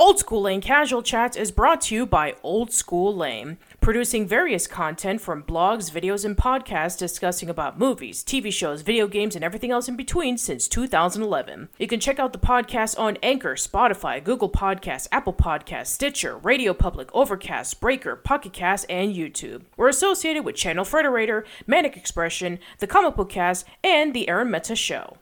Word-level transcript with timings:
Old 0.00 0.18
School 0.18 0.40
Lane 0.40 0.62
Casual 0.62 1.02
Chats 1.02 1.36
is 1.36 1.50
brought 1.50 1.82
to 1.82 1.94
you 1.94 2.06
by 2.06 2.34
Old 2.42 2.72
School 2.72 3.14
Lane, 3.14 3.58
producing 3.82 4.26
various 4.26 4.66
content 4.66 5.20
from 5.20 5.42
blogs, 5.42 5.92
videos, 5.92 6.24
and 6.24 6.38
podcasts 6.38 6.96
discussing 6.96 7.50
about 7.50 7.78
movies, 7.78 8.24
TV 8.24 8.50
shows, 8.50 8.80
video 8.80 9.06
games, 9.06 9.34
and 9.36 9.44
everything 9.44 9.70
else 9.70 9.88
in 9.88 9.96
between 9.96 10.38
since 10.38 10.68
2011. 10.68 11.68
You 11.78 11.86
can 11.86 12.00
check 12.00 12.18
out 12.18 12.32
the 12.32 12.38
podcast 12.38 12.98
on 12.98 13.18
Anchor, 13.22 13.56
Spotify, 13.56 14.24
Google 14.24 14.48
Podcasts, 14.48 15.06
Apple 15.12 15.34
Podcasts, 15.34 15.88
Stitcher, 15.88 16.38
Radio 16.38 16.72
Public, 16.72 17.14
Overcast, 17.14 17.78
Breaker, 17.78 18.16
Pocket 18.16 18.54
Cast, 18.54 18.86
and 18.88 19.14
YouTube. 19.14 19.64
We're 19.76 19.88
associated 19.88 20.46
with 20.46 20.56
Channel 20.56 20.86
Frederator, 20.86 21.44
Manic 21.66 21.98
Expression, 21.98 22.58
The 22.78 22.86
Comic 22.86 23.16
Book 23.16 23.28
Cast, 23.28 23.66
and 23.84 24.14
The 24.14 24.30
Arun 24.30 24.50
Mehta 24.50 24.76
Show. 24.76 25.18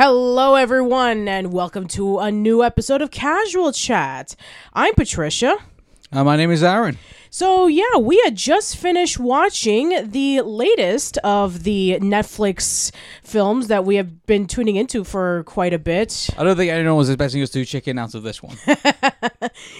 Hello, 0.00 0.54
everyone, 0.54 1.26
and 1.26 1.52
welcome 1.52 1.88
to 1.88 2.20
a 2.20 2.30
new 2.30 2.62
episode 2.62 3.02
of 3.02 3.10
Casual 3.10 3.72
Chat. 3.72 4.36
I'm 4.72 4.94
Patricia. 4.94 5.56
Uh, 6.12 6.22
my 6.22 6.36
name 6.36 6.52
is 6.52 6.62
Arun. 6.62 6.98
So, 7.30 7.66
yeah, 7.66 7.98
we 7.98 8.20
had 8.24 8.36
just 8.36 8.76
finished 8.76 9.18
watching 9.18 10.10
the 10.10 10.40
latest 10.42 11.18
of 11.18 11.64
the 11.64 11.98
Netflix 12.00 12.90
films 13.22 13.68
that 13.68 13.84
we 13.84 13.96
have 13.96 14.26
been 14.26 14.46
tuning 14.46 14.76
into 14.76 15.04
for 15.04 15.42
quite 15.44 15.74
a 15.74 15.78
bit. 15.78 16.30
I 16.38 16.44
don't 16.44 16.56
think 16.56 16.70
anyone 16.70 16.96
was 16.96 17.10
expecting 17.10 17.42
us 17.42 17.50
to 17.50 17.64
chicken 17.64 17.98
out 17.98 18.14
of 18.14 18.22
this 18.22 18.42
one. 18.42 18.56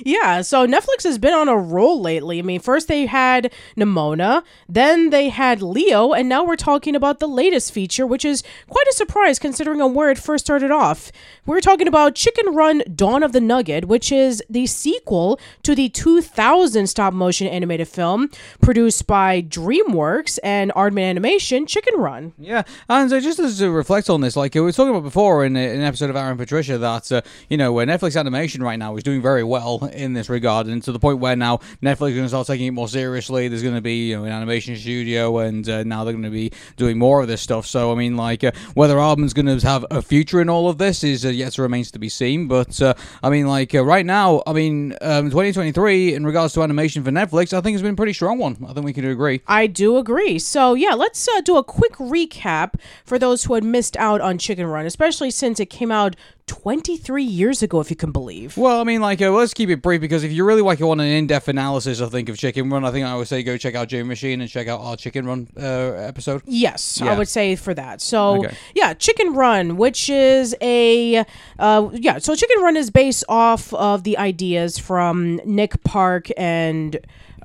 Yeah, 0.05 0.43
so 0.43 0.67
Netflix 0.67 1.05
has 1.05 1.19
been 1.19 1.35
on 1.35 1.49
a 1.49 1.57
roll 1.57 2.01
lately. 2.01 2.39
I 2.39 2.43
mean, 2.43 2.61
first 2.61 2.89
they 2.89 3.07
had 3.07 3.53
Nimona, 3.77 4.43
then 4.69 5.11
they 5.11 5.29
had 5.29 5.63
Leo, 5.63 6.13
and 6.13 6.29
now 6.29 6.45
we're 6.45 6.57
talking 6.57 6.95
about 6.95 7.19
the 7.19 7.29
latest 7.29 7.73
feature, 7.73 8.07
which 8.07 8.25
is 8.25 8.43
quite 8.69 8.87
a 8.89 8.93
surprise 8.95 9.39
considering 9.39 9.81
on 9.81 9.95
where 9.95 10.11
it 10.11 10.19
first 10.19 10.47
started 10.47 10.71
off. 10.71 11.13
We're 11.47 11.61
talking 11.61 11.89
about 11.89 12.15
Chicken 12.15 12.55
Run 12.55 12.83
Dawn 12.95 13.23
of 13.23 13.33
the 13.33 13.41
Nugget, 13.41 13.87
which 13.87 14.13
is 14.13 14.43
the 14.49 14.67
sequel 14.67 15.41
to 15.63 15.75
the 15.75 15.89
2000 15.89 16.87
stop 16.87 17.13
motion 17.13 17.38
animated 17.47 17.87
film 17.87 18.31
produced 18.61 19.07
by 19.07 19.43
DreamWorks 19.43 20.39
and 20.43 20.73
Aardman 20.73 21.11
Animation, 21.11 21.67
Chicken 21.67 21.95
Run. 21.99 22.33
yeah, 22.39 22.63
and 22.89 23.09
so 23.09 23.21
just 23.21 23.39
as 23.39 23.59
to 23.59 23.71
reflect 23.71 24.11
on 24.11 24.21
this, 24.21 24.37
like 24.37 24.55
we 24.55 24.61
were 24.61 24.73
talking 24.73 24.91
about 24.91 25.05
before 25.05 25.45
in, 25.45 25.57
in 25.57 25.79
an 25.79 25.85
episode 25.85 26.11
of 26.11 26.17
Arun 26.17 26.37
Patricia, 26.37 26.79
that 26.79 27.13
uh, 27.13 27.21
you 27.49 27.57
know 27.57 27.73
Netflix 27.75 28.19
animation 28.19 28.63
right 28.63 28.79
now 28.79 28.97
is 28.97 29.05
doing 29.05 29.23
very 29.23 29.45
well 29.45 29.85
in 29.93 30.15
this 30.15 30.29
regard, 30.29 30.67
and 30.67 30.83
to 30.83 30.91
the 30.91 30.99
point 30.99 31.21
where 31.21 31.37
now 31.37 31.59
Netflix 31.83 32.11
is 32.11 32.15
going 32.15 32.25
to 32.25 32.29
start 32.29 32.47
taking 32.49 32.67
it 32.67 32.73
more 32.73 32.89
seriously. 32.89 33.47
There's 33.47 33.63
going 33.63 33.77
to 33.77 33.81
be 33.81 34.09
you 34.09 34.17
know 34.17 34.25
an 34.25 34.33
animation 34.33 34.75
studio, 34.75 35.39
and 35.39 35.69
uh, 35.69 35.85
now 35.85 36.03
they're 36.03 36.13
going 36.13 36.25
to 36.25 36.31
be 36.31 36.51
doing 36.77 36.99
more 36.99 37.21
of 37.21 37.29
this 37.29 37.41
stuff. 37.41 37.67
So 37.67 37.93
I 37.93 37.95
mean, 37.95 38.17
like 38.17 38.43
uh, 38.43 38.51
whether 38.75 38.97
Aardman's 38.97 39.33
going 39.33 39.47
to 39.47 39.67
have 39.67 39.87
a 39.91 40.03
future 40.03 40.41
in 40.41 40.49
all 40.49 40.69
of 40.69 40.79
this 40.79 41.05
is 41.05 41.25
uh, 41.25 41.29
yet 41.29 41.53
to 41.53 41.69
remains 41.69 41.91
to 41.93 41.99
be 41.99 42.09
seen. 42.09 42.49
But 42.49 42.81
uh, 42.81 42.95
I 43.23 43.31
mean, 43.31 43.47
like 43.47 43.75
uh, 43.75 43.85
right 43.85 44.07
now, 44.07 44.43
I 44.47 44.53
mean, 44.53 44.97
um, 45.03 45.27
2023 45.27 46.15
in 46.15 46.25
regards 46.25 46.55
to 46.55 46.63
animation 46.63 47.05
for 47.05 47.11
Netflix, 47.11 47.28
I 47.33 47.61
think 47.61 47.75
it's 47.75 47.83
been 47.83 47.95
a 47.95 47.97
pretty 47.97 48.13
strong 48.13 48.39
one. 48.39 48.57
I 48.67 48.73
think 48.73 48.85
we 48.85 48.93
can 48.93 49.05
agree. 49.05 49.43
I 49.47 49.67
do 49.67 49.97
agree. 49.97 50.39
So, 50.39 50.75
yeah, 50.75 50.95
let's 50.95 51.29
uh, 51.29 51.41
do 51.43 51.57
a 51.57 51.65
quick 51.65 51.95
recap 51.95 52.75
for 53.05 53.19
those 53.19 53.45
who 53.45 53.55
had 53.55 53.65
missed 53.65 53.97
out 53.97 54.21
on 54.21 54.39
Chicken 54.39 54.67
Run, 54.67 54.87
especially 54.87 55.31
since 55.31 55.61
it 55.61 55.67
came 55.67 55.93
out 55.93 56.17
23 56.49 57.23
years 57.23 57.63
ago, 57.63 57.79
if 57.81 57.91
you 57.91 57.97
can 57.97 58.11
believe. 58.11 58.57
Well, 58.57 58.81
I 58.81 58.85
mean, 58.85 59.01
like, 59.01 59.23
uh, 59.23 59.31
let's 59.31 59.55
keep 59.55 59.69
it 59.71 59.81
brief 59.83 60.01
because 60.01 60.25
if 60.25 60.33
you 60.33 60.45
really 60.45 60.63
like 60.63 60.81
want 60.81 61.01
an 61.01 61.07
in-depth 61.07 61.47
analysis, 61.49 62.01
I 62.01 62.07
think 62.07 62.29
of 62.29 62.37
Chicken 62.37 62.69
Run, 62.71 62.85
I 62.85 62.91
think 62.91 63.07
I 63.07 63.15
would 63.15 63.29
say 63.29 63.43
go 63.43 63.57
check 63.57 63.75
out 63.77 63.89
Jim 63.89 64.09
Machine 64.09 64.41
and 64.41 64.51
check 64.51 64.67
out 64.67 64.81
our 64.81 64.97
Chicken 64.97 65.27
Run 65.27 65.49
uh, 65.57 65.61
episode. 65.63 66.43
Yes, 66.47 67.01
I 67.01 67.17
would 67.17 67.29
say 67.29 67.55
for 67.55 67.75
that. 67.75 68.01
So, 68.01 68.39
Okay. 68.45 68.57
yeah, 68.75 68.95
Chicken 68.95 69.35
Run, 69.35 69.77
which 69.77 70.11
is 70.11 70.57
a, 70.61 71.25
uh, 71.59 71.89
yeah, 71.93 72.19
so 72.19 72.35
Chicken 72.35 72.63
Run 72.63 72.77
is 72.77 72.91
based 72.91 73.25
off 73.29 73.73
of 73.75 74.03
the 74.05 74.19
ideas 74.19 74.79
from 74.79 75.37
Nick 75.45 75.83
Park 75.85 76.29
and 76.37 76.99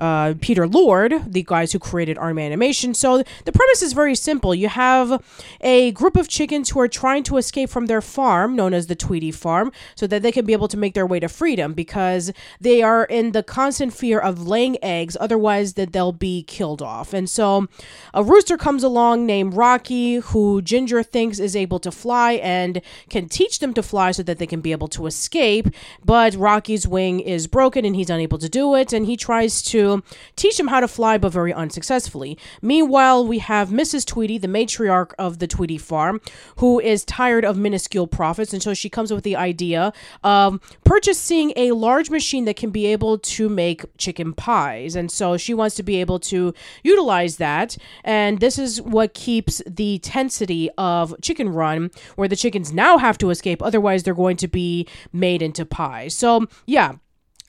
uh, 0.04 0.34
Peter 0.42 0.68
Lord, 0.68 1.14
the 1.26 1.44
guys 1.44 1.72
who 1.72 1.80
created 1.80 2.18
Aardman 2.18 2.48
Animation. 2.48 2.94
So 2.94 3.24
the 3.46 3.54
premise 3.54 3.82
is 3.82 3.94
very 3.94 4.16
simple. 4.16 4.54
You 4.54 4.68
have 4.68 5.24
a 5.62 5.94
group 5.94 6.18
of 6.18 6.28
chickens 6.28 6.72
who 6.72 6.82
are 6.82 6.90
trying 6.90 7.24
to 7.24 7.38
escape 7.38 7.70
from 7.70 7.86
their 7.86 8.02
farm, 8.02 8.54
known 8.54 8.74
as 8.74 8.88
the 8.88 8.96
Tweedy 8.96 9.32
Farm, 9.32 9.72
so 9.96 10.06
that 10.08 10.22
they 10.22 10.34
can 10.34 10.46
be 10.46 10.52
able 10.52 10.68
to 10.68 10.76
make 10.76 10.94
their 10.94 11.08
way 11.08 11.22
to 11.22 11.30
freedom 11.30 11.74
because 11.74 12.34
they 12.60 12.82
are 12.82 13.06
in 13.06 13.32
the 13.32 13.44
constant 13.44 13.94
fear 13.94 14.20
of 14.20 14.46
laying 14.46 14.78
eggs, 14.84 15.16
otherwise 15.22 15.76
that 15.76 15.94
they'll 15.94 16.12
be 16.12 16.44
killed 16.44 16.82
off. 16.82 17.14
And 17.14 17.30
so 17.30 17.68
a 18.14 18.26
rooster 18.26 18.58
comes 18.58 18.84
along 18.84 19.26
named 19.26 19.54
Rocky, 19.54 20.16
who 20.16 20.62
Ginger 20.62 21.02
thinks 21.02 21.40
is 21.40 21.56
able 21.56 21.80
to 21.80 21.92
fly 21.92 22.34
and 22.34 22.82
can 23.10 23.30
teach 23.30 23.60
them 23.60 23.74
to 23.76 23.82
fly 23.82 24.12
so 24.12 24.24
that 24.24 24.38
they 24.38 24.48
can 24.48 24.60
be 24.60 24.74
able 24.74 24.90
to 24.90 25.06
escape. 25.06 25.70
But 26.04 26.36
Rocky's 26.36 26.86
wing 26.86 27.22
is 27.22 27.48
broken 27.48 27.86
and 27.86 27.96
he's 27.96 28.10
unable 28.10 28.40
to 28.40 28.50
do 28.50 28.76
it, 28.76 28.92
and 28.92 29.06
he 29.06 29.16
tries 29.16 29.62
to 29.72 29.93
teach 30.36 30.60
him 30.60 30.68
how 30.68 30.80
to 30.80 30.88
fly, 30.88 31.18
but 31.18 31.32
very 31.32 31.54
unsuccessfully. 31.54 32.38
Meanwhile, 32.62 33.26
we 33.28 33.40
have 33.40 33.70
Mrs. 33.70 34.06
Tweedy, 34.06 34.38
the 34.38 34.48
matriarch 34.48 35.14
of 35.18 35.40
the 35.40 35.48
Tweedy 35.48 35.78
farm, 35.78 36.22
who 36.58 36.80
is 36.80 37.06
tired 37.06 37.46
of 37.46 37.58
minuscule 37.58 38.08
profits, 38.08 38.54
and 38.54 38.62
so 38.62 38.74
she 38.74 38.90
comes 38.90 39.12
up 39.12 39.18
with 39.18 39.24
the 39.24 39.36
idea 39.36 39.94
of 40.24 40.60
purchasing 40.84 41.54
a 41.56 41.72
large 41.72 42.10
machine 42.10 42.46
that 42.46 42.56
can 42.56 42.72
be 42.72 42.86
able 42.86 43.18
to 43.18 43.50
make 43.50 43.86
chicken 43.98 44.34
pies. 44.34 44.96
And 44.96 45.12
so 45.12 45.38
she 45.38 45.54
wants 45.54 45.76
to 45.76 45.84
be 45.84 45.98
able 45.98 46.20
to 46.20 46.54
utilize 46.84 47.38
that. 47.38 47.78
And 48.04 48.40
this 48.40 48.58
is 48.58 48.82
what 48.82 49.14
keeps 49.14 49.62
the 49.68 50.00
tensity 50.00 50.70
of 50.78 51.14
Chicken 51.22 51.50
Run, 51.50 51.92
where 52.16 52.28
the 52.28 52.36
chickens 52.36 52.72
now 52.72 52.98
have 52.98 53.18
to 53.20 53.30
escape, 53.30 53.62
otherwise, 53.62 54.04
they're 54.04 54.14
going 54.14 54.38
to 54.38 54.48
be 54.48 54.88
made 55.12 55.42
into 55.42 55.66
pies. 55.66 56.16
So, 56.16 56.48
yeah. 56.66 56.96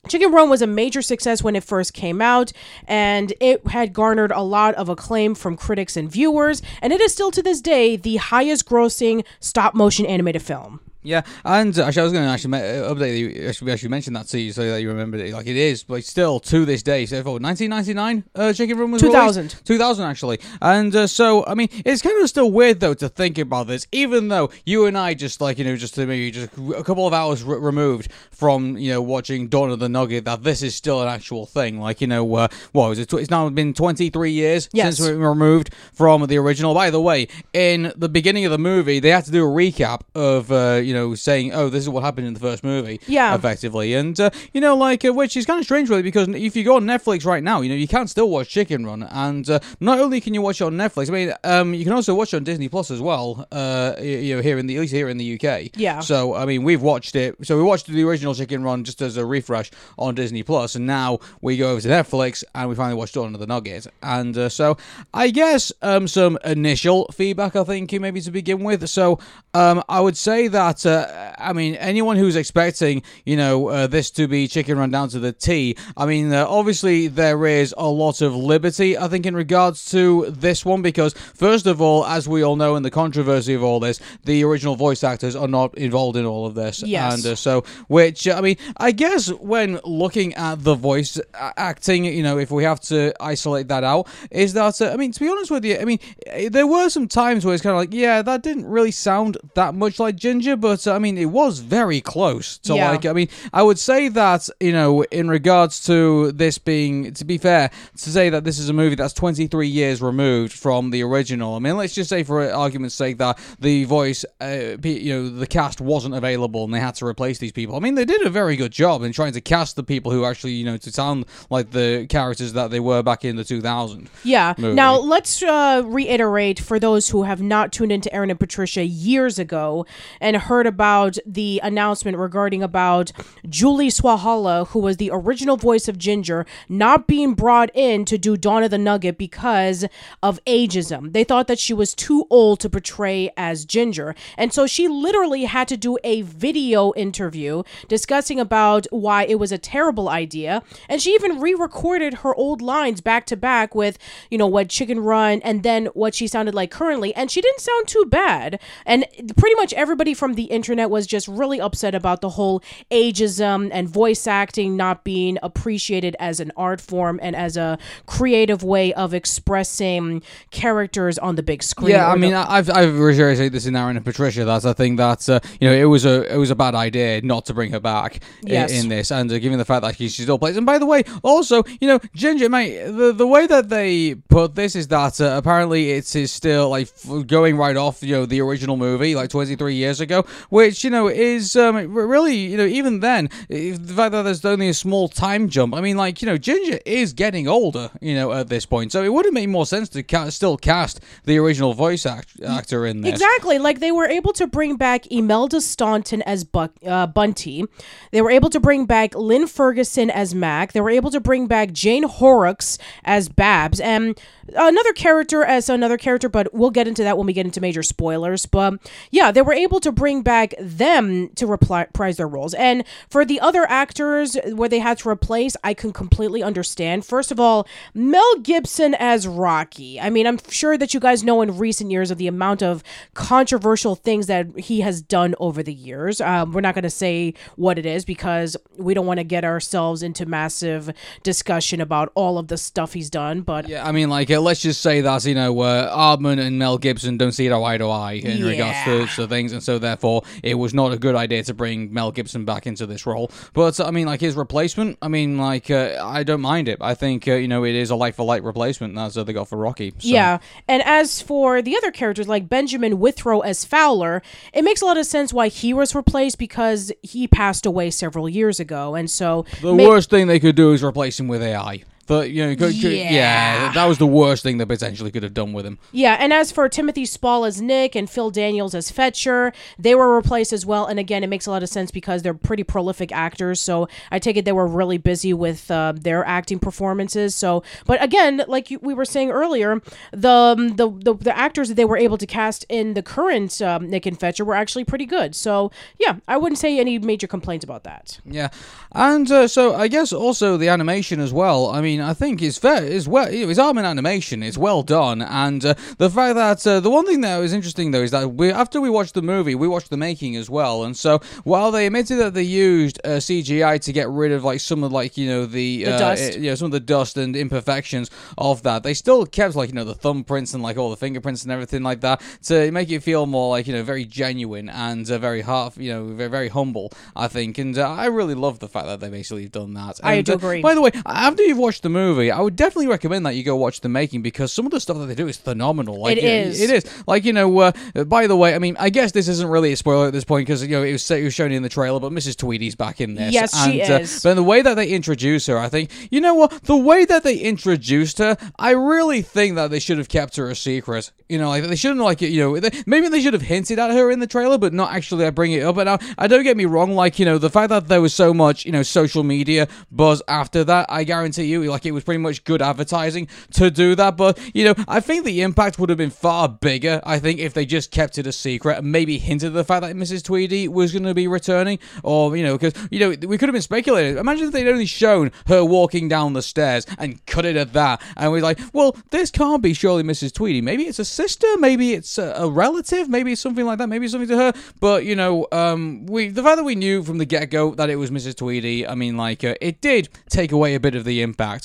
Chicken 0.07 0.31
Run 0.31 0.49
was 0.49 0.61
a 0.61 0.67
major 0.67 1.01
success 1.01 1.41
when 1.41 1.55
it 1.55 1.63
first 1.63 1.93
came 1.93 2.21
out, 2.21 2.51
and 2.87 3.33
it 3.39 3.65
had 3.67 3.91
garnered 3.91 4.31
a 4.31 4.41
lot 4.41 4.75
of 4.75 4.87
acclaim 4.87 5.33
from 5.33 5.57
critics 5.57 5.97
and 5.97 6.09
viewers, 6.09 6.61
and 6.81 6.93
it 6.93 7.01
is 7.01 7.11
still 7.11 7.31
to 7.31 7.41
this 7.41 7.59
day 7.59 7.95
the 7.95 8.17
highest 8.17 8.67
grossing 8.67 9.25
stop 9.39 9.73
motion 9.73 10.05
animated 10.05 10.43
film. 10.43 10.79
Yeah, 11.05 11.21
and 11.43 11.69
actually, 11.77 12.01
I 12.01 12.03
was 12.03 12.13
going 12.13 12.25
to 12.25 12.31
actually 12.31 12.53
uh, 12.57 12.93
update 12.93 13.17
you. 13.19 13.47
Actually, 13.47 13.71
actually 13.73 13.89
mention 13.89 14.13
that 14.13 14.27
to 14.29 14.39
you 14.39 14.51
so 14.51 14.67
that 14.71 14.81
you 14.81 14.87
remembered 14.89 15.21
it. 15.21 15.33
Like 15.33 15.45
it 15.45 15.55
is, 15.55 15.83
but 15.83 16.03
still 16.03 16.39
to 16.41 16.65
this 16.65 16.81
day. 16.81 17.05
So, 17.05 17.21
for 17.21 17.39
1999, 17.39 18.23
uh, 18.35 18.53
Chicken 18.53 18.77
Run 18.77 18.91
was 18.91 19.01
2000. 19.01 19.41
released? 19.43 19.65
2000 19.65 20.05
actually. 20.05 20.39
And 20.61 20.95
uh, 20.95 21.05
so, 21.07 21.45
I 21.45 21.53
mean, 21.53 21.69
it's 21.85 22.01
kind 22.01 22.19
of 22.21 22.27
still 22.27 22.51
weird 22.51 22.79
though 22.79 22.95
to 22.95 23.07
think 23.07 23.37
about 23.37 23.67
this, 23.67 23.85
even 23.91 24.29
though 24.29 24.49
you 24.65 24.87
and 24.87 24.97
I 24.97 25.13
just 25.13 25.41
like 25.41 25.59
you 25.59 25.65
know 25.65 25.75
just 25.75 25.95
maybe 25.97 26.31
just 26.31 26.49
a 26.57 26.83
couple 26.83 27.05
of 27.05 27.13
hours 27.13 27.43
r- 27.43 27.59
removed 27.59 28.11
from 28.31 28.75
you 28.77 28.91
know 28.91 29.01
watching 29.01 29.47
Dawn 29.47 29.69
of 29.69 29.77
the 29.79 29.89
Nugget, 29.89 30.25
that 30.25 30.43
this 30.43 30.63
is 30.63 30.73
still 30.73 31.01
an 31.03 31.07
actual 31.07 31.45
thing. 31.45 31.79
Like 31.79 32.01
you 32.01 32.07
know, 32.07 32.33
uh, 32.35 32.47
what 32.71 32.89
was 32.89 32.97
it? 32.99 33.09
Tw- 33.09 33.15
It's 33.21 33.29
now 33.29 33.47
been 33.49 33.73
23 33.75 34.31
years 34.31 34.69
Yes. 34.73 34.97
since 34.97 35.07
we 35.07 35.15
removed 35.15 35.69
from 35.93 36.25
the 36.25 36.37
original. 36.37 36.73
By 36.73 36.89
the 36.89 37.01
way, 37.01 37.27
in 37.53 37.93
the 37.95 38.09
beginning 38.09 38.45
of 38.45 38.51
the 38.51 38.57
movie, 38.57 38.99
they 38.99 39.09
had 39.09 39.25
to 39.25 39.31
do 39.31 39.45
a 39.45 39.47
recap 39.47 40.01
of 40.15 40.51
uh, 40.51 40.81
you 40.83 40.93
know 40.93 40.94
saying, 41.15 41.53
"Oh, 41.53 41.69
this 41.69 41.83
is 41.83 41.89
what 41.89 42.03
happened 42.03 42.27
in 42.27 42.33
the 42.33 42.39
first 42.39 42.63
movie." 42.63 42.99
Yeah. 43.07 43.35
effectively, 43.35 43.93
and 43.93 44.19
uh, 44.19 44.29
you 44.53 44.61
know, 44.61 44.75
like 44.75 45.03
uh, 45.05 45.13
which 45.13 45.35
is 45.37 45.45
kind 45.45 45.59
of 45.59 45.65
strange, 45.65 45.89
really, 45.89 46.01
because 46.03 46.27
if 46.29 46.55
you 46.55 46.63
go 46.63 46.75
on 46.75 46.85
Netflix 46.85 47.25
right 47.25 47.43
now, 47.43 47.61
you 47.61 47.69
know, 47.69 47.75
you 47.75 47.87
can 47.87 48.07
still 48.07 48.29
watch 48.29 48.49
Chicken 48.49 48.85
Run, 48.85 49.03
and 49.03 49.49
uh, 49.49 49.59
not 49.79 49.99
only 49.99 50.21
can 50.21 50.33
you 50.33 50.41
watch 50.41 50.61
it 50.61 50.65
on 50.65 50.73
Netflix, 50.73 51.09
I 51.09 51.11
mean, 51.11 51.33
um, 51.43 51.73
you 51.73 51.83
can 51.83 51.93
also 51.93 52.15
watch 52.15 52.33
it 52.33 52.37
on 52.37 52.43
Disney 52.43 52.69
Plus 52.69 52.91
as 52.91 53.01
well. 53.01 53.47
Uh, 53.51 53.93
you 54.01 54.35
know, 54.35 54.41
here 54.41 54.57
in 54.57 54.67
the 54.67 54.75
at 54.75 54.81
least 54.81 54.93
here 54.93 55.09
in 55.09 55.17
the 55.17 55.39
UK. 55.39 55.71
Yeah. 55.75 55.99
So 55.99 56.33
I 56.35 56.45
mean, 56.45 56.63
we've 56.63 56.81
watched 56.81 57.15
it. 57.15 57.35
So 57.45 57.57
we 57.57 57.63
watched 57.63 57.87
the 57.87 58.03
original 58.03 58.33
Chicken 58.33 58.63
Run 58.63 58.83
just 58.83 59.01
as 59.01 59.17
a 59.17 59.25
refresh 59.25 59.71
on 59.97 60.15
Disney 60.15 60.43
Plus, 60.43 60.75
and 60.75 60.85
now 60.85 61.19
we 61.41 61.57
go 61.57 61.71
over 61.71 61.81
to 61.81 61.87
Netflix 61.87 62.43
and 62.53 62.69
we 62.69 62.75
finally 62.75 62.95
watched 62.95 63.15
Dawn 63.15 63.33
of 63.33 63.39
the 63.39 63.47
Nugget. 63.47 63.87
And 64.01 64.37
uh, 64.37 64.49
so 64.49 64.77
I 65.13 65.29
guess 65.29 65.71
um, 65.81 66.07
some 66.07 66.37
initial 66.43 67.07
feedback, 67.13 67.55
I 67.55 67.63
think, 67.63 67.91
maybe 67.93 68.21
to 68.21 68.31
begin 68.31 68.63
with. 68.63 68.87
So 68.89 69.19
um, 69.53 69.83
I 69.89 69.99
would 70.01 70.17
say 70.17 70.47
that 70.47 70.84
uh, 70.85 71.33
I 71.37 71.53
mean 71.53 71.75
anyone 71.75 72.17
who's 72.17 72.35
expecting 72.35 73.03
you 73.25 73.37
know 73.37 73.67
uh, 73.69 73.87
this 73.87 74.11
to 74.11 74.27
be 74.27 74.47
Chicken 74.47 74.77
Run 74.77 74.91
down 74.91 75.09
to 75.09 75.19
the 75.19 75.31
T. 75.31 75.75
I 75.97 76.05
mean, 76.05 76.33
uh, 76.33 76.45
obviously 76.47 77.07
there 77.07 77.45
is 77.45 77.73
a 77.77 77.87
lot 77.87 78.21
of 78.21 78.35
liberty, 78.35 78.97
I 78.97 79.07
think, 79.07 79.25
in 79.25 79.35
regards 79.35 79.89
to 79.91 80.25
this 80.29 80.65
one 80.65 80.81
because 80.81 81.13
first 81.13 81.67
of 81.67 81.81
all, 81.81 82.05
as 82.05 82.27
we 82.27 82.43
all 82.43 82.55
know, 82.55 82.75
in 82.75 82.83
the 82.83 82.91
controversy 82.91 83.53
of 83.53 83.63
all 83.63 83.79
this, 83.79 83.99
the 84.23 84.43
original 84.43 84.75
voice 84.75 85.03
actors 85.03 85.35
are 85.35 85.47
not 85.47 85.77
involved 85.77 86.17
in 86.17 86.25
all 86.25 86.45
of 86.45 86.55
this. 86.55 86.83
Yes. 86.83 87.15
And 87.15 87.33
uh, 87.33 87.35
so, 87.35 87.63
which, 87.87 88.27
I 88.27 88.41
mean, 88.41 88.57
I 88.77 88.91
guess 88.91 89.31
when 89.31 89.79
looking 89.83 90.33
at 90.35 90.63
the 90.63 90.75
voice 90.75 91.19
acting, 91.33 92.05
you 92.05 92.23
know, 92.23 92.37
if 92.37 92.51
we 92.51 92.63
have 92.63 92.79
to 92.81 93.13
isolate 93.19 93.67
that 93.69 93.83
out, 93.83 94.07
is 94.31 94.53
that, 94.53 94.81
uh, 94.81 94.91
I 94.91 94.97
mean, 94.97 95.11
to 95.11 95.19
be 95.19 95.29
honest 95.29 95.51
with 95.51 95.65
you, 95.65 95.77
I 95.77 95.85
mean, 95.85 95.99
eh, 96.27 96.49
there 96.49 96.67
were 96.67 96.89
some 96.89 97.07
times 97.07 97.45
where 97.45 97.53
it's 97.53 97.63
kind 97.63 97.73
of 97.73 97.79
like, 97.79 97.93
yeah, 97.93 98.21
that 98.21 98.41
didn't 98.43 98.65
really 98.65 98.91
sound 98.91 99.37
that 99.55 99.75
much 99.75 99.99
like 99.99 100.15
Ginger, 100.15 100.55
but, 100.65 100.87
uh, 100.87 100.93
I 100.95 100.99
mean, 100.99 101.17
it 101.17 101.25
was 101.41 101.59
very 101.59 102.01
close 102.01 102.57
to, 102.59 102.73
Yeah. 102.75 102.89
like, 102.91 103.05
I 103.05 103.13
mean, 103.13 103.27
I 103.53 103.61
would 103.61 103.77
say 103.77 104.07
that, 104.09 104.49
you 104.59 104.71
know, 104.71 105.03
in 105.03 105.27
regards 105.29 105.85
to 105.85 106.31
this 106.31 106.57
being, 106.57 107.13
to 107.13 107.23
be 107.23 107.37
fair, 107.37 107.69
to 108.03 108.09
say 108.09 108.29
that 108.31 108.43
this 108.43 108.57
is 108.57 108.67
a 108.67 108.73
movie 108.73 108.95
that's 108.95 109.13
23 109.13 109.67
years 109.67 110.01
removed 110.01 110.53
from 110.53 110.89
the 110.89 111.03
original, 111.03 111.55
I 111.55 111.59
mean, 111.59 111.77
let's 111.77 111.93
just 111.93 112.09
say 112.09 112.23
for 112.23 112.51
argument's 112.51 112.95
sake 112.95 113.19
that 113.19 113.37
the 113.59 113.83
voice, 113.83 114.25
uh, 114.41 114.77
you 114.83 115.13
know, 115.13 115.29
the 115.29 115.45
cast 115.45 115.81
wasn't 115.81 116.15
available 116.15 116.63
and 116.63 116.73
they 116.73 116.79
had 116.79 116.95
to 116.95 117.05
replace 117.05 117.37
these 117.37 117.51
people. 117.51 117.75
I 117.75 117.79
mean, 117.79 117.93
they 117.95 118.05
did 118.05 118.21
a 118.25 118.29
very 118.31 118.55
good 118.55 118.71
job 118.71 119.03
in 119.03 119.11
trying 119.11 119.33
to 119.33 119.41
cast 119.41 119.75
the 119.75 119.83
people 119.83 120.11
who 120.11 120.25
actually, 120.25 120.53
you 120.53 120.65
know, 120.65 120.77
to 120.77 120.91
sound 120.91 121.25
like 121.51 121.71
the 121.71 122.07
characters 122.09 122.53
that 122.53 122.71
they 122.71 122.79
were 122.79 123.03
back 123.03 123.23
in 123.23 123.35
the 123.35 123.43
2000. 123.43 124.09
Yeah. 124.23 124.55
movie. 124.57 124.73
Now 124.73 124.97
let's 124.97 125.43
uh, 125.43 125.83
reiterate 125.85 126.59
for 126.59 126.79
those 126.79 127.09
who 127.09 127.21
have 127.23 127.41
not 127.41 127.71
tuned 127.71 127.91
into 127.91 128.09
Arun 128.15 128.31
and 128.31 128.39
Patricia 128.39 128.83
years 128.83 129.37
ago 129.37 129.85
and 130.21 130.35
heard 130.37 130.54
about 130.61 131.17
the 131.25 131.59
announcement 131.63 132.17
regarding 132.17 132.63
about 132.63 133.11
Julia 133.47 133.91
Sawalha, 133.91 134.67
who 134.69 134.79
was 134.79 134.97
the 134.97 135.09
original 135.11 135.57
voice 135.57 135.87
of 135.87 135.97
Ginger, 135.97 136.45
not 136.69 137.07
being 137.07 137.33
brought 137.33 137.69
in 137.73 138.05
to 138.05 138.17
do 138.17 138.37
Dawn 138.37 138.63
of 138.63 138.71
the 138.71 138.77
Nugget 138.77 139.17
because 139.17 139.85
of 140.23 140.39
ageism. 140.45 141.13
They 141.13 141.23
thought 141.23 141.47
that 141.47 141.59
she 141.59 141.73
was 141.73 141.93
too 141.93 142.25
old 142.29 142.59
to 142.61 142.69
portray 142.69 143.29
as 143.35 143.65
Ginger, 143.65 144.15
and 144.37 144.53
so 144.53 144.65
she 144.65 144.87
literally 144.87 145.43
had 145.43 145.67
to 145.67 145.77
do 145.77 145.97
a 146.03 146.21
video 146.21 146.93
interview 146.93 147.63
discussing 147.87 148.39
about 148.39 148.87
why 148.91 149.25
it 149.25 149.39
was 149.39 149.51
a 149.51 149.57
terrible 149.57 150.09
idea, 150.09 150.63
and 150.87 151.01
she 151.01 151.11
even 151.11 151.41
re-recorded 151.41 152.15
her 152.15 152.33
old 152.35 152.61
lines 152.61 153.01
back 153.01 153.25
to 153.25 153.35
back 153.35 153.75
with, 153.75 153.97
you 154.31 154.37
know, 154.37 154.47
what 154.47 154.69
Chicken 154.69 154.99
Run 154.99 155.41
and 155.41 155.63
then 155.63 155.87
what 155.87 156.15
she 156.15 156.27
sounded 156.27 156.55
like 156.55 156.71
currently, 156.71 157.13
and 157.15 157.29
she 157.29 157.41
didn't 157.41 157.59
sound 157.59 157.87
too 157.87 158.05
bad. 158.05 158.59
And 158.85 159.05
pretty 159.35 159.55
much 159.55 159.73
everybody 159.73 160.13
from 160.13 160.35
the 160.35 160.44
internet 160.45 160.89
was 160.89 161.05
just 161.07 161.27
really 161.27 161.59
upset 161.59 161.93
about 161.95 162.21
the 162.21 162.29
whole 162.29 162.61
ageism 162.91 163.69
and 163.71 163.87
voice 163.89 164.27
acting 164.27 164.75
not 164.77 165.03
being 165.03 165.37
appreciated 165.43 166.15
as 166.19 166.39
an 166.39 166.51
art 166.57 166.81
form 166.81 167.19
and 167.21 167.35
as 167.35 167.57
a 167.57 167.77
creative 168.05 168.63
way 168.63 168.93
of 168.93 169.13
expressing 169.13 170.21
characters 170.51 171.17
on 171.17 171.35
the 171.35 171.43
big 171.43 171.61
screen. 171.63 171.91
Yeah, 171.91 172.09
I 172.09 172.15
mean, 172.15 172.33
I- 172.33 172.57
I've 172.57 172.69
I've 172.69 172.97
reiterated 172.99 173.51
this 173.53 173.65
in 173.65 173.75
Arun 173.75 173.95
and 173.97 174.05
Patricia 174.05 174.45
that 174.45 174.65
I 174.65 174.73
think 174.73 174.97
that 174.97 175.27
uh, 175.29 175.39
you 175.59 175.69
know 175.69 175.75
it 175.75 175.85
was 175.85 176.05
a 176.05 176.33
it 176.33 176.37
was 176.37 176.51
a 176.51 176.55
bad 176.55 176.75
idea 176.75 177.21
not 177.21 177.45
to 177.45 177.53
bring 177.53 177.71
her 177.71 177.79
back 177.79 178.21
Yes. 178.43 178.71
in, 178.71 178.89
this, 178.89 179.11
and 179.11 179.31
uh, 179.31 179.39
given 179.39 179.57
the 179.57 179.65
fact 179.65 179.83
that 179.83 179.95
she 179.95 180.07
still 180.09 180.37
plays. 180.39 180.57
And 180.57 180.65
by 180.65 180.77
the 180.77 180.85
way, 180.85 181.03
also 181.23 181.63
you 181.79 181.87
know 181.87 181.99
Ginger, 182.15 182.49
mate, 182.49 182.85
the 182.85 183.11
the 183.13 183.27
way 183.27 183.47
that 183.47 183.69
they 183.69 184.15
put 184.15 184.55
this 184.55 184.75
is 184.75 184.87
that 184.89 185.19
uh, 185.21 185.35
apparently 185.37 185.91
it 185.91 186.15
is 186.15 186.31
still 186.31 186.69
like 186.69 186.87
f- 186.87 187.25
going 187.27 187.57
right 187.57 187.77
off 187.77 188.01
you 188.03 188.13
know 188.15 188.25
the 188.25 188.41
original 188.41 188.77
movie 188.77 189.15
like 189.15 189.29
23 189.29 189.75
years 189.75 189.99
ago, 190.01 190.25
which 190.49 190.83
you 190.83 190.89
know 190.89 191.07
is 191.07 191.55
um, 191.55 191.93
really 191.93 192.35
you 192.35 192.57
know 192.57 192.65
even 192.65 192.99
then 192.99 193.29
the 193.49 193.93
fact 193.95 194.11
that 194.11 194.23
there's 194.23 194.43
only 194.45 194.69
a 194.69 194.73
small 194.73 195.07
time 195.07 195.49
jump. 195.49 195.75
I 195.75 195.81
mean, 195.81 195.97
like 195.97 196.21
you 196.21 196.25
know 196.25 196.37
Ginger 196.37 196.79
is 196.85 197.13
getting 197.13 197.47
older, 197.47 197.91
you 198.01 198.15
know 198.15 198.31
at 198.31 198.49
this 198.49 198.65
point, 198.65 198.91
so 198.91 199.03
it 199.03 199.11
would 199.13 199.25
have 199.25 199.33
made 199.33 199.49
more 199.49 199.65
sense 199.65 199.89
to 199.89 200.03
ca- 200.03 200.29
still 200.29 200.57
cast 200.57 200.99
the 201.23 201.37
original 201.37 201.73
voice 201.73 202.05
act- 202.05 202.41
actor 202.41 202.85
in 202.85 203.01
this. 203.01 203.13
Exactly. 203.13 203.59
Like 203.59 203.79
they 203.79 203.91
were 203.91 204.07
able 204.07 204.33
to 204.33 204.47
bring 204.47 204.75
back 204.77 205.07
Imelda 205.11 205.61
Staunton 205.61 206.21
as 206.23 206.43
Buck, 206.43 206.71
uh, 206.85 207.07
Bunty. 207.07 207.65
They 208.11 208.21
were 208.21 208.31
able 208.31 208.49
to 208.49 208.59
bring 208.59 208.85
back 208.85 209.15
Lynn 209.15 209.47
Ferguson 209.47 210.09
as 210.09 210.35
Mac. 210.35 210.73
They 210.73 210.81
were 210.81 210.89
able 210.89 211.11
to 211.11 211.19
bring 211.19 211.47
back 211.47 211.71
Jane 211.71 212.03
Horrocks 212.03 212.77
as 213.03 213.29
Babs 213.29 213.79
and 213.79 214.19
another 214.53 214.93
character 214.93 215.43
as 215.43 215.69
another 215.69 215.97
character, 215.97 216.29
but 216.29 216.53
we'll 216.53 216.69
get 216.69 216.87
into 216.87 217.03
that 217.03 217.17
when 217.17 217.25
we 217.25 217.33
get 217.33 217.45
into 217.45 217.61
major 217.61 217.83
spoilers. 217.83 218.45
But 218.45 218.75
yeah, 219.11 219.31
they 219.31 219.41
were 219.41 219.53
able 219.53 219.79
to 219.79 219.91
bring 219.91 220.21
back 220.21 220.53
them 220.59 221.29
to 221.29 221.47
reprise 221.47 222.17
their 222.17 222.27
roles. 222.27 222.53
And 222.53 222.83
for 223.09 223.25
the 223.25 223.39
other 223.39 223.65
actors 223.69 224.37
where 224.53 224.69
they 224.69 224.79
had 224.79 224.97
to 224.99 225.09
replace, 225.09 225.55
I 225.63 225.73
can 225.73 225.93
completely 225.93 226.43
understand. 226.43 227.05
First 227.05 227.31
of 227.31 227.39
all, 227.39 227.67
Mel 227.93 228.35
Gibson 228.41 228.93
as 228.95 229.27
Rocky. 229.27 229.99
I 229.99 230.09
mean, 230.09 230.27
I'm 230.27 230.39
sure 230.49 230.77
that 230.77 230.93
you 230.93 230.99
guys 230.99 231.23
know 231.23 231.41
in 231.41 231.57
recent 231.57 231.91
years 231.91 232.11
of 232.11 232.17
the 232.17 232.27
amount 232.27 232.61
of 232.61 232.83
controversial 233.13 233.95
things 233.95 234.27
that 234.27 234.57
he 234.59 234.81
has 234.81 235.01
done 235.01 235.35
over 235.39 235.63
the 235.63 235.73
years. 235.73 236.21
Um, 236.21 236.51
we're 236.51 236.61
not 236.61 236.75
going 236.75 236.83
to 236.83 236.89
say 236.89 237.33
what 237.55 237.79
it 237.79 237.85
is 237.85 238.05
because 238.05 238.55
we 238.77 238.93
don't 238.93 239.05
want 239.05 239.19
to 239.19 239.23
get 239.23 239.43
ourselves 239.43 240.03
into 240.03 240.25
massive 240.25 240.93
discussion 241.23 241.81
about 241.81 242.11
all 242.15 242.37
of 242.37 242.47
the 242.47 242.57
stuff 242.57 242.93
he's 242.93 243.09
done. 243.09 243.41
But 243.41 243.67
Yeah, 243.67 243.85
I 243.85 243.91
mean, 243.91 244.09
like, 244.09 244.29
uh, 244.35 244.41
let's 244.41 244.61
just 244.61 244.81
say 244.81 245.01
that, 245.01 245.25
you 245.25 245.35
know, 245.35 245.59
uh, 245.61 245.95
Aardman 245.95 246.39
and 246.39 246.59
Mel 246.59 246.77
Gibson 246.77 247.17
don't 247.17 247.31
see 247.31 247.47
it 247.47 247.51
eye 247.51 247.77
to 247.77 247.89
eye 247.89 248.13
in 248.13 248.43
regards 248.43 248.77
to, 248.85 249.07
to 249.15 249.27
things, 249.27 249.51
and 249.51 249.63
so 249.63 249.79
therefore 249.79 250.23
it 250.43 250.55
was 250.55 250.73
not 250.73 250.91
a 250.91 250.97
good 250.97 251.15
idea 251.15 251.43
to 251.43 251.53
bring 251.53 251.93
Mel 251.93 252.11
Gibson 252.11 252.45
back 252.45 252.67
into 252.67 252.85
this 252.85 253.05
role. 253.05 253.31
But, 253.53 253.79
I 253.79 253.91
mean, 253.91 254.05
like, 254.07 254.21
his 254.21 254.35
replacement, 254.35 254.97
I 255.01 255.07
mean, 255.07 255.37
like, 255.37 255.71
uh, 255.71 256.01
I 256.03 256.23
don't 256.23 256.41
mind 256.41 256.67
it. 256.67 256.77
I 256.81 256.93
think, 256.93 257.27
uh, 257.27 257.33
you 257.33 257.47
know, 257.47 257.63
it 257.63 257.75
is 257.75 257.89
a 257.89 257.95
light 257.95 258.15
for 258.15 258.25
light 258.25 258.43
replacement. 258.43 258.95
That's 258.95 259.15
what 259.15 259.25
they 259.25 259.33
got 259.33 259.47
for 259.47 259.57
Rocky. 259.57 259.91
So. 259.91 260.07
Yeah. 260.07 260.39
And 260.67 260.83
as 260.83 261.21
for 261.21 261.61
the 261.61 261.75
other 261.77 261.91
characters, 261.91 262.27
like 262.27 262.49
Benjamin 262.49 262.97
Whitrow 262.97 263.43
as 263.45 263.65
Fowler, 263.65 264.21
it 264.53 264.63
makes 264.63 264.81
a 264.81 264.85
lot 264.85 264.97
of 264.97 265.05
sense 265.05 265.33
why 265.33 265.47
he 265.47 265.73
was 265.73 265.95
replaced 265.95 266.37
because 266.37 266.91
he 267.01 267.27
passed 267.27 267.65
away 267.65 267.89
several 267.91 268.27
years 268.29 268.59
ago. 268.59 268.95
And 268.95 269.09
so. 269.09 269.45
The 269.61 269.73
ma- 269.73 269.87
worst 269.87 270.09
thing 270.09 270.27
they 270.27 270.39
could 270.39 270.55
do 270.55 270.73
is 270.73 270.83
replace 270.83 271.19
him 271.19 271.27
with 271.27 271.41
AI. 271.41 271.83
But, 272.07 272.29
you 272.31 272.45
know, 272.45 272.55
could, 272.55 272.73
could- 272.79 272.91
Yeah. 272.91 273.11
yeah, 273.11 273.71
that 273.73 273.85
was 273.85 273.97
the 273.97 274.05
worst 274.07 274.43
thing 274.43 274.57
they 274.57 274.65
potentially 274.65 275.11
could 275.11 275.23
have 275.23 275.33
done 275.33 275.53
with 275.53 275.65
him. 275.65 275.79
Yeah, 275.91 276.15
and 276.19 276.31
as 276.31 276.51
for 276.51 276.69
Timothy 276.69 277.05
Spall 277.05 277.45
as 277.45 277.61
Nick 277.61 277.95
and 277.95 278.09
Phil 278.09 278.29
Daniels 278.29 278.75
as 278.75 278.91
Fetcher, 278.91 279.51
they 279.79 279.95
were 279.95 280.15
replaced 280.15 280.53
as 280.53 280.65
well. 280.65 280.85
And 280.85 280.99
again, 280.99 281.23
it 281.23 281.27
makes 281.27 281.45
a 281.47 281.51
lot 281.51 281.63
of 281.63 281.69
sense 281.69 281.89
because 281.91 282.21
they're 282.21 282.33
pretty 282.33 282.63
prolific 282.63 283.11
actors. 283.11 283.59
So 283.59 283.87
I 284.11 284.19
take 284.19 284.37
it 284.37 284.45
they 284.45 284.51
were 284.51 284.67
really 284.67 284.97
busy 284.97 285.33
with 285.33 285.69
uh, 285.71 285.93
their 285.95 286.23
acting 286.25 286.59
performances. 286.59 287.33
So, 287.35 287.63
but 287.85 288.01
again, 288.03 288.43
like 288.47 288.69
you, 288.69 288.79
we 288.81 288.93
were 288.93 289.05
saying 289.05 289.31
earlier, 289.31 289.81
the, 290.11 290.29
um, 290.29 290.75
the 290.75 290.89
the 290.89 291.13
the 291.15 291.37
actors 291.37 291.69
that 291.69 291.75
they 291.75 291.85
were 291.85 291.97
able 291.97 292.17
to 292.17 292.25
cast 292.27 292.65
in 292.69 292.93
the 292.93 293.01
current 293.01 293.61
um, 293.61 293.89
Nick 293.89 294.05
and 294.05 294.19
Fetcher 294.19 294.45
were 294.45 294.53
actually 294.55 294.83
pretty 294.85 295.05
good. 295.05 295.35
So 295.35 295.71
yeah, 295.99 296.17
I 296.27 296.37
wouldn't 296.37 296.59
say 296.59 296.79
any 296.79 296.99
major 296.99 297.27
complaints 297.27 297.63
about 297.65 297.83
that. 297.85 298.19
Yeah, 298.25 298.49
and 298.91 299.29
uh, 299.31 299.47
so 299.47 299.75
I 299.75 299.87
guess 299.87 300.13
also 300.13 300.57
the 300.57 300.69
animation 300.69 301.19
as 301.19 301.33
well. 301.33 301.69
I 301.69 301.81
mean, 301.81 301.94
mean, 301.97 302.05
I 302.05 302.13
think 302.13 302.41
it's 302.41 302.57
fair. 302.57 302.83
It's 302.83 303.07
well, 303.07 303.27
it's 303.29 303.59
Aardman 303.59 303.85
animation. 303.85 304.43
It's 304.43 304.57
well 304.57 304.83
done, 304.83 305.21
and 305.21 305.63
uh, 305.65 305.73
the 305.97 306.09
fact 306.09 306.35
that 306.35 306.65
uh, 306.67 306.79
the 306.79 306.89
one 306.89 307.05
thing 307.05 307.21
that 307.21 307.37
was 307.37 307.53
interesting 307.53 307.91
though 307.91 308.01
is 308.01 308.11
that 308.11 308.33
we 308.33 308.51
after 308.51 308.81
we 308.81 308.89
watched 308.89 309.13
the 309.13 309.21
movie, 309.21 309.55
we 309.55 309.67
watched 309.67 309.89
the 309.89 309.97
making 309.97 310.35
as 310.35 310.49
well, 310.49 310.83
and 310.83 310.95
so 310.97 311.19
while 311.43 311.71
they 311.71 311.85
admitted 311.85 312.17
that 312.17 312.33
they 312.33 312.43
used 312.43 312.99
uh, 313.03 313.09
CGI 313.27 313.79
to 313.81 313.93
get 313.93 314.09
rid 314.09 314.31
of 314.31 314.43
like 314.43 314.59
some 314.59 314.83
of 314.83 314.91
like 314.91 315.17
you 315.17 315.27
know 315.27 315.45
the, 315.45 315.85
The 315.85 315.93
uh, 315.93 315.99
dust. 315.99 316.33
you 316.35 316.49
know 316.49 316.55
some 316.55 316.67
of 316.67 316.71
the 316.71 316.79
dust 316.79 317.17
and 317.17 317.35
imperfections 317.35 318.09
of 318.37 318.63
that, 318.63 318.83
they 318.83 318.93
still 318.93 319.25
kept 319.25 319.55
like 319.55 319.69
you 319.69 319.75
know 319.75 319.83
the 319.85 319.95
thumbprints 319.95 320.53
and 320.53 320.61
like 320.63 320.77
all 320.77 320.89
the 320.89 320.97
fingerprints 320.97 321.43
and 321.43 321.51
everything 321.51 321.83
like 321.83 322.01
that 322.01 322.21
to 322.43 322.71
make 322.71 322.91
it 322.91 323.01
feel 323.03 323.25
more 323.25 323.49
like 323.49 323.67
you 323.67 323.73
know 323.73 323.83
very 323.83 324.05
genuine 324.05 324.69
and 324.69 325.09
uh, 325.09 325.17
very 325.17 325.41
heart 325.41 325.77
you 325.77 325.91
know 325.93 326.05
very, 326.07 326.29
very 326.29 326.49
humble. 326.49 326.91
I 327.15 327.27
think, 327.27 327.57
and 327.57 327.77
uh, 327.77 327.89
I 327.89 328.05
really 328.07 328.33
love 328.35 328.59
the 328.59 328.67
fact 328.67 328.87
that 328.87 328.99
they 328.99 329.09
basically 329.09 329.47
done 329.47 329.73
that. 329.75 329.99
I 330.03 330.15
And, 330.15 330.25
do 330.25 330.33
uh, 330.33 330.35
agree. 330.35 330.61
By 330.61 330.73
the 330.75 330.81
way, 330.81 330.91
after 331.05 331.43
you've 331.43 331.57
watched 331.57 331.83
the 331.85 331.89
movie, 331.89 332.31
I 332.31 332.41
would 332.41 332.55
definitely 332.55 332.87
recommend 332.87 333.25
that 333.25 333.35
you 333.35 333.43
go 333.43 333.55
watch 333.55 333.81
the 333.81 333.89
making 333.89 334.23
because 334.23 334.51
some 334.51 334.65
of 334.65 334.71
the 334.71 334.79
stuff 334.79 334.97
that 334.97 335.05
they 335.05 335.15
do 335.15 335.27
is 335.27 335.37
phenomenal. 335.37 336.01
Like, 336.01 336.17
It 336.17 336.23
uh, 336.23 336.49
is. 336.49 336.61
It 336.61 336.69
is. 336.71 337.03
Like 337.07 337.23
you 337.23 337.31
know. 337.31 337.59
Uh, 337.59 337.71
by 338.05 338.27
the 338.27 338.35
way, 338.35 338.55
I 338.55 338.59
mean, 338.59 338.75
I 338.79 338.89
guess 338.89 339.11
this 339.11 339.27
isn't 339.27 339.47
really 339.47 339.71
a 339.71 339.77
spoiler 339.77 340.07
at 340.07 340.13
this 340.13 340.23
point 340.23 340.47
because 340.47 340.63
you 340.63 340.69
know 340.69 340.83
it 340.83 340.93
was, 340.93 341.11
it 341.11 341.23
was 341.23 341.33
shown 341.33 341.51
in 341.51 341.61
the 341.61 341.69
trailer, 341.69 341.99
but 341.99 342.11
Mrs. 342.11 342.37
Tweedy's 342.37 342.75
back 342.75 342.99
in 342.99 343.15
this. 343.15 343.33
Yes, 343.33 343.63
she 343.63 343.81
and, 343.81 343.91
uh, 343.91 343.99
is. 343.99 344.23
but 344.23 344.33
the 344.33 344.43
way 344.43 344.61
that 344.61 344.73
they 344.73 344.87
introduce 344.87 345.45
her, 345.45 345.57
I 345.57 345.69
think, 345.69 345.91
you 346.11 346.19
know 346.19 346.33
what? 346.33 346.63
The 346.63 346.75
way 346.75 347.05
that 347.05 347.23
they 347.23 347.37
introduced 347.37 348.17
her, 348.17 348.35
I 348.57 348.71
really 348.71 349.21
think 349.21 349.55
that 349.55 349.69
they 349.69 349.79
should 349.79 349.99
have 349.99 350.09
kept 350.09 350.35
her 350.37 350.49
a 350.49 350.55
secret. 350.55 351.11
You 351.29 351.37
know, 351.37 351.49
like 351.49 351.63
they 351.63 351.75
shouldn't 351.75 352.01
like 352.01 352.21
you 352.21 352.39
know 352.39 352.59
they, 352.59 352.71
maybe 352.85 353.09
they 353.09 353.21
should 353.21 353.33
have 353.33 353.43
hinted 353.43 353.77
at 353.77 353.91
her 353.91 354.09
in 354.09 354.19
the 354.19 354.27
trailer, 354.27 354.57
but 354.57 354.73
not 354.73 354.91
actually 354.91 355.29
bring 355.31 355.51
it 355.51 355.61
up. 355.61 355.77
And 355.77 355.89
I, 355.89 355.99
I 356.17 356.27
don't 356.27 356.43
get 356.43 356.57
me 356.57 356.65
wrong, 356.65 356.91
like 356.91 357.19
you 357.19 357.25
know 357.25 357.37
the 357.37 357.49
fact 357.49 357.69
that 357.69 357.87
there 357.87 358.01
was 358.01 358.13
so 358.13 358.33
much 358.33 358.65
you 358.65 358.71
know 358.71 358.83
social 358.83 359.23
media 359.23 359.67
buzz 359.91 360.21
after 360.27 360.63
that, 360.63 360.87
I 360.89 361.03
guarantee 361.03 361.43
you, 361.43 361.63
like 361.65 361.74
it 361.83 361.91
was 361.91 362.03
pretty 362.03 362.19
much 362.19 362.43
good 362.43 362.61
advertising 362.61 363.27
to 363.53 363.71
do 363.71 363.95
that. 363.95 364.15
But 364.17 364.39
you 364.53 364.65
know, 364.65 364.75
I 364.87 364.99
think 364.99 365.25
the 365.25 365.41
impact 365.41 365.79
would 365.79 365.89
have 365.89 365.97
been 365.97 366.11
far 366.11 366.47
bigger. 366.47 367.01
I 367.03 367.17
think 367.17 367.39
if 367.39 367.55
they 367.55 367.65
just 367.65 367.89
kept 367.89 368.19
it 368.19 368.27
a 368.27 368.31
secret 368.31 368.77
and 368.77 368.91
maybe 368.91 369.17
hinted 369.17 369.47
at 369.47 369.53
the 369.53 369.63
fact 369.63 369.81
that 369.81 369.95
Mrs. 369.95 370.23
Tweedy 370.23 370.67
was 370.67 370.91
going 370.91 371.03
to 371.03 371.13
be 371.13 371.27
returning, 371.27 371.79
or 372.03 372.35
you 372.37 372.43
know, 372.43 372.57
because 372.57 372.73
you 372.91 372.99
know 372.99 373.09
we 373.27 373.37
could 373.37 373.49
have 373.49 373.53
been 373.53 373.61
speculating. 373.61 374.17
Imagine 374.17 374.47
if 374.47 374.53
they'd 374.53 374.67
only 374.67 374.85
shown 374.85 375.31
her 375.47 375.65
walking 375.65 376.07
down 376.07 376.33
the 376.33 376.41
stairs 376.41 376.85
and 376.97 377.25
cut 377.25 377.45
it 377.45 377.55
at 377.55 377.73
that, 377.73 378.01
and 378.17 378.31
we're 378.31 378.41
like, 378.41 378.59
well, 378.73 378.95
this 379.09 379.31
can't 379.31 379.61
be 379.61 379.73
surely 379.73 380.03
Mrs. 380.03 380.33
Tweedy. 380.33 380.61
Maybe 380.61 380.83
it's 380.83 380.99
a 380.99 381.05
sister, 381.05 381.47
maybe 381.57 381.93
it's 381.93 382.17
a, 382.17 382.33
a 382.37 382.49
relative, 382.49 383.09
maybe 383.09 383.31
it's 383.31 383.41
something 383.41 383.65
like 383.65 383.77
that, 383.79 383.87
maybe 383.87 384.07
something 384.07 384.29
to 384.29 384.37
her. 384.37 384.53
But 384.79 385.05
you 385.05 385.15
know, 385.15 385.47
um, 385.51 386.05
we 386.05 386.29
the 386.29 386.43
fact 386.43 386.57
that 386.57 386.63
we 386.63 386.75
knew 386.75 387.03
from 387.03 387.17
the 387.17 387.25
get 387.25 387.49
go 387.49 387.73
that 387.75 387.89
it 387.89 387.95
was 387.95 388.11
Mrs. 388.11 388.35
Tweedy, 388.35 388.87
I 388.87 388.95
mean, 388.95 389.17
like 389.17 389.43
uh, 389.43 389.55
it 389.61 389.81
did 389.81 390.09
take 390.29 390.51
away 390.51 390.75
a 390.75 390.79
bit 390.79 390.95
of 390.95 391.05
the 391.05 391.21
impact 391.21 391.64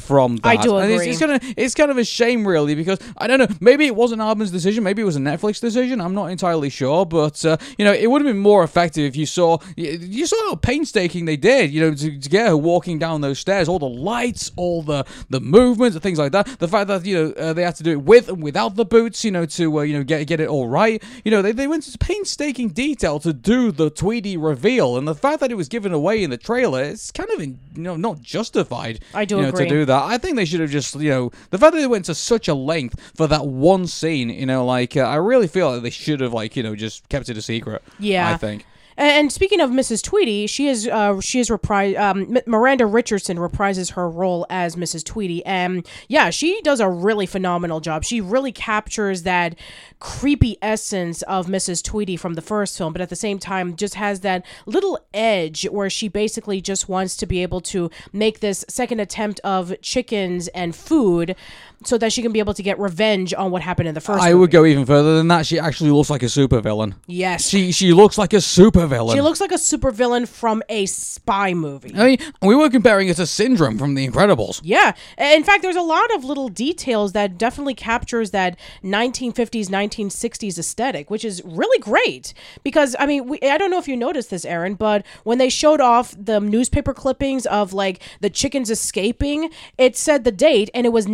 from 0.00 0.36
that. 0.38 0.48
I 0.48 0.56
do 0.56 0.76
And 0.76 0.90
it's, 0.90 1.02
agree. 1.02 1.10
it's 1.10 1.20
kind 1.20 1.32
of 1.32 1.54
it's 1.56 1.74
kind 1.74 1.90
of 1.90 1.98
a 1.98 2.04
shame, 2.04 2.46
really, 2.46 2.74
because 2.74 2.98
I 3.16 3.26
don't 3.26 3.38
know. 3.38 3.48
Maybe 3.60 3.86
it 3.86 3.94
wasn't 3.94 4.20
Aardman's 4.20 4.50
decision. 4.50 4.82
Maybe 4.84 5.02
it 5.02 5.04
was 5.04 5.16
a 5.16 5.20
Netflix 5.20 5.60
decision. 5.60 6.00
I'm 6.00 6.14
not 6.14 6.26
entirely 6.26 6.70
sure, 6.70 7.06
but 7.06 7.44
uh, 7.44 7.56
you 7.78 7.84
know, 7.84 7.92
it 7.92 8.10
would 8.10 8.22
have 8.22 8.32
been 8.32 8.42
more 8.42 8.64
effective 8.64 9.04
if 9.04 9.16
you 9.16 9.26
saw 9.26 9.58
you, 9.76 10.26
saw 10.26 10.36
how 10.50 10.56
painstaking 10.56 11.24
they 11.24 11.36
did. 11.36 11.70
You 11.70 11.82
know, 11.82 11.94
to, 11.94 12.18
to 12.18 12.28
get 12.28 12.48
her 12.48 12.56
walking 12.56 12.98
down 12.98 13.20
those 13.20 13.38
stairs, 13.38 13.68
all 13.68 13.78
the 13.78 13.88
lights, 13.88 14.50
all 14.56 14.82
the 14.82 15.04
the 15.28 15.40
movements, 15.40 15.94
and 15.94 16.02
things 16.02 16.18
like 16.18 16.32
that. 16.32 16.46
The 16.58 16.68
fact 16.68 16.88
that 16.88 17.04
you 17.04 17.14
know 17.14 17.32
uh, 17.32 17.52
they 17.52 17.62
had 17.62 17.76
to 17.76 17.82
do 17.82 17.92
it 17.92 18.02
with 18.02 18.28
and 18.28 18.42
without 18.42 18.76
the 18.76 18.84
boots, 18.84 19.24
you 19.24 19.30
know, 19.30 19.46
to 19.46 19.80
uh, 19.80 19.82
you 19.82 19.96
know 19.96 20.04
get 20.04 20.26
get 20.26 20.40
it 20.40 20.48
all 20.48 20.68
right. 20.68 21.02
You 21.24 21.30
know, 21.30 21.42
they 21.42 21.52
they 21.52 21.66
went 21.66 21.86
into 21.86 21.98
painstaking 21.98 22.70
detail 22.70 23.18
to 23.20 23.32
do 23.32 23.70
the 23.72 23.90
Tweedy 23.90 24.36
reveal, 24.36 24.96
and 24.96 25.06
the 25.06 25.14
fact 25.14 25.40
that 25.40 25.50
it 25.50 25.56
was 25.56 25.68
given 25.68 25.92
away 25.92 26.22
in 26.22 26.30
the 26.30 26.38
trailer, 26.38 26.82
it's 26.82 27.10
kind 27.10 27.30
of 27.30 27.40
in, 27.40 27.58
you 27.74 27.82
know 27.82 27.96
not 27.96 28.22
justified. 28.22 29.00
I 29.14 29.24
do 29.24 29.36
you 29.36 29.42
know, 29.42 29.48
agree. 29.48 29.64
to 29.64 29.70
do 29.70 29.84
that. 29.86 29.89
I 29.94 30.18
think 30.18 30.36
they 30.36 30.44
should 30.44 30.60
have 30.60 30.70
just, 30.70 30.94
you 30.94 31.10
know, 31.10 31.32
the 31.50 31.58
fact 31.58 31.74
that 31.74 31.80
they 31.80 31.86
went 31.86 32.04
to 32.06 32.14
such 32.14 32.48
a 32.48 32.54
length 32.54 33.12
for 33.14 33.26
that 33.26 33.46
one 33.46 33.86
scene, 33.86 34.30
you 34.30 34.46
know, 34.46 34.64
like 34.64 34.96
uh, 34.96 35.00
I 35.00 35.16
really 35.16 35.46
feel 35.48 35.72
like 35.72 35.82
they 35.82 35.90
should 35.90 36.20
have, 36.20 36.32
like, 36.32 36.56
you 36.56 36.62
know, 36.62 36.74
just 36.76 37.08
kept 37.08 37.28
it 37.28 37.36
a 37.36 37.42
secret. 37.42 37.82
Yeah. 37.98 38.30
I 38.30 38.36
think. 38.36 38.64
And 39.00 39.32
speaking 39.32 39.62
of 39.62 39.70
Mrs. 39.70 40.02
Tweedy, 40.02 40.46
she 40.46 40.68
is 40.68 40.86
uh, 40.86 41.22
she 41.22 41.40
is 41.40 41.48
repri- 41.48 41.98
um, 41.98 42.36
Miranda 42.46 42.84
Richardson 42.84 43.38
reprises 43.38 43.92
her 43.92 44.10
role 44.10 44.44
as 44.50 44.76
Mrs. 44.76 45.02
Tweedy, 45.02 45.44
and 45.46 45.88
yeah, 46.08 46.28
she 46.28 46.60
does 46.60 46.80
a 46.80 46.88
really 46.90 47.24
phenomenal 47.24 47.80
job. 47.80 48.04
She 48.04 48.20
really 48.20 48.52
captures 48.52 49.22
that 49.22 49.58
creepy 50.00 50.58
essence 50.60 51.22
of 51.22 51.46
Mrs. 51.46 51.82
Tweedy 51.82 52.14
from 52.18 52.34
the 52.34 52.42
first 52.42 52.76
film, 52.76 52.92
but 52.92 53.00
at 53.00 53.08
the 53.08 53.16
same 53.16 53.38
time, 53.38 53.74
just 53.74 53.94
has 53.94 54.20
that 54.20 54.44
little 54.66 54.98
edge 55.14 55.66
where 55.70 55.88
she 55.88 56.08
basically 56.08 56.60
just 56.60 56.86
wants 56.86 57.16
to 57.16 57.24
be 57.24 57.42
able 57.42 57.62
to 57.62 57.90
make 58.12 58.40
this 58.40 58.66
second 58.68 59.00
attempt 59.00 59.40
of 59.44 59.80
chickens 59.80 60.48
and 60.48 60.76
food, 60.76 61.34
so 61.84 61.96
that 61.98 62.12
she 62.12 62.22
can 62.22 62.32
be 62.32 62.38
able 62.38 62.54
to 62.54 62.62
get 62.62 62.78
revenge 62.78 63.32
on 63.34 63.50
what 63.50 63.62
happened 63.62 63.88
in 63.88 63.94
the 63.94 64.00
first. 64.00 64.22
I 64.22 64.28
movie. 64.28 64.40
would 64.40 64.50
go 64.50 64.64
even 64.64 64.84
further 64.84 65.16
than 65.16 65.28
that. 65.28 65.46
She 65.46 65.58
actually 65.58 65.90
looks 65.90 66.10
like 66.10 66.22
a 66.22 66.26
supervillain. 66.26 66.94
Yes, 67.06 67.48
She 67.48 67.72
she 67.72 67.92
looks 67.92 68.18
like 68.18 68.32
a 68.32 68.36
supervillain. 68.36 69.14
She 69.14 69.20
looks 69.20 69.40
like 69.40 69.52
a 69.52 69.56
supervillain 69.56 70.28
from 70.28 70.62
a 70.68 70.86
spy 70.86 71.54
movie. 71.54 71.94
I 71.96 72.04
mean, 72.04 72.18
we 72.42 72.54
were 72.54 72.68
comparing 72.70 73.08
it 73.08 73.16
to 73.16 73.26
Syndrome 73.26 73.78
from 73.78 73.94
The 73.94 74.06
Incredibles. 74.06 74.60
Yeah. 74.62 74.92
In 75.18 75.42
fact, 75.44 75.62
there's 75.62 75.76
a 75.76 75.82
lot 75.82 76.14
of 76.14 76.24
little 76.24 76.48
details 76.48 77.12
that 77.12 77.38
definitely 77.38 77.74
captures 77.74 78.30
that 78.32 78.58
1950s, 78.84 79.66
1960s 79.68 80.58
aesthetic, 80.58 81.10
which 81.10 81.24
is 81.24 81.42
really 81.44 81.78
great. 81.78 82.34
Because, 82.62 82.94
I 82.98 83.06
mean, 83.06 83.28
we, 83.28 83.38
I 83.42 83.56
don't 83.58 83.70
know 83.70 83.78
if 83.78 83.88
you 83.88 83.96
noticed 83.96 84.30
this, 84.30 84.44
Arun, 84.44 84.74
but 84.74 85.04
when 85.24 85.38
they 85.38 85.48
showed 85.48 85.80
off 85.80 86.14
the 86.18 86.40
newspaper 86.40 86.92
clippings 86.92 87.46
of 87.46 87.72
like 87.72 88.00
the 88.20 88.30
chickens 88.30 88.70
escaping, 88.70 89.50
it 89.78 89.96
said 89.96 90.24
the 90.24 90.32
date 90.32 90.70
and 90.74 90.86
it 90.86 90.90
was 90.90 91.06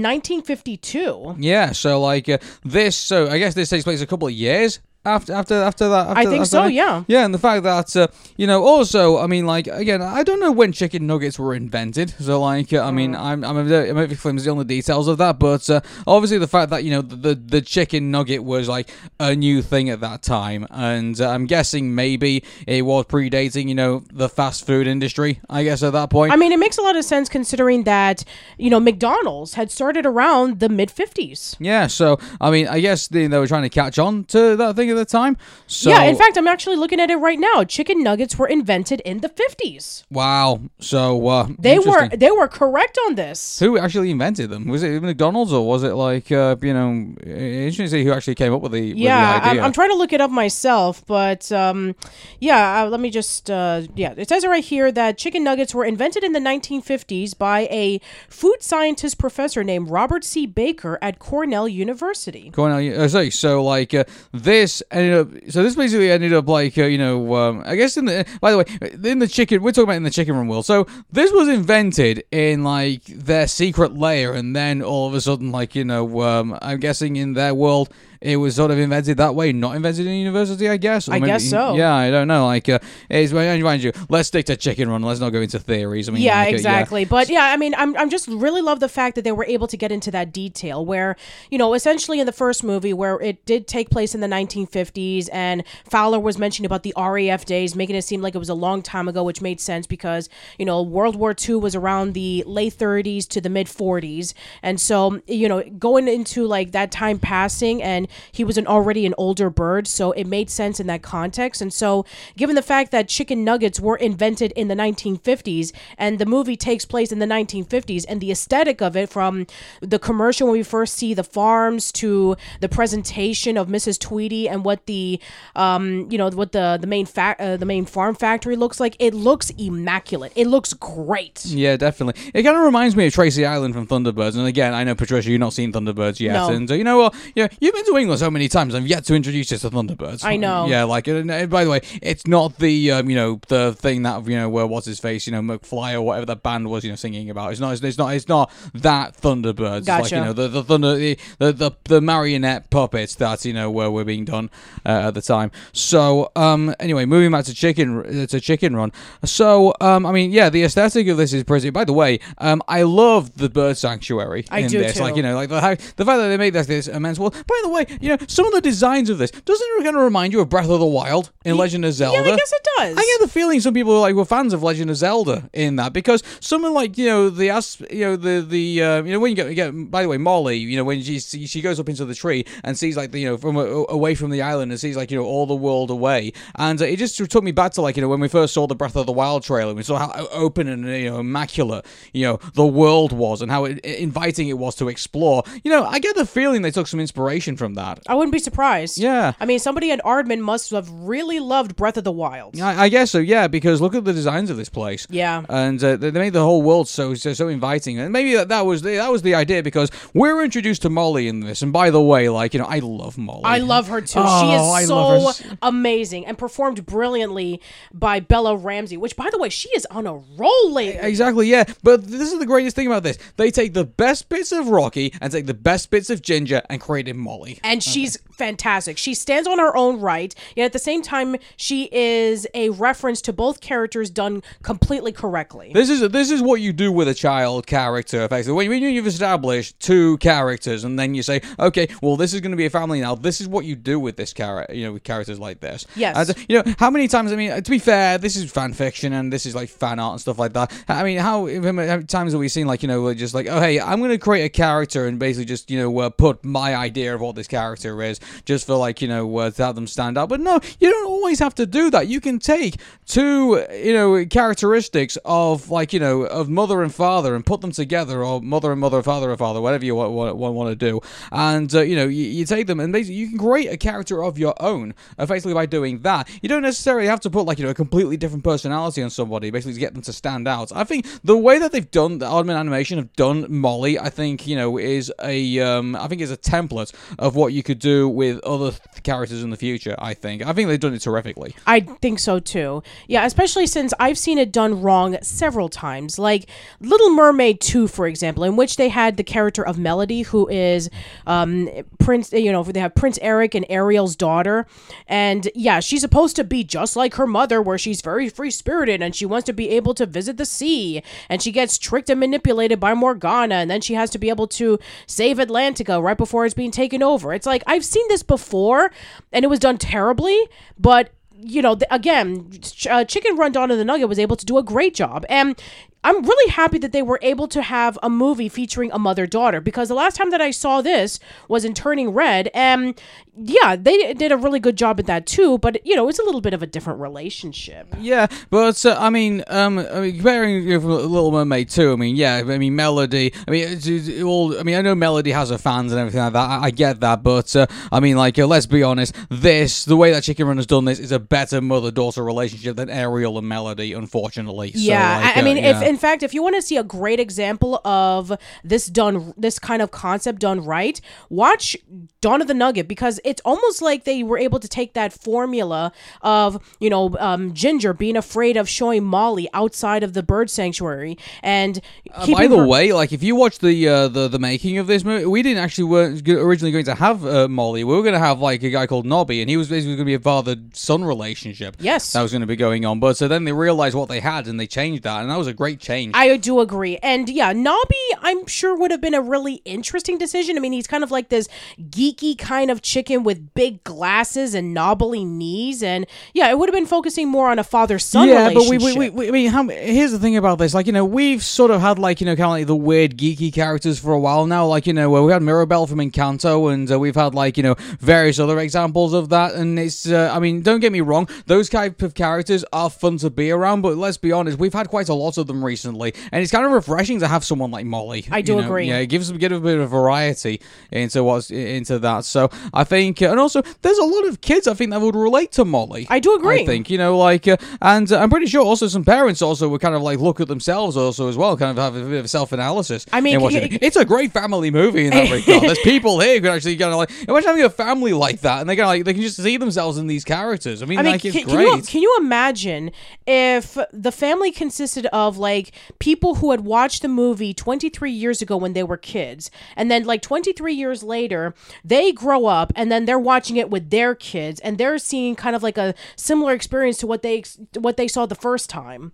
1952. 0.65 1.37
Yeah, 1.39 1.73
so 1.73 2.01
like 2.01 2.29
uh, 2.29 2.39
this, 2.65 2.97
so 2.97 3.29
I 3.29 3.39
guess 3.39 3.55
this 3.55 3.69
takes 3.69 3.85
place 3.85 4.01
a 4.01 4.07
couple 4.07 4.29
of 4.29 4.35
years 4.35 4.81
after 5.07 5.33
after 5.33 5.55
after 5.55 5.89
that. 5.89 6.09
After, 6.09 6.21
I 6.21 6.27
think 6.27 6.47
so, 6.47 6.65
that. 6.65 6.73
yeah. 6.73 7.05
Yeah, 7.07 7.25
and 7.25 7.33
the 7.33 7.39
fact 7.39 7.63
that 7.63 7.97
uh, 7.97 8.09
you 8.37 8.47
know, 8.47 8.65
also, 8.65 9.19
I 9.19 9.27
mean, 9.27 9.47
like 9.47 9.67
again, 9.69 10.03
I 10.03 10.23
don't 10.23 10.41
know 10.41 10.53
when 10.53 10.73
chicken 10.73 11.07
nuggets 11.07 11.39
were 11.39 11.55
invented. 11.55 12.11
So 12.21 12.41
like, 12.41 12.73
uh, 12.73 12.83
I 12.83 12.91
mean, 12.91 13.07
Mm. 13.13 13.21
I'm 13.21 13.45
I'm 13.45 13.57
a 13.57 13.65
bit, 13.65 13.91
I'm 13.91 13.97
a 13.99 14.07
bit 14.09 14.19
flimsy 14.19 14.51
on 14.51 14.59
the 14.59 14.65
details 14.65 15.07
of 15.09 15.19
that, 15.19 15.39
but 15.39 15.69
uh, 15.71 15.81
obviously 16.07 16.39
the 16.39 16.49
fact 16.49 16.71
that 16.71 16.83
you 16.85 16.91
know 16.91 17.03
the, 17.03 17.17
the 17.17 17.35
the 17.35 17.61
chicken 17.61 18.11
nugget 18.11 18.43
was 18.43 18.69
like 18.69 18.91
a 19.21 19.35
new 19.37 19.63
thing 19.63 19.89
at 19.91 20.01
that 20.01 20.23
time, 20.23 20.67
and 20.71 21.21
uh, 21.21 21.29
I'm 21.31 21.47
guessing 21.47 21.95
maybe 21.95 22.43
it 22.67 22.83
was 22.83 23.05
predating 23.07 23.69
you 23.69 23.75
know 23.77 24.03
the 24.13 24.29
fast 24.29 24.67
food 24.67 24.87
industry. 24.87 25.41
I 25.49 25.63
guess 25.65 25.83
at 25.83 25.93
that 25.93 26.11
point. 26.11 26.33
I 26.33 26.37
mean, 26.37 26.53
it 26.53 26.59
makes 26.59 26.79
a 26.79 26.83
lot 26.83 26.97
of 26.97 27.05
sense 27.05 27.29
considering 27.29 27.85
that, 27.85 28.25
you 28.59 28.71
know, 28.71 28.81
McDonald's 28.81 29.55
had 29.55 29.71
started 29.71 30.05
around 30.07 30.59
the 30.61 30.69
mid 30.69 30.89
50s. 30.89 31.57
yeah, 31.61 31.87
so 31.87 32.19
I 32.41 32.51
mean, 32.51 32.67
I 32.67 32.81
guess 32.81 33.07
they, 33.09 33.27
they 33.29 33.39
were 33.39 33.47
trying 33.47 33.63
to 33.63 33.69
catch 33.69 33.99
on 33.99 34.25
to 34.27 34.57
that 34.57 34.75
thing 34.77 34.91
the 34.97 35.05
time. 35.05 35.37
So 35.67 35.91
yeah, 35.91 36.03
in 36.03 36.17
fact, 36.17 36.37
I'm 36.37 36.49
actually 36.49 36.77
looking 36.77 37.01
at 37.01 37.11
it 37.11 37.17
right 37.17 37.39
now. 37.39 37.65
Chicken 37.65 38.03
nuggets 38.03 38.39
were 38.39 38.47
invented 38.47 39.01
in 39.01 39.21
the 39.21 39.29
50s. 39.29 40.05
Wow. 40.11 40.61
So 40.81 41.27
uh, 41.29 41.49
They 41.59 41.79
were 41.79 42.09
they 42.09 42.31
were 42.31 42.49
correct 42.49 42.99
on 43.07 43.15
this. 43.15 43.59
Who 43.61 43.79
actually 43.79 44.11
invented 44.11 44.51
them? 44.51 44.67
Was 44.67 44.83
it 44.83 45.03
McDonald's 45.03 45.53
or 45.53 45.67
was 45.67 45.83
it 45.83 45.95
like 45.95 46.31
uh, 46.33 46.57
you 46.63 46.73
know? 46.75 46.91
Interesting 47.25 47.87
to 47.87 47.91
see 47.91 48.05
who 48.05 48.13
actually 48.13 48.35
came 48.35 48.53
up 48.53 48.63
with 48.63 48.73
the 48.73 48.93
with 48.93 48.99
Yeah, 48.99 49.39
the 49.39 49.47
I'm. 49.47 49.65
I'm 49.67 49.73
trying 49.73 49.91
to 49.91 49.97
look 49.97 50.13
it 50.13 50.21
up 50.21 50.31
myself, 50.31 51.05
but 51.07 51.51
um, 51.53 51.95
yeah, 52.41 52.83
uh, 52.83 52.89
let 52.89 53.01
me 53.01 53.11
just 53.11 53.51
uh, 53.51 53.83
yeah. 53.95 54.15
It 54.17 54.29
says 54.29 54.47
right 54.47 54.65
here 54.65 54.91
that 54.93 55.19
chicken 55.19 55.45
nuggets 55.45 55.75
were 55.75 55.85
invented 55.85 56.25
in 56.25 56.33
the 56.33 56.41
1950s 56.41 57.37
by 57.37 57.69
a 57.71 58.01
food 58.29 58.59
scientist 58.63 59.19
professor 59.19 59.63
named 59.65 59.91
Robert 59.91 60.25
C. 60.25 60.47
Baker 60.47 60.99
at 61.03 61.19
Cornell 61.19 61.69
University. 61.69 62.51
Cornell, 62.51 63.03
uh, 63.03 63.09
sorry, 63.09 63.31
so 63.31 63.63
like 63.63 63.95
uh, 63.95 64.05
this 64.33 64.83
ended 64.91 65.15
up. 65.15 65.51
So 65.51 65.63
this 65.63 65.75
basically 65.75 66.11
ended 66.11 66.33
up 66.33 66.49
like 66.49 66.77
uh, 66.79 66.85
you 66.85 66.99
know. 66.99 67.35
Um, 67.35 67.63
I 67.65 67.77
guess 67.77 67.97
in 67.97 68.07
the 68.07 68.27
by 68.41 68.53
the 68.53 68.59
way, 68.59 68.65
in 69.11 69.19
the 69.19 69.29
chicken, 69.29 69.63
we're 69.63 69.73
talking 69.73 69.85
about 69.85 69.97
in 69.97 70.03
the 70.03 70.11
Chicken 70.11 70.37
Run 70.37 70.49
world. 70.49 70.67
So 70.67 70.87
this 71.11 71.33
was 71.33 71.49
invented 71.49 72.25
in 72.31 72.65
like 72.65 73.05
their 73.05 73.47
secret 73.47 73.97
layer, 73.97 74.33
and 74.33 74.55
then 74.55 74.83
all 74.83 75.09
of 75.09 75.15
a 75.15 75.21
sudden, 75.21 75.53
like 75.53 75.75
you 75.75 75.85
know, 75.85 76.23
um, 76.23 76.59
I'm 76.63 76.79
guessing 76.79 77.17
in 77.17 77.35
their 77.35 77.55
world. 77.55 77.93
It 78.21 78.37
was 78.37 78.57
sort 78.57 78.71
of 78.71 78.79
invented 78.79 79.17
that 79.19 79.35
way, 79.35 79.53
not 79.53 79.77
invented 79.77 80.07
in 80.07 80.15
university, 80.15 80.69
I 80.69 80.77
guess. 80.77 81.09
Or 81.09 81.15
I 81.15 81.19
guess 81.21 81.49
so. 81.49 81.77
Yeah, 81.77 81.95
I 81.95 82.11
don't 82.11 82.29
know. 82.29 82.47
Like, 82.47 82.69
uh, 82.69 82.79
it's, 83.11 83.33
mind 83.33 83.83
you, 83.83 83.93
let's 84.09 84.29
stick 84.29 84.47
to 84.47 84.57
chicken 84.57 84.89
run. 84.89 85.03
Let's 85.03 85.21
not 85.21 85.31
go 85.31 85.41
into 85.41 85.59
theories. 85.59 86.09
I 86.09 86.13
mean, 86.13 86.23
yeah, 86.23 86.39
like, 86.39 86.53
uh, 86.53 86.57
exactly. 86.57 87.05
But 87.05 87.29
yeah, 87.29 87.45
I 87.45 87.57
mean, 87.57 87.75
I'm, 87.77 87.97
I'm 87.97 88.11
just 88.11 88.29
really 88.29 88.63
love 88.63 88.81
the 88.81 88.89
fact 88.89 89.15
that 89.17 89.23
they 89.23 89.33
were 89.33 89.45
able 89.45 89.67
to 89.67 89.77
get 89.77 89.93
into 89.93 90.11
that 90.13 90.33
detail 90.33 90.85
where, 90.85 91.17
you 91.51 91.59
know, 91.59 91.75
essentially 91.75 92.21
in 92.21 92.27
the 92.27 92.33
first 92.33 92.65
movie 92.65 92.93
where 92.93 93.21
it 93.21 93.45
did 93.45 93.67
take 93.67 93.91
place 93.91 94.15
in 94.15 94.21
the 94.21 94.27
1950s 94.27 95.29
and 95.33 95.65
Fowler 95.85 96.19
was 96.19 96.39
mentioning 96.39 96.67
about 96.67 96.83
the 96.83 96.95
RAF 96.97 97.45
days, 97.45 97.75
making 97.75 97.97
it 97.97 98.03
seem 98.03 98.23
like 98.23 98.35
it 98.35 98.39
was 98.39 98.49
a 98.49 98.55
long 98.55 98.83
time 98.83 99.09
ago, 99.09 99.23
which 99.23 99.41
made 99.41 99.61
sense 99.61 99.87
because, 99.87 100.29
you 100.59 100.65
know, 100.65 100.83
World 100.83 101.17
War 101.17 101.35
II 101.49 101.57
was 101.57 101.75
around 101.75 102.15
the 102.15 102.43
late 102.47 102.75
30s 102.75 103.27
to 103.29 103.41
the 103.41 103.49
mid 103.49 103.67
40s. 103.67 104.35
And 104.63 104.81
so, 104.81 105.21
you 105.27 105.49
know, 105.49 105.63
going 105.79 106.09
into 106.09 106.47
like 106.47 106.73
that 106.73 106.91
time 106.91 107.19
passing 107.19 107.83
and 107.83 108.06
and 108.07 108.09
he 108.33 108.45
was 108.45 108.57
an 108.59 108.67
already 108.67 109.07
an 109.07 109.15
older 109.19 109.51
bird, 109.51 109.87
so 109.87 110.13
it 110.13 110.27
made 110.27 110.51
sense 110.51 110.81
in 110.81 110.87
that 110.89 111.03
context. 111.03 111.61
And 111.61 111.73
so, 111.73 112.05
given 112.37 112.55
the 112.57 112.63
fact 112.63 112.91
that 112.93 113.09
chicken 113.09 113.45
nuggets 113.45 113.81
were 113.81 113.97
invented 113.97 114.53
in 114.53 114.69
the 114.69 114.75
1950s, 114.75 115.73
and 115.99 116.19
the 116.19 116.27
movie 116.27 116.57
takes 116.57 116.85
place 116.85 117.13
in 117.13 117.19
the 117.19 117.27
1950s, 117.27 118.05
and 118.09 118.21
the 118.21 118.31
aesthetic 118.31 118.81
of 118.81 118.97
it, 118.97 119.09
from 119.09 119.47
the 119.81 119.99
commercial 119.99 120.47
when 120.49 120.53
we 120.59 120.63
first 120.63 120.95
see 120.95 121.15
the 121.15 121.25
farms 121.25 121.93
to 121.93 122.37
the 122.61 122.69
presentation 122.69 123.57
of 123.57 123.69
Mrs. 123.69 123.99
Tweedy 123.99 124.49
and 124.49 124.65
what 124.65 124.87
the, 124.87 125.21
um, 125.55 126.07
you 126.11 126.19
know, 126.19 126.29
what 126.31 126.53
the 126.53 126.79
the 126.81 126.87
main 126.87 127.07
fa- 127.07 127.37
uh, 127.39 127.57
the 127.57 127.67
main 127.67 127.85
farm 127.85 128.15
factory 128.15 128.57
looks 128.57 128.81
like, 128.81 128.97
it 128.99 129.15
looks 129.15 129.51
immaculate. 129.51 130.33
It 130.37 130.47
looks 130.47 130.73
great. 130.73 131.45
Yeah, 131.47 131.77
definitely. 131.77 132.21
It 132.35 132.43
kind 132.43 132.57
of 132.57 132.63
reminds 132.65 132.97
me 132.97 133.07
of 133.07 133.15
Tracy 133.15 133.45
Island 133.45 133.75
from 133.75 133.87
Thunderbirds. 133.87 134.37
And 134.37 134.47
again, 134.47 134.75
I 134.75 134.85
know 134.85 134.95
Patricia, 134.95 135.31
you've 135.31 135.41
not 135.41 135.53
seen 135.53 135.73
Thunderbirds 135.73 136.21
yet, 136.21 136.35
No. 136.35 136.49
and 136.51 136.71
uh, 136.71 136.75
you 136.75 136.85
know 136.85 136.99
what? 136.99 137.15
Yeah, 137.35 137.49
you've 137.61 137.75
been 137.75 137.85
to 137.87 137.96
England 137.97 138.21
so 138.21 138.31
many 138.31 138.49
times. 138.49 138.75
I've 138.75 138.87
yet 138.87 139.05
to 139.05 139.15
introduce 139.15 139.51
you 139.51 139.59
to 139.59 139.71
Thunderbirds. 139.71 140.25
I 140.25 140.37
know. 140.37 140.67
Yeah, 140.67 140.85
like. 140.85 141.09
And, 141.09 141.51
by 141.51 141.65
the 141.65 141.71
way, 141.71 141.81
it's 142.03 142.27
not 142.27 142.59
the 142.59 142.93
um, 142.93 143.11
you 143.11 143.17
know 143.17 143.41
the 143.49 143.75
thing 143.75 144.03
that 144.03 144.27
you 144.27 144.37
know 144.37 144.49
where 144.49 144.67
what's 144.67 144.87
his 144.87 145.01
face, 145.01 145.27
you 145.27 145.33
know 145.33 145.41
McFly 145.43 145.95
or 145.95 146.03
whatever 146.03 146.27
the 146.27 146.37
band 146.37 146.69
was, 146.69 146.85
you 146.85 146.91
know, 146.91 146.97
singing 146.97 147.31
about. 147.31 147.53
It's 147.53 147.61
not. 147.61 147.83
It's, 147.83 147.99
not. 147.99 148.15
It's 148.15 148.29
not 148.29 148.53
that 148.75 149.17
Thunderbirds. 149.17 149.81
It's 149.81 149.89
like 149.89 150.11
you 150.11 150.21
know 150.21 150.33
the 150.33 150.49
the 150.49 150.63
thunder 150.63 150.97
the, 150.97 151.19
the 151.39 151.53
the 151.53 151.71
the 151.85 152.01
marionette 152.01 152.71
puppets 152.71 153.15
that 153.17 153.45
you 153.45 153.53
know 153.53 153.71
were 153.71 153.91
were 153.91 154.05
being 154.05 154.25
done 154.25 154.51
uh, 154.85 155.09
at 155.09 155.15
the 155.15 155.23
time. 155.23 155.51
So 155.73 156.31
um 156.37 156.75
anyway, 156.81 157.05
moving 157.05 157.31
back 157.31 157.45
to 157.47 157.55
Chicken 157.55 158.23
uh, 158.23 158.27
to 158.27 158.41
Chicken 158.41 158.77
Run. 158.77 158.93
So 159.25 159.75
um 159.81 160.07
I 160.07 160.13
mean 160.13 160.31
yeah, 160.33 160.51
the 160.51 160.65
aesthetic 160.65 161.09
of 161.09 161.17
this 161.17 161.33
is 161.33 161.45
pretty. 161.45 161.71
By 161.71 161.85
the 161.85 161.93
way, 161.93 162.21
um 162.39 162.63
I 162.69 162.83
love 162.83 163.37
the 163.37 163.49
bird 163.49 163.77
sanctuary 163.77 164.45
I 164.51 164.61
in 164.61 164.69
do 164.69 164.79
this. 164.79 164.97
too. 164.97 165.03
Like 165.03 165.17
you 165.17 165.23
know 165.23 165.35
like 165.35 165.49
the 165.49 165.61
how, 165.61 165.71
the 165.71 166.05
fact 166.05 166.19
that 166.19 166.29
they 166.29 166.37
made 166.37 166.53
this 166.53 166.67
this 166.67 166.89
immense. 166.89 167.19
Well, 167.19 167.31
by 167.31 167.61
the 167.63 167.69
way, 167.69 167.86
you 168.01 168.09
know 168.09 168.19
some 168.29 168.47
of 168.47 168.53
the 168.53 168.61
designs 168.61 169.11
of 169.11 169.19
this 169.19 169.31
doesn't 169.31 169.67
it 169.79 169.85
kind 169.85 169.97
of 169.97 170.03
remind 170.03 170.33
you 170.33 170.41
of 170.41 170.49
Breath 170.49 170.69
of 170.69 170.81
the 170.81 170.87
Wild 170.87 171.31
in 171.45 171.57
Legend 171.57 171.85
of 171.85 171.93
Zelda. 171.93 172.19
Yeah, 172.19 172.35
I 172.35 172.37
guess 172.37 172.53
it 172.53 172.69
does. 172.77 172.97
I 172.97 173.01
get 173.01 173.21
the 173.21 173.29
feeling 173.29 173.61
some 173.61 173.75
people 173.75 173.95
are 173.95 174.01
like 174.01 174.15
were 174.15 174.25
fans 174.25 174.53
of 174.53 174.63
Legend 174.63 174.91
of 174.91 174.97
Zelda 174.97 175.49
in 175.53 175.77
that 175.77 175.93
because 175.93 176.23
someone 176.41 176.75
like 176.75 176.99
you 176.99 177.07
know 177.07 177.31
the 177.31 177.51
as 177.51 177.81
you 177.91 178.01
know 178.01 178.17
the 178.17 178.43
the 178.43 178.83
uh, 178.83 179.03
you 179.03 179.13
know 179.13 179.21
when 179.21 179.31
you 179.31 179.37
get, 179.37 179.49
you 179.49 179.55
get 179.55 179.91
by 179.91 180.03
the 180.03 180.09
way 180.09 180.19
Molly 180.19 180.57
you 180.57 180.77
know 180.77 180.85
when 180.85 181.03
she 181.03 181.19
she 181.21 181.61
goes 181.61 181.79
up 181.79 181.89
into 181.89 182.05
the 182.05 182.15
tree 182.15 182.45
and 182.65 182.77
sees 182.77 182.97
like 182.97 183.13
the, 183.13 183.21
you 183.21 183.29
know 183.29 183.37
from 183.37 183.57
away 183.57 184.15
from 184.15 184.31
the 184.31 184.43
island 184.43 184.73
and 184.73 184.81
sees 184.81 184.97
like 184.97 185.11
you 185.11 185.19
know 185.19 185.25
all 185.25 185.47
the 185.47 185.55
world 185.55 185.91
away 185.91 186.33
and 186.57 186.81
uh, 186.81 186.85
it 186.85 186.97
just 186.97 187.17
took 187.31 187.45
me 187.45 187.53
back 187.53 187.73
to 187.73 187.83
like 187.83 187.97
you 187.97 188.03
know 188.03 188.09
when 188.09 188.21
we 188.21 188.29
first 188.29 188.55
saw 188.55 188.67
the 188.67 188.75
Breath 188.75 188.97
of 188.97 189.07
the 189.07 189.13
Wild 189.13 189.43
trailer 189.43 189.75
we 189.75 189.83
saw 189.83 189.99
how 189.99 190.27
open 190.33 190.69
and 190.69 190.85
you 190.87 191.11
know 191.11 191.21
immaculate 191.21 191.85
you 192.13 192.25
know 192.25 192.39
the 192.55 192.67
world 192.67 193.13
was 193.13 193.43
and 193.43 193.51
how 193.51 193.65
it, 193.65 193.79
inviting 193.81 194.49
it 194.49 194.59
was 194.59 194.75
to 194.77 194.89
explore 194.89 195.43
you 195.63 195.71
know 195.71 195.85
I 195.85 195.99
get 195.99 196.17
the 196.17 196.27
feeling 196.27 196.63
they 196.63 196.71
took 196.71 196.87
some 196.87 197.01
inspiration 197.01 197.57
from 197.57 197.75
that 197.77 198.01
I 198.07 198.15
wouldn't 198.15 198.33
be 198.33 198.39
surprised. 198.39 198.99
Yeah. 198.99 199.33
I 199.41 199.47
mean, 199.47 199.59
somebody 199.59 199.91
at 199.93 200.03
Aardman 200.05 200.41
must 200.41 200.71
have 200.71 200.91
really 200.91 201.41
loved 201.41 201.77
Breath 201.77 201.97
of 201.97 202.05
the 202.05 202.13
Wild. 202.13 202.61
I, 202.61 202.85
I 202.85 202.89
guess 202.89 203.11
so, 203.11 203.19
yeah. 203.19 203.47
Because 203.47 203.81
look 203.81 203.95
at 203.95 204.05
the 204.05 204.13
designs 204.13 204.51
of 204.51 204.57
this 204.57 204.69
place. 204.69 205.07
Yeah. 205.11 205.45
and 205.49 205.83
uh, 205.83 205.97
they 205.97 206.11
they 206.11 206.21
made 206.21 206.33
the 206.33 206.43
whole 206.43 206.63
world 206.63 206.89
so 206.89 207.15
so, 207.15 207.33
so 207.33 207.49
inviting, 207.49 207.99
and 207.99 208.13
maybe 208.13 208.35
that, 208.35 208.49
that 208.49 208.67
was 208.67 208.83
the, 208.83 208.97
that 208.97 209.11
was 209.11 209.23
the 209.23 209.35
idea 209.35 209.63
because 209.63 209.91
we're 210.15 210.43
introduced 210.43 210.83
to 210.83 210.91
Molly 210.91 211.29
in 211.29 211.41
this. 211.41 211.63
And 211.63 211.73
by 211.73 211.91
the 211.91 212.03
way, 212.03 212.29
like 212.29 212.55
you 212.55 212.61
know, 212.61 212.67
I 212.67 212.81
love 212.81 213.19
Molly. 213.19 213.43
I 213.45 213.59
love 213.59 213.89
her 213.89 214.01
too. 214.01 214.21
Oh, 214.23 214.41
she 214.41 214.83
is 214.85 214.91
love 214.91 215.23
her 215.25 215.33
so 215.33 215.57
amazing 215.63 216.27
and 216.27 216.39
performed 216.39 216.87
brilliantly 216.87 217.61
by 217.93 218.21
Bella 218.21 218.57
Ramsey, 218.57 218.97
which, 218.97 219.17
by 219.17 219.29
the 219.31 219.39
way, 219.39 219.49
she 219.49 219.69
is 219.71 219.87
on 219.87 220.07
a 220.07 220.15
roll 220.15 220.73
lately. 220.73 221.01
Exactly, 221.01 221.49
yeah. 221.49 221.65
But 221.83 222.07
this 222.07 222.33
is 222.33 222.39
the 222.39 222.47
greatest 222.47 222.77
thing 222.77 222.87
about 222.87 223.03
this. 223.03 223.19
They 223.37 223.51
take 223.51 223.75
the 223.75 223.85
best 223.85 224.29
bits 224.29 224.53
of 224.53 224.69
Rocky 224.69 225.13
and 225.21 225.33
take 225.33 225.47
the 225.47 225.55
best 225.55 225.91
bits 225.91 226.11
of 226.11 226.23
Ginger 226.23 226.63
and 226.71 226.81
create 226.81 227.09
in 227.09 227.19
Molly. 227.19 227.59
And 227.67 227.83
she's 227.83 228.19
fantastic. 228.37 228.99
She 228.99 229.15
stands 229.15 229.49
on 229.49 229.59
her 229.59 229.77
own 229.77 230.01
right, 230.01 230.35
yet 230.55 230.67
at 230.67 230.73
the 230.73 230.79
same 230.79 231.03
time, 231.03 231.37
she 231.57 231.89
is 231.91 232.47
a 232.55 232.71
reference 232.71 233.21
to 233.23 233.33
both 233.33 233.61
characters 233.61 234.11
done 234.11 234.43
completely 234.63 235.13
correctly. 235.13 235.73
This 235.73 235.91
is 235.91 236.09
this 236.11 236.31
is 236.31 236.43
what 236.43 236.61
you 236.61 236.73
do 236.73 236.93
with 236.93 237.09
a 237.09 237.15
child 237.15 237.67
character, 237.67 238.25
effectively. 238.25 238.69
When, 238.69 238.83
you've 238.83 239.07
established 239.07 239.81
two 239.81 240.19
characters, 240.19 240.85
and 240.85 240.99
then 240.99 241.15
you 241.15 241.23
say, 241.23 241.41
okay, 241.59 241.89
well, 242.03 242.17
this 242.17 242.35
is 242.35 242.41
going 242.41 242.53
to 242.53 242.57
be 242.57 242.67
a 242.67 242.71
family 242.71 243.01
now. 243.01 243.15
This 243.15 243.41
is 243.41 243.49
what 243.49 243.65
you 243.65 243.75
do 243.75 243.99
with 243.99 244.17
this 244.17 244.33
character, 244.33 244.75
you 244.75 244.85
know, 244.85 244.93
with 244.93 245.03
characters 245.03 245.41
like 245.41 245.61
this. 245.61 245.87
Yes. 245.97 246.29
And, 246.29 246.47
you 246.49 246.63
know, 246.63 246.75
how 246.79 246.91
many 246.91 247.09
times? 247.09 247.33
I 247.33 247.37
mean, 247.37 247.63
to 247.63 247.71
be 247.71 247.79
fair, 247.79 248.19
this 248.19 248.37
is 248.37 248.51
fan 248.51 248.75
fiction 248.75 249.13
and 249.13 249.33
this 249.33 249.47
is 249.47 249.55
like 249.55 249.69
fan 249.69 249.99
art 249.99 250.13
and 250.13 250.21
stuff 250.21 250.39
like 250.39 250.53
that. 250.53 250.73
I 250.89 251.03
mean, 251.03 251.19
how, 251.19 251.47
how 251.47 251.73
many 251.73 252.05
times 252.05 252.33
have 252.33 252.41
we 252.41 252.49
seen 252.49 252.67
like 252.67 252.83
you 252.83 252.89
know, 252.89 253.13
just 253.15 253.35
like, 253.35 253.47
oh 253.49 253.61
hey, 253.61 253.81
I'm 253.81 253.99
going 253.99 254.11
to 254.11 254.19
create 254.19 254.45
a 254.45 254.49
character 254.49 255.07
and 255.07 255.19
basically 255.19 255.47
just 255.47 255.71
you 255.71 255.81
know 255.81 255.99
uh, 255.99 256.11
put 256.11 256.45
my 256.45 256.77
idea 256.77 257.15
of 257.15 257.21
what 257.21 257.35
this 257.35 257.49
character 257.49 257.56
is, 257.57 258.21
just 258.45 258.67
for 258.67 258.77
like 258.77 259.03
you 259.03 259.09
know 259.09 259.37
uh, 259.39 259.51
to 259.51 259.65
have 259.65 259.75
them 259.75 259.87
stand 259.87 260.19
out. 260.19 260.29
But 260.29 260.41
no, 260.41 260.61
you 260.81 260.91
don't 260.91 261.07
always 261.07 261.39
have 261.39 261.55
to 261.57 261.67
do 261.67 261.91
that. 261.91 262.09
You 262.09 262.21
can 262.21 262.39
take 262.39 262.81
two 263.07 263.65
you 263.73 263.93
know 263.93 264.25
characteristics 264.27 265.19
of 265.25 265.71
like 265.71 265.93
you 265.93 266.01
know 266.01 266.23
of 266.23 266.49
mother 266.49 266.83
and 266.83 266.95
father 266.95 267.35
and 267.35 267.45
put 267.45 267.61
them 267.61 267.73
together, 267.73 268.23
or 268.23 268.41
mother 268.41 268.73
and 268.73 268.81
mother, 268.81 269.03
father 269.03 269.31
and 269.31 269.39
father, 269.39 269.61
whatever 269.61 269.85
you 269.85 269.95
want, 269.95 270.13
want, 270.13 270.55
want 270.55 270.71
to 270.71 270.77
do, 270.77 271.01
and 271.33 271.75
uh, 271.75 271.81
you 271.81 271.97
know 271.97 272.07
you, 272.07 272.25
you 272.25 272.45
take 272.45 272.67
them 272.67 272.81
and 272.81 272.93
basically 272.93 273.17
you 273.17 273.29
can 273.29 273.39
create 273.39 273.73
a 273.73 273.77
character 273.77 274.23
of 274.23 274.39
your 274.39 274.55
own 274.63 274.95
effectively 275.19 275.55
by 275.55 275.67
doing 275.67 276.01
that. 276.01 276.29
You 276.43 276.49
don't 276.49 276.63
necessarily 276.63 277.07
have 277.07 277.21
to 277.21 277.31
put 277.31 277.47
like 277.47 277.59
you 277.59 277.65
know 277.65 277.71
a 277.71 277.75
completely 277.75 278.17
different 278.17 278.45
personality 278.45 279.03
on 279.03 279.11
somebody 279.11 279.51
basically 279.51 279.75
to 279.75 279.81
get 279.81 279.95
them 279.95 280.03
to 280.03 280.13
stand 280.13 280.49
out. 280.49 280.73
I 280.75 280.85
think 280.85 281.07
the 281.25 281.37
way 281.37 281.59
that 281.59 281.73
they've 281.73 281.91
done 281.91 282.19
the 282.19 282.27
Aardman 282.27 282.59
animation 282.59 282.99
have 282.99 283.13
done 283.15 283.47
Molly, 283.49 283.99
I 283.99 284.11
think 284.11 284.47
you 284.47 284.57
know 284.57 284.79
is 284.79 285.13
a 285.23 285.61
um, 285.61 285.97
I 285.97 286.09
think 286.09 286.21
is 286.21 286.31
a 286.31 286.37
template 286.37 286.93
of 287.19 287.37
what 287.37 287.46
you 287.53 287.63
could 287.63 287.79
do 287.79 288.09
with 288.09 288.43
other 288.45 288.71
th- 288.71 289.03
characters 289.03 289.43
in 289.43 289.51
the 289.51 289.57
future. 289.57 289.95
I 289.99 290.15
think 290.15 290.45
I 290.47 290.53
think 290.53 290.69
they've 290.69 290.81
done 290.81 290.95
it 290.95 291.01
terrifically. 291.01 291.55
I 291.67 291.81
think 291.81 292.19
so 292.19 292.39
too. 292.39 292.83
Yeah, 293.07 293.25
especially 293.25 293.67
since 293.67 293.93
I've 293.99 294.19
seen 294.19 294.39
it 294.39 294.53
done 294.53 294.83
wrong 294.83 295.17
several 295.23 295.69
times. 295.69 296.19
Like 296.19 296.49
Little 296.81 297.11
Mermaid 297.11 297.61
2, 297.61 297.89
for 297.89 298.07
example, 298.07 298.45
in 298.45 298.57
which 298.57 298.77
they 298.77 298.89
had 298.89 299.17
the 299.17 299.25
character 299.25 299.67
of 299.67 299.79
Melody, 299.79 300.23
who 300.23 300.49
is 300.49 300.91
um, 301.27 301.69
Prince, 301.99 302.33
you 302.33 302.53
know, 302.53 302.63
they 302.63 302.81
have 302.81 302.95
Prince 302.95 303.19
Eric 303.23 303.55
and 303.55 303.67
Ariel's 303.69 304.17
daughter. 304.17 304.67
And 305.07 305.49
yeah, 305.55 305.81
she's 305.81 306.01
supposed 306.01 306.37
to 306.37 306.45
be 306.45 306.65
just 306.65 306.97
like 306.97 307.15
her 307.15 307.27
mother, 307.27 307.61
where 307.63 307.79
she's 307.79 308.01
very 308.01 308.29
free 308.29 308.51
spirited 308.51 309.03
and 309.03 309.15
she 309.15 309.27
wants 309.27 309.47
to 309.47 309.53
be 309.53 309.71
able 309.71 309.95
to 309.95 310.07
visit 310.07 310.37
the 310.37 310.45
sea. 310.45 311.03
And 311.29 311.43
she 311.43 311.53
gets 311.53 311.79
tricked 311.79 312.11
and 312.11 312.21
manipulated 312.21 312.81
by 312.81 312.95
Morgana. 312.95 313.57
And 313.57 313.71
then 313.71 313.81
she 313.81 313.95
has 313.95 314.11
to 314.11 314.19
be 314.19 314.29
able 314.29 314.47
to 314.49 314.79
save 315.07 315.39
Atlantica 315.39 316.03
right 316.03 316.17
before 316.17 316.45
it's 316.45 316.55
being 316.55 316.71
taken 316.71 317.03
over. 317.03 317.33
It's 317.37 317.47
like, 317.47 317.63
I've 317.67 317.85
seen 317.85 318.07
this 318.09 318.23
before 318.23 318.91
and 319.33 319.45
it 319.45 319.49
was 319.49 319.59
done 319.59 319.79
terribly, 319.79 320.39
but 320.79 321.11
you 321.39 321.61
know, 321.63 321.75
th- 321.77 321.89
again, 321.91 322.51
Ch- 322.63 322.87
uh, 322.87 323.05
Chicken 323.05 323.37
Run 323.37 323.53
Dawn 323.53 323.71
of 323.71 323.79
the 323.79 323.85
Nugget 323.85 324.09
was 324.09 324.19
able 324.19 324.37
to 324.37 324.47
do 324.47 324.59
a 324.59 324.63
great 324.63 324.95
job. 324.95 325.25
And 325.29 325.61
I'm 326.07 326.23
really 326.23 326.53
happy 326.53 326.79
that 326.79 326.93
they 326.93 327.03
were 327.03 327.19
able 327.21 327.49
to 327.49 327.63
have 327.63 327.99
a 328.01 328.09
movie 328.09 328.49
featuring 328.49 328.93
a 328.93 328.99
mother 328.99 329.27
daughter 329.27 329.61
because 329.61 329.89
the 329.89 329.95
last 329.95 330.15
time 330.15 330.31
that 330.31 330.41
I 330.41 330.53
saw 330.53 330.81
this 330.81 331.19
was 331.49 331.65
in 331.65 331.75
Turning 331.75 332.11
Red. 332.11 332.49
And 332.55 332.95
yeah, 333.37 333.75
they 333.75 334.15
did 334.15 334.31
a 334.31 334.37
really 334.37 334.61
good 334.61 334.77
job 334.77 335.01
at 335.01 335.07
that 335.07 335.27
too. 335.27 335.59
But, 335.59 335.85
you 335.85 335.97
know, 335.97 336.09
it's 336.09 336.21
a 336.21 336.25
little 336.25 336.41
bit 336.41 336.55
of 336.55 336.63
a 336.63 336.67
different 336.67 337.01
relationship. 337.01 337.93
Yeah, 337.99 338.29
but 338.51 338.87
uh, 338.87 338.97
I 339.01 339.11
mean, 339.11 339.43
um, 339.49 339.81
I 339.81 340.01
mean, 340.01 340.15
comparing 340.15 340.65
Little 340.69 341.33
Mermaid 341.33 341.71
too. 341.71 341.93
I 341.93 341.97
mean, 341.97 342.15
yeah, 342.15 342.37
I 342.37 342.57
mean, 342.57 342.77
Melody. 342.77 343.33
I 343.49 343.51
mean, 343.51 343.67
it's, 343.67 343.89
it's 343.89 344.23
all. 344.23 344.57
I 344.59 344.63
mean, 344.63 344.77
I 344.77 344.83
know 344.83 344.95
Melody 344.95 345.33
has 345.33 345.51
her 345.51 345.59
fans 345.59 345.91
and 345.91 346.01
everything 346.01 346.21
like 346.21 346.35
that. 346.35 346.49
I, 346.49 346.67
I 346.67 346.71
get 346.71 347.01
that, 347.01 347.25
but 347.25 347.55
uh, 347.57 347.67
I 347.91 347.99
mean, 347.99 348.17
like, 348.17 348.39
uh, 348.39 348.47
let's 348.47 348.67
be 348.67 348.85
honest. 348.85 349.13
This, 349.29 349.85
the 349.85 349.97
way 349.97 350.13
that 350.13 350.23
Chicken 350.23 350.47
Run 350.47 350.57
has 350.57 350.67
done 350.67 350.85
this, 350.85 351.01
is 351.01 351.11
a 351.11 351.19
better 351.19 351.61
mother-daughter 351.61 352.23
relationship 352.23 352.77
than 352.77 352.89
Ariel 352.89 353.39
and 353.39 353.49
Melody, 353.49 353.93
unfortunately. 353.93 354.73
So, 354.73 354.79
yeah, 354.79 355.19
like, 355.19 355.37
I, 355.37 355.39
I 355.39 355.43
uh, 355.43 355.45
mean, 355.45 355.57
yeah. 355.57 355.83
if 355.83 355.96
in 355.97 356.01
fact, 356.01 356.23
if 356.23 356.35
you 356.35 356.43
want 356.43 356.55
to 356.57 356.61
see 356.61 356.77
a 356.77 356.83
great 356.85 357.19
example 357.19 357.81
of 357.83 358.31
this 358.63 358.87
done, 358.87 359.33
this 359.39 359.59
kind 359.59 359.81
of 359.81 359.91
concept 359.91 360.41
done 360.41 360.63
right, 360.63 361.01
watch 361.31 361.75
Dawn 362.21 362.43
of 362.43 362.49
the 362.49 362.53
Nugget 362.55 362.87
because 362.87 363.19
it's 363.25 363.41
almost 363.47 363.81
like 363.81 364.05
they 364.05 364.23
were 364.23 364.37
able 364.37 364.61
to 364.61 364.69
take 364.69 364.93
that 364.93 365.11
formula 365.15 365.93
of 366.21 366.63
you 366.81 366.91
know 366.91 367.17
um, 367.19 367.55
Ginger 367.55 367.95
being 367.95 368.15
afraid 368.17 368.59
of 368.59 368.69
showing 368.69 369.05
Molly 369.05 369.49
outside 369.55 370.03
of 370.03 370.13
the 370.13 370.23
bird 370.23 370.51
sanctuary 370.51 371.17
and 371.43 371.81
Uh, 372.13 372.27
by 372.27 372.47
the 372.47 372.59
her- 372.59 372.67
way, 372.67 372.93
like 372.93 373.11
if 373.13 373.23
you 373.23 373.35
watch 373.37 373.59
the 373.61 373.89
uh, 373.89 374.09
the 374.09 374.29
the 374.29 374.39
making 374.39 374.77
of 374.77 374.87
this 374.87 375.03
movie, 375.03 375.25
we 375.25 375.41
didn't 375.43 375.63
actually 375.65 375.85
weren't 375.85 376.29
originally 376.29 376.73
going 376.73 376.85
to 376.85 376.95
have 376.95 377.25
uh, 377.25 377.49
Molly. 377.49 377.85
We 377.85 377.95
were 377.95 378.03
going 378.03 378.13
to 378.21 378.27
have 378.31 378.39
like 378.41 378.63
a 378.63 378.71
guy 378.71 378.87
called 378.87 379.07
Nobby, 379.07 379.41
and 379.41 379.49
he 379.49 379.57
was 379.57 379.69
basically 379.71 379.95
going 379.97 380.05
to 380.09 380.13
be 380.15 380.15
a 380.15 380.21
father 380.21 380.57
son 380.75 381.05
relationship. 381.05 381.77
Yes. 381.81 382.13
that 382.13 382.21
was 382.23 382.33
going 382.33 382.43
to 382.43 382.47
be 382.47 382.57
going 382.57 382.85
on. 382.85 383.01
But 383.01 383.17
so 383.17 383.29
then 383.29 383.45
they 383.45 383.53
realized 383.53 383.95
what 383.95 384.09
they 384.11 384.21
had, 384.21 384.47
and 384.47 384.59
they 384.61 384.67
changed 384.67 385.03
that, 385.05 385.21
and 385.23 385.31
that 385.31 385.39
was 385.39 385.47
a 385.47 385.55
great 385.55 385.79
changed. 385.87 386.17
I 386.17 386.37
do 386.37 386.61
agree. 386.61 386.99
And 386.99 387.29
yeah, 387.29 387.53
Nobby, 387.53 387.95
I'm 388.21 388.47
sure 388.47 388.77
would 388.77 388.91
have 388.91 389.01
been 389.01 389.15
a 389.15 389.21
really 389.21 389.63
interesting 389.65 390.19
decision. 390.19 390.57
I 390.57 390.61
mean, 390.61 390.73
he's 390.73 390.87
kind 390.87 391.05
of 391.05 391.11
like 391.11 391.29
this 391.29 391.49
geeky 391.81 392.37
kind 392.37 392.71
of 392.71 392.83
chicken 392.83 393.23
with 393.23 393.55
big 393.55 393.85
glasses 393.85 394.55
and 394.55 394.75
knobbly 394.75 395.25
knees. 395.25 395.83
And 395.83 396.07
yeah, 396.35 396.51
it 396.51 396.59
would 396.59 396.69
have 396.69 396.75
been 396.75 396.87
focusing 396.87 397.29
more 397.29 397.51
on 397.51 397.59
a 397.59 397.65
father 397.65 397.99
son 397.99 398.29
yeah, 398.29 398.53
but 398.53 398.69
we, 398.69 398.79
we, 398.79 398.93
we, 398.99 399.11
we, 399.11 399.29
I 399.29 399.31
mean, 399.31 399.51
how, 399.51 399.69
here's 399.69 400.13
the 400.13 400.19
thing 400.19 400.37
about 400.37 400.59
this. 400.59 400.75
Like, 400.75 400.87
you 400.87 400.93
know, 400.93 401.05
we've 401.05 401.43
sort 401.43 401.71
of 401.71 401.81
had, 401.81 401.99
like, 401.99 402.21
you 402.21 402.27
know, 402.27 402.35
kind 402.35 402.47
of 402.47 402.51
like 402.51 402.67
the 402.67 402.77
weird 402.77 403.17
geeky 403.17 403.53
characters 403.53 403.99
for 403.99 404.13
a 404.13 404.19
while 404.19 404.47
now. 404.47 404.67
Like, 404.67 404.87
you 404.87 404.93
know, 404.93 405.09
where 405.09 405.23
we 405.23 405.33
had 405.33 405.43
Mirabel 405.43 405.87
from 405.87 405.99
Encanto, 405.99 406.73
and 406.73 406.91
uh, 406.91 406.99
we've 406.99 407.15
had, 407.15 407.35
like, 407.35 407.57
you 407.57 407.63
know, 407.63 407.77
various 408.01 408.41
other 408.41 408.59
examples 408.59 409.13
of 409.13 409.29
that. 409.29 409.55
And 409.55 409.79
it's, 409.79 410.09
uh, 410.09 410.33
I 410.35 410.41
mean, 410.41 410.63
don't 410.63 410.81
get 410.81 410.91
me 410.91 411.01
wrong, 411.01 411.29
those 411.47 411.69
type 411.69 412.03
of 412.03 412.15
characters 412.15 412.65
are 412.73 412.91
fun 412.91 413.19
to 413.19 413.31
be 413.31 413.51
around, 413.51 413.83
but 413.83 413.97
let's 413.97 414.17
be 414.17 414.33
honest, 414.33 414.59
we've 414.59 414.75
had 414.75 414.89
quite 414.89 415.09
a 415.09 415.15
lot 415.15 415.39
of 415.39 415.47
them 415.47 415.65
recently. 415.65 415.76
And 415.85 416.43
it's 416.43 416.53
kind 416.53 416.65
of 416.65 416.73
refreshing 416.73 417.21
to 417.21 417.29
have 417.29 417.45
someone 417.45 417.71
like 417.71 417.87
Molly. 417.87 418.27
I 418.31 418.41
do 418.41 418.53
you 418.53 418.61
know? 418.61 418.67
agree. 418.67 418.89
Yeah, 418.89 418.99
it 418.99 419.07
gives 419.07 419.29
them 419.29 419.39
give 419.39 419.53
a 419.53 419.61
bit 419.61 419.79
of 419.79 419.91
variety 419.91 420.61
into 420.91 421.23
what's 421.25 421.51
into 421.51 421.99
that. 422.01 422.25
So 422.25 422.51
I 422.73 422.85
think, 422.85 423.23
uh, 423.23 423.31
and 423.31 423.41
also, 423.41 423.63
there's 423.83 423.99
a 423.99 424.05
lot 424.05 424.27
of 424.27 424.41
kids 424.41 424.67
I 424.67 424.75
think 424.75 424.91
that 424.91 425.01
would 425.01 425.17
relate 425.17 425.53
to 425.53 425.65
Molly. 425.65 426.07
I 426.11 426.21
do 426.21 426.35
agree. 426.35 426.63
I 426.63 426.67
think 426.67 426.91
you 426.91 426.99
know, 426.99 427.17
like, 427.17 427.49
uh, 427.49 427.57
and 427.81 428.11
uh, 428.11 428.19
I'm 428.19 428.31
pretty 428.31 428.47
sure 428.47 428.65
also 428.65 428.89
some 428.89 429.05
parents 429.05 429.43
also 429.43 429.69
would 429.69 429.81
kind 429.81 429.95
of 429.95 430.03
like 430.03 430.19
look 430.19 430.41
at 430.41 430.49
themselves 430.49 430.97
also 430.97 431.29
as 431.29 431.37
well, 431.37 431.57
kind 431.57 431.77
of 431.77 431.83
have 431.83 431.97
a 431.97 432.09
bit 432.09 432.21
of 432.21 432.31
self 432.31 432.53
analysis. 432.53 433.07
I 433.13 433.21
mean, 433.21 433.41
c- 433.51 433.57
it. 433.57 433.83
it's 433.83 433.97
a 433.97 434.05
great 434.05 434.33
family 434.33 434.71
movie 434.71 435.07
in 435.07 435.11
that 435.11 435.31
regard. 435.33 435.63
There's 435.63 435.79
people 435.81 436.21
here 436.21 436.35
who 436.35 436.41
can 436.43 436.53
actually 436.53 436.77
kind 436.77 436.93
of 436.93 436.99
like 436.99 437.11
imagine 437.29 437.49
having 437.49 437.65
a 437.65 437.71
family 437.71 438.13
like 438.13 438.41
that, 438.41 438.61
and 438.61 438.69
they 438.69 438.77
kind 438.77 438.85
of 438.85 438.89
like 438.89 439.05
they 439.05 439.15
can 439.15 439.23
just 439.23 439.43
see 439.43 439.57
themselves 439.57 439.99
in 439.99 440.07
these 440.07 440.25
characters. 440.25 440.83
I 440.83 440.87
mean, 440.87 440.99
I 440.99 441.03
mean, 441.03 441.13
like 441.13 441.23
can, 441.23 441.29
it's 441.29 441.39
can 441.39 441.55
great. 441.55 441.67
you 441.67 441.83
can 441.83 442.03
you 442.03 442.17
imagine 442.21 442.91
if 443.27 443.79
the 443.93 444.13
family 444.13 444.53
consisted 444.53 445.07
of 445.07 445.39
like 445.39 445.56
people 445.99 446.37
who 446.37 446.51
had 446.51 446.61
watched 446.63 447.03
the 447.03 447.09
movie 447.09 447.55
23 447.55 448.11
years 448.11 448.43
ago 448.43 448.57
when 448.57 448.73
they 448.73 448.83
were 448.83 448.97
kids, 448.97 449.51
and 449.77 449.91
then 449.91 450.05
like 450.05 450.23
23 450.23 450.75
years 450.75 451.03
later 451.03 451.55
they 451.85 452.13
grow 452.13 452.47
up, 452.47 452.73
and 452.77 452.91
then 452.91 453.05
they're 453.05 453.19
watching 453.19 453.57
it 453.57 453.71
with 453.71 453.91
their 453.91 454.15
kids, 454.15 454.61
and 454.61 454.79
they're 454.79 454.99
seeing 454.99 455.35
kind 455.37 455.57
of 455.57 455.63
like 455.63 455.79
a 455.79 455.95
similar 456.17 456.53
experience 456.53 456.99
to 456.99 457.07
what 457.07 457.23
they 457.23 457.43
what 457.79 457.97
they 457.97 458.09
saw 458.09 458.27
the 458.27 458.35
first 458.35 458.71
time. 458.71 459.13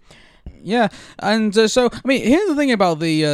Yeah, 0.65 0.89
and 1.19 1.57
uh, 1.57 1.67
so 1.67 1.91
I 1.93 2.01
mean, 2.05 2.23
here's 2.23 2.49
the 2.49 2.55
thing 2.55 2.71
about 2.71 3.01
the 3.01 3.27
uh, 3.27 3.29
uh, 3.29 3.33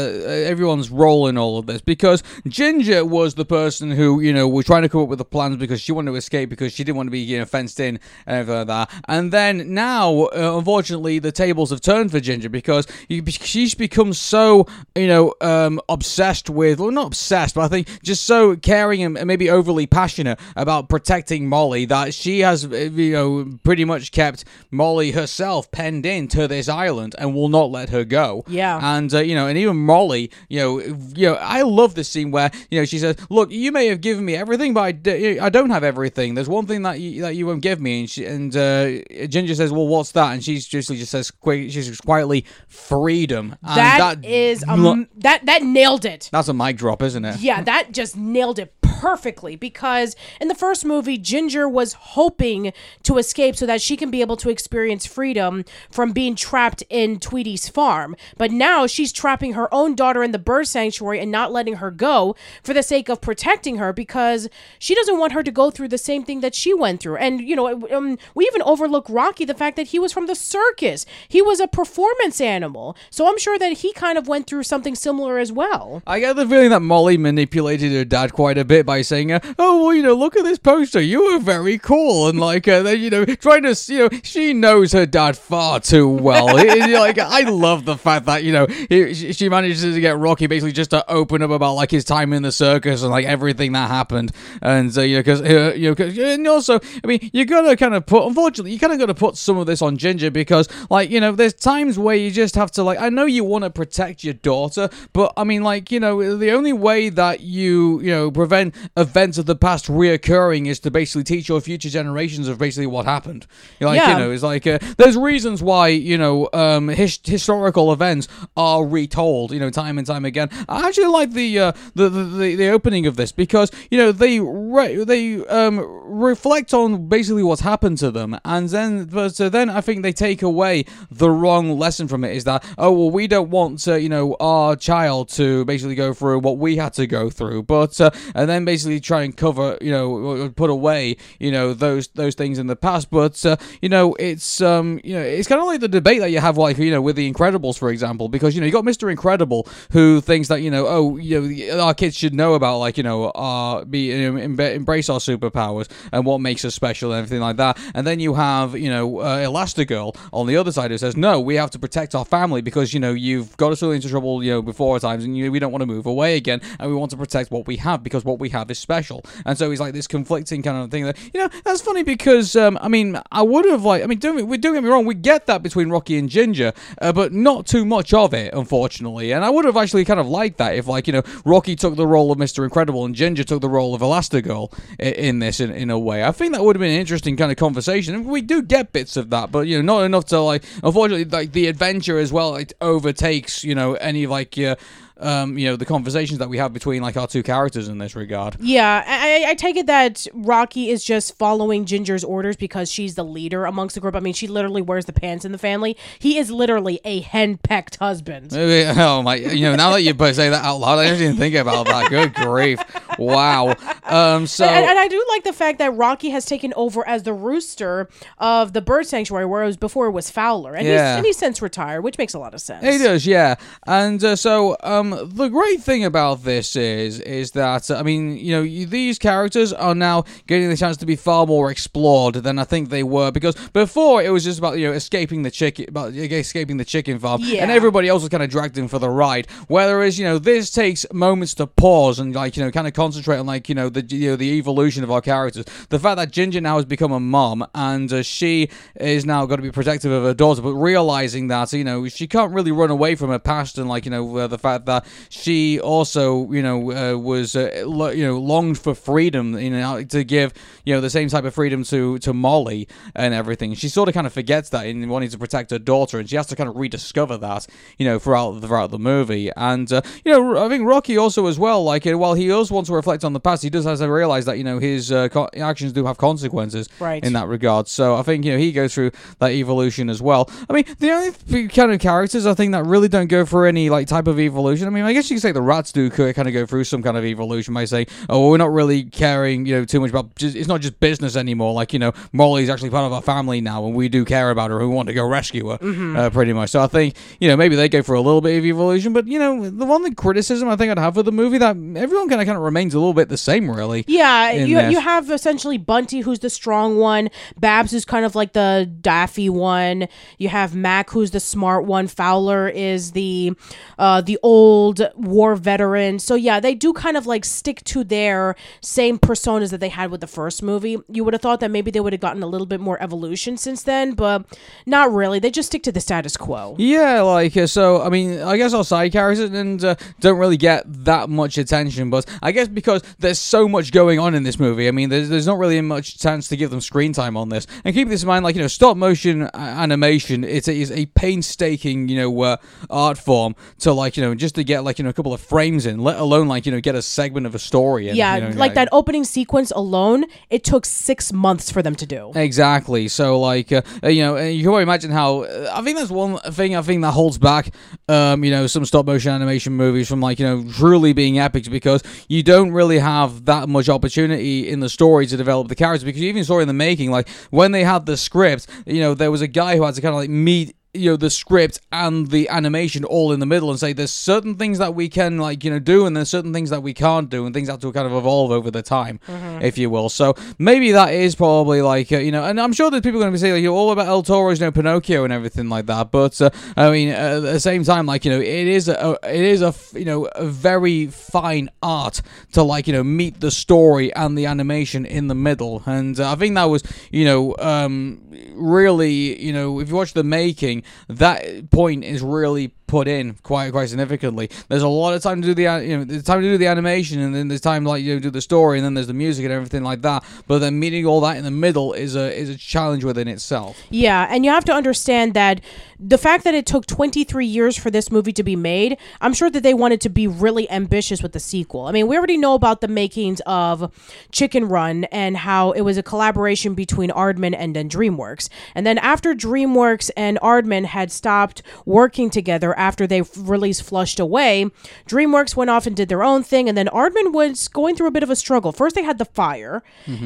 everyone's 0.48 0.88
role 0.90 1.26
in 1.26 1.36
all 1.36 1.58
of 1.58 1.66
this 1.66 1.82
because 1.82 2.22
Ginger 2.46 3.04
was 3.04 3.34
the 3.34 3.44
person 3.44 3.90
who 3.90 4.20
you 4.20 4.32
know 4.32 4.48
was 4.48 4.64
trying 4.64 4.82
to 4.82 4.88
come 4.88 5.02
up 5.02 5.08
with 5.08 5.18
the 5.18 5.24
plans 5.26 5.58
because 5.58 5.80
she 5.80 5.92
wanted 5.92 6.12
to 6.12 6.16
escape 6.16 6.48
because 6.48 6.72
she 6.72 6.84
didn't 6.84 6.96
want 6.96 7.08
to 7.08 7.10
be 7.10 7.20
you 7.20 7.38
know 7.38 7.44
fenced 7.44 7.80
in 7.80 8.00
and 8.26 8.36
everything 8.36 8.66
like 8.66 8.66
that. 8.88 9.02
And 9.08 9.30
then 9.30 9.74
now, 9.74 10.24
uh, 10.24 10.56
unfortunately, 10.56 11.18
the 11.18 11.32
tables 11.32 11.70
have 11.70 11.82
turned 11.82 12.10
for 12.10 12.20
Ginger 12.20 12.48
because 12.48 12.86
you, 13.08 13.22
she's 13.26 13.74
become 13.74 14.14
so 14.14 14.66
you 14.96 15.06
know 15.06 15.34
um, 15.42 15.80
obsessed 15.88 16.48
with, 16.48 16.80
well, 16.80 16.90
not 16.90 17.08
obsessed, 17.08 17.56
but 17.56 17.62
I 17.62 17.68
think 17.68 18.02
just 18.02 18.24
so 18.24 18.56
caring 18.56 19.02
and 19.02 19.26
maybe 19.26 19.50
overly 19.50 19.86
passionate 19.86 20.40
about 20.56 20.88
protecting 20.88 21.46
Molly 21.46 21.84
that 21.86 22.14
she 22.14 22.40
has 22.40 22.64
uh, 22.64 22.68
you 22.74 23.12
know 23.12 23.58
pretty 23.64 23.84
much 23.84 24.12
kept 24.12 24.46
Molly 24.70 25.10
herself 25.10 25.70
penned 25.70 26.06
in 26.06 26.26
to 26.28 26.48
this 26.48 26.70
island 26.70 27.16
and 27.18 27.34
will 27.34 27.48
not 27.48 27.70
let 27.70 27.90
her 27.90 28.04
go. 28.04 28.44
Yeah. 28.48 28.78
And 28.96 29.12
uh, 29.12 29.20
you 29.20 29.34
know, 29.34 29.46
and 29.46 29.58
even 29.58 29.76
Molly, 29.76 30.30
you 30.48 30.58
know, 30.60 30.78
you 30.80 31.26
know, 31.28 31.34
I 31.34 31.62
love 31.62 31.94
this 31.94 32.08
scene 32.08 32.30
where 32.30 32.50
you 32.70 32.80
know 32.80 32.84
she 32.84 32.98
says, 32.98 33.16
"Look, 33.30 33.50
you 33.50 33.72
may 33.72 33.86
have 33.88 34.00
given 34.00 34.24
me 34.24 34.34
everything, 34.36 34.74
but 34.74 34.80
I, 34.82 34.92
d- 34.92 35.38
I 35.38 35.48
don't 35.50 35.70
have 35.70 35.84
everything. 35.84 36.34
There's 36.34 36.48
one 36.48 36.66
thing 36.66 36.82
that 36.82 37.00
you, 37.00 37.22
that 37.22 37.34
you 37.36 37.46
won't 37.46 37.62
give 37.62 37.80
me." 37.80 38.00
And 38.00 38.10
she, 38.10 38.24
and 38.24 38.56
uh, 38.56 39.26
Ginger 39.26 39.54
says, 39.54 39.72
"Well, 39.72 39.86
what's 39.88 40.12
that?" 40.12 40.32
And 40.32 40.42
she's 40.42 40.66
just 40.66 40.88
just 40.88 41.10
says, 41.10 41.30
qui- 41.30 41.70
she 41.70 41.82
says 41.82 42.00
quietly, 42.00 42.44
"Freedom." 42.68 43.56
And 43.62 43.76
that 43.76 44.24
is 44.24 44.64
um, 44.68 45.08
that 45.16 45.44
that 45.46 45.62
nailed 45.62 46.04
it. 46.04 46.28
that's 46.32 46.48
a 46.48 46.54
mic 46.54 46.76
drop, 46.76 47.02
isn't 47.02 47.24
it? 47.24 47.40
Yeah, 47.40 47.62
that 47.62 47.92
just 47.92 48.16
nailed 48.16 48.58
it 48.58 48.77
perfectly 48.98 49.54
because 49.54 50.16
in 50.40 50.48
the 50.48 50.56
first 50.56 50.84
movie, 50.84 51.18
Ginger 51.18 51.68
was 51.68 51.92
hoping 51.92 52.72
to 53.04 53.16
escape 53.16 53.54
so 53.54 53.64
that 53.64 53.80
she 53.80 53.96
can 53.96 54.10
be 54.10 54.20
able 54.20 54.36
to 54.38 54.50
experience 54.50 55.06
freedom 55.06 55.64
from 55.88 56.10
being 56.10 56.34
trapped 56.34 56.82
in 56.90 57.20
Tweedy's 57.20 57.68
farm. 57.68 58.16
But 58.36 58.50
now 58.50 58.88
she's 58.88 59.12
trapping 59.12 59.52
her 59.52 59.72
own 59.72 59.94
daughter 59.94 60.24
in 60.24 60.32
the 60.32 60.38
bird 60.38 60.66
sanctuary 60.66 61.20
and 61.20 61.30
not 61.30 61.52
letting 61.52 61.76
her 61.76 61.92
go 61.92 62.34
for 62.64 62.74
the 62.74 62.82
sake 62.82 63.08
of 63.08 63.20
protecting 63.20 63.76
her 63.76 63.92
because 63.92 64.48
she 64.80 64.96
doesn't 64.96 65.18
want 65.18 65.32
her 65.32 65.44
to 65.44 65.52
go 65.52 65.70
through 65.70 65.88
the 65.88 65.98
same 65.98 66.24
thing 66.24 66.40
that 66.40 66.56
she 66.56 66.74
went 66.74 67.00
through. 67.00 67.18
And, 67.18 67.40
you 67.40 67.54
know, 67.54 67.88
um, 67.90 68.18
we 68.34 68.46
even 68.46 68.62
overlook 68.62 69.06
Rocky, 69.08 69.44
the 69.44 69.54
fact 69.54 69.76
that 69.76 69.88
he 69.88 70.00
was 70.00 70.12
from 70.12 70.26
the 70.26 70.34
circus, 70.34 71.06
he 71.28 71.40
was 71.40 71.60
a 71.60 71.68
performance 71.68 72.40
animal. 72.40 72.96
So 73.10 73.28
I'm 73.28 73.38
sure 73.38 73.60
that 73.60 73.74
he 73.74 73.92
kind 73.92 74.18
of 74.18 74.26
went 74.26 74.48
through 74.48 74.64
something 74.64 74.96
similar 74.96 75.38
as 75.38 75.52
well. 75.52 76.02
I 76.04 76.18
get 76.18 76.34
the 76.34 76.48
feeling 76.48 76.70
that 76.70 76.80
Molly 76.80 77.16
manipulated 77.16 77.92
her 77.92 78.04
dad 78.04 78.32
quite 78.32 78.58
a 78.58 78.64
bit 78.64 78.87
by 78.88 79.02
saying, 79.02 79.30
uh, 79.32 79.40
"Oh, 79.58 79.84
well, 79.84 79.94
you 79.94 80.02
know, 80.02 80.14
look 80.14 80.34
at 80.34 80.44
this 80.44 80.58
poster. 80.58 81.00
You 81.00 81.20
were 81.34 81.38
very 81.38 81.76
cool," 81.78 82.28
and 82.28 82.40
like, 82.40 82.66
uh, 82.66 82.82
you 82.88 83.10
know, 83.10 83.24
trying 83.26 83.64
to, 83.64 83.76
you 83.92 83.98
know, 83.98 84.08
she 84.24 84.54
knows 84.54 84.92
her 84.92 85.04
dad 85.04 85.36
far 85.36 85.78
too 85.78 86.08
well. 86.08 86.46
Like, 86.56 87.18
I 87.18 87.42
love 87.42 87.84
the 87.84 87.96
fact 87.96 88.24
that 88.26 88.44
you 88.44 88.52
know 88.52 88.66
he, 88.88 89.32
she 89.32 89.48
manages 89.50 89.82
to 89.82 90.00
get 90.00 90.16
Rocky 90.18 90.46
basically 90.46 90.72
just 90.72 90.90
to 90.90 91.04
open 91.10 91.42
up 91.42 91.50
about 91.50 91.74
like 91.74 91.90
his 91.90 92.04
time 92.04 92.32
in 92.32 92.42
the 92.42 92.50
circus 92.52 93.02
and 93.02 93.10
like 93.10 93.26
everything 93.26 93.72
that 93.72 93.90
happened, 93.90 94.32
and 94.62 94.96
uh, 94.96 95.02
you 95.02 95.16
know, 95.16 95.20
because 95.20 95.42
uh, 95.42 95.74
you 95.76 95.90
know, 95.90 95.94
'cause- 95.94 96.16
and 96.18 96.46
also, 96.48 96.80
I 97.04 97.06
mean, 97.06 97.30
you 97.34 97.44
gotta 97.44 97.76
kind 97.76 97.94
of 97.94 98.06
put, 98.06 98.26
unfortunately, 98.26 98.72
you 98.72 98.78
kind 98.78 98.92
of 98.94 98.98
got 98.98 99.06
to 99.06 99.14
put 99.14 99.36
some 99.36 99.58
of 99.58 99.66
this 99.66 99.82
on 99.82 99.98
Ginger 99.98 100.30
because, 100.30 100.68
like, 100.88 101.10
you 101.10 101.20
know, 101.20 101.32
there's 101.32 101.52
times 101.54 101.98
where 101.98 102.16
you 102.16 102.30
just 102.30 102.54
have 102.54 102.70
to, 102.72 102.82
like, 102.82 102.98
I 102.98 103.10
know 103.10 103.26
you 103.26 103.44
want 103.44 103.64
to 103.64 103.70
protect 103.70 104.24
your 104.24 104.34
daughter, 104.34 104.88
but 105.12 105.32
I 105.36 105.44
mean, 105.44 105.62
like, 105.62 105.92
you 105.92 106.00
know, 106.00 106.36
the 106.38 106.52
only 106.52 106.72
way 106.72 107.08
that 107.10 107.40
you, 107.40 108.00
you 108.00 108.10
know, 108.10 108.30
prevent 108.30 108.74
events 108.96 109.38
of 109.38 109.46
the 109.46 109.56
past 109.56 109.86
reoccurring 109.86 110.66
is 110.66 110.80
to 110.80 110.90
basically 110.90 111.24
teach 111.24 111.48
your 111.48 111.60
future 111.60 111.88
generations 111.88 112.48
of 112.48 112.58
basically 112.58 112.86
what 112.86 113.06
happened. 113.06 113.46
Like, 113.80 113.96
Yeah. 113.98 114.12
you 114.12 114.18
know, 114.24 114.30
it's 114.30 114.42
like, 114.42 114.66
uh, 114.66 114.78
there's 114.96 115.16
reasons 115.16 115.62
why, 115.62 115.88
you 115.88 116.18
know, 116.18 116.48
um, 116.52 116.88
his- 116.88 117.20
historical 117.24 117.92
events 117.92 118.28
are 118.56 118.84
retold, 118.84 119.52
you 119.52 119.60
know, 119.60 119.70
time 119.70 119.98
and 119.98 120.06
time 120.06 120.24
again. 120.24 120.48
I 120.68 120.86
actually 120.88 121.06
like 121.08 121.32
the, 121.32 121.58
uh, 121.58 121.72
the, 121.94 122.08
the, 122.08 122.24
the, 122.24 122.54
the 122.56 122.68
opening 122.68 123.06
of 123.06 123.16
this 123.16 123.32
because, 123.32 123.70
you 123.90 123.98
know, 123.98 124.12
they, 124.12 124.40
re- 124.40 125.04
they, 125.04 125.44
um, 125.46 125.78
reflect 126.08 126.72
on 126.74 127.08
basically 127.08 127.42
what's 127.42 127.60
happened 127.60 127.98
to 127.98 128.10
them, 128.10 128.36
and 128.44 128.68
then, 128.70 129.04
but 129.04 129.34
so 129.34 129.48
then 129.48 129.68
I 129.70 129.80
think 129.80 130.02
they 130.02 130.12
take 130.12 130.42
away 130.42 130.84
the 131.10 131.30
wrong 131.30 131.78
lesson 131.78 132.08
from 132.08 132.24
it. 132.24 132.34
Is 132.36 132.44
that 132.44 132.64
oh 132.76 132.90
well, 132.92 133.10
we 133.10 133.26
don't 133.26 133.50
want 133.50 133.86
uh, 133.86 133.94
you 133.94 134.08
know 134.08 134.36
our 134.40 134.74
child 134.76 135.28
to 135.30 135.64
basically 135.64 135.94
go 135.94 136.12
through 136.14 136.40
what 136.40 136.58
we 136.58 136.76
had 136.76 136.92
to 136.94 137.06
go 137.06 137.30
through, 137.30 137.64
but 137.64 138.00
uh, 138.00 138.10
and 138.34 138.48
then 138.48 138.64
basically 138.70 139.00
try 139.00 139.22
and 139.22 139.36
cover 139.36 139.78
you 139.80 139.90
know 139.90 140.50
put 140.62 140.70
away 140.70 141.16
you 141.38 141.50
know 141.50 141.66
those 141.74 142.08
those 142.08 142.34
things 142.34 142.58
in 142.58 142.66
the 142.66 142.76
past. 142.76 143.10
But 143.10 143.36
uh, 143.46 143.56
you 143.82 143.88
know 143.88 144.14
it's 144.14 144.60
um 144.60 145.00
you 145.04 145.14
know 145.14 145.22
it's 145.22 145.48
kind 145.48 145.60
of 145.60 145.66
like 145.66 145.80
the 145.80 145.88
debate 146.00 146.20
that 146.20 146.30
you 146.30 146.40
have 146.40 146.56
like 146.56 146.78
you 146.78 146.90
know 146.90 147.02
with 147.02 147.16
the 147.16 147.26
Incredibles 147.32 147.78
for 147.78 147.90
example, 147.90 148.28
because 148.28 148.54
you 148.54 148.60
know 148.60 148.66
you 148.66 148.72
got 148.72 148.84
Mr. 148.84 149.10
Incredible 149.10 149.66
who 149.92 150.20
thinks 150.20 150.48
that 150.48 150.60
you 150.62 150.70
know 150.70 150.86
oh 150.86 151.16
you 151.16 151.40
know 151.40 151.80
our 151.80 151.94
kids 151.94 152.16
should 152.16 152.34
know 152.34 152.54
about 152.54 152.78
like 152.78 152.96
you 152.96 153.02
know 153.02 153.30
our 153.34 153.84
be 153.84 154.08
you 154.08 154.32
know, 154.32 154.40
emb- 154.40 154.74
embrace 154.74 155.08
our 155.08 155.18
superpowers 155.18 155.88
and 156.12 156.24
what 156.24 156.40
makes 156.40 156.64
us 156.64 156.74
special 156.74 157.12
and 157.12 157.18
everything 157.18 157.40
like 157.40 157.56
that. 157.56 157.78
And 157.94 158.06
then 158.06 158.20
you 158.20 158.34
have, 158.34 158.76
you 158.76 158.90
know, 158.90 159.20
uh, 159.20 159.38
Elastigirl 159.38 160.16
on 160.32 160.46
the 160.46 160.56
other 160.56 160.72
side 160.72 160.90
who 160.90 160.98
says, 160.98 161.16
no, 161.16 161.40
we 161.40 161.56
have 161.56 161.70
to 161.72 161.78
protect 161.78 162.14
our 162.14 162.24
family 162.24 162.62
because, 162.62 162.92
you 162.94 163.00
know, 163.00 163.12
you've 163.12 163.56
got 163.56 163.72
us 163.72 163.82
all 163.82 163.90
into 163.90 164.08
trouble, 164.08 164.42
you 164.42 164.52
know, 164.52 164.62
before 164.62 164.98
times 165.00 165.24
and 165.24 165.36
you, 165.36 165.50
we 165.52 165.58
don't 165.58 165.72
want 165.72 165.82
to 165.82 165.86
move 165.86 166.06
away 166.06 166.36
again 166.36 166.60
and 166.78 166.90
we 166.90 166.96
want 166.96 167.10
to 167.10 167.16
protect 167.16 167.50
what 167.50 167.66
we 167.66 167.76
have 167.76 168.02
because 168.02 168.24
what 168.24 168.38
we 168.38 168.48
have 168.48 168.57
is 168.70 168.78
special. 168.78 169.24
And 169.46 169.56
so 169.56 169.70
he's 169.70 169.80
like 169.80 169.94
this 169.94 170.06
conflicting 170.06 170.62
kind 170.62 170.76
of 170.82 170.90
thing 170.90 171.04
that, 171.04 171.16
you 171.32 171.40
know, 171.40 171.48
that's 171.64 171.80
funny 171.80 172.02
because, 172.02 172.56
um, 172.56 172.78
I 172.80 172.88
mean, 172.88 173.18
I 173.30 173.42
would 173.42 173.64
have 173.66 173.84
like, 173.84 174.02
I 174.02 174.06
mean, 174.06 174.18
don't, 174.18 174.46
we 174.46 174.58
don't 174.58 174.74
get 174.74 174.82
me 174.82 174.90
wrong, 174.90 175.06
we 175.06 175.14
get 175.14 175.46
that 175.46 175.62
between 175.62 175.90
Rocky 175.90 176.18
and 176.18 176.28
Ginger, 176.28 176.72
uh, 177.00 177.12
but 177.12 177.32
not 177.32 177.66
too 177.66 177.84
much 177.84 178.12
of 178.12 178.34
it, 178.34 178.52
unfortunately. 178.54 179.32
And 179.32 179.44
I 179.44 179.50
would 179.50 179.64
have 179.64 179.76
actually 179.76 180.04
kind 180.04 180.20
of 180.20 180.26
liked 180.26 180.58
that 180.58 180.74
if, 180.74 180.86
like, 180.86 181.06
you 181.06 181.12
know, 181.12 181.22
Rocky 181.44 181.76
took 181.76 181.96
the 181.96 182.06
role 182.06 182.32
of 182.32 182.38
Mr. 182.38 182.64
Incredible 182.64 183.04
and 183.04 183.14
Ginger 183.14 183.44
took 183.44 183.60
the 183.60 183.68
role 183.68 183.94
of 183.94 184.00
Elastigirl 184.00 184.72
i- 185.00 185.02
in 185.02 185.38
this 185.38 185.60
in, 185.60 185.70
in 185.70 185.90
a 185.90 185.98
way. 185.98 186.24
I 186.24 186.32
think 186.32 186.52
that 186.54 186.62
would 186.64 186.76
have 186.76 186.80
been 186.80 186.92
an 186.92 187.00
interesting 187.00 187.36
kind 187.36 187.50
of 187.50 187.56
conversation. 187.58 188.14
And 188.14 188.26
we 188.26 188.40
do 188.40 188.62
get 188.62 188.92
bits 188.92 189.16
of 189.16 189.30
that, 189.30 189.50
but 189.52 189.66
you 189.66 189.76
know, 189.80 189.94
not 189.96 190.04
enough 190.04 190.24
to 190.26 190.40
like. 190.40 190.64
Unfortunately, 190.82 191.24
like 191.24 191.52
the 191.52 191.66
adventure 191.66 192.18
as 192.18 192.32
well, 192.32 192.56
it 192.56 192.72
overtakes 192.80 193.64
you 193.64 193.74
know 193.74 193.94
any 193.94 194.26
like 194.26 194.58
uh, 194.58 194.76
um, 195.20 195.58
you 195.58 195.66
know 195.68 195.76
the 195.76 195.84
conversations 195.84 196.38
that 196.38 196.48
we 196.48 196.58
have 196.58 196.72
between 196.72 197.02
like 197.02 197.16
our 197.16 197.26
two 197.26 197.42
characters 197.42 197.88
in 197.88 197.98
this 197.98 198.14
regard. 198.16 198.56
Yeah, 198.60 199.02
I, 199.06 199.50
I- 199.50 199.54
take 199.54 199.76
it 199.76 199.86
that 199.86 200.26
Rocky 200.32 200.90
is 200.90 201.02
just 201.02 201.36
following 201.36 201.84
Ginger's 201.84 202.22
orders 202.22 202.56
because 202.56 202.90
she's 202.92 203.16
the 203.16 203.24
leader 203.24 203.64
amongst 203.64 203.94
the 203.96 204.00
group. 204.00 204.14
I 204.14 204.20
mean, 204.20 204.34
she 204.34 204.46
literally 204.46 204.82
wears 204.82 205.06
the 205.06 205.12
pants 205.12 205.44
in 205.44 205.50
the 205.52 205.58
family. 205.58 205.96
He 206.20 206.38
is 206.38 206.50
literally 206.50 207.00
a 207.04 207.22
henpecked 207.22 207.96
husband. 207.96 208.52
Maybe- 208.52 208.88
Oh 209.00 209.22
my! 209.22 209.36
You 209.36 209.62
know, 209.62 209.76
now 209.76 209.90
that 209.92 210.02
you 210.02 210.14
both 210.14 210.36
say 210.36 210.48
that 210.50 210.64
out 210.64 210.76
loud, 210.78 210.98
I 210.98 211.04
didn't 211.06 211.22
even 211.22 211.36
think 211.36 211.54
about 211.54 211.86
that. 211.86 212.08
Good 212.10 212.34
grief! 212.34 212.80
wow. 213.18 213.74
Um, 214.04 214.46
so 214.46 214.64
and, 214.64 214.84
and 214.86 214.98
I 214.98 215.08
do 215.08 215.24
like 215.28 215.44
the 215.44 215.52
fact 215.52 215.78
that 215.78 215.94
Rocky 215.94 216.30
has 216.30 216.44
taken 216.44 216.72
over 216.76 217.06
as 217.06 217.24
the 217.24 217.32
rooster 217.32 218.08
of 218.38 218.72
the 218.72 218.80
bird 218.80 219.06
sanctuary, 219.06 219.46
whereas 219.46 219.76
before 219.76 220.06
it 220.06 220.12
was 220.12 220.30
Fowler, 220.30 220.74
and, 220.74 220.86
Yeah. 220.86 220.92
he's, 221.12 221.16
and 221.18 221.26
he's 221.26 221.36
since 221.36 221.60
retired, 221.62 222.02
which 222.02 222.18
makes 222.18 222.34
a 222.34 222.38
lot 222.38 222.54
of 222.54 222.60
sense. 222.60 222.84
He 222.84 222.98
does, 223.02 223.26
yeah. 223.26 223.56
And 223.86 224.22
uh, 224.22 224.36
so, 224.36 224.76
um, 224.82 225.07
the 225.10 225.48
great 225.48 225.80
thing 225.80 226.04
about 226.04 226.44
this 226.44 226.76
is, 226.76 227.20
is 227.20 227.52
that 227.52 227.90
I 227.90 228.02
mean, 228.02 228.36
you 228.36 228.52
know, 228.52 228.62
you, 228.62 228.86
these 228.86 229.18
characters 229.18 229.72
are 229.72 229.94
now 229.94 230.24
getting 230.46 230.68
the 230.68 230.76
chance 230.76 230.96
to 230.98 231.06
be 231.06 231.16
far 231.16 231.46
more 231.46 231.70
explored 231.70 232.34
than 232.36 232.58
I 232.58 232.64
think 232.64 232.88
they 232.90 233.02
were 233.02 233.30
because 233.30 233.54
before 233.70 234.22
it 234.22 234.30
was 234.30 234.44
just 234.44 234.58
about 234.58 234.78
you 234.78 234.86
know 234.88 234.92
escaping 234.92 235.42
the 235.42 235.50
chicken, 235.50 235.86
about 235.88 236.12
escaping 236.14 236.76
the 236.76 236.84
chicken 236.84 237.18
farm, 237.18 237.40
Yeah. 237.44 237.62
and 237.62 237.70
everybody 237.70 238.08
else 238.08 238.22
was 238.22 238.28
kind 238.28 238.42
of 238.42 238.50
dragged 238.50 238.78
in 238.78 238.88
for 238.88 238.98
the 238.98 239.10
ride. 239.10 239.46
Whereas 239.68 240.18
you 240.18 240.24
know 240.24 240.38
this 240.38 240.70
takes 240.70 241.04
moments 241.12 241.54
to 241.54 241.66
pause 241.66 242.18
and 242.18 242.34
like 242.34 242.56
you 242.56 242.64
know 242.64 242.70
kind 242.70 242.86
of 242.86 242.92
concentrate 242.94 243.38
on 243.38 243.46
like 243.46 243.68
you 243.68 243.74
know 243.74 243.88
the 243.88 244.02
you 244.04 244.30
know 244.30 244.36
the 244.36 244.58
evolution 244.58 245.04
of 245.04 245.10
our 245.10 245.20
characters. 245.20 245.64
The 245.88 245.98
fact 245.98 246.16
that 246.16 246.30
Ginger 246.30 246.60
now 246.60 246.76
has 246.76 246.84
become 246.84 247.12
a 247.12 247.20
mom 247.20 247.66
and 247.74 248.12
uh, 248.12 248.22
she 248.22 248.68
is 248.96 249.24
now 249.26 249.44
got 249.46 249.56
to 249.56 249.62
be 249.62 249.70
protective 249.70 250.10
of 250.12 250.22
her 250.24 250.34
daughter, 250.34 250.62
but 250.62 250.74
realizing 250.74 251.48
that 251.48 251.72
you 251.72 251.84
know 251.84 252.08
she 252.08 252.26
can't 252.26 252.52
really 252.52 252.72
run 252.72 252.90
away 252.90 253.14
from 253.14 253.30
her 253.30 253.38
past 253.38 253.78
and 253.78 253.88
like 253.88 254.04
you 254.04 254.10
know 254.10 254.36
uh, 254.36 254.46
the 254.46 254.58
fact 254.58 254.86
that 254.86 254.97
she 255.28 255.80
also 255.80 256.50
you 256.52 256.62
know 256.62 256.92
uh, 256.92 257.18
was 257.18 257.56
uh, 257.56 257.82
lo- 257.86 258.10
you 258.10 258.24
know 258.24 258.38
longed 258.38 258.78
for 258.78 258.94
freedom 258.94 259.58
you 259.58 259.70
know 259.70 260.02
to 260.04 260.24
give 260.24 260.52
you 260.84 260.94
know 260.94 261.00
the 261.00 261.10
same 261.10 261.28
type 261.28 261.44
of 261.44 261.54
freedom 261.54 261.84
to 261.84 262.18
to 262.18 262.32
Molly 262.32 262.88
and 263.14 263.34
everything. 263.34 263.74
She 263.74 263.88
sort 263.88 264.08
of 264.08 264.14
kind 264.14 264.26
of 264.26 264.32
forgets 264.32 264.70
that 264.70 264.86
in 264.86 265.08
wanting 265.08 265.28
to 265.30 265.38
protect 265.38 265.70
her 265.70 265.78
daughter, 265.78 266.18
and 266.18 266.28
she 266.28 266.36
has 266.36 266.46
to 266.48 266.56
kind 266.56 266.68
of 266.68 266.76
rediscover 266.76 267.36
that 267.38 267.66
you 267.98 268.04
know 268.06 268.18
throughout 268.18 268.60
throughout 268.62 268.90
the 268.90 268.98
movie. 268.98 269.50
And 269.56 269.90
uh, 269.92 270.02
you 270.24 270.32
know 270.32 270.64
I 270.64 270.68
think 270.68 270.84
Rocky 270.86 271.16
also 271.16 271.46
as 271.46 271.58
well 271.58 271.84
like 271.84 272.06
uh, 272.06 272.16
while 272.18 272.34
he 272.34 272.48
does 272.48 272.70
want 272.70 272.86
to 272.86 272.94
reflect 272.94 273.24
on 273.24 273.32
the 273.32 273.40
past, 273.40 273.62
he 273.62 273.70
does 273.70 273.84
have 273.84 273.98
to 273.98 274.10
realize 274.10 274.44
that 274.46 274.58
you 274.58 274.64
know 274.64 274.78
his 274.78 275.12
uh, 275.12 275.28
co- 275.28 275.48
actions 275.56 275.92
do 275.92 276.04
have 276.06 276.18
consequences 276.18 276.88
Right. 277.00 277.22
in 277.24 277.32
that 277.34 277.46
regard. 277.48 277.88
So 277.88 278.16
I 278.16 278.22
think 278.22 278.44
you 278.44 278.52
know 278.52 278.58
he 278.58 278.72
goes 278.72 278.94
through 278.94 279.10
that 279.38 279.50
evolution 279.52 280.08
as 280.10 280.20
well. 280.22 280.48
I 280.68 280.72
mean, 280.72 280.84
the 280.98 281.10
only 281.10 281.68
kind 281.68 281.92
of 281.92 282.00
characters 282.00 282.46
I 282.46 282.54
think 282.54 282.72
that 282.72 282.84
really 282.84 283.08
don't 283.08 283.26
go 283.28 283.44
through 283.44 283.68
any 283.68 283.90
like 283.90 284.06
type 284.08 284.26
of 284.26 284.38
evolution. 284.40 284.87
I 284.88 284.90
mean, 284.90 285.04
I 285.04 285.12
guess 285.12 285.30
you 285.30 285.36
could 285.36 285.42
say 285.42 285.52
the 285.52 285.62
rats 285.62 285.92
do 285.92 286.10
kind 286.10 286.36
of 286.36 286.52
go 286.52 286.66
through 286.66 286.84
some 286.84 287.02
kind 287.02 287.16
of 287.16 287.24
evolution 287.24 287.74
by 287.74 287.84
saying, 287.84 288.06
"Oh, 288.28 288.40
well, 288.40 288.50
we're 288.50 288.56
not 288.56 288.72
really 288.72 289.04
caring, 289.04 289.66
you 289.66 289.76
know, 289.76 289.84
too 289.84 290.00
much 290.00 290.10
about. 290.10 290.34
Just, 290.36 290.56
it's 290.56 290.68
not 290.68 290.80
just 290.80 290.98
business 291.00 291.36
anymore. 291.36 291.72
Like 291.72 291.92
you 291.92 291.98
know, 291.98 292.12
Molly's 292.32 292.70
actually 292.70 292.90
part 292.90 293.04
of 293.04 293.12
our 293.12 293.22
family 293.22 293.60
now, 293.60 293.84
and 293.84 293.94
we 293.94 294.08
do 294.08 294.24
care 294.24 294.50
about 294.50 294.70
her. 294.70 294.78
We 294.78 294.86
want 294.86 295.08
to 295.08 295.14
go 295.14 295.26
rescue 295.26 295.68
her, 295.68 295.78
uh, 296.16 296.30
pretty 296.30 296.52
much. 296.52 296.70
So 296.70 296.82
I 296.82 296.86
think 296.86 297.16
you 297.40 297.48
know 297.48 297.56
maybe 297.56 297.76
they 297.76 297.88
go 297.88 298.02
for 298.02 298.14
a 298.14 298.20
little 298.20 298.40
bit 298.40 298.58
of 298.58 298.64
evolution, 298.64 299.12
but 299.12 299.26
you 299.26 299.38
know, 299.38 299.68
the 299.68 299.84
one 299.84 300.02
thing 300.02 300.14
criticism 300.14 300.68
I 300.68 300.76
think 300.76 300.90
I'd 300.90 300.98
have 300.98 301.14
for 301.14 301.22
the 301.22 301.32
movie 301.32 301.58
that 301.58 301.76
everyone 301.76 302.28
kind 302.28 302.40
of 302.40 302.46
kind 302.46 302.56
of 302.56 302.62
remains 302.62 302.94
a 302.94 302.98
little 302.98 303.14
bit 303.14 303.28
the 303.28 303.36
same, 303.36 303.70
really. 303.70 304.04
Yeah, 304.06 304.52
you 304.52 304.76
this. 304.76 304.92
you 304.92 305.00
have 305.00 305.30
essentially 305.30 305.78
Bunty, 305.78 306.20
who's 306.20 306.38
the 306.38 306.50
strong 306.50 306.96
one. 306.98 307.30
Babs 307.58 307.92
is 307.92 308.04
kind 308.04 308.24
of 308.24 308.34
like 308.34 308.52
the 308.52 308.90
daffy 309.00 309.48
one. 309.48 310.08
You 310.38 310.48
have 310.48 310.74
Mac, 310.74 311.10
who's 311.10 311.30
the 311.30 311.40
smart 311.40 311.84
one. 311.84 312.06
Fowler 312.08 312.68
is 312.68 313.12
the 313.12 313.52
uh, 313.98 314.20
the 314.20 314.38
old 314.42 314.77
war 315.14 315.56
veteran. 315.56 316.18
So 316.18 316.34
yeah, 316.34 316.60
they 316.60 316.74
do 316.74 316.92
kind 316.92 317.16
of 317.16 317.26
like 317.26 317.44
stick 317.44 317.82
to 317.84 318.04
their 318.04 318.56
same 318.80 319.18
personas 319.18 319.70
that 319.70 319.80
they 319.80 319.88
had 319.88 320.10
with 320.10 320.20
the 320.20 320.26
first 320.26 320.62
movie. 320.62 320.96
You 321.08 321.24
would 321.24 321.34
have 321.34 321.42
thought 321.42 321.60
that 321.60 321.70
maybe 321.70 321.90
they 321.90 322.00
would 322.00 322.12
have 322.12 322.20
gotten 322.20 322.42
a 322.42 322.46
little 322.46 322.66
bit 322.66 322.80
more 322.80 323.00
evolution 323.02 323.56
since 323.56 323.82
then, 323.82 324.14
but 324.14 324.44
not 324.86 325.12
really. 325.12 325.38
They 325.38 325.50
just 325.50 325.68
stick 325.68 325.82
to 325.84 325.92
the 325.92 326.00
status 326.00 326.36
quo. 326.36 326.76
Yeah, 326.78 327.22
like 327.22 327.56
uh, 327.56 327.66
so. 327.66 328.02
I 328.02 328.08
mean, 328.08 328.40
I 328.40 328.56
guess 328.56 328.74
our 328.74 328.84
side 328.84 329.12
characters 329.12 329.50
and 329.50 329.82
uh, 329.84 329.96
don't 330.20 330.38
really 330.38 330.56
get 330.56 330.84
that 331.04 331.28
much 331.28 331.58
attention, 331.58 332.10
but 332.10 332.26
I 332.42 332.52
guess 332.52 332.68
because 332.68 333.02
there's 333.18 333.38
so 333.38 333.68
much 333.68 333.92
going 333.92 334.18
on 334.18 334.34
in 334.34 334.42
this 334.42 334.58
movie. 334.58 334.88
I 334.88 334.90
mean, 334.90 335.08
there's 335.08 335.28
there's 335.28 335.46
not 335.46 335.58
really 335.58 335.80
much 335.80 336.18
chance 336.18 336.48
to 336.48 336.56
give 336.56 336.70
them 336.70 336.80
screen 336.80 337.12
time 337.12 337.36
on 337.36 337.48
this. 337.48 337.66
And 337.84 337.94
keep 337.94 338.08
this 338.08 338.22
in 338.22 338.28
mind, 338.28 338.44
like 338.44 338.56
you 338.56 338.62
know, 338.62 338.68
stop 338.68 338.96
motion 338.96 339.48
animation. 339.54 340.44
It 340.44 340.68
is 340.68 340.90
a 340.90 341.06
painstaking, 341.06 342.08
you 342.08 342.16
know, 342.16 342.42
uh, 342.42 342.56
art 342.90 343.18
form 343.18 343.54
to 343.80 343.92
like 343.92 344.16
you 344.16 344.22
know 344.22 344.34
just 344.34 344.54
to 344.56 344.64
get 344.68 344.84
like 344.84 344.98
you 344.98 345.02
know 345.02 345.10
a 345.10 345.12
couple 345.12 345.34
of 345.34 345.40
frames 345.40 345.86
in, 345.86 345.98
let 345.98 346.18
alone 346.18 346.46
like 346.46 346.66
you 346.66 346.72
know 346.72 346.80
get 346.80 346.94
a 346.94 347.02
segment 347.02 347.46
of 347.46 347.54
a 347.54 347.58
story. 347.58 348.08
In, 348.08 348.14
Yeah, 348.14 348.36
you 348.36 348.40
know, 348.42 348.56
like 348.56 348.74
that 348.74 348.88
opening 348.92 349.24
sequence 349.24 349.72
alone, 349.72 350.26
it 350.50 350.62
took 350.62 350.86
six 350.86 351.32
months 351.32 351.72
for 351.72 351.82
them 351.82 351.96
to 351.96 352.06
do. 352.06 352.30
Exactly. 352.36 353.08
So, 353.08 353.40
like, 353.40 353.72
uh, 353.72 353.82
uh, 354.04 354.08
you 354.08 354.22
know, 354.22 354.36
uh, 354.36 354.42
you 354.42 354.62
can 354.62 354.80
imagine 354.80 355.10
how. 355.10 355.42
Uh, 355.42 355.72
I 355.74 355.82
think 355.82 355.98
that's 355.98 356.10
one 356.10 356.38
thing 356.52 356.76
I 356.76 356.82
think 356.82 357.02
that 357.02 357.12
holds 357.12 357.38
back, 357.38 357.74
um, 358.08 358.44
you 358.44 358.50
know, 358.50 358.66
some 358.68 358.84
stop 358.84 359.06
motion 359.06 359.32
animation 359.32 359.72
movies 359.72 360.08
from 360.08 360.20
like 360.20 360.38
you 360.38 360.46
know 360.46 360.70
truly 360.72 361.12
being 361.12 361.38
epic 361.38 361.68
because 361.70 362.02
you 362.28 362.42
don't 362.42 362.70
really 362.70 362.98
have 362.98 363.46
that 363.46 363.68
much 363.68 363.88
opportunity 363.88 364.68
in 364.68 364.80
the 364.80 364.88
story 364.88 365.26
to 365.26 365.36
develop 365.36 365.68
the 365.68 365.74
characters 365.74 366.04
because 366.04 366.20
you 366.20 366.28
even 366.28 366.44
saw 366.44 366.60
in 366.60 366.68
the 366.68 366.74
making 366.74 367.10
like 367.10 367.28
when 367.50 367.72
they 367.72 367.84
had 367.84 368.06
the 368.06 368.16
script, 368.16 368.66
you 368.86 369.00
know, 369.00 369.14
there 369.14 369.30
was 369.30 369.40
a 369.40 369.48
guy 369.48 369.76
who 369.76 369.84
had 369.84 369.94
to 369.94 370.00
kind 370.00 370.14
of 370.14 370.20
like 370.20 370.30
meet 370.30 370.76
you 370.94 371.10
know 371.10 371.16
the 371.16 371.30
script 371.30 371.80
and 371.92 372.30
the 372.30 372.48
animation 372.48 373.04
all 373.04 373.32
in 373.32 373.40
the 373.40 373.46
middle 373.46 373.70
and 373.70 373.78
say 373.78 373.92
there's 373.92 374.12
certain 374.12 374.54
things 374.56 374.78
that 374.78 374.94
we 374.94 375.08
can 375.08 375.38
like 375.38 375.62
you 375.62 375.70
know 375.70 375.78
do 375.78 376.06
and 376.06 376.16
there's 376.16 376.30
certain 376.30 376.52
things 376.52 376.70
that 376.70 376.82
we 376.82 376.94
can't 376.94 377.28
do 377.28 377.44
and 377.44 377.54
things 377.54 377.68
have 377.68 377.80
to 377.80 377.92
kind 377.92 378.06
of 378.06 378.12
evolve 378.12 378.50
over 378.50 378.70
the 378.70 378.82
time 378.82 379.20
if 379.60 379.76
you 379.76 379.90
will. 379.90 380.08
So 380.08 380.34
maybe 380.58 380.92
that 380.92 381.12
is 381.12 381.34
probably 381.34 381.82
like 381.82 382.10
uh, 382.10 382.18
you 382.18 382.32
know 382.32 382.44
and 382.44 382.60
i'm 382.60 382.72
sure 382.72 382.90
that 382.90 383.02
people 383.02 383.20
are 383.20 383.24
going 383.24 383.32
to 383.32 383.36
be 383.36 383.40
saying 383.40 383.54
like, 383.54 383.62
you're 383.62 383.74
all 383.74 383.92
about 383.92 384.06
del 384.06 384.22
Toro's 384.22 384.60
you 384.60 384.66
know 384.66 384.72
pinocchio 384.72 385.24
and 385.24 385.32
everything 385.32 385.68
like 385.68 385.86
that. 385.86 386.10
But 386.10 386.40
uh, 386.40 386.50
i 386.76 386.90
mean 386.90 387.10
uh, 387.10 387.36
at 387.36 387.40
the 387.40 387.60
same 387.60 387.84
time 387.84 388.06
like 388.06 388.24
you 388.24 388.30
know 388.30 388.40
it 388.40 388.66
is 388.66 388.88
a 388.88 389.18
it 389.24 389.44
is 389.44 389.62
a 389.62 389.74
you 389.92 390.04
know 390.04 390.24
a 390.34 390.46
very 390.46 391.06
fine 391.06 391.70
art 391.82 392.22
to 392.52 392.62
like 392.62 392.86
you 392.86 392.92
know 392.92 393.04
meet 393.04 393.40
the 393.40 393.50
story 393.50 394.12
and 394.14 394.36
the 394.36 394.46
animation 394.46 395.04
in 395.04 395.28
the 395.28 395.34
middle. 395.34 395.82
And 395.86 396.18
uh, 396.18 396.32
i 396.32 396.34
think 396.34 396.54
that 396.54 396.64
was 396.64 396.82
you 397.10 397.24
know 397.24 397.54
um 397.58 398.22
really 398.54 399.40
you 399.40 399.52
know 399.52 399.80
if 399.80 399.88
you 399.88 399.94
watch 399.94 400.12
the 400.14 400.24
making 400.24 400.77
that 401.08 401.70
point 401.70 402.04
is 402.04 402.22
really 402.22 402.74
put 402.88 403.06
in 403.06 403.34
quite 403.44 403.70
quite 403.70 403.88
significantly. 403.88 404.50
There's 404.68 404.82
a 404.82 404.88
lot 404.88 405.14
of 405.14 405.22
time 405.22 405.40
to 405.42 405.46
do 405.46 405.54
the 405.54 405.62
you 405.86 405.98
know 405.98 406.04
there's 406.04 406.24
time 406.24 406.42
to 406.42 406.48
do 406.48 406.58
the 406.58 406.66
animation 406.66 407.20
and 407.20 407.34
then 407.34 407.46
there's 407.46 407.60
time 407.60 407.84
like 407.84 408.02
you 408.02 408.14
know, 408.14 408.20
do 408.20 408.30
the 408.30 408.40
story 408.40 408.78
and 408.78 408.84
then 408.84 408.94
there's 408.94 409.06
the 409.06 409.14
music 409.14 409.44
and 409.44 409.52
everything 409.52 409.84
like 409.84 410.02
that. 410.02 410.24
But 410.48 410.58
then 410.58 410.80
meeting 410.80 411.06
all 411.06 411.20
that 411.20 411.36
in 411.36 411.44
the 411.44 411.52
middle 411.52 411.92
is 411.92 412.16
a 412.16 412.36
is 412.36 412.48
a 412.48 412.56
challenge 412.56 413.04
within 413.04 413.28
itself. 413.28 413.80
Yeah, 413.90 414.26
and 414.28 414.44
you 414.44 414.50
have 414.50 414.64
to 414.64 414.72
understand 414.72 415.34
that 415.34 415.60
the 416.00 416.18
fact 416.18 416.44
that 416.44 416.54
it 416.54 416.64
took 416.64 416.86
23 416.86 417.44
years 417.44 417.76
for 417.76 417.90
this 417.90 418.12
movie 418.12 418.32
to 418.32 418.44
be 418.44 418.54
made, 418.54 418.96
I'm 419.20 419.34
sure 419.34 419.50
that 419.50 419.62
they 419.62 419.74
wanted 419.74 420.00
to 420.02 420.08
be 420.08 420.28
really 420.28 420.70
ambitious 420.70 421.22
with 421.22 421.32
the 421.32 421.40
sequel. 421.40 421.86
I 421.86 421.92
mean, 421.92 422.06
we 422.06 422.16
already 422.16 422.36
know 422.36 422.54
about 422.54 422.80
the 422.80 422.88
makings 422.88 423.40
of 423.46 423.92
Chicken 424.30 424.68
Run 424.68 425.04
and 425.04 425.36
how 425.38 425.72
it 425.72 425.80
was 425.80 425.98
a 425.98 426.02
collaboration 426.02 426.74
between 426.74 427.10
Aardman 427.10 427.54
and 427.58 427.74
then 427.74 427.88
DreamWorks. 427.88 428.48
And 428.76 428.86
then 428.86 428.98
after 428.98 429.34
DreamWorks 429.34 430.10
and 430.16 430.38
Aardman 430.40 430.84
had 430.84 431.10
stopped 431.10 431.62
working 431.84 432.30
together 432.30 432.77
after 432.78 433.06
they 433.06 433.22
released 433.36 433.82
Flushed 433.82 434.20
Away, 434.20 434.70
DreamWorks 435.06 435.56
went 435.56 435.70
off 435.70 435.86
and 435.86 435.94
did 435.96 436.08
their 436.08 436.22
own 436.22 436.42
thing. 436.42 436.68
And 436.68 436.78
then 436.78 436.86
Aardman 436.88 437.32
was 437.32 437.68
going 437.68 437.96
through 437.96 438.06
a 438.06 438.12
bit 438.12 438.22
of 438.22 438.30
a 438.30 438.36
struggle. 438.36 438.72
First, 438.72 438.94
they 438.94 439.02
had 439.02 439.18
The 439.18 439.24
Fire, 439.24 439.82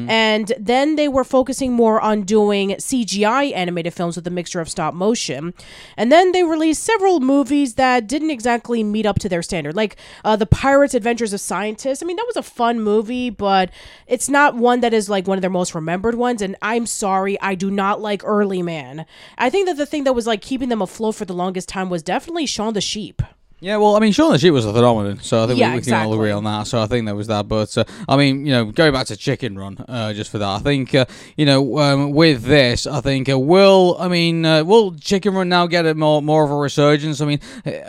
and 0.09 0.53
then 0.59 0.95
they 0.95 1.07
were 1.07 1.23
focusing 1.23 1.73
more 1.73 1.99
on 1.99 2.21
doing 2.23 2.69
CGI 2.71 3.53
animated 3.53 3.93
films 3.93 4.15
with 4.15 4.27
a 4.27 4.29
mixture 4.31 4.59
of 4.61 4.69
stop 4.69 4.93
motion. 4.93 5.53
And 5.97 6.11
then 6.11 6.31
they 6.31 6.43
released 6.43 6.83
several 6.83 7.19
movies 7.19 7.75
that 7.75 8.07
didn't 8.07 8.29
exactly 8.31 8.83
meet 8.83 9.05
up 9.05 9.19
to 9.19 9.29
their 9.29 9.41
standard, 9.41 9.75
like 9.75 9.97
uh, 10.23 10.35
The 10.35 10.45
Pirates 10.45 10.93
Adventures 10.93 11.33
of 11.33 11.41
Scientists. 11.41 12.03
I 12.03 12.05
mean, 12.05 12.17
that 12.17 12.27
was 12.27 12.37
a 12.37 12.43
fun 12.43 12.79
movie, 12.79 13.29
but 13.29 13.71
it's 14.07 14.29
not 14.29 14.55
one 14.55 14.81
that 14.81 14.93
is 14.93 15.09
like 15.09 15.27
one 15.27 15.37
of 15.37 15.41
their 15.41 15.49
most 15.49 15.73
remembered 15.73 16.15
ones. 16.15 16.41
And 16.41 16.55
I'm 16.61 16.85
sorry, 16.85 17.39
I 17.41 17.55
do 17.55 17.71
not 17.71 17.99
like 18.01 18.21
Early 18.23 18.61
Man. 18.61 19.05
I 19.37 19.49
think 19.49 19.67
that 19.67 19.77
the 19.77 19.85
thing 19.85 20.03
that 20.03 20.13
was 20.13 20.27
like 20.27 20.41
keeping 20.41 20.69
them 20.69 20.81
afloat 20.81 21.15
for 21.15 21.25
the 21.25 21.33
longest 21.33 21.67
time 21.69 21.89
was 21.89 22.03
definitely 22.03 22.42
Shaun 22.45 22.73
the 22.73 22.81
Sheep. 22.81 23.21
Yeah, 23.63 23.77
well, 23.77 23.95
I 23.95 23.99
mean, 23.99 24.11
Shaun 24.11 24.33
the 24.33 24.37
Sheep 24.39 24.51
was 24.51 24.65
a 24.65 24.73
phenomenon, 24.73 25.19
so 25.21 25.41
I 25.41 25.47
think 25.47 25.57
Yeah, 25.57 25.69
we, 25.69 25.77
we 25.77 25.83
can 25.83 25.93
all 25.93 26.13
agree 26.13 26.31
on 26.31 26.43
that. 26.43 26.67
So 26.67 26.81
I 26.81 26.85
think 26.85 27.05
there 27.05 27.15
was 27.15 27.27
that, 27.27 27.47
but 27.47 27.77
uh, 27.77 27.85
I 28.09 28.17
mean, 28.17 28.45
you 28.45 28.51
know, 28.51 28.65
going 28.65 28.91
back 28.91 29.07
to 29.07 29.15
Chicken 29.15 29.57
Run, 29.57 29.77
uh, 29.87 30.11
just 30.11 30.31
for 30.31 30.37
that, 30.37 30.49
I 30.49 30.59
think 30.59 30.93
uh, 30.93 31.05
you 31.37 31.45
know, 31.45 31.79
um, 31.79 32.11
with 32.11 32.43
this, 32.43 32.85
I 32.85 32.99
think 32.99 33.29
uh, 33.29 33.39
will, 33.39 33.95
I 33.97 34.09
mean, 34.09 34.45
uh, 34.45 34.65
will 34.65 34.93
Chicken 34.95 35.33
Run 35.33 35.47
now 35.47 35.65
get 35.67 35.85
a 35.85 35.95
more 35.95 36.21
more 36.21 36.43
of 36.43 36.51
a 36.51 36.57
resurgence? 36.57 37.21
I 37.21 37.25
mean, 37.25 37.39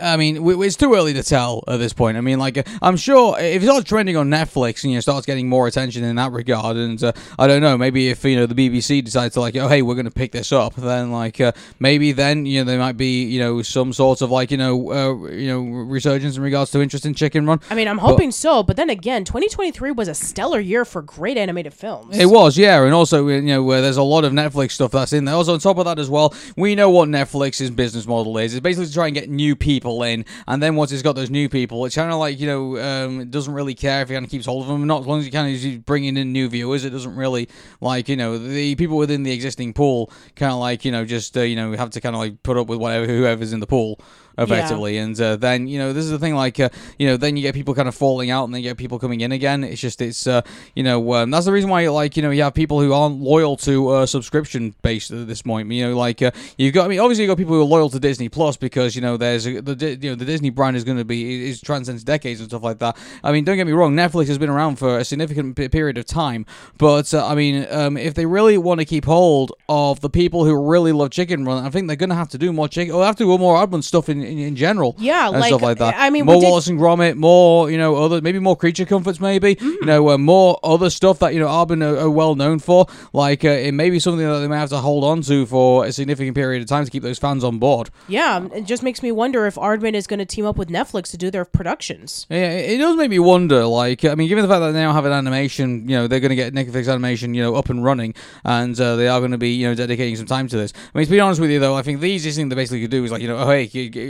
I 0.01 0.15
mean, 0.15 0.35
w- 0.35 0.61
it's 0.61 0.77
too 0.77 0.95
early 0.95 1.11
to 1.11 1.23
tell 1.23 1.61
at 1.67 1.75
this 1.75 1.91
point. 1.91 2.15
I 2.15 2.21
mean, 2.21 2.39
like, 2.39 2.57
uh, 2.57 2.63
I'm 2.81 2.95
sure 2.95 3.37
if 3.37 3.61
it 3.61 3.65
starts 3.65 3.89
trending 3.89 4.15
on 4.15 4.29
Netflix 4.29 4.85
and 4.85 4.93
you 4.93 4.95
know 4.95 5.01
starts 5.01 5.25
getting 5.25 5.49
more 5.49 5.67
attention 5.67 6.05
in 6.05 6.15
that 6.15 6.31
regard, 6.31 6.77
and 6.77 7.03
uh, 7.03 7.11
I 7.37 7.47
don't 7.47 7.61
know, 7.61 7.77
maybe 7.77 8.07
if 8.07 8.23
you 8.23 8.37
know 8.37 8.45
the 8.45 8.55
BBC 8.55 9.03
decides 9.03 9.33
to 9.33 9.41
like, 9.41 9.57
oh 9.57 9.67
hey, 9.67 9.81
we're 9.81 9.95
going 9.95 10.05
to 10.05 10.11
pick 10.11 10.31
this 10.31 10.53
up, 10.53 10.73
then 10.75 11.11
like 11.11 11.41
uh, 11.41 11.51
maybe 11.81 12.13
then 12.13 12.45
you 12.45 12.61
know 12.61 12.63
there 12.63 12.79
might 12.79 12.95
be 12.95 13.25
you 13.25 13.41
know 13.41 13.61
some 13.61 13.91
sort 13.91 14.21
of 14.21 14.31
like 14.31 14.51
you 14.51 14.57
know 14.57 14.91
uh, 14.93 15.27
you 15.31 15.47
know 15.49 15.64
resurgence 15.73 16.37
in 16.37 16.43
regards 16.43 16.71
to 16.71 16.81
interest 16.81 17.05
in 17.05 17.13
Chicken 17.13 17.45
Run. 17.45 17.59
I 17.69 17.75
mean, 17.75 17.87
I'm 17.87 17.97
hoping 17.97 18.31
so, 18.31 18.63
but 18.63 18.77
then 18.77 18.89
again, 18.89 19.25
2023 19.25 19.91
was 19.91 20.07
a 20.07 20.13
stellar 20.15 20.59
year 20.59 20.85
for 20.85 21.01
great 21.01 21.37
animated 21.37 21.73
films. 21.73 22.17
It 22.17 22.27
was, 22.27 22.57
yeah, 22.57 22.83
and 22.83 22.93
also 22.93 23.27
you 23.27 23.41
know 23.41 23.63
where 23.63 23.81
there's 23.81 23.97
a 23.97 24.03
lot 24.03 24.23
of 24.23 24.33
Netflix 24.33 24.71
stuff 24.71 24.91
that's 24.91 25.13
in 25.13 25.25
there. 25.25 25.35
Also, 25.35 25.53
on 25.53 25.59
top 25.59 25.77
of 25.77 25.85
that 25.85 25.99
as 25.99 26.09
well, 26.09 26.33
we 26.55 26.75
know 26.75 26.89
what 26.89 27.09
Netflix's 27.09 27.71
business 27.71 28.05
model 28.07 28.37
is. 28.37 28.53
It's 28.53 28.61
basically 28.63 28.87
to 28.87 28.93
try 28.93 29.07
and 29.07 29.15
get 29.15 29.29
new 29.29 29.55
people 29.55 30.03
in, 30.03 30.25
and 30.47 30.61
then 30.61 30.75
once 30.75 30.91
it's 30.91 31.03
got 31.03 31.15
those 31.15 31.29
new 31.29 31.49
people, 31.49 31.85
it's 31.85 31.95
kind 31.95 32.11
of 32.11 32.19
like 32.19 32.39
you 32.39 32.47
know 32.47 32.77
um, 32.77 33.21
it 33.21 33.31
doesn't 33.31 33.53
really 33.53 33.75
care 33.75 34.01
if 34.01 34.09
it 34.09 34.13
kind 34.13 34.25
of 34.25 34.31
keeps 34.31 34.45
hold 34.45 34.63
of 34.63 34.67
them. 34.69 34.87
Not 34.87 35.01
as 35.01 35.07
long 35.07 35.19
as 35.19 35.25
you 35.25 35.31
kind 35.31 35.53
of 35.53 35.85
bringing 35.85 36.17
in 36.17 36.31
new 36.31 36.49
viewers, 36.49 36.85
it 36.85 36.91
doesn't 36.91 37.15
really 37.15 37.49
like 37.81 38.09
you 38.09 38.15
know 38.15 38.37
the 38.37 38.75
people 38.75 38.97
within 38.97 39.23
the 39.23 39.31
existing 39.31 39.73
pool 39.73 40.11
kind 40.35 40.51
of 40.51 40.59
like 40.59 40.85
you 40.85 40.91
know 40.91 41.05
just 41.05 41.37
uh, 41.37 41.41
you 41.41 41.55
know 41.55 41.71
have 41.73 41.89
to 41.91 42.01
kind 42.01 42.15
of 42.15 42.19
like 42.19 42.41
put 42.43 42.57
up 42.57 42.67
with 42.67 42.79
whatever 42.79 43.05
whoever's 43.05 43.53
in 43.53 43.59
the 43.59 43.67
pool 43.67 43.99
effectively. 44.37 44.97
And 44.97 45.19
uh, 45.19 45.35
then 45.35 45.67
you 45.67 45.79
know 45.79 45.93
this 45.93 46.05
is 46.05 46.11
the 46.11 46.19
thing, 46.19 46.35
like 46.35 46.59
uh, 46.59 46.69
you 46.97 47.07
know, 47.07 47.17
then 47.17 47.37
you 47.37 47.41
get 47.41 47.53
people 47.53 47.73
kind 47.73 47.87
of 47.87 47.95
falling 47.95 48.29
out, 48.29 48.45
and 48.45 48.53
then 48.53 48.61
you 48.61 48.69
get 48.69 48.77
people 48.77 48.99
coming 48.99 49.21
in 49.21 49.31
again. 49.31 49.63
It's 49.63 49.81
just 49.81 50.01
it's 50.01 50.27
uh, 50.27 50.41
you 50.75 50.83
know 50.83 51.13
um, 51.13 51.31
that's 51.31 51.45
the 51.45 51.51
reason 51.51 51.69
why 51.69 51.87
like 51.89 52.17
you 52.17 52.23
know 52.23 52.31
you 52.31 52.43
have 52.43 52.53
people 52.53 52.79
who 52.81 52.93
aren't 52.93 53.19
loyal 53.21 53.57
to 53.57 53.89
uh, 53.89 54.05
subscription 54.05 54.75
based 54.81 55.11
at 55.11 55.27
this 55.27 55.41
point. 55.41 55.71
You 55.71 55.89
know, 55.89 55.97
like 55.97 56.21
uh, 56.21 56.31
you've 56.57 56.73
got 56.73 56.85
I 56.85 56.87
mean 56.87 56.99
obviously 56.99 57.23
you 57.23 57.29
have 57.29 57.37
got 57.37 57.41
people 57.41 57.55
who 57.55 57.61
are 57.61 57.65
loyal 57.65 57.89
to 57.89 57.99
Disney 57.99 58.29
Plus 58.29 58.57
because 58.57 58.95
you 58.95 59.01
know 59.01 59.17
there's 59.17 59.45
a, 59.45 59.61
the 59.61 59.97
you 60.01 60.09
know 60.09 60.15
the 60.15 60.25
Disney 60.25 60.49
brand 60.49 60.77
is 60.77 60.83
going 60.83 60.97
to 60.97 61.05
be 61.05 61.49
is 61.49 61.61
transcends 61.61 62.03
decades 62.03 62.39
and 62.39 62.49
stuff 62.49 62.63
like 62.63 62.79
that. 62.79 62.97
I 63.23 63.31
mean, 63.31 63.43
don't 63.43 63.57
get 63.57 63.67
me 63.67 63.73
wrong, 63.73 63.95
Netflix 63.95 64.27
has 64.27 64.37
been 64.37 64.49
around 64.49 64.77
for 64.77 64.97
a 64.97 65.05
significant 65.05 65.55
period 65.71 65.97
of 65.97 66.05
time, 66.05 66.45
but 66.77 67.13
uh, 67.13 67.25
I 67.25 67.35
mean, 67.35 67.67
um, 67.69 67.97
if 67.97 68.13
they 68.13 68.25
really 68.25 68.57
want 68.57 68.79
to 68.79 68.85
keep 68.85 69.05
hold 69.05 69.53
of 69.69 70.01
the 70.01 70.09
people 70.09 70.45
who 70.45 70.69
really 70.69 70.91
love 70.91 71.11
Chicken 71.11 71.45
Run, 71.45 71.65
I 71.65 71.69
think 71.69 71.87
they're 71.87 71.95
going 71.95 72.09
to 72.09 72.15
have 72.15 72.29
to 72.29 72.37
do 72.37 72.51
more 72.51 72.67
chicken 72.67 72.93
or 72.93 73.05
have 73.05 73.15
to 73.17 73.25
do 73.25 73.37
more 73.37 73.55
Aardman 73.55 73.83
stuff 73.83 74.09
in, 74.09 74.21
in, 74.25 74.37
in 74.39 74.55
general 74.55 74.95
yeah, 74.97 75.27
and 75.29 75.39
like, 75.39 75.47
stuff 75.47 75.61
like 75.61 75.77
that. 75.77 75.95
I 75.97 76.09
mean, 76.09 76.25
more 76.25 76.35
did- 76.39 76.43
Wallace 76.47 76.67
and 76.67 76.79
Gromit, 76.79 77.15
more 77.15 77.69
you 77.71 77.77
know, 77.77 77.95
other 77.95 78.21
maybe 78.21 78.39
more 78.39 78.55
creature 78.55 78.85
comforts, 78.85 79.19
maybe 79.19 79.55
Mm. 79.55 79.61
you 79.81 79.85
know, 79.85 80.09
uh, 80.09 80.17
more 80.17 80.59
other 80.63 80.89
stuff 80.89 81.19
that 81.19 81.33
you 81.33 81.39
know 81.39 81.47
Aardman 81.47 81.83
are, 81.83 81.97
are 82.05 82.09
well 82.09 82.35
known 82.35 82.59
for. 82.59 82.85
Like 83.13 83.45
uh, 83.45 83.49
it 83.49 83.73
may 83.73 83.89
be 83.89 83.99
something 83.99 84.25
that 84.25 84.39
they 84.39 84.47
may 84.47 84.57
have 84.57 84.69
to 84.69 84.77
hold 84.77 85.03
on 85.03 85.21
to 85.23 85.45
for 85.45 85.85
a 85.85 85.91
significant 85.91 86.35
period 86.35 86.61
of 86.61 86.67
time 86.67 86.83
to 86.85 86.91
keep 86.91 87.03
those 87.03 87.19
fans 87.19 87.43
on 87.43 87.59
board. 87.59 87.89
Yeah, 88.07 88.45
it 88.53 88.65
just 88.65 88.83
makes 88.83 89.01
me 89.03 89.11
wonder 89.11 89.45
if 89.45 89.55
Aardman 89.55 89.93
is 89.93 90.07
going 90.07 90.19
to 90.19 90.25
team 90.25 90.45
up 90.45 90.57
with 90.57 90.69
Netflix 90.69 91.11
to 91.11 91.17
do 91.17 91.29
their 91.31 91.45
productions. 91.45 92.25
Yeah, 92.29 92.51
it 92.51 92.75
it 92.75 92.77
does 92.79 92.95
make 92.97 93.09
me 93.09 93.19
wonder. 93.19 93.65
Like, 93.65 94.03
I 94.05 94.15
mean, 94.15 94.27
given 94.27 94.41
the 94.43 94.47
fact 94.49 94.59
that 94.61 94.71
they 94.71 94.79
now 94.79 94.93
have 94.93 95.05
an 95.05 95.11
animation, 95.13 95.87
you 95.89 95.95
know, 95.95 96.07
they're 96.07 96.19
going 96.19 96.29
to 96.29 96.35
get 96.35 96.53
Netflix 96.53 96.89
animation, 96.91 97.33
you 97.33 97.41
know, 97.41 97.55
up 97.55 97.69
and 97.69 97.83
running, 97.83 98.13
and 98.43 98.79
uh, 98.79 98.95
they 98.95 99.07
are 99.07 99.19
going 99.19 99.31
to 99.31 99.37
be, 99.37 99.51
you 99.51 99.67
know, 99.67 99.75
dedicating 99.75 100.15
some 100.15 100.25
time 100.25 100.47
to 100.49 100.57
this. 100.57 100.73
I 100.93 100.97
mean, 100.97 101.05
to 101.05 101.11
be 101.11 101.19
honest 101.19 101.39
with 101.41 101.49
you, 101.51 101.59
though, 101.59 101.75
I 101.75 101.81
think 101.81 101.99
the 102.01 102.09
easiest 102.09 102.37
thing 102.37 102.49
they 102.49 102.55
basically 102.55 102.81
could 102.81 102.91
do 102.91 103.03
is 103.03 103.11
like, 103.11 103.21
you 103.21 103.27
know, 103.27 103.37
oh 103.37 103.47
hey, 103.49 103.65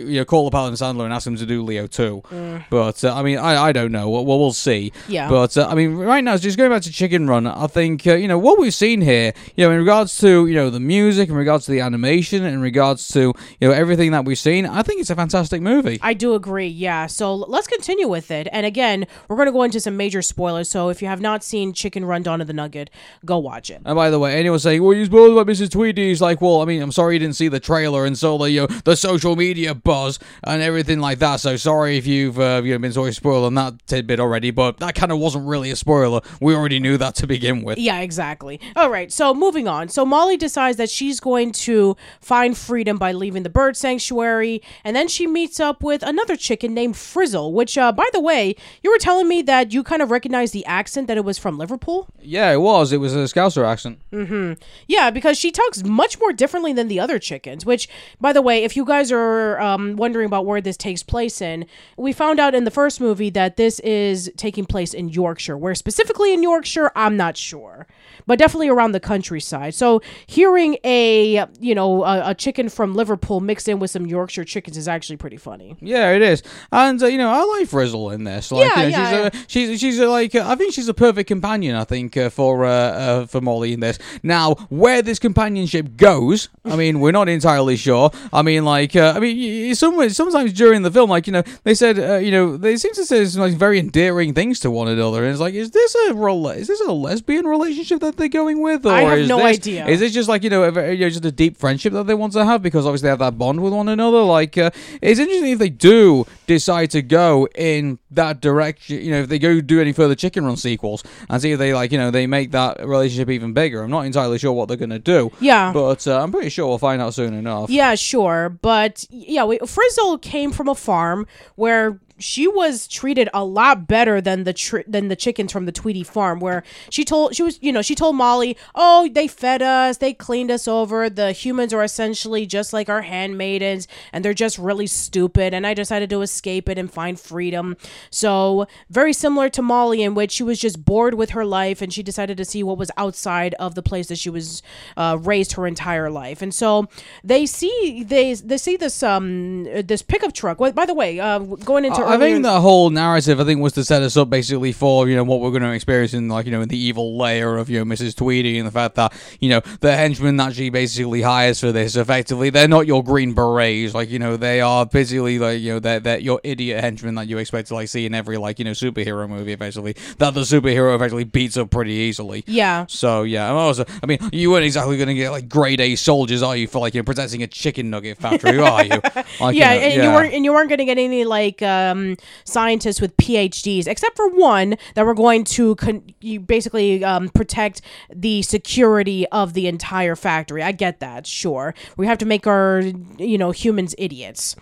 you, 0.06 0.20
know, 0.20 0.26
call 0.26 0.46
the 0.46 0.52
Paladin 0.52 0.76
Sandler 0.76 1.06
and 1.06 1.14
ask 1.14 1.26
them 1.26 1.36
to 1.38 1.46
do 1.46 1.64
Leo 1.64 1.88
too. 1.88 2.24
But 2.70 3.04
uh, 3.04 3.16
I 3.16 3.24
mean, 3.24 3.38
I, 3.38 3.66
I 3.66 3.72
don't 3.72 3.92
know. 3.92 4.10
Well, 4.10 4.26
we'll 4.26 4.54
see. 4.54 4.92
Yeah. 5.08 5.30
But 5.30 5.58
uh, 5.58 5.68
I 5.70 5.76
mean, 5.76 5.96
right 5.96 6.24
now, 6.24 6.38
just 6.38 6.58
going 6.58 6.72
back 6.72 6.82
to 6.84 6.92
Chicken 6.92 7.28
Run, 7.28 7.48
I 7.48 7.68
think 7.68 8.06
uh, 8.08 8.16
you 8.16 8.28
know 8.28 8.38
what 8.38 8.60
we've 8.60 8.74
seen 8.74 9.02
here. 9.02 9.34
You 9.56 9.66
know, 9.66 9.72
in 9.72 9.80
regards 9.80 10.18
to 10.20 10.48
you 10.48 10.56
know 10.56 10.70
the 10.70 10.80
music, 10.80 11.30
in 11.30 11.36
regards 11.36 11.66
to 11.66 11.72
the 11.72 11.82
animation, 11.82 12.44
in 12.44 12.62
regards 12.62 13.08
to 13.10 13.34
you 13.60 13.68
know 13.68 13.72
everything 13.72 14.12
that 14.12 14.26
we've 14.26 14.40
seen, 14.40 14.66
I 14.66 14.82
think 14.84 15.02
it's 15.02 15.10
a 15.10 15.16
fantastic 15.16 15.62
movie. 15.62 16.00
I 16.02 16.14
do 16.14 16.36
agree, 16.36 16.68
yeah. 16.68 17.08
So 17.08 17.36
let's 17.36 17.68
continue 17.68 18.08
with 18.08 18.32
it. 18.32 18.48
And 18.52 18.66
again, 18.66 19.06
we're 19.28 19.36
going 19.36 19.48
to 19.48 19.52
go 19.52 19.64
into 19.64 19.80
some 19.80 19.98
major 19.98 20.22
spoilers. 20.22 20.70
So 20.70 20.90
if 20.90 21.02
you 21.02 21.08
have 21.08 21.22
not 21.22 21.44
seen 21.44 21.74
Chicken 21.74 22.06
Run 22.06 22.24
Dawn 22.24 22.42
of 22.42 22.48
the 22.48 22.54
Nugget, 22.54 22.90
go 23.26 23.38
watch 23.38 23.70
it. 23.70 23.82
And 23.86 23.96
by 23.96 24.10
the 24.10 24.20
way, 24.20 24.36
anyone 24.36 24.60
saying, 24.60 24.84
"Well, 24.84 24.94
you 24.94 25.06
spoiled 25.06 25.38
about 25.38 25.48
Mrs. 25.48 25.72
Tweedy," 25.72 26.12
is 26.12 26.22
like, 26.22 26.42
"Well, 26.42 26.62
I 26.62 26.66
mean, 26.66 26.82
I'm 26.82 26.92
sorry 26.92 27.16
you 27.16 27.20
didn't 27.20 27.36
see 27.36 27.48
the 27.48 27.60
trailer 27.60 28.06
and 28.06 28.18
saw 28.18 28.38
the 28.38 28.52
you 28.52 28.62
know, 28.62 28.68
the 28.68 28.96
social 28.96 29.36
media 29.36 29.76
buzz 29.96 30.20
and 30.44 30.62
everything 30.62 31.00
like 31.00 31.20
that. 31.20 31.40
So 31.40 31.56
sorry 31.56 31.98
if 31.98 32.06
you've 32.08 32.40
uh, 32.40 32.62
you 32.64 32.74
know 32.74 32.80
been 32.80 32.92
sort 32.92 33.10
of 33.10 33.16
spoiled 33.16 33.46
on 33.46 33.56
that 33.56 33.74
tidbit 33.88 34.20
already. 34.20 34.52
But 34.52 34.78
that 34.80 34.96
kind 34.96 35.12
of 35.12 35.20
wasn't 35.20 35.48
really 35.48 35.72
a 35.72 35.76
spoiler. 35.76 36.22
We 36.42 36.56
already 36.56 36.80
knew 36.80 36.98
that 36.98 37.16
to 37.16 37.28
begin 37.28 37.64
with. 37.64 37.78
Yeah, 37.78 38.00
exactly. 38.00 38.60
All 38.76 38.90
right, 38.90 39.12
so 39.12 39.34
moving 39.34 39.68
on. 39.68 39.90
So 39.90 40.06
Molly 40.06 40.38
decides 40.38 40.78
that 40.78 40.90
she's 40.90 41.20
going 41.20 41.52
to 41.68 41.96
find 42.20 42.58
freedom 42.58 42.98
by 42.98 43.12
leaving 43.12 43.44
the 43.44 43.50
bird 43.50 43.78
sanctuary, 43.78 44.62
and 44.84 44.96
then 44.96 45.08
she 45.08 45.28
meets 45.28 45.60
up 45.60 45.84
with 45.84 46.04
another 46.04 46.36
chicken 46.36 46.74
named 46.74 46.98
Frizzle, 46.98 47.54
which, 47.54 47.78
uh, 47.78 47.92
by 47.92 48.08
the 48.14 48.22
way, 48.22 48.56
you 48.84 48.92
were 48.92 48.98
telling 48.98 49.28
me 49.28 49.42
that 49.44 49.74
you 49.74 49.84
kind 49.84 50.02
of 50.02 50.12
recognized 50.12 50.54
the 50.54 50.66
accent 50.66 51.08
that 51.08 51.18
it 51.18 51.26
was 51.26 51.38
from 51.38 51.58
Liverpool. 51.58 52.08
Yeah, 52.22 52.52
it 52.52 52.62
was. 52.62 52.92
It 52.92 52.98
was 52.98 53.14
a 53.16 53.26
Scouser 53.34 53.66
accent. 53.66 54.00
Mm-hmm. 54.12 54.54
Yeah, 54.88 55.10
because 55.12 55.38
she 55.38 55.52
talks 55.52 55.84
much 55.84 56.20
more 56.20 56.34
differently 56.34 56.74
than 56.74 56.88
the 56.88 57.00
other 57.00 57.20
chickens. 57.20 57.66
Which, 57.66 57.88
by 58.20 58.34
the 58.34 58.42
way, 58.42 58.64
if 58.64 58.76
you 58.76 58.86
guys 58.86 59.12
are 59.12 59.60
um, 59.60 59.85
wondering 59.96 60.26
about 60.26 60.46
where 60.46 60.62
this 60.62 60.78
takes 60.78 61.04
place 61.04 61.42
in, 61.42 61.66
we 61.98 62.14
found 62.14 62.40
out 62.40 62.56
in 62.56 62.64
the 62.64 62.72
first 62.72 63.00
movie 63.00 63.30
that 63.32 63.58
this 63.58 63.80
is 63.82 64.32
taking 64.38 64.66
place 64.66 64.94
in 64.94 65.10
Yorkshire. 65.10 65.58
Where 65.58 65.76
specifically 65.76 66.34
in 66.34 66.44
Yorkshire, 66.44 66.92
I'm 66.96 67.16
not 67.18 67.38
sure, 67.38 67.88
but 68.26 68.40
definitely 68.40 68.70
around 68.70 68.92
the 68.94 69.00
countryside. 69.00 69.74
So 69.76 70.02
hearing 70.26 70.78
a 70.84 71.46
you 71.60 71.76
know 71.76 72.04
a, 72.04 72.32
a 72.32 72.36
chicken 72.36 72.70
from 72.70 72.94
Liverpool 72.96 73.40
mixed 73.40 73.68
in 73.70 73.80
with 73.80 73.92
some 73.92 74.06
Yorkshire 74.06 74.44
chickens 74.46 74.78
is 74.78 74.88
actually 74.88 75.18
pretty 75.18 75.38
funny. 75.38 75.76
Yeah, 75.82 76.12
it 76.12 76.22
is, 76.22 76.44
and 76.72 77.02
uh, 77.02 77.08
you 77.08 77.18
know 77.18 77.30
I 77.30 77.44
like 77.60 77.68
Frizzle 77.68 78.12
in 78.12 78.24
this. 78.24 78.52
Like, 78.52 78.70
Yeah, 78.76 78.84
you 78.84 78.92
know, 78.92 78.98
yeah. 78.98 79.30
she's 79.48 79.70
a, 79.70 79.78
she's 79.78 79.80
she's 79.80 80.00
a, 80.00 80.08
like 80.08 80.36
uh, 80.36 80.44
I 80.46 80.56
think 80.56 80.74
she's 80.74 80.88
a 80.88 80.94
perfect 80.94 81.28
companion. 81.28 81.76
I 81.76 81.84
think 81.84 82.18
uh, 82.18 82.30
for 82.30 82.66
uh, 82.66 82.70
uh, 82.70 83.26
for 83.26 83.42
Molly 83.42 83.74
in 83.74 83.80
this. 83.80 84.00
Now, 84.24 84.56
where 84.70 85.02
this 85.02 85.20
companionship 85.20 85.96
goes, 85.98 86.50
I 86.64 86.76
mean, 86.76 87.00
we're 87.00 87.12
not 87.12 87.30
entirely 87.30 87.76
sure. 87.76 88.12
I 88.34 88.42
mean, 88.42 88.66
like 88.66 88.96
uh, 88.96 89.14
I 89.16 89.20
mean, 89.20 89.75
some 89.76 90.10
sometimes 90.10 90.54
during 90.54 90.82
the 90.82 90.92
film, 90.92 91.10
like 91.10 91.28
you 91.28 91.34
know, 91.34 91.44
they 91.64 91.74
said 91.74 92.00
uh, 92.00 92.18
you 92.18 92.32
know 92.32 92.58
they 92.58 92.78
seem 92.78 92.94
to 92.94 93.06
say 93.06 93.26
some 93.26 93.42
like 93.42 93.54
very 93.54 93.80
endearing 93.80 94.34
things 94.34 94.60
to 94.62 94.72
one 94.72 94.88
another, 94.88 95.24
and 95.24 95.32
it's 95.32 95.40
like, 95.40 95.54
is 95.54 95.72
this 95.72 95.96
a 96.10 96.14
rel- 96.14 96.50
is 96.50 96.68
this 96.68 96.82
a 96.82 96.92
lesbian 96.92 97.46
relationship 97.46 98.00
that 98.02 98.18
they're 98.18 98.28
going 98.28 98.62
with, 98.62 98.86
or 98.86 98.92
I 98.92 99.02
have 99.02 99.20
is 99.20 99.30
no 99.30 99.38
this, 99.38 99.58
idea. 99.58 99.88
Is 99.88 100.00
this 100.00 100.14
just 100.14 100.30
like 100.30 100.44
you 100.44 100.50
know, 100.50 100.64
a, 100.64 100.94
you 100.94 101.02
know, 101.02 101.10
just 101.10 101.26
a 101.26 101.32
deep 101.32 101.58
friendship 101.58 101.94
that 101.94 102.08
they 102.08 102.14
want 102.14 102.34
to 102.34 102.46
have 102.46 102.62
because 102.62 102.86
obviously 102.86 103.08
they 103.08 103.12
have 103.12 103.20
that 103.20 103.38
bond 103.38 103.62
with 103.62 103.74
one 103.74 103.90
another? 103.90 104.22
Like, 104.22 104.58
uh, 104.58 104.72
it's 105.02 105.20
interesting 105.20 105.52
if 105.52 105.60
they 105.60 105.70
do 105.70 106.26
decide 106.48 106.92
to 106.92 107.02
go 107.02 107.48
in 107.56 108.00
that 108.12 108.42
direction. 108.42 109.02
You 109.02 109.12
know, 109.12 109.22
if 109.22 109.30
they 109.30 109.40
go 109.40 109.62
do 109.62 109.82
any 109.82 109.94
further 109.94 110.16
Chicken 110.16 110.46
Run 110.46 110.58
sequels 110.58 111.04
and 111.30 111.42
see 111.42 111.52
if 111.52 111.60
they 111.60 111.74
like, 111.74 111.92
you 111.92 111.98
know, 111.98 112.12
they 112.12 112.28
make 112.28 112.52
that 112.52 112.86
relationship 112.86 113.30
even 113.30 113.54
bigger. 113.54 113.84
I'm 113.84 113.92
not 113.92 114.06
entirely 114.06 114.38
sure 114.38 114.54
what 114.54 114.68
they're 114.68 114.78
gonna 114.78 115.00
do. 115.00 115.32
Yeah. 115.40 115.72
but 115.74 116.08
uh, 116.08 116.22
I'm 116.22 116.32
pretty 116.32 116.50
sure 116.50 116.68
we'll 116.68 116.78
find 116.78 117.02
out 117.02 117.14
soon 117.14 117.34
enough. 117.34 117.70
Yeah, 117.70 117.96
sure, 117.96 118.50
but 118.50 119.06
yeah, 119.10 119.44
we, 119.46 119.60
Frizzle 119.60 120.18
came 120.20 120.52
from 120.52 120.68
a 120.68 120.76
farm 120.76 121.28
where 121.56 122.00
she 122.18 122.48
was 122.48 122.88
treated 122.88 123.30
a 123.34 123.44
lot 123.44 123.88
better 123.88 124.22
than 124.22 124.44
the 124.44 124.54
tr- 124.54 124.88
than 124.88 125.10
the 125.10 125.16
chickens 125.16 125.52
from 125.52 125.66
the 125.66 125.72
Tweedy 125.72 126.04
farm 126.04 126.40
where 126.40 126.64
she 126.90 127.04
told 127.04 127.36
she 127.36 127.44
was 127.44 127.60
you 127.62 127.72
know 127.72 127.82
she 127.82 127.96
told 127.96 128.16
Molly 128.16 128.56
oh 128.74 129.10
they 129.12 129.28
fed 129.28 129.62
us 129.62 129.98
they 129.98 130.14
cleaned 130.14 130.52
us 130.52 130.68
over. 130.68 131.10
The 131.10 131.32
humans 131.32 131.74
are 131.74 131.84
essentially 131.84 132.46
just 132.46 132.72
like 132.72 132.90
our 132.90 133.02
handmaidens 133.02 133.88
and 134.14 134.24
they're 134.24 134.34
just 134.34 134.58
really 134.58 134.88
stupid 134.88 135.54
and 135.54 135.68
I 135.68 135.74
decided 135.74 136.10
to 136.12 136.22
escape 136.22 136.70
it 136.70 136.78
and 136.78 136.92
find 136.92 137.20
freedom. 137.20 137.76
So 138.10 138.68
very 138.90 139.14
similar 139.14 139.50
to 139.50 139.62
Molly 139.62 140.02
in 140.02 140.16
which 140.16 140.32
she 140.32 140.44
was 140.44 140.60
just 140.60 140.86
bored 140.86 141.16
with 141.16 141.32
her 141.32 141.46
life 141.46 141.82
and 141.82 141.92
she 141.92 142.04
decided 142.04 142.38
to 142.38 142.46
see 142.46 142.64
what 142.64 142.78
was 142.78 142.92
outside 142.98 143.54
of 143.56 143.76
the 143.76 143.84
place 143.84 144.08
that 144.08 144.18
she 144.18 144.30
was 144.30 144.64
uh, 144.96 145.18
raised 145.22 145.54
her 145.54 145.68
entire 145.68 146.10
life. 146.10 146.42
And 146.42 146.54
so 146.54 146.88
they 147.24 147.46
see 147.46 148.04
they 148.08 148.34
they 148.36 148.58
see 148.58 148.78
this 148.78 149.04
um 149.04 149.64
this 149.64 150.02
pickup 150.02 150.34
truck. 150.34 150.58
By 150.58 150.86
the 150.86 150.94
way 150.94 151.20
uh, 151.20 151.40
going 151.40 151.84
into 151.84 152.05
I 152.08 152.18
think 152.18 152.44
the 152.44 152.62
whole 152.62 152.90
narrative, 152.90 153.40
I 153.40 153.44
think, 153.44 153.62
was 153.62 153.74
to 153.74 153.84
set 153.84 154.02
us 154.04 154.16
up 154.18 154.30
basically 154.30 154.72
for 154.72 155.08
you 155.10 155.16
know 155.16 155.24
what 155.24 155.42
we're 155.42 155.52
going 155.52 155.64
to 155.64 155.72
experience 155.72 156.14
in 156.14 156.28
like 156.30 156.46
you 156.46 156.52
know 156.52 156.62
in 156.62 156.70
the 156.70 156.78
evil 156.78 157.18
layer 157.18 157.58
of 157.58 157.70
you 157.70 157.80
know 157.80 157.86
Mrs. 157.86 158.16
Tweedy 158.16 158.58
and 158.58 158.68
the 158.68 158.72
fact 158.72 158.96
that 158.96 159.14
you 159.40 159.50
know 159.50 159.62
the 159.82 159.96
henchmen 159.96 160.38
that 160.38 160.54
she 160.54 160.70
basically 160.70 161.22
hires 161.22 161.60
for 161.60 161.72
this 161.72 161.96
effectively 161.96 162.50
they're 162.50 162.68
not 162.68 162.88
your 162.88 163.04
green 163.04 163.34
berets 163.34 163.94
like 163.94 164.10
you 164.10 164.20
know 164.20 164.38
they 164.38 164.62
are 164.62 164.86
basically 164.86 165.40
like 165.40 165.60
you 165.60 165.74
know 165.74 165.80
they're, 165.80 166.00
they're 166.00 166.20
your 166.20 166.40
idiot 166.44 166.80
henchmen 166.82 167.16
that 167.16 167.28
you 167.28 167.38
expect 167.38 167.68
to 167.70 167.74
like 167.74 167.88
see 167.88 168.06
in 168.06 168.14
every 168.14 168.38
like 168.38 168.60
you 168.60 168.66
know 168.66 168.72
superhero 168.72 169.28
movie 169.28 169.54
effectively 169.54 169.96
that 170.18 170.34
the 170.34 170.42
superhero 170.42 170.96
effectively 170.96 171.24
beats 171.24 171.58
up 171.58 171.70
pretty 171.70 171.94
easily. 171.94 172.44
yeah 172.48 172.86
So 172.88 173.24
yeah, 173.24 173.50
I'm 173.50 173.56
also, 173.56 173.86
I 174.02 174.06
mean, 174.06 174.20
you 174.32 174.52
weren't 174.52 174.66
exactly 174.66 174.98
going 174.98 175.08
to 175.08 175.14
get 175.14 175.32
like 175.32 175.50
grade 175.50 175.82
A 175.82 175.96
soldiers, 175.96 176.42
are 176.44 176.56
you, 176.56 176.68
for 176.68 176.80
like 176.80 176.94
you 176.94 177.02
know, 177.02 177.06
protecting 177.06 177.44
a 177.44 177.48
chicken 177.48 177.90
nugget 177.90 178.18
factory, 178.18 178.60
are 178.60 178.86
you? 178.86 179.02
Like, 179.40 179.56
yeah, 179.58 179.74
you 179.74 179.80
know, 179.80 179.86
and 179.86 180.04
you 180.04 180.10
weren't 180.12 180.34
and 180.34 180.46
you 180.46 180.54
weren't 180.54 180.70
gonna 180.70 180.86
get 180.86 180.98
any 180.98 181.26
like 181.26 181.62
um 181.62 181.95
um, 181.96 182.18
scientists 182.44 183.02
with 183.02 183.16
PhDs, 183.18 183.88
except 183.88 184.16
for 184.16 184.30
one 184.30 184.76
that 184.96 185.06
were 185.06 185.14
going 185.14 185.44
to 185.46 185.76
con- 185.76 186.04
basically 186.46 187.04
um, 187.04 187.30
protect 187.30 187.82
the 188.14 188.42
security 188.42 189.28
of 189.30 189.54
the 189.54 189.68
entire 189.68 190.16
factory. 190.16 190.62
I 190.64 190.72
get 190.72 191.00
that, 191.00 191.26
sure. 191.28 191.74
We 191.98 192.08
have 192.08 192.18
to 192.20 192.26
make 192.26 192.48
our 192.48 192.82
you 193.18 193.38
know 193.38 193.52
humans 193.52 193.96
idiots. 193.98 194.56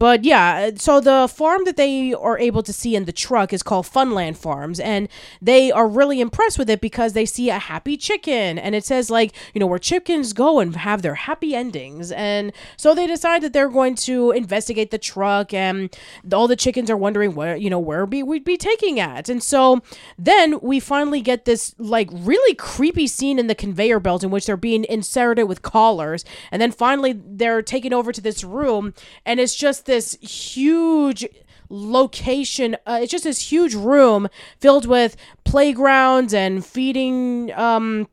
But 0.00 0.24
yeah, 0.24 0.70
uh, 0.72 0.76
so 0.76 0.98
the 0.98 1.28
farm 1.28 1.64
that 1.66 1.76
they 1.76 2.14
are 2.14 2.38
able 2.38 2.62
to 2.62 2.72
see 2.72 2.96
in 2.96 3.04
the 3.04 3.12
truck 3.12 3.52
is 3.52 3.62
called 3.62 3.84
Funland 3.84 4.38
Farms, 4.38 4.80
and 4.80 5.10
they 5.42 5.70
are 5.70 5.86
really 5.86 6.22
impressed 6.22 6.58
with 6.58 6.70
it 6.70 6.80
because 6.80 7.12
they 7.12 7.26
see 7.26 7.50
a 7.50 7.58
happy 7.58 7.98
chicken, 7.98 8.58
and 8.58 8.74
it 8.74 8.82
says 8.86 9.10
like 9.10 9.34
you 9.52 9.60
know 9.60 9.66
where 9.66 9.78
chickens 9.78 10.32
go 10.32 10.58
and 10.58 10.74
have 10.74 11.02
their 11.02 11.16
happy 11.16 11.54
endings, 11.54 12.10
and 12.12 12.50
so 12.78 12.94
they 12.94 13.06
decide 13.06 13.42
that 13.42 13.52
they're 13.52 13.68
going 13.68 13.94
to 13.96 14.30
investigate 14.30 14.90
the 14.90 14.96
truck, 14.96 15.52
and 15.52 15.94
all 16.32 16.48
the 16.48 16.56
chickens 16.56 16.88
are 16.88 16.96
wondering 16.96 17.34
where 17.34 17.54
you 17.54 17.68
know 17.68 17.78
where 17.78 18.06
we 18.06 18.22
we'd 18.22 18.42
be 18.42 18.56
taking 18.56 18.98
at, 18.98 19.28
and 19.28 19.42
so 19.42 19.82
then 20.16 20.58
we 20.62 20.80
finally 20.80 21.20
get 21.20 21.44
this 21.44 21.74
like 21.76 22.08
really 22.10 22.54
creepy 22.54 23.06
scene 23.06 23.38
in 23.38 23.48
the 23.48 23.54
conveyor 23.54 24.00
belt 24.00 24.24
in 24.24 24.30
which 24.30 24.46
they're 24.46 24.56
being 24.56 24.86
inserted 24.88 25.46
with 25.46 25.60
collars, 25.60 26.24
and 26.50 26.62
then 26.62 26.72
finally 26.72 27.12
they're 27.12 27.60
taken 27.60 27.92
over 27.92 28.12
to 28.12 28.22
this 28.22 28.42
room, 28.42 28.94
and 29.26 29.38
it's 29.38 29.54
just 29.54 29.89
this 29.90 30.16
huge 30.20 31.26
location 31.68 32.76
uh, 32.86 32.98
it's 33.02 33.10
just 33.12 33.24
this 33.24 33.50
huge 33.52 33.74
room 33.74 34.28
filled 34.60 34.86
with 34.86 35.16
playgrounds 35.44 36.32
and 36.32 36.64
feeding 36.64 37.52
um 37.54 38.08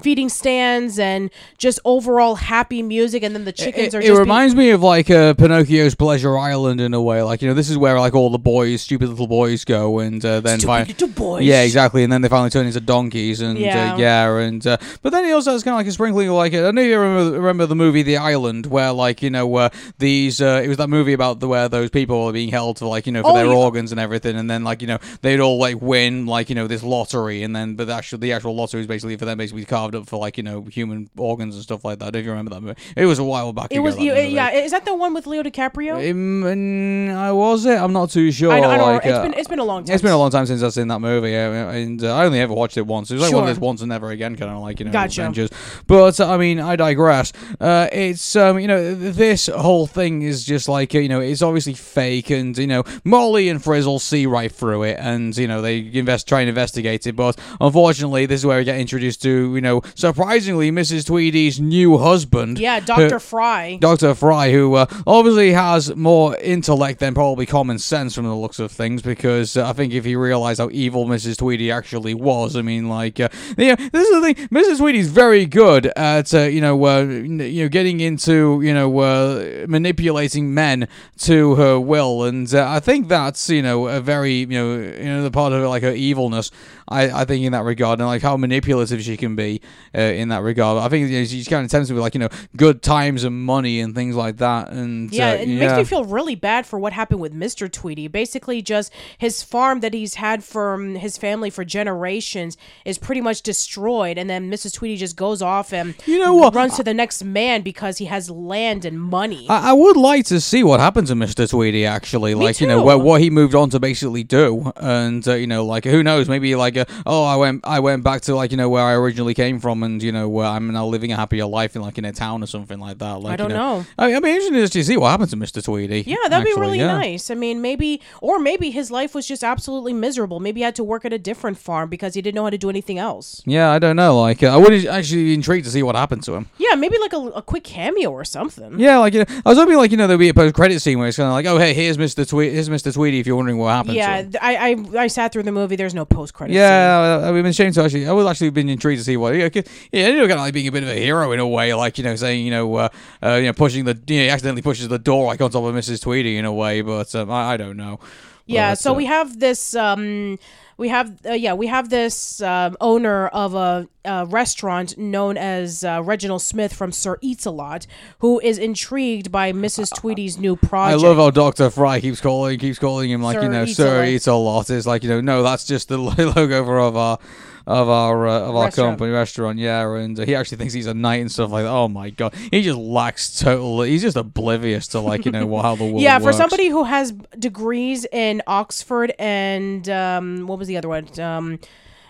feeding 0.00 0.28
stands 0.30 0.98
and 0.98 1.30
just 1.58 1.78
overall 1.84 2.34
happy 2.34 2.82
music 2.82 3.22
and 3.22 3.34
then 3.34 3.44
the 3.44 3.52
chickens 3.52 3.92
it, 3.92 3.96
are 3.96 4.00
it 4.00 4.04
just 4.04 4.08
being- 4.12 4.18
reminds 4.18 4.54
me 4.54 4.70
of 4.70 4.82
like 4.82 5.10
uh, 5.10 5.34
Pinocchio's 5.34 5.94
Pleasure 5.94 6.36
Island 6.38 6.80
in 6.80 6.94
a 6.94 7.02
way. 7.02 7.22
Like 7.22 7.42
you 7.42 7.48
know, 7.48 7.54
this 7.54 7.68
is 7.68 7.76
where 7.76 7.98
like 8.00 8.14
all 8.14 8.30
the 8.30 8.38
boys, 8.38 8.80
stupid 8.80 9.08
little 9.10 9.26
boys, 9.26 9.64
go, 9.64 9.98
and 9.98 10.24
uh, 10.24 10.40
then 10.40 10.58
Stupid 10.58 10.66
find. 10.66 10.88
little 10.88 11.08
boys. 11.08 11.44
Yeah, 11.44 11.62
exactly, 11.62 12.02
and 12.04 12.12
then 12.12 12.22
they 12.22 12.28
finally 12.28 12.50
turn 12.50 12.66
into 12.66 12.80
donkeys, 12.80 13.40
and 13.42 13.58
Yeah. 13.58 13.94
uh, 13.94 13.96
yeah, 13.98 14.36
and 14.38 14.66
uh, 14.66 14.78
but 15.02 15.10
then 15.10 15.24
he 15.24 15.32
also 15.32 15.52
has 15.52 15.62
kind 15.62 15.74
of 15.74 15.78
like 15.78 15.86
a 15.86 15.92
sprinkling 15.92 16.28
of 16.28 16.34
like 16.34 16.54
I 16.54 16.60
don't 16.60 16.74
know 16.74 16.80
if 16.82 16.88
you 16.88 16.98
remember, 16.98 17.36
remember 17.38 17.66
the 17.66 17.76
movie 17.76 18.02
The 18.02 18.16
Island, 18.16 18.66
where 18.66 18.92
like 18.92 19.22
you 19.22 19.30
know 19.30 19.54
uh, 19.56 19.68
these 19.98 20.40
uh, 20.40 20.62
it 20.64 20.68
was 20.68 20.78
that 20.78 20.88
movie 20.88 21.12
about 21.12 21.40
the 21.40 21.48
where 21.48 21.68
those 21.68 21.90
people 21.90 22.24
were 22.24 22.32
being 22.32 22.48
held 22.50 22.78
for 22.78 22.86
like 22.86 23.06
you 23.06 23.12
know 23.12 23.22
for 23.22 23.30
Oh, 23.30 23.34
their 23.34 23.46
yeah. 23.46 23.52
organs 23.52 23.92
and 23.92 24.00
everything, 24.00 24.36
and 24.36 24.50
then 24.50 24.64
like 24.64 24.80
you 24.80 24.88
know 24.88 24.98
they'd 25.20 25.38
all 25.40 25.58
like 25.58 25.80
win 25.82 26.26
like 26.26 26.48
you 26.48 26.54
know 26.54 26.66
this 26.66 26.82
lottery, 26.82 27.42
and 27.42 27.54
then 27.54 27.74
but 27.76 27.86
the 27.88 27.92
actual 27.94 28.18
the 28.18 28.32
actual 28.32 28.54
lottery 28.56 28.80
is 28.80 28.86
basically 28.86 29.16
for 29.16 29.26
them 29.26 29.36
basically 29.38 29.64
carved 29.82 29.94
up 29.96 30.08
for 30.08 30.18
like 30.18 30.36
you 30.36 30.42
know 30.42 30.62
human 30.64 31.10
organs 31.16 31.54
and 31.54 31.62
stuff 31.62 31.84
like 31.84 31.98
that. 31.98 32.14
If 32.14 32.24
you 32.24 32.30
remember 32.30 32.50
that 32.54 32.60
movie, 32.60 32.80
it 32.96 33.06
was 33.06 33.18
a 33.18 33.24
while 33.24 33.52
back. 33.52 33.68
it 33.70 33.76
ago, 33.76 33.82
was 33.82 33.98
you, 33.98 34.14
yeah 34.14 34.50
is 34.50 34.70
that 34.70 34.84
the 34.84 34.94
one 34.94 35.12
with 35.14 35.26
leo 35.26 35.42
dicaprio 35.42 35.94
Um, 36.10 37.10
I 37.16 37.32
was 37.32 37.66
it. 37.66 37.78
I'm 37.78 37.92
not 37.92 38.10
too 38.10 38.30
sure. 38.30 38.52
I, 38.52 38.60
know, 38.60 38.70
I 38.70 38.76
don't 38.76 38.86
know. 38.86 38.92
like, 38.94 39.06
It's 39.06 39.18
uh, 39.18 39.22
been 39.22 39.34
it's 39.34 39.48
been 39.48 39.58
a 39.58 39.64
long 39.64 39.84
time. 39.84 39.94
it's 39.94 40.02
been 40.02 40.12
a 40.12 40.18
long 40.18 40.30
time 40.30 40.46
since 40.46 40.62
I've 40.62 40.72
seen 40.72 40.88
that 40.88 41.00
movie, 41.00 41.30
yeah, 41.30 41.70
and 41.70 42.02
uh, 42.02 42.14
I 42.14 42.24
only 42.26 42.40
ever 42.40 42.54
watched 42.54 42.76
it 42.76 42.86
once. 42.86 43.10
It 43.10 43.14
was 43.14 43.22
like 43.24 43.32
one 43.32 43.42
of 43.44 43.48
those 43.48 43.58
once 43.58 43.80
and 43.80 43.88
never 43.88 44.10
again 44.10 44.36
kind 44.36 44.50
of 44.50 44.60
like 44.60 44.78
you 44.78 44.86
know 44.86 44.92
Gotcha. 44.92 45.22
adventures. 45.22 45.50
But 45.86 46.20
uh, 46.20 46.32
I 46.32 46.36
mean, 46.36 46.60
I 46.60 46.76
digress. 46.76 47.32
Uh, 47.60 47.88
it's 47.92 48.36
um, 48.36 48.58
you 48.60 48.68
know, 48.68 48.94
this 48.94 49.46
whole 49.48 49.86
thing 49.86 50.22
is 50.22 50.44
just 50.44 50.68
like 50.68 50.94
uh, 50.94 50.98
you 50.98 51.08
know, 51.08 51.20
it's 51.20 51.42
obviously 51.42 51.74
fake, 51.74 52.30
and 52.30 52.56
you 52.56 52.66
know, 52.66 52.84
Molly 53.04 53.48
and 53.48 53.62
Frizzle 53.62 53.98
see 53.98 54.26
right 54.26 54.52
through 54.52 54.84
it, 54.84 54.96
and 55.00 55.36
you 55.36 55.48
know, 55.48 55.60
they 55.60 55.78
invest 55.92 56.28
try 56.28 56.40
and 56.40 56.48
investigate 56.48 57.06
it. 57.06 57.16
But 57.16 57.38
unfortunately, 57.60 58.26
this 58.26 58.40
is 58.40 58.46
where 58.46 58.58
we 58.58 58.64
get 58.64 58.78
introduced 58.78 59.22
to 59.22 59.54
you 59.54 59.60
know, 59.60 59.71
surprisingly, 59.94 60.70
Mrs. 60.70 61.06
Tweedy's 61.06 61.58
new 61.58 61.96
husband. 61.98 62.58
yeah 62.58 62.80
dr 62.80 63.18
fry 63.18 63.78
Dr. 63.80 64.14
Fry, 64.14 64.52
who 64.52 64.74
uh, 64.74 64.86
obviously 65.06 65.52
has 65.52 65.94
more 65.96 66.36
intellect 66.38 67.00
than 67.00 67.14
probably 67.14 67.46
common 67.46 67.78
sense 67.78 68.14
from 68.14 68.24
the 68.24 68.34
looks 68.34 68.58
of 68.58 68.70
things, 68.70 69.02
because 69.02 69.56
uh, 69.56 69.68
I 69.68 69.72
think 69.72 69.92
if 69.92 70.04
he 70.04 70.16
realized 70.16 70.60
how 70.60 70.68
evil 70.72 71.06
Mrs. 71.06 71.38
Tweedy 71.38 71.70
actually 71.70 72.14
was, 72.14 72.56
I 72.56 72.62
mean, 72.62 72.88
like, 72.88 73.20
uh, 73.20 73.28
you 73.56 73.68
know, 73.68 73.76
this 73.76 74.08
is 74.08 74.14
the 74.14 74.20
thing. 74.34 74.48
Mrs. 74.48 74.78
Tweedy's 74.78 75.08
very 75.10 75.46
good 75.46 75.86
at, 75.96 76.32
uh, 76.34 76.42
you 76.42 76.60
know, 76.60 76.84
uh, 76.84 77.02
you 77.02 77.64
know, 77.64 77.68
getting 77.68 78.00
into, 78.00 78.60
you 78.62 78.74
know, 78.74 78.98
uh, 78.98 79.66
manipulating 79.68 80.52
men 80.54 80.88
to 81.18 81.54
her 81.56 81.78
will, 81.80 82.24
and 82.24 82.52
uh, 82.54 82.68
I 82.68 82.80
think 82.80 83.08
that's, 83.08 83.48
you 83.48 83.62
know, 83.62 83.88
a 83.88 84.00
very, 84.00 84.34
you 84.34 84.46
know, 84.46 84.74
you 84.74 85.04
know, 85.04 85.22
the 85.22 85.30
part 85.30 85.52
of 85.52 85.62
it, 85.62 85.68
like 85.68 85.82
her 85.82 85.92
evilness. 85.92 86.50
I, 86.88 87.22
I 87.22 87.24
think 87.24 87.44
in 87.44 87.52
that 87.52 87.64
regard, 87.64 88.00
and 88.00 88.08
like 88.08 88.22
how 88.22 88.36
manipulative 88.36 89.02
she 89.02 89.16
can 89.16 89.36
be 89.36 89.60
uh, 89.96 90.00
in 90.00 90.28
that 90.28 90.42
regard. 90.42 90.82
I 90.82 90.88
think 90.88 91.10
you 91.10 91.20
know, 91.20 91.24
she's 91.24 91.48
kind 91.48 91.64
of 91.64 91.70
tempted 91.70 91.92
with 91.94 92.02
like 92.02 92.14
you 92.14 92.20
know 92.20 92.28
good 92.56 92.82
times 92.82 93.24
and 93.24 93.44
money 93.44 93.80
and 93.80 93.94
things 93.94 94.16
like 94.16 94.38
that. 94.38 94.70
And 94.70 95.12
Yeah, 95.12 95.30
uh, 95.30 95.34
it 95.34 95.48
makes 95.48 95.76
me 95.76 95.84
feel 95.84 96.04
really 96.04 96.34
bad 96.34 96.66
for 96.66 96.78
what 96.78 96.92
happened 96.92 97.20
with 97.20 97.34
Mr. 97.34 97.70
Tweedy. 97.70 98.08
Basically, 98.08 98.62
just 98.62 98.92
his 99.18 99.42
farm 99.42 99.80
that 99.80 99.94
he's 99.94 100.14
had 100.14 100.44
from 100.44 100.96
his 100.96 101.16
family 101.16 101.50
for 101.50 101.64
generations 101.64 102.56
is 102.84 102.98
pretty 102.98 103.20
much 103.20 103.42
destroyed, 103.42 104.18
and 104.18 104.28
then 104.28 104.50
Mrs. 104.50 104.74
Tweedy 104.74 104.96
just 104.96 105.16
goes 105.16 105.42
off 105.42 105.72
and 105.72 105.94
You 106.06 106.18
know 106.18 106.34
what? 106.34 106.54
runs 106.54 106.76
to 106.76 106.82
the 106.82 106.94
next 106.94 107.24
man 107.24 107.62
because 107.62 107.98
he 107.98 108.06
has 108.06 108.30
land 108.30 108.84
and 108.84 109.00
money. 109.00 109.46
I, 109.48 109.70
I 109.70 109.72
would 109.72 109.96
like 109.96 110.26
to 110.26 110.40
see 110.40 110.62
what 110.64 110.80
happened 110.80 111.06
to 111.08 111.14
Mr. 111.14 111.48
Tweedy 111.48 111.86
actually, 111.86 112.34
like 112.34 112.60
you 112.60 112.66
know 112.66 112.80
too. 112.80 112.84
what, 112.84 113.00
what 113.00 113.20
he 113.20 113.30
moved 113.30 113.54
on 113.54 113.70
to 113.70 113.80
basically 113.80 114.24
do, 114.24 114.72
and 114.76 115.26
uh, 115.26 115.34
you 115.34 115.46
know 115.46 115.64
like 115.64 115.84
who 115.84 116.02
knows, 116.02 116.28
maybe 116.28 116.54
like 116.54 116.71
uh, 116.76 116.84
oh 117.06 117.24
I 117.24 117.36
went 117.36 117.60
I 117.64 117.80
went 117.80 118.04
back 118.04 118.22
to 118.22 118.34
like 118.34 118.50
you 118.50 118.56
know 118.56 118.68
where 118.68 118.84
I 118.84 118.94
originally 118.94 119.34
came 119.34 119.60
from, 119.60 119.82
and 119.82 120.02
you 120.02 120.12
know 120.12 120.28
where 120.28 120.46
I'm 120.46 120.72
now 120.72 120.86
living 120.86 121.12
a 121.12 121.16
happier 121.16 121.46
life 121.46 121.76
in 121.76 121.82
like 121.82 121.98
in 121.98 122.04
a 122.04 122.12
town 122.12 122.42
or 122.42 122.46
something 122.46 122.78
like 122.78 122.98
that. 122.98 123.20
Like, 123.20 123.34
I 123.34 123.36
don't 123.36 123.50
you 123.50 123.56
know. 123.56 123.86
I, 123.98 124.14
I'd 124.14 124.22
be 124.22 124.30
interested 124.30 124.72
to 124.72 124.84
see 124.84 124.96
what 124.96 125.10
happened 125.10 125.30
to 125.30 125.36
Mr. 125.36 125.62
Tweedy. 125.62 126.04
Yeah, 126.06 126.16
that'd 126.28 126.44
be 126.44 126.58
really 126.60 126.78
yeah. 126.78 126.86
nice. 126.86 127.30
I 127.30 127.34
mean, 127.34 127.60
maybe, 127.60 128.00
or 128.20 128.38
maybe 128.38 128.70
his 128.70 128.90
life 128.90 129.14
was 129.14 129.26
just 129.26 129.44
absolutely 129.44 129.92
miserable. 129.92 130.40
Maybe 130.40 130.60
he 130.60 130.64
had 130.64 130.76
to 130.76 130.84
work 130.84 131.04
at 131.04 131.12
a 131.12 131.18
different 131.18 131.58
farm 131.58 131.88
because 131.88 132.14
he 132.14 132.22
didn't 132.22 132.34
know 132.34 132.44
how 132.44 132.50
to 132.50 132.58
do 132.58 132.70
anything 132.70 132.98
else. 132.98 133.42
Yeah, 133.46 133.70
I 133.70 133.78
don't 133.78 133.96
know. 133.96 134.20
Like, 134.20 134.42
uh, 134.42 134.48
I 134.48 134.56
would 134.56 134.86
actually 134.86 135.24
be 135.24 135.34
intrigued 135.34 135.64
to 135.64 135.70
see 135.70 135.82
what 135.82 135.94
happened 135.94 136.22
to 136.24 136.34
him. 136.34 136.48
Yeah, 136.58 136.74
maybe 136.74 136.98
like 136.98 137.12
a, 137.12 137.18
a 137.18 137.42
quick 137.42 137.64
cameo 137.64 138.10
or 138.10 138.24
something. 138.24 138.78
Yeah, 138.78 138.98
like 138.98 139.14
you 139.14 139.20
know, 139.20 139.40
I 139.44 139.48
was 139.48 139.58
hoping 139.58 139.76
like 139.76 139.90
you 139.90 139.96
know 139.96 140.06
there'd 140.06 140.20
be 140.20 140.28
a 140.28 140.34
post 140.34 140.54
credit 140.54 140.80
scene 140.80 140.98
where 140.98 141.08
it's 141.08 141.16
kind 141.16 141.28
of 141.28 141.32
like, 141.32 141.46
oh 141.46 141.58
hey, 141.58 141.74
here's 141.74 141.96
Mr. 141.96 142.28
Tweedy, 142.28 142.54
here's 142.54 142.68
Mr. 142.68 142.92
Tweedy 142.92 143.20
if 143.20 143.26
you're 143.26 143.36
wondering 143.36 143.58
what 143.58 143.70
happened. 143.70 143.94
Yeah, 143.94 144.16
to 144.16 144.22
him. 144.22 144.30
th- 144.32 144.42
I, 144.42 144.70
I 144.70 145.02
I 145.02 145.06
sat 145.06 145.32
through 145.32 145.44
the 145.44 145.52
movie. 145.52 145.76
There's 145.76 145.94
no 145.94 146.04
post 146.04 146.34
credit. 146.34 146.54
Yeah, 146.54 146.61
I, 146.70 147.28
I've 147.28 147.34
been 147.34 147.46
ashamed 147.46 147.74
to 147.74 147.82
actually. 147.82 148.06
I 148.06 148.12
would 148.12 148.26
actually 148.26 148.50
been 148.50 148.68
intrigued 148.68 149.00
to 149.00 149.04
see 149.04 149.16
what. 149.16 149.34
Yeah, 149.34 149.48
yeah, 149.92 150.08
you 150.08 150.16
know, 150.16 150.22
kind 150.22 150.32
of 150.32 150.40
like 150.40 150.54
being 150.54 150.68
a 150.68 150.72
bit 150.72 150.82
of 150.82 150.88
a 150.88 150.94
hero 150.94 151.32
in 151.32 151.40
a 151.40 151.46
way, 151.46 151.74
like 151.74 151.98
you 151.98 152.04
know, 152.04 152.16
saying 152.16 152.44
you 152.44 152.50
know, 152.50 152.74
uh, 152.76 152.88
uh, 153.22 153.34
you 153.34 153.46
know, 153.46 153.52
pushing 153.52 153.84
the, 153.84 153.98
you 154.06 154.18
know, 154.18 154.22
he 154.24 154.28
accidentally 154.30 154.62
pushes 154.62 154.88
the 154.88 154.98
door 154.98 155.26
like 155.26 155.40
on 155.40 155.50
top 155.50 155.64
of 155.64 155.74
Mrs. 155.74 156.02
Tweedy 156.02 156.36
in 156.36 156.44
a 156.44 156.52
way, 156.52 156.80
but 156.82 157.14
um, 157.14 157.30
I, 157.30 157.52
I 157.52 157.56
don't 157.56 157.76
know. 157.76 158.00
Yeah, 158.46 158.72
But, 158.72 158.78
so 158.78 158.92
uh, 158.92 158.94
we 158.94 159.06
have 159.06 159.38
this 159.38 159.74
um 159.74 160.38
we 160.76 160.88
have 160.88 161.24
uh, 161.24 161.32
yeah, 161.32 161.54
we 161.54 161.68
have 161.68 161.90
this 161.90 162.42
um, 162.42 162.76
owner 162.80 163.28
of 163.28 163.54
a, 163.54 163.88
a 164.04 164.26
restaurant 164.26 164.98
known 164.98 165.36
as 165.36 165.84
uh, 165.84 166.02
Reginald 166.02 166.42
Smith 166.42 166.72
from 166.72 166.92
Sir 166.92 167.18
Eats 167.20 167.46
a 167.46 167.50
Lot 167.50 167.86
who 168.18 168.40
is 168.40 168.58
intrigued 168.58 169.30
by 169.30 169.52
Mrs. 169.52 169.94
Tweedy's 169.96 170.38
new 170.38 170.56
project. 170.56 171.04
I 171.04 171.06
love 171.06 171.18
how 171.18 171.30
Doctor 171.30 171.70
Fry 171.70 172.00
keeps 172.00 172.20
calling 172.20 172.58
keeps 172.58 172.78
calling 172.78 173.10
him 173.10 173.22
like 173.22 173.36
Sir 173.36 173.42
you 173.44 173.48
know 173.48 173.62
Eats 173.62 173.78
a 173.78 173.82
Sir 173.82 174.04
Eats 174.04 174.26
a 174.26 174.34
Lot. 174.34 174.70
It's 174.70 174.86
like 174.86 175.02
you 175.02 175.08
know 175.08 175.20
no, 175.20 175.42
that's 175.42 175.64
just 175.64 175.88
the 175.88 175.98
logo 176.36 176.64
for 176.64 176.80
of 176.80 176.96
our 176.96 177.18
of 177.66 177.88
our 177.88 178.26
uh, 178.26 178.40
of 178.40 178.56
our 178.56 178.64
Restaurant. 178.64 178.90
company 178.92 179.10
restaurant. 179.12 179.58
Yeah, 179.58 179.94
and 179.96 180.18
uh, 180.18 180.24
he 180.24 180.34
actually 180.34 180.58
thinks 180.58 180.74
he's 180.74 180.86
a 180.86 180.94
knight 180.94 181.20
and 181.20 181.30
stuff 181.30 181.50
like 181.50 181.64
that. 181.64 181.70
Oh 181.70 181.88
my 181.88 182.10
god, 182.10 182.34
he 182.50 182.62
just 182.62 182.78
lacks 182.78 183.38
total. 183.38 183.82
He's 183.82 184.02
just 184.02 184.16
oblivious 184.16 184.88
to 184.88 185.00
like 185.00 185.24
you 185.24 185.32
know 185.32 185.60
how 185.60 185.76
the 185.76 185.84
world. 185.84 186.00
yeah, 186.00 186.18
for 186.18 186.26
works. 186.26 186.36
somebody 186.38 186.68
who 186.68 186.84
has 186.84 187.12
degrees 187.38 188.04
in 188.12 188.42
Oxford 188.46 189.12
and 189.18 189.88
um 189.88 190.46
what 190.46 190.58
was 190.58 190.68
the 190.68 190.76
other 190.76 190.88
one? 190.88 191.06
Um 191.20 191.58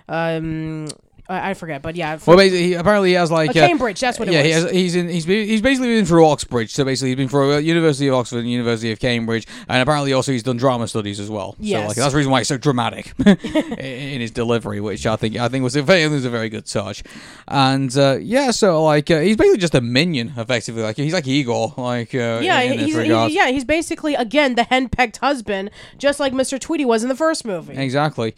um 0.09 0.88
I, 1.29 1.51
I 1.51 1.55
forget, 1.55 1.83
but 1.83 1.95
yeah, 1.95 2.18
Well, 2.27 2.37
basically, 2.37 2.62
he, 2.68 2.75
apparently 2.75 3.11
he 3.11 3.14
has 3.14 3.31
like 3.31 3.51
uh, 3.51 3.53
Cambridge, 3.53 4.01
that's 4.01 4.18
what 4.18 4.29
it 4.29 4.33
yeah, 4.33 4.41
was. 4.41 4.47
he 4.47 4.53
has, 4.53 4.70
he's 4.70 4.97
in. 4.97 5.09
He's 5.09 5.25
been, 5.25 5.47
he's 5.47 5.62
basically 5.62 5.89
been 5.89 6.05
through 6.05 6.27
Oxbridge. 6.27 6.73
So 6.73 6.85
basically, 6.85 7.11
he's 7.11 7.16
been 7.16 7.29
through 7.29 7.55
uh, 7.55 7.59
University 7.59 8.09
of 8.09 8.14
Oxford 8.14 8.39
and 8.39 8.51
University 8.51 8.91
of 8.91 8.99
Cambridge, 8.99 9.47
and 9.68 9.81
apparently 9.81 10.12
also 10.12 10.33
he's 10.33 10.43
done 10.43 10.57
drama 10.57 10.89
studies 10.89 11.20
as 11.20 11.31
well. 11.31 11.57
So 11.62 11.87
like 11.87 11.97
that's 11.97 12.12
the 12.12 12.16
reason 12.16 12.33
why 12.33 12.41
he's 12.41 12.49
so 12.49 12.59
dramatic 12.59 13.14
in 13.27 14.20
his 14.20 14.33
delivery, 14.33 14.81
which 14.81 15.07
I 15.07 15.14
think 15.16 15.37
I 15.37 15.49
think 15.49 15.62
was 15.62 15.77
a 15.77 15.83
very 15.83 16.09
was 16.09 16.25
a 16.25 16.31
very 16.31 16.49
good 16.49 16.66
touch. 16.66 17.05
And 17.47 17.97
uh, 17.97 18.18
yeah, 18.20 18.51
so 18.51 18.83
like 18.83 19.11
uh, 19.11 19.20
he's 19.20 19.37
basically 19.37 19.59
just 19.59 19.77
a 19.77 19.81
minion, 19.81 20.35
effectively. 20.37 20.83
Like 20.83 20.97
he's 20.97 21.12
like 21.12 21.29
Igor, 21.29 21.75
like 21.77 22.14
uh, 22.14 22.41
yeah, 22.43 22.61
in, 22.62 22.73
in 22.73 22.79
he's 22.81 22.97
he, 22.97 23.37
yeah, 23.37 23.49
he's 23.49 23.64
basically 23.64 24.14
again 24.14 24.57
the 24.57 24.62
henpecked 24.62 25.18
husband, 25.18 25.70
just 25.99 26.18
like 26.18 26.33
Mr. 26.33 26.59
Tweedy 26.59 26.85
was 26.85 27.05
in 27.05 27.09
the 27.09 27.16
first 27.16 27.45
movie. 27.45 27.77
Exactly. 27.77 28.35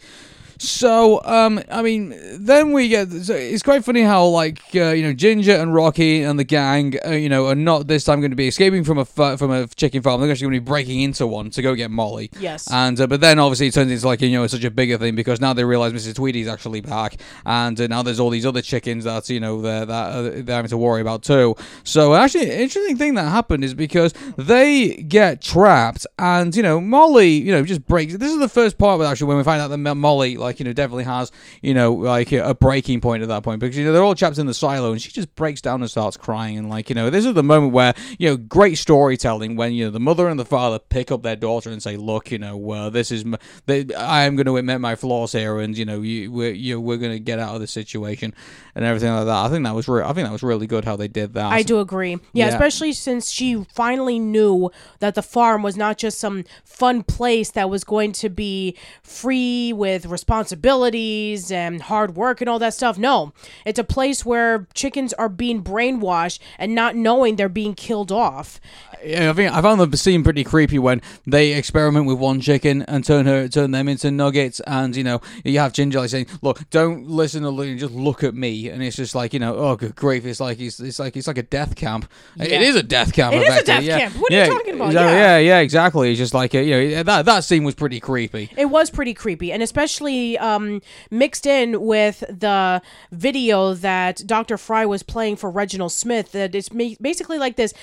So, 0.57 1.23
um, 1.25 1.61
I 1.71 1.81
mean, 1.81 2.15
then 2.33 2.71
we 2.71 2.87
get. 2.87 3.11
So 3.11 3.33
it's 3.33 3.63
quite 3.63 3.83
funny 3.83 4.01
how, 4.01 4.25
like, 4.25 4.59
uh, 4.75 4.89
you 4.89 5.03
know, 5.03 5.13
Ginger 5.13 5.55
and 5.55 5.73
Rocky 5.73 6.23
and 6.23 6.39
the 6.39 6.43
gang, 6.43 6.95
uh, 7.05 7.11
you 7.11 7.29
know, 7.29 7.47
are 7.47 7.55
not 7.55 7.87
this 7.87 8.03
time 8.03 8.21
going 8.21 8.31
to 8.31 8.37
be 8.37 8.47
escaping 8.47 8.83
from 8.83 8.97
a 8.97 9.05
fa- 9.05 9.37
from 9.37 9.51
a 9.51 9.67
chicken 9.67 10.01
farm. 10.01 10.21
They're 10.21 10.31
actually 10.31 10.45
going 10.45 10.55
to 10.55 10.61
be 10.61 10.65
breaking 10.65 11.01
into 11.01 11.27
one 11.27 11.49
to 11.51 11.61
go 11.61 11.75
get 11.75 11.91
Molly. 11.91 12.31
Yes. 12.39 12.71
And 12.71 12.99
uh, 12.99 13.07
but 13.07 13.21
then 13.21 13.39
obviously 13.39 13.67
it 13.67 13.73
turns 13.73 13.91
into 13.91 14.05
like 14.07 14.21
you 14.21 14.31
know 14.31 14.47
such 14.47 14.63
a 14.63 14.71
bigger 14.71 14.97
thing 14.97 15.15
because 15.15 15.41
now 15.41 15.53
they 15.53 15.63
realize 15.63 15.93
Mrs. 15.93 16.15
Tweedy's 16.15 16.47
actually 16.47 16.81
back, 16.81 17.17
and 17.45 17.79
uh, 17.79 17.87
now 17.87 18.01
there's 18.01 18.19
all 18.19 18.29
these 18.29 18.45
other 18.45 18.61
chickens 18.61 19.03
that 19.03 19.29
you 19.29 19.39
know 19.39 19.61
they're, 19.61 19.85
that 19.85 20.09
uh, 20.11 20.21
they're 20.21 20.55
having 20.55 20.69
to 20.69 20.77
worry 20.77 21.01
about 21.01 21.23
too. 21.23 21.55
So 21.83 22.15
actually, 22.15 22.51
an 22.51 22.59
interesting 22.59 22.97
thing 22.97 23.15
that 23.15 23.29
happened 23.29 23.63
is 23.63 23.73
because 23.73 24.13
they 24.37 24.95
get 24.95 25.41
trapped, 25.41 26.07
and 26.17 26.55
you 26.55 26.63
know 26.63 26.79
Molly, 26.79 27.31
you 27.31 27.51
know, 27.51 27.63
just 27.63 27.85
breaks. 27.85 28.15
This 28.15 28.31
is 28.31 28.39
the 28.39 28.49
first 28.49 28.77
part 28.77 28.99
where 28.99 29.07
actually 29.07 29.27
when 29.27 29.37
we 29.37 29.43
find 29.43 29.61
out 29.61 29.69
that 29.69 29.77
Molly, 29.95 30.37
like 30.37 30.44
you 30.59 30.65
know, 30.65 30.73
definitely 30.73 31.03
has 31.05 31.31
you 31.61 31.73
know 31.73 31.93
like 31.93 32.31
a 32.31 32.53
breaking 32.53 33.01
point 33.01 33.23
at 33.23 33.29
that 33.29 33.43
point 33.43 33.59
because 33.59 33.77
you 33.77 33.85
know 33.85 33.91
they're 33.93 34.03
all 34.03 34.15
trapped 34.15 34.37
in 34.37 34.45
the 34.45 34.53
silo, 34.53 34.91
and 34.91 35.01
she 35.01 35.11
just 35.11 35.33
breaks 35.35 35.61
down 35.61 35.81
and 35.81 35.89
starts 35.89 36.17
crying, 36.17 36.57
and 36.57 36.69
like 36.69 36.89
you 36.89 36.95
know 36.95 37.09
this 37.09 37.25
is 37.25 37.33
the 37.33 37.43
moment 37.43 37.73
where 37.73 37.93
you 38.19 38.29
know 38.29 38.37
great 38.37 38.77
storytelling 38.77 39.55
when 39.55 39.73
you 39.73 39.85
know 39.85 39.91
the 39.91 39.99
mother 39.99 40.27
and 40.27 40.39
the 40.39 40.45
father 40.45 40.79
pick 40.79 41.11
up 41.11 41.23
their 41.23 41.35
daughter 41.35 41.69
and 41.69 41.81
say, 41.81 41.97
look, 41.97 42.31
you 42.31 42.37
know, 42.39 42.71
uh, 42.71 42.89
this 42.89 43.11
is 43.11 43.23
m- 43.23 43.37
they, 43.65 43.85
I 43.95 44.23
am 44.25 44.35
going 44.35 44.45
to 44.45 44.57
admit 44.57 44.81
my 44.81 44.95
flaws 44.95 45.31
here, 45.31 45.59
and 45.59 45.77
you 45.77 45.85
know, 45.85 46.01
you 46.01 46.31
we're 46.31 46.51
you, 46.51 46.79
we're 46.79 46.97
going 46.97 47.11
to 47.13 47.19
get 47.19 47.39
out 47.39 47.55
of 47.55 47.61
this 47.61 47.71
situation 47.71 48.33
and 48.75 48.85
everything 48.85 49.11
like 49.13 49.25
that. 49.25 49.45
I 49.45 49.49
think 49.49 49.63
that 49.65 49.75
was 49.75 49.87
re- 49.87 50.03
I 50.03 50.13
think 50.13 50.25
that 50.27 50.31
was 50.31 50.43
really 50.43 50.67
good 50.67 50.85
how 50.85 50.95
they 50.95 51.07
did 51.07 51.33
that. 51.33 51.51
I 51.51 51.61
do 51.63 51.79
agree. 51.79 52.11
Yeah, 52.33 52.45
Yeah. 52.45 52.47
especially 52.49 52.93
since 52.93 53.29
she 53.31 53.63
finally 53.73 54.19
knew 54.19 54.71
that 54.99 55.15
the 55.15 55.21
farm 55.21 55.63
was 55.63 55.77
not 55.77 55.97
just 55.97 56.19
some 56.19 56.43
fun 56.63 57.03
place 57.03 57.51
that 57.51 57.69
was 57.69 57.83
going 57.83 58.11
to 58.13 58.29
be 58.29 58.75
free 59.03 59.73
with 59.73 60.05
responsibilities 60.35 61.49
and 61.49 61.81
hard 61.83 62.15
work 62.15 62.41
and 62.41 62.49
all 62.49 62.59
that 62.59 62.73
stuff. 62.73 62.97
No, 62.97 63.31
it's 63.65 63.79
a 63.79 63.85
place 63.85 64.25
where 64.25 64.67
chickens 64.73 65.13
are 65.13 65.29
being 65.29 65.63
brainwashed 65.63 66.39
and 66.59 66.75
not 66.75 66.93
knowing 66.95 67.37
they're 67.37 67.47
being 67.47 67.73
killed 67.73 68.11
off. 68.11 68.59
Yeah, 69.05 69.29
I 69.29 69.33
think 69.33 69.51
I 69.51 69.61
found 69.61 69.79
the 69.79 69.97
scene 69.97 70.23
pretty 70.23 70.43
creepy 70.43 70.79
when 70.79 71.01
they 71.27 71.53
experiment 71.53 72.05
with 72.07 72.17
one 72.17 72.41
chicken 72.41 72.81
and 72.83 73.05
turn 73.05 73.25
her 73.27 73.47
turn 73.47 73.71
them 73.71 73.87
into 73.87 74.09
nuggets, 74.11 74.59
and 74.61 74.95
you 74.95 75.03
know 75.03 75.21
you 75.43 75.59
have 75.59 75.73
Ginger 75.73 75.99
like 75.99 76.09
saying, 76.09 76.27
"Look, 76.41 76.69
don't 76.71 77.07
listen 77.07 77.43
to 77.43 77.75
just 77.77 77.93
look 77.93 78.23
at 78.23 78.33
me," 78.33 78.69
and 78.69 78.81
it's 78.81 78.95
just 78.95 79.13
like 79.13 79.33
you 79.33 79.39
know, 79.39 79.55
oh 79.55 79.75
good 79.75 79.95
grief, 79.95 80.25
it's 80.25 80.39
like 80.39 80.59
it's, 80.59 80.79
it's 80.79 80.97
like 80.99 81.15
it's 81.15 81.27
like 81.27 81.37
a 81.37 81.43
death 81.43 81.75
camp. 81.75 82.09
It 82.39 82.49
Yeah. 82.51 82.59
is 82.61 82.75
a 82.75 82.83
death 82.83 83.13
camp. 83.13 83.35
It 83.35 83.47
is 83.47 83.57
a 83.57 83.63
death 83.63 83.83
yeah. 83.83 83.99
camp. 83.99 84.15
What 84.15 84.31
are 84.31 84.35
you 84.35 84.41
Yeah, 84.41 84.47
talking 84.47 84.73
about? 84.75 84.87
exactly, 84.87 85.13
Yeah. 85.13 85.37
yeah, 85.37 85.37
yeah, 85.37 85.59
exactly. 85.59 86.09
It's 86.11 86.17
just 86.17 86.33
like 86.33 86.53
you 86.53 86.65
know 86.95 87.03
that 87.03 87.25
that 87.25 87.43
scene 87.43 87.63
was 87.63 87.75
pretty 87.75 87.99
creepy. 87.99 88.49
It 88.57 88.65
was 88.65 88.89
pretty 88.89 89.13
creepy, 89.13 89.51
and 89.51 89.61
especially 89.61 90.37
um, 90.39 90.81
mixed 91.11 91.45
in 91.45 91.81
with 91.81 92.21
the 92.21 92.81
video 93.11 93.73
that 93.75 94.21
Dr. 94.25 94.57
Fry 94.57 94.85
was 94.85 95.03
playing 95.03 95.35
for 95.35 95.49
Reginald 95.49 95.91
Smith. 95.91 96.31
That 96.31 96.55
it's 96.55 96.69
basically 96.69 97.37
like 97.37 97.55
this 97.55 97.73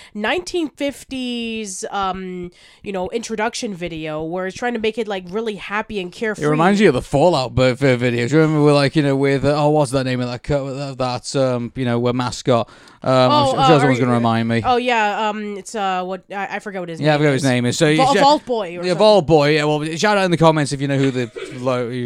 1950s, 1.17 1.85
um, 1.93 2.51
you 2.83 2.93
know, 2.93 3.09
introduction 3.11 3.75
video 3.75 4.23
where 4.23 4.47
it's 4.47 4.57
trying 4.57 4.75
to 4.75 4.79
make 4.81 4.99
it 4.99 5.07
like 5.09 5.25
really 5.29 5.57
happy 5.57 6.01
and 6.01 6.13
carefree. 6.13 6.45
It 6.45 6.49
reminds 6.49 6.81
you 6.81 6.89
of 6.89 6.95
the 6.95 7.03
Fallout 7.03 7.55
b- 7.55 7.73
v- 7.73 7.87
videos. 7.97 8.31
You 8.33 8.39
remember, 8.41 8.63
we're 8.65 8.73
like, 8.75 8.97
you 8.97 9.03
know, 9.03 9.17
with 9.17 9.45
uh, 9.45 9.55
oh, 9.63 9.71
what's 9.71 9.91
that 9.93 10.05
name 10.05 10.21
of 10.21 10.29
that 10.29 10.43
co- 10.43 10.75
that, 10.75 10.99
that 10.99 11.37
um, 11.37 11.73
you 11.77 11.85
know, 11.85 12.07
a 12.07 12.13
mascot. 12.13 12.69
Um, 13.05 13.13
Oh, 13.33 13.53
I'm 13.53 13.59
uh, 13.59 13.67
sure 13.67 13.77
are 13.77 13.81
someone's 13.81 13.99
going 13.99 14.09
to 14.11 14.15
remind 14.15 14.49
me. 14.49 14.63
Oh 14.65 14.77
yeah, 14.77 15.29
um, 15.29 15.57
it's 15.57 15.75
uh, 15.75 16.05
what 16.05 16.23
I, 16.31 16.57
I 16.57 16.59
forgot 16.61 16.81
what 16.81 16.89
his 16.89 17.01
name 17.01 17.05
is. 17.05 17.07
Yeah, 17.07 17.15
I 17.15 17.17
name. 17.17 17.21
forgot 17.21 17.33
his 17.33 17.45
name 17.45 17.67
is. 17.67 17.79
So 17.79 17.97
Vault, 17.97 18.15
yeah, 18.15 18.23
Vault 18.23 18.47
Boy. 18.47 18.79
Or 18.79 18.85
Yeah. 18.85 18.95
Vault 18.95 19.27
Boy. 19.27 19.55
Yeah, 19.57 19.65
well, 19.65 19.85
shout 19.97 20.17
out 20.19 20.25
in 20.25 20.31
the 20.31 20.37
comments 20.37 20.73
if 20.73 20.81
you 20.81 20.87
know 20.89 20.99
who 20.99 21.11
the 21.11 21.27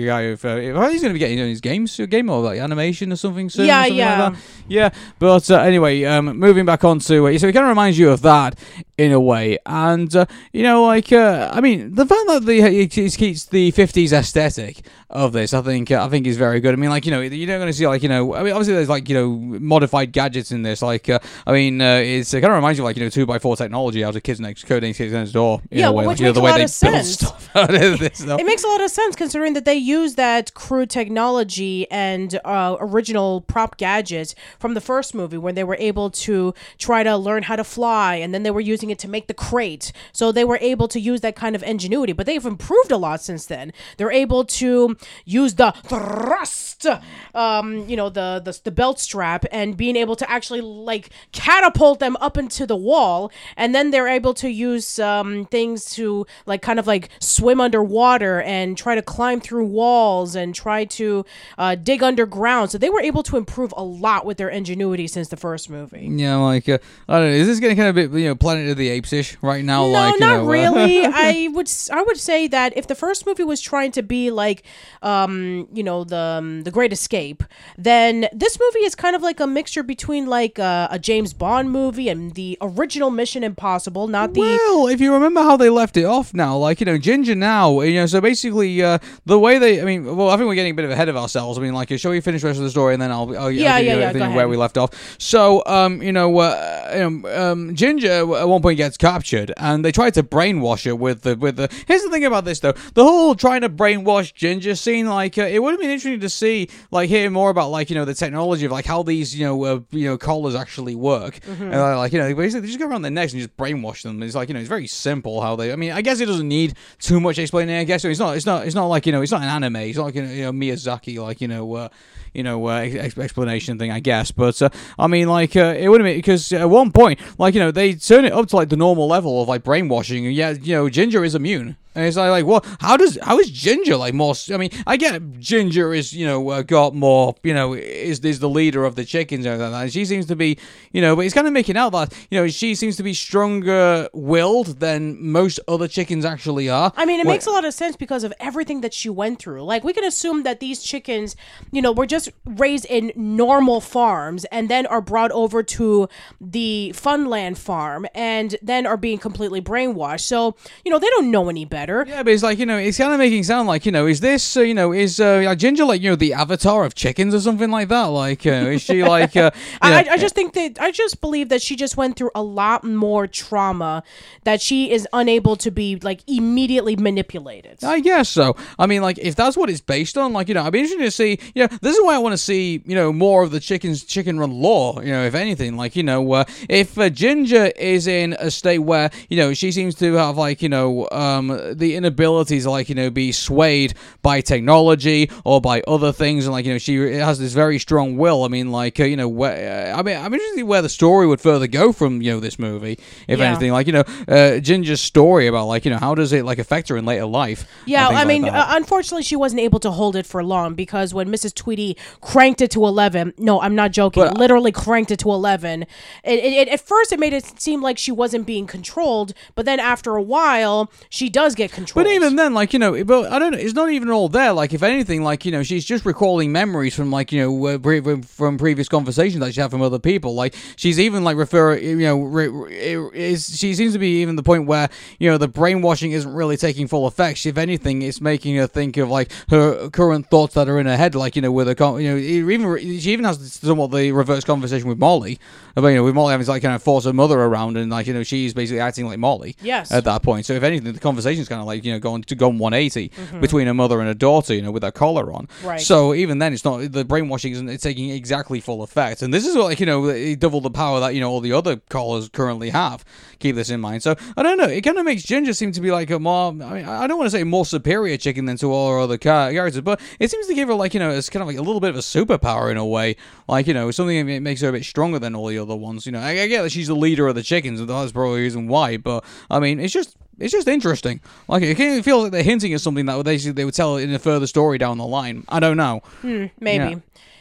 guy 0.07 0.23
if, 0.23 0.45
uh, 0.45 0.49
if 0.57 0.75
he's 0.91 1.03
going 1.03 1.11
to 1.11 1.13
be 1.13 1.19
getting 1.19 1.37
his 1.39 1.61
games, 1.61 2.01
game 2.09 2.31
or 2.31 2.41
like 2.41 2.59
animation 2.61 3.13
or 3.13 3.17
something 3.17 3.51
soon. 3.51 3.65
or 3.65 3.67
Yeah, 3.67 3.83
something 3.83 3.97
yeah. 3.99 4.29
Like. 4.29 4.39
Yeah, 4.69 4.91
but 5.19 5.51
uh, 5.51 5.59
anyway, 5.59 6.03
um, 6.05 6.39
moving 6.39 6.65
back 6.65 6.83
on 6.83 6.99
to 7.01 7.27
uh, 7.29 7.39
so 7.39 7.47
it 7.49 7.53
kind 7.53 7.65
of 7.65 7.69
reminds 7.69 7.99
you 7.99 8.11
of 8.11 8.23
that 8.23 8.59
in 8.99 9.13
a 9.13 9.21
way, 9.21 9.59
and 9.67 10.15
uh, 10.17 10.27
you 10.53 10.63
know, 10.63 10.85
like 10.85 11.13
uh, 11.13 11.51
I 11.53 11.61
mean, 11.61 11.95
the 11.95 12.07
fact 12.07 12.27
that 12.29 12.45
the 12.47 12.61
it 12.61 12.91
keeps 12.91 13.45
the 13.47 13.73
'50s 13.73 14.13
aesthetic 14.13 14.87
of 15.11 15.33
this, 15.33 15.55
I 15.55 15.63
think, 15.63 15.91
uh, 15.91 16.05
I 16.05 16.09
think 16.09 16.27
is 16.27 16.37
very 16.37 16.61
good. 16.61 16.73
I 16.73 16.77
mean, 16.77 16.91
like 16.91 17.05
you 17.05 17.13
know, 17.13 17.21
you're 17.21 17.47
not 17.49 17.59
going 17.59 17.69
to 17.69 17.73
see 17.73 17.87
like 17.87 18.03
you 18.03 18.09
know, 18.09 18.35
I 18.35 18.43
mean, 18.43 18.53
obviously 18.53 18.75
there's 18.75 18.89
like 18.89 19.09
you 19.09 19.15
know 19.15 19.31
modified 19.61 20.13
gadgets 20.13 20.51
in 20.51 20.63
this. 20.63 20.83
Like, 20.83 21.09
uh, 21.09 21.19
I 21.47 21.53
mean, 21.53 21.81
uh, 21.81 22.01
it's 22.03 22.33
it 22.33 22.41
kind 22.41 22.53
of 22.53 22.57
reminds 22.57 22.79
you 22.79 22.85
of 22.85 22.87
like 22.87 22.97
you 22.97 23.05
know 23.05 23.11
two 23.11 23.31
x 23.33 23.43
four 23.43 23.57
technology 23.57 24.03
out 24.03 24.17
of 24.17 24.23
Kids 24.23 24.41
Next 24.41 24.65
Code 24.65 24.83
Kids 24.83 25.13
Next 25.13 25.33
Door. 25.33 25.63
In 25.71 25.79
Yeah, 25.79 25.89
a 25.89 25.93
way, 25.93 26.07
which 26.07 26.19
like, 26.19 26.21
you 26.21 26.25
know, 26.27 26.31
makes 26.31 26.35
the 26.35 26.41
a 26.41 26.45
way 26.45 26.51
lot 26.51 26.57
they 26.59 26.65
of 26.65 26.71
sense. 26.71 27.11
stuff 27.13 27.51
out 27.57 27.75
of 27.75 27.99
this. 27.99 28.21
It 28.23 28.47
makes 28.47 28.65
a 28.65 28.69
lot 28.69 28.81
of 28.81 28.91
sense 28.91 29.15
considering 29.15 29.53
that 29.55 29.65
they 29.65 29.75
use 29.75 30.15
that 30.15 30.55
crude 30.55 30.91
technology 30.91 31.91
and 31.91 32.41
uh, 32.45 32.77
original 32.81 33.43
prop 33.43 33.77
gadgets 33.77 34.35
from 34.59 34.75
the 34.75 34.81
first 34.81 35.15
movie 35.15 35.39
when 35.39 35.55
they 35.55 35.65
were 35.65 35.77
able 35.79 36.11
to 36.11 36.55
try 36.79 37.03
to 37.03 37.17
learn 37.17 37.43
how 37.45 37.57
to 37.57 37.65
fly 37.65 38.17
and 38.17 38.35
then 38.35 38.43
they 38.43 38.51
were 38.51 38.61
using 38.61 38.86
it 38.91 38.99
to 39.01 39.09
make 39.09 39.26
the 39.26 39.34
crate. 39.34 39.93
So 40.12 40.32
they 40.32 40.45
were 40.45 40.59
able 40.61 40.89
to 40.89 41.01
use 41.01 41.20
that 41.22 41.37
kind 41.37 41.55
of 41.55 41.62
ingenuity, 41.62 42.12
but 42.12 42.26
they've 42.26 42.45
improved 42.45 42.91
a 42.91 42.97
lot 42.97 43.20
since 43.20 43.47
then. 43.47 43.72
They're 43.97 44.12
able 44.12 44.45
to 44.45 44.97
use 45.24 45.55
the 45.55 45.72
thrust, 45.84 46.87
um, 47.34 47.89
you 47.89 47.97
know, 47.97 48.09
the, 48.09 48.41
the, 48.45 48.59
the 48.64 48.70
belt 48.70 49.01
strap 49.01 49.45
and 49.51 49.76
being 49.76 49.97
able 49.97 50.16
to 50.16 50.30
actually 50.30 50.61
like 50.61 51.11
catapult 51.32 52.01
them 52.01 52.16
up 52.20 52.37
into 52.37 52.66
the 52.66 52.76
wall. 52.76 53.30
And 53.57 53.74
then 53.74 53.91
they're 53.91 54.09
able 54.09 54.34
to 54.34 54.49
use 54.49 54.99
um, 54.99 55.47
things 55.47 55.87
to 55.97 56.26
like 56.47 56.62
kind 56.62 56.78
of 56.78 56.87
like 56.87 57.11
swim 57.20 57.61
underwater 57.61 58.41
and 58.43 58.76
try 58.76 58.95
to 58.95 59.03
climb 59.03 59.41
through 59.41 59.66
walls 59.66 60.34
and 60.34 60.55
try 60.55 60.84
to 60.84 61.24
uh, 61.59 61.74
dig 61.74 62.03
underground. 62.03 62.70
So 62.70 62.78
they 62.78 62.91
were 62.91 63.01
able 63.01 63.22
to 63.24 63.37
improve 63.37 63.72
a 63.76 63.84
lot 63.84 64.26
with 64.26 64.37
their 64.39 64.49
ingenuity 64.49 65.07
since 65.07 65.28
the 65.28 65.37
first 65.37 65.70
movie. 65.70 66.09
Yeah, 66.11 66.37
like 66.37 66.68
uh, 66.68 66.78
I 67.09 67.18
don't 67.18 67.30
know. 67.30 67.37
Is 67.37 67.47
this 67.47 67.61
getting 67.61 67.76
kind 67.76 67.97
of 67.97 68.14
you 68.14 68.26
know 68.26 68.34
Planet 68.34 68.76
the 68.77 68.89
Apes 68.89 69.12
ish 69.12 69.37
right 69.43 69.64
now? 69.64 69.83
No, 69.83 69.91
like, 69.91 70.14
you 70.14 70.20
not 70.20 70.37
know, 70.37 70.43
uh, 70.45 70.53
really. 70.53 71.05
I 71.07 71.49
would 71.53 71.70
I 71.93 72.03
would 72.03 72.18
say 72.18 72.47
that 72.49 72.77
if 72.77 72.87
the 72.87 72.95
first 72.95 73.27
movie 73.27 73.45
was 73.45 73.61
trying 73.61 73.93
to 73.93 74.03
be 74.03 74.31
like, 74.31 74.62
um, 75.03 75.68
you 75.72 75.83
know, 75.83 76.05
the 76.05 76.16
um, 76.39 76.62
the 76.62 76.70
Great 76.70 76.93
Escape, 76.93 77.43
then 77.79 78.29
this 78.33 78.59
movie 78.61 78.85
is 78.85 78.95
kind 78.95 79.16
of 79.16 79.22
like 79.22 79.41
a 79.41 79.47
mixture 79.47 79.83
between 79.83 80.27
like 80.27 80.59
uh, 80.59 80.89
a 80.91 80.99
James 80.99 81.33
Bond 81.33 81.70
movie 81.70 82.09
and 82.09 82.35
the 82.35 82.59
original 82.61 83.11
Mission 83.11 83.45
Impossible, 83.45 84.09
not 84.09 84.35
the. 84.35 84.41
Well, 84.41 84.89
if 84.89 85.01
you 85.01 85.12
remember 85.12 85.43
how 85.43 85.57
they 85.57 85.70
left 85.70 85.97
it 85.97 86.05
off 86.05 86.35
now, 86.35 86.57
like, 86.57 86.81
you 86.81 86.87
know, 86.87 86.99
Ginger 86.99 87.35
now, 87.35 87.81
you 87.81 87.95
know, 87.95 88.07
so 88.07 88.20
basically, 88.20 88.83
uh, 88.83 88.99
the 89.24 89.39
way 89.39 89.59
they, 89.59 89.81
I 89.81 89.85
mean, 89.85 90.16
well, 90.16 90.31
I 90.31 90.37
think 90.37 90.49
we're 90.49 90.55
getting 90.55 90.72
a 90.72 90.74
bit 90.74 90.85
of 90.85 90.91
ahead 90.91 91.09
of 91.09 91.16
ourselves. 91.16 91.59
I 91.59 91.62
mean, 91.62 91.74
like, 91.74 91.97
shall 91.99 92.11
we 92.11 92.20
finish 92.20 92.43
the 92.43 92.49
rest 92.49 92.59
of 92.59 92.64
the 92.64 92.70
story 92.70 92.95
and 92.95 93.01
then 93.03 93.11
I'll, 93.11 93.37
I'll, 93.37 93.51
Yeah, 93.51 93.77
I'll 93.77 93.85
yeah, 93.85 93.95
you 93.95 94.01
yeah, 94.01 94.12
where 94.12 94.29
ahead. 94.29 94.49
we 94.49 94.57
left 94.57 94.77
off. 94.79 94.91
So, 95.18 95.62
um, 95.66 96.03
you 96.03 96.12
know, 96.12 96.37
uh, 96.39 96.91
you 96.95 97.11
know, 97.11 97.53
um, 97.53 97.74
Ginger 97.74 98.11
at 98.11 98.49
one 98.49 98.62
point 98.62 98.66
gets 98.75 98.97
captured 98.97 99.53
and 99.57 99.85
they 99.85 99.93
try 99.93 100.11
to 100.11 100.23
brainwash 100.23 100.85
her 100.85 100.97
with 100.97 101.23
the, 101.23 101.37
with 101.37 101.57
the, 101.57 101.69
here's 101.87 102.03
the 102.03 102.11
thing 102.11 102.25
about 102.25 102.45
this 102.45 102.61
though, 102.61 102.75
the 102.95 103.05
whole 103.05 103.35
trying 103.35 103.61
to 103.61 103.69
brainwash 103.69 104.35
Ginger 104.35 104.75
scene, 104.75 105.07
like, 105.07 105.39
uh, 105.39 105.43
it 105.43 105.62
would 105.62 105.73
have 105.73 105.81
been 105.81 105.91
interesting 105.91 106.21
to 106.21 106.29
see, 106.29 106.69
like, 106.91 107.09
hear 107.09 107.31
more 107.31 107.51
about, 107.51 107.71
like, 107.71 107.91
you 107.91 107.97
know, 107.97 108.05
the 108.05 108.14
technology 108.14 108.64
of, 108.64 108.73
like, 108.73 108.85
how 108.85 109.03
these, 109.03 109.35
you 109.39 109.47
know, 109.47 109.64
uh, 109.64 109.81
you 109.91 110.09
know, 110.09 110.19
collars 110.19 110.55
actually 110.55 110.95
work. 110.95 111.41
Mm-hmm. 111.41 111.62
And, 111.64 111.75
uh, 111.75 111.99
like, 111.99 112.12
you 112.12 112.19
know, 112.19 112.35
basically 112.35 112.61
they 112.62 112.67
just 112.69 112.79
go 112.79 112.87
around 112.87 113.03
their 113.03 113.11
necks 113.11 113.33
and 113.33 113.41
just 113.41 113.57
brainwash 113.57 114.03
them. 114.03 114.23
It's 114.23 114.35
like, 114.35 114.49
you 114.49 114.55
know, 114.55 114.61
it's 114.61 114.69
very 114.69 114.87
simple 114.87 115.41
how 115.41 115.57
they, 115.57 115.73
I 115.73 115.77
mean, 115.77 115.93
I 115.93 116.03
guess 116.03 116.21
it 116.21 116.27
doesn't 116.27 116.49
need 116.49 116.75
too 116.99 117.21
much 117.21 117.39
explaining. 117.39 117.77
I 117.77 117.85
guess 117.85 118.05
it's 118.05 118.19
not, 118.19 118.37
it's 118.37 118.47
not, 118.47 118.67
it's 118.67 118.75
not 118.75 118.87
like, 118.87 119.07
you 119.07 119.12
know, 119.12 119.23
it's 119.23 119.33
not 119.33 119.43
an 119.43 119.49
anime. 119.49 119.77
It's 119.77 119.99
not 119.99 120.05
like, 120.07 120.14
you 120.14 120.23
know, 120.23 120.33
you 120.33 120.43
know 120.43 120.53
Miyazaki, 120.53 121.23
like, 121.23 121.41
you 121.41 121.49
know, 121.49 121.75
uh, 121.75 121.89
you 122.35 122.43
know, 122.43 122.69
uh, 122.69 122.81
ex- 122.81 123.17
explanation 123.17 123.79
thing, 123.79 123.91
I 123.91 124.01
guess. 124.01 124.31
But 124.31 124.61
uh, 124.61 124.69
I 124.99 125.07
mean, 125.07 125.29
like, 125.29 125.57
uh, 125.57 125.75
it 125.77 125.89
would 125.89 126.01
have 126.01 126.07
been 126.07 126.19
because 126.19 126.53
at 126.53 126.69
one 126.69 126.93
point, 126.93 127.19
like, 127.39 127.55
you 127.55 127.61
know, 127.61 127.71
they 127.71 127.95
turn 127.95 128.27
it 128.27 128.33
up 128.33 128.47
to 128.49 128.56
like 128.57 128.71
the 128.71 128.77
normal 128.77 129.07
level 129.07 129.41
of 129.43 129.49
like 129.49 129.63
brainwashing, 129.63 130.27
and 130.27 130.35
yeah, 130.35 130.51
you 130.51 130.75
know, 130.75 130.89
Ginger 130.89 131.25
is 131.25 131.35
immune. 131.35 131.77
And 131.97 132.05
it's 132.05 132.17
like, 132.17 132.31
like, 132.31 132.45
what? 132.45 132.65
How 132.81 132.97
does 132.97 133.19
how 133.23 133.39
is 133.39 133.51
Ginger 133.51 133.97
like 133.97 134.15
more? 134.15 134.35
I 134.53 134.59
mean, 134.59 134.71
I 134.87 134.97
get 134.97 135.41
Ginger 135.41 135.95
is 135.95 136.13
you 136.13 136.27
know 136.27 136.51
uh, 136.51 136.63
got 136.63 136.95
more 136.95 137.35
you 137.43 137.55
know 137.55 137.73
is 137.75 138.21
is 138.21 138.39
the 138.39 138.49
leader 138.49 138.85
of 138.85 138.95
the 138.95 139.05
chickens 139.05 139.47
and 139.47 139.59
like 139.59 139.71
that. 139.71 139.83
And 139.83 139.93
she 139.93 140.05
seems 140.05 140.27
to 140.27 140.37
be 140.37 140.59
you 140.93 141.01
know, 141.01 141.17
but 141.17 141.25
it's 141.25 141.35
kind 141.35 141.47
of 141.47 141.53
making 141.53 141.77
out 141.77 141.91
that 141.93 142.13
you 142.31 142.39
know 142.39 142.49
she 142.49 142.75
seems 142.75 142.97
to 142.97 143.03
be 143.03 143.15
stronger 143.15 144.09
willed 144.13 144.81
than 144.81 145.25
most 145.25 145.59
other 145.67 145.89
chickens 145.89 146.25
actually 146.25 146.69
are. 146.69 146.93
I 146.97 147.07
mean, 147.07 147.19
it 147.19 147.27
makes 147.27 147.47
a 147.47 147.51
lot 147.51 147.65
of 147.65 147.73
sense 147.73 147.97
because 147.97 148.25
of 148.25 148.33
everything 148.41 148.83
that 148.83 148.93
she 148.93 149.09
went 149.09 149.39
through. 149.39 149.63
Like, 149.63 149.83
we 149.83 149.93
can 149.93 150.05
assume 150.05 150.43
that 150.43 150.61
these 150.61 150.83
chickens, 150.83 151.35
you 151.73 151.81
know, 151.81 151.93
were 151.93 152.07
just 152.07 152.31
raised 152.45 152.85
in 152.87 153.13
normal 153.17 153.81
farms 153.81 154.45
and 154.47 154.69
then 154.69 154.87
are 154.87 155.01
brought 155.01 155.33
over 155.33 155.63
to 155.63 156.09
the 156.41 156.93
Funland 156.95 157.57
farm. 157.57 158.07
And 158.15 158.57
then 158.63 158.87
are 158.87 158.97
being 158.97 159.19
completely 159.19 159.63
brainwashed. 159.63 160.21
So 160.21 160.57
you 160.85 160.91
know 160.91 160.99
they 160.99 161.09
don't 161.11 161.31
know 161.31 161.49
any 161.49 161.65
better. 161.65 161.86
Yeah, 162.07 162.22
but 162.22 162.32
it's 162.32 162.43
like 162.43 162.59
you 162.59 162.66
know, 162.66 162.76
it's 162.78 162.99
kind 162.99 163.12
of 163.12 163.18
making 163.18 163.45
sound 163.45 163.68
like 163.68 163.87
you 163.87 163.93
know, 163.93 164.07
is 164.07 164.20
this 164.20 164.57
uh, 164.57 164.61
you 164.61 164.74
know, 164.74 164.93
is 164.93 165.20
uh, 165.20 165.43
like 165.45 165.59
Ginger 165.59 165.84
like 165.84 166.01
you 166.03 166.11
know 166.11 166.16
the 166.16 166.32
avatar 166.34 166.84
of 166.84 166.95
chickens 166.95 167.34
or 167.34 167.41
something 167.41 167.70
like 167.70 167.89
that? 167.89 168.05
Like, 168.07 168.47
uh, 168.47 168.51
is 168.74 168.82
she 168.82 169.03
like? 169.05 169.37
Uh, 169.37 169.51
I, 169.82 170.03
know- 170.03 170.12
I 170.12 170.16
just 170.18 170.34
think 170.34 170.55
that 170.55 170.78
I 170.80 170.91
just 170.91 171.20
believe 171.20 171.49
that 171.51 171.62
she 171.62 171.76
just 171.76 171.97
went 171.97 172.16
through 172.16 172.30
a 172.34 172.43
lot 172.43 172.84
more 172.84 173.26
trauma 173.26 174.03
that 174.45 174.61
she 174.61 174.91
is 174.91 175.07
unable 175.12 175.57
to 175.57 175.70
be 175.70 175.97
like 175.97 176.20
immediately 176.26 176.97
manipulated. 176.97 177.82
I 177.84 178.01
guess 178.01 178.28
so. 178.28 178.57
I 178.78 178.87
mean, 178.87 179.03
like, 179.03 179.18
if 179.18 179.34
that's 179.37 179.57
what 179.57 179.70
it's 179.70 179.80
based 179.80 180.16
on, 180.18 180.32
like, 180.32 180.49
you 180.49 180.55
know, 180.55 180.62
I'd 180.62 180.72
be 180.72 180.80
interested 180.80 181.05
to 181.05 181.11
see, 181.11 181.39
you 181.55 181.62
know, 181.62 181.78
this 181.80 181.97
is 181.97 182.03
why 182.05 182.14
I 182.14 182.18
want 182.18 182.32
to 182.32 182.39
see, 182.39 182.82
you 182.87 182.95
know, 182.95 183.12
more 183.12 183.43
of 183.43 183.51
the 183.51 183.61
chicken's 183.61 184.05
chicken 184.05 184.39
run 184.39 184.51
lore, 184.51 185.03
you 185.03 185.12
know, 185.12 185.24
if 185.24 185.34
anything. 185.34 185.76
Like, 185.76 185.97
you 185.97 186.03
know, 186.03 186.32
uh, 186.32 186.45
if 186.68 186.99
uh, 186.99 187.09
Ginger 187.11 187.66
is 187.76 188.07
in 188.07 188.34
a 188.39 188.51
state 188.51 188.78
where, 188.78 189.11
you 189.28 189.37
know, 189.37 189.55
she 189.55 189.72
seems 189.72 189.95
to 189.97 190.14
have, 190.14 190.37
like, 190.37 190.62
you 190.62 190.68
know, 190.68 191.09
um, 191.12 191.49
the 191.79 191.95
inability 191.97 192.61
to, 192.61 192.70
like, 192.70 192.89
you 192.89 192.95
know, 192.95 193.11
be 193.11 193.33
swayed 193.33 193.95
by 194.22 194.41
technology 194.41 195.31
or 195.45 195.61
by 195.61 195.83
other 195.87 196.12
things, 196.12 196.45
and, 196.47 196.53
like, 196.53 196.64
you 196.64 196.72
know, 196.72 196.79
she 196.79 196.97
has 197.18 197.39
this 197.39 197.53
very 197.53 197.79
strong 197.79 198.16
will. 198.16 198.45
I 198.45 198.49
mean, 198.49 198.72
like, 198.72 198.99
uh, 199.01 199.05
you 199.05 199.16
know, 199.16 199.29
where, 199.29 199.95
I 199.95 200.03
mean, 200.03 200.16
I'm 200.16 200.33
interested 200.35 200.62
where 200.64 200.83
the 200.83 200.89
story 200.89 201.27
would 201.27 201.41
further 201.41 201.66
go 201.66 201.93
from, 201.93 202.22
you 202.22 202.33
know, 202.33 202.41
this 202.41 202.59
movie, 202.59 202.99
if 203.29 203.39
Yeah. 203.39 203.51
anything. 203.51 203.72
Like, 203.72 203.87
you 203.87 203.93
know, 203.93 204.05
uh, 204.29 204.59
Ginger's 204.59 205.01
story 205.01 205.47
about, 205.47 205.66
like, 205.66 205.85
you 205.85 205.91
know, 205.91 205.99
how 205.99 206.14
does 206.14 206.33
it, 206.33 206.45
like, 206.45 206.59
affect 206.59 206.89
her 206.89 206.97
in 206.97 207.05
later 207.05 207.27
life? 207.27 207.66
Yeah, 207.87 208.09
I 208.09 208.12
like 208.12 208.27
mean, 208.27 208.45
uh, 208.49 208.66
unfortunately, 208.70 209.22
she 209.22 209.37
wasn't 209.37 209.61
able 209.61 209.79
to 209.81 209.91
hold 209.91 210.16
it 210.16 210.27
for 210.27 210.43
long 210.43 210.74
because 210.74 211.12
when 211.14 211.29
Mrs. 211.29 211.55
Tweedy 211.55 211.97
cranked 212.20 212.61
it 212.61 212.70
to 212.72 212.85
11, 212.87 213.33
no, 213.39 213.61
I'm 213.61 213.74
not 213.74 213.93
joking, 213.93 214.24
But- 214.24 214.39
literally 214.39 214.72
cranked 214.72 215.11
it 215.11 215.18
to 215.20 215.31
11, 215.31 215.83
it, 215.83 215.89
it, 216.24 216.53
it- 216.53 216.68
at 216.68 216.81
first 216.81 217.12
it 217.12 217.20
made 217.20 217.33
it 217.33 217.61
seem 217.61 217.83
like 217.83 217.99
she 217.99 218.12
wasn't 218.12 218.47
being 218.47 218.66
controlled, 218.66 219.33
but 219.55 219.64
then 219.66 219.79
after 219.81 220.16
a 220.16 220.22
while, 220.22 220.91
she 221.09 221.29
does 221.29 221.55
get 221.55 221.66
controlled. 221.73 222.05
But 222.07 222.11
even 222.12 222.37
then, 222.37 222.55
like 222.55 222.73
you 222.73 222.79
know, 222.79 223.03
but 223.05 223.31
I 223.33 223.39
don't. 223.39 223.55
It's 223.55 223.75
not 223.75 223.91
even 223.91 224.11
all 224.11 224.29
there. 224.29 224.53
Like 224.53 224.73
if 224.73 224.83
anything, 224.83 225.23
like 225.23 225.45
you 225.45 225.53
know, 225.53 225.62
she's 225.62 225.85
just 225.85 226.05
recalling 226.05 226.53
memories 226.53 226.95
from 226.95 227.11
like 227.11 227.33
you 227.33 227.41
know 227.41 227.67
uh, 227.67 227.79
pre- 227.79 228.01
from- 228.23 228.59
previous 228.59 228.89
conversations 228.89 229.41
that 229.41 229.55
she 229.55 229.61
had 229.61 229.71
from 229.71 229.83
other 229.83 229.99
people. 229.99 230.35
Like 230.35 230.55
she's 230.77 230.99
even 231.01 231.25
like 231.25 231.37
refer, 231.37 231.77
you 231.77 231.97
know, 231.99 232.21
re, 232.23 232.49
re- 232.49 232.73
is 233.14 233.59
she 233.59 233.75
seems 233.75 233.93
to 233.93 233.99
be 233.99 234.21
even 234.23 234.37
the 234.37 234.43
point 234.43 234.67
where 234.67 234.89
you 235.19 235.31
know 235.31 235.39
the 235.39 235.49
brainwashing 235.49 236.12
isn't 236.12 236.33
really 236.33 236.57
taking 236.57 236.87
full 236.87 237.07
effect. 237.07 237.45
If 237.47 237.59
anything, 237.59 238.03
it's 238.03 238.21
making 238.21 238.57
her 238.57 238.67
think 238.67 238.97
of 238.97 239.09
like 239.11 239.31
her 239.51 239.89
current 239.91 240.29
thoughts 240.31 240.55
that 240.55 240.69
are 240.69 240.79
in 240.79 240.87
her 240.87 240.97
head. 240.97 241.14
Like 241.14 241.37
you 241.37 241.43
know, 241.43 241.53
with 241.53 241.69
a 241.69 241.75
con- 241.75 242.01
you 242.01 242.11
know, 242.11 242.17
even 242.17 242.79
she 243.01 243.12
even 243.12 243.25
has 243.25 243.53
somewhat 243.55 243.91
the 243.91 244.12
reverse 244.12 244.45
conversation 244.45 244.89
with 244.89 244.99
Molly 244.99 245.39
about 245.77 245.89
you 245.89 245.97
know 245.97 246.05
with 246.05 246.14
Molly 246.14 246.31
having 246.33 246.45
to 246.45 246.51
like 246.51 246.62
kind 246.62 246.75
of 246.75 246.83
force 246.83 247.05
her 247.05 247.12
mother 247.12 247.39
around 247.41 247.77
and 247.77 247.91
like 247.91 248.07
you 248.07 248.14
know 248.14 248.23
she's 248.23 248.55
basically 248.55 248.81
acting 248.81 249.07
like 249.07 249.19
Molly 249.19 249.57
Yes. 249.61 249.93
at 249.93 250.05
that 250.05 250.23
point. 250.23 250.47
So 250.47 250.55
if 250.55 250.62
anything, 250.62 250.93
the 250.93 250.99
conversation's 251.47 251.49
kind 251.49 251.61
of 251.61 251.67
like 251.67 251.85
you 251.85 251.93
know 251.93 251.99
going 251.99 252.23
to 252.23 252.35
go 252.35 252.49
180 252.49 253.41
between 253.41 253.69
a 253.69 253.75
mother 253.75 254.01
and 254.01 254.09
a 254.09 254.15
daughter, 254.15 254.55
you 254.55 254.63
know, 254.63 254.71
with 254.71 254.83
that 254.83 254.95
collar 254.95 255.33
on. 255.33 255.47
Mm-hmm. 255.47 255.67
Right. 255.67 255.81
So 255.81 256.15
even 256.15 256.39
then, 256.39 256.53
it's 256.53 256.65
not 256.65 256.93
the 256.93 257.05
brainwashing 257.05 257.53
isn't 257.53 257.69
it's 257.69 257.83
taking 257.83 258.11
exactly 258.11 258.61
full 258.61 258.83
effect. 258.83 259.23
And 259.23 259.33
this 259.33 259.47
is 259.47 259.57
like 259.57 259.81
you 259.81 259.87
know 259.87 260.35
double 260.37 260.61
the 260.61 260.71
power 260.71 261.01
that 261.01 261.15
you 261.15 261.21
know 261.21 261.31
all 261.31 261.41
the 261.41 261.53
other 261.53 261.77
collars 261.89 262.29
currently 262.29 262.71
have. 262.71 263.05
Keep 263.39 263.57
this 263.57 263.71
in 263.71 263.81
mind. 263.81 264.03
So 264.03 264.17
I 264.37 264.43
don't 264.43 264.59
know. 264.59 264.65
It 264.65 264.83
kind 264.83 264.99
of 264.99 265.05
makes 265.05 265.23
Ginger 265.23 265.53
seem 265.53 265.73
to 265.73 265.81
be 265.81 265.91
like 265.91 266.11
a 266.11 266.19
more. 266.19 266.49
I 266.49 266.53
mean, 266.53 266.85
I 266.85 267.07
don't 267.07 267.19
want 267.19 267.31
to 267.31 267.37
say 267.37 267.45
more 267.45 267.67
superior 267.67 268.17
chicken 268.17 268.47
than 268.47 268.57
to 268.59 268.73
all 268.73 268.91
her 268.91 268.99
other 268.99 269.19
characters, 269.19 269.81
but 269.81 270.01
it 270.19 270.31
seems 270.31 270.47
to 270.47 270.55
give 270.55 270.69
her 270.69 270.75
like 270.75 270.95
you 270.95 271.01
know 271.01 271.11
it's 271.11 271.31
kind 271.31 271.43
of 271.43 271.49
like 271.49 271.59
a 271.59 271.63
little 271.63 271.81
bit 271.81 271.91
of 271.91 271.97
a 271.97 272.01
superpower 272.01 272.71
in 272.71 272.77
a 272.77 272.87
way. 272.87 273.17
Like 273.49 273.67
you 273.67 273.75
know 273.75 273.91
something 273.91 274.27
that 274.27 274.41
makes 274.41 274.61
her 274.61 274.69
a 274.69 274.73
bit 274.73 274.85
stronger 274.85 275.19
than 275.19 275.35
all 275.35 275.47
the 275.47 275.59
other 275.59 275.77
ones. 275.77 276.07
You 276.07 276.13
know, 276.13 276.21
I, 276.21 276.31
I 276.31 276.49
get 276.49 276.63
that 276.63 276.71
she's 276.71 276.89
the 276.89 276.97
leader 276.97 277.29
of 277.29 277.35
the 277.35 277.43
chickens, 277.43 277.81
and 277.81 277.89
that's 277.89 278.13
probably 278.13 278.39
the 278.39 278.43
reason 278.43 278.69
why. 278.69 278.97
But 278.97 279.25
I 279.51 279.61
mean, 279.61 279.81
it's 279.81 279.93
just 279.93 280.17
it's 280.39 280.53
just 280.53 280.68
interesting. 280.68 281.20
Like 281.49 281.62
it 281.62 281.76
of 281.99 282.05
feels 282.05 282.24
like 282.24 282.32
they're 282.32 282.43
hinting 282.43 282.72
at 282.74 282.80
something 282.80 283.07
that 283.07 283.24
they 283.24 283.37
they 283.39 283.64
would 283.64 283.74
tell 283.74 283.97
in 283.97 284.12
a 284.12 284.18
further 284.18 284.47
story 284.47 284.78
down 284.78 284.99
the 284.99 285.07
line. 285.07 285.45
I 285.49 285.61
don't 285.61 285.76
know. 285.76 286.01
Hmm, 286.20 286.47
maybe. 286.61 286.84
Yeah. 286.84 286.97